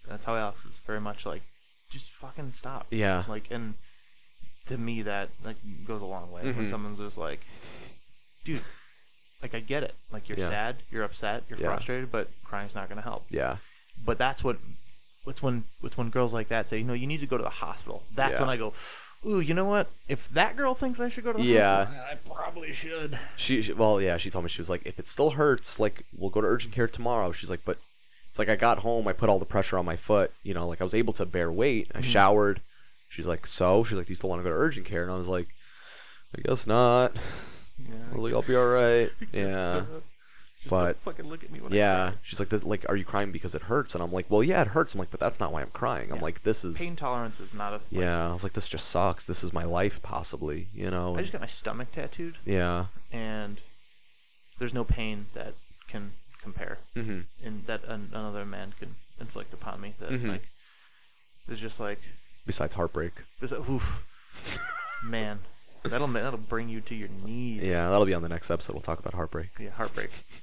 that's 0.08 0.24
how 0.24 0.36
Alex 0.36 0.64
is 0.64 0.80
very 0.86 1.00
much 1.00 1.24
like, 1.26 1.42
just 1.90 2.10
fucking 2.10 2.52
stop. 2.52 2.86
yeah, 2.90 3.24
Like, 3.28 3.50
and 3.50 3.74
to 4.66 4.78
me, 4.78 5.02
that 5.02 5.30
like 5.44 5.56
goes 5.84 6.00
a 6.00 6.04
long 6.06 6.30
way 6.30 6.42
when 6.42 6.54
Mhm. 6.66 6.70
someone's 6.70 6.98
just 6.98 7.18
like, 7.18 7.40
dude, 8.44 8.62
like 9.42 9.54
I 9.54 9.60
get 9.60 9.82
it. 9.82 9.94
Like 10.12 10.28
you're 10.28 10.38
Yeah. 10.38 10.48
sad, 10.50 10.76
you're 10.90 11.02
upset, 11.02 11.44
you're 11.48 11.58
Yeah. 11.58 11.66
frustrated, 11.66 12.12
but 12.12 12.28
crying's 12.44 12.74
not 12.74 12.88
gonna 12.88 13.02
help. 13.02 13.26
yeah, 13.30 13.56
But 14.04 14.18
that's 14.18 14.44
what. 14.44 14.58
What's 15.24 15.40
when 15.40 15.64
What's 15.80 15.96
when 15.96 16.10
girls 16.10 16.32
like 16.34 16.48
that 16.48 16.66
say, 16.66 16.78
you 16.78 16.84
know, 16.84 16.94
you 16.94 17.06
need 17.06 17.20
to 17.20 17.26
go 17.28 17.36
to 17.36 17.44
the 17.44 17.48
hospital. 17.48 18.02
That's 18.12 18.34
Yeah. 18.34 18.40
when 18.46 18.50
I 18.50 18.56
go, 18.56 18.72
ooh, 19.26 19.40
you 19.40 19.54
know 19.54 19.64
what? 19.64 19.90
If 20.08 20.28
that 20.30 20.56
girl 20.56 20.74
thinks 20.74 21.00
I 21.00 21.08
should 21.08 21.24
go 21.24 21.32
to 21.32 21.38
the 21.38 21.44
Yeah. 21.44 21.84
hospital, 21.86 22.04
I 22.10 22.14
probably 22.16 22.72
should. 22.72 23.18
she, 23.36 23.62
she 23.62 23.72
well 23.72 24.00
yeah 24.00 24.16
she 24.16 24.30
told 24.30 24.44
me 24.44 24.48
she 24.48 24.60
was 24.60 24.70
like 24.70 24.82
if 24.84 24.98
it 24.98 25.06
still 25.06 25.30
hurts 25.30 25.78
like 25.80 26.04
we'll 26.16 26.30
go 26.30 26.40
to 26.40 26.46
urgent 26.46 26.74
care 26.74 26.88
tomorrow 26.88 27.32
she's 27.32 27.50
like 27.50 27.64
but 27.64 27.78
it's 28.30 28.38
like 28.38 28.48
i 28.48 28.56
got 28.56 28.78
home 28.80 29.06
i 29.06 29.12
put 29.12 29.28
all 29.28 29.38
the 29.38 29.44
pressure 29.44 29.76
on 29.78 29.84
my 29.84 29.96
foot 29.96 30.32
you 30.42 30.54
know 30.54 30.66
like 30.66 30.80
i 30.80 30.84
was 30.84 30.94
able 30.94 31.12
to 31.12 31.24
bear 31.26 31.52
weight 31.52 31.90
i 31.94 32.00
Mhm. 32.00 32.04
showered 32.04 32.60
she's 33.08 33.26
like 33.26 33.46
so 33.46 33.84
she's 33.84 33.96
like 33.96 34.06
do 34.06 34.10
you 34.12 34.16
still 34.16 34.30
want 34.30 34.40
to 34.40 34.44
go 34.44 34.48
to 34.50 34.56
urgent 34.56 34.86
care 34.86 35.02
and 35.02 35.12
i 35.12 35.16
was 35.16 35.28
like 35.28 35.48
i 36.36 36.40
guess 36.42 36.66
not 36.66 37.14
Yeah. 37.78 37.94
i 38.10 38.14
was 38.14 38.24
like 38.24 38.32
i'll 38.34 38.42
be 38.48 38.56
all 38.56 38.66
right 38.66 39.10
yeah 39.32 39.84
Just 40.62 40.70
but- 40.70 40.84
don't 40.84 41.00
fucking 41.00 41.28
look 41.28 41.42
at 41.44 41.50
me 41.50 41.60
when 41.60 41.72
yeah 41.72 42.10
cry. 42.10 42.18
she's 42.22 42.38
like 42.40 42.52
like 42.64 42.86
are 42.88 42.96
you 42.96 43.04
crying 43.04 43.32
because 43.32 43.54
it 43.54 43.62
hurts 43.62 43.94
and 43.94 44.02
i'm 44.02 44.12
like 44.12 44.26
well 44.28 44.42
yeah 44.44 44.62
it 44.62 44.68
hurts 44.68 44.94
i'm 44.94 44.98
like 45.00 45.10
but 45.10 45.18
that's 45.20 45.40
not 45.40 45.52
why 45.52 45.60
i'm 45.60 45.70
crying 45.70 46.12
i'm 46.12 46.20
like 46.20 46.42
this 46.44 46.64
is 46.64 46.76
Pain 46.78 46.94
tolerance 46.96 47.40
is 47.40 47.52
not 47.52 47.72
a. 47.72 47.76
Like, 47.76 47.84
yeah 47.90 48.30
i 48.30 48.32
was 48.32 48.44
like 48.44 48.52
this 48.52 48.68
just 48.68 48.88
sucks 48.88 49.24
this 49.24 49.42
is 49.42 49.52
my 49.52 49.64
life 49.64 50.00
possibly 50.02 50.68
you 50.72 50.88
know 50.90 51.16
I 51.16 51.20
just 51.20 51.32
got 51.32 51.40
my 51.40 51.46
stomach 51.48 51.90
tattooed, 51.92 52.36
yeah 52.44 52.86
and 53.10 53.60
there's 54.58 54.72
no 54.74 54.84
pain 54.84 55.26
that 55.34 55.54
can 55.88 56.12
compare, 56.40 56.78
mm-hmm. 56.96 57.20
and 57.44 57.66
that 57.66 57.82
an, 57.84 58.10
another 58.12 58.44
man 58.44 58.74
can 58.78 58.94
inflict 59.20 59.52
upon 59.52 59.80
me. 59.80 59.94
That 59.98 60.10
Mhm. 60.10 60.28
like, 60.28 60.42
it's 61.48 61.60
just 61.60 61.80
like, 61.80 62.00
besides 62.46 62.74
heartbreak 62.74 63.12
it's 63.40 63.50
like, 63.52 63.68
oof, 63.68 64.04
man, 65.04 65.40
that'll 65.82 66.06
that'll 66.08 66.38
bring 66.38 66.68
you 66.68 66.80
to 66.82 66.94
your 66.94 67.08
knees. 67.24 67.62
yeah 67.62 67.90
that'll 67.90 68.06
be 68.06 68.14
on 68.14 68.22
the 68.22 68.28
next 68.28 68.50
episode 68.50 68.72
we'll 68.74 68.80
talk 68.82 68.98
about 69.00 69.14
heartbreak 69.14 69.50
yeah, 69.58 69.70
heartbreak. 69.70 70.10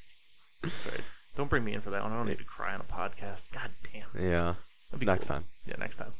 Sorry, 0.67 1.01
don't 1.37 1.49
bring 1.49 1.63
me 1.63 1.73
in 1.73 1.81
for 1.81 1.89
that 1.91 2.03
one. 2.03 2.11
I 2.11 2.17
don't 2.17 2.27
need 2.27 2.37
to 2.39 2.43
cry 2.43 2.73
on 2.73 2.81
a 2.81 2.83
podcast. 2.83 3.51
God 3.51 3.71
damn. 3.93 4.07
yeah 4.21 4.55
That'd 4.89 4.99
be 4.99 5.05
next 5.05 5.27
cool. 5.27 5.37
time 5.37 5.45
Yeah, 5.65 5.75
next 5.79 5.95
time. 5.97 6.13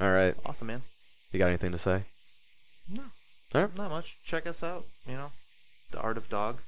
all 0.00 0.10
right 0.12 0.34
Awesome, 0.46 0.66
man. 0.68 0.82
You 1.32 1.38
got 1.38 1.48
anything 1.48 1.72
to 1.72 1.78
say? 1.78 2.04
No. 2.88 3.02
Not 3.54 3.76
much. 3.90 4.16
Check 4.24 4.46
us 4.46 4.62
out. 4.62 4.84
You 5.06 5.14
know, 5.14 5.30
the 5.92 6.00
art 6.00 6.16
of 6.16 6.28
dog. 6.28 6.60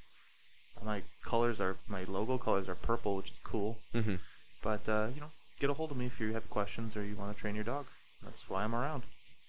My 0.85 1.03
colors 1.25 1.61
are 1.61 1.77
my 1.89 2.05
logo 2.05 2.39
colors 2.39 2.69
are 2.69 2.75
purple, 2.75 3.17
which 3.17 3.31
is 3.33 3.41
cool. 3.41 3.79
Mm-hmm. 3.95 4.17
But 4.63 4.89
uh, 4.89 5.09
you 5.15 5.21
know, 5.21 5.31
get 5.61 5.71
a 5.71 5.75
hold 5.75 5.91
of 5.91 5.97
me 5.97 6.07
if 6.07 6.21
you 6.21 6.33
have 6.33 6.49
questions 6.51 6.97
or 6.97 7.05
you 7.05 7.17
want 7.17 7.35
to 7.35 7.41
train 7.41 7.55
your 7.55 7.65
dog. 7.65 7.87
That's 8.23 8.49
why 8.49 8.63
I'm 8.65 8.75
around. 8.75 9.03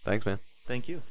Thanks, 0.04 0.26
man. 0.26 0.40
Thank 0.66 0.88
you. 0.88 1.02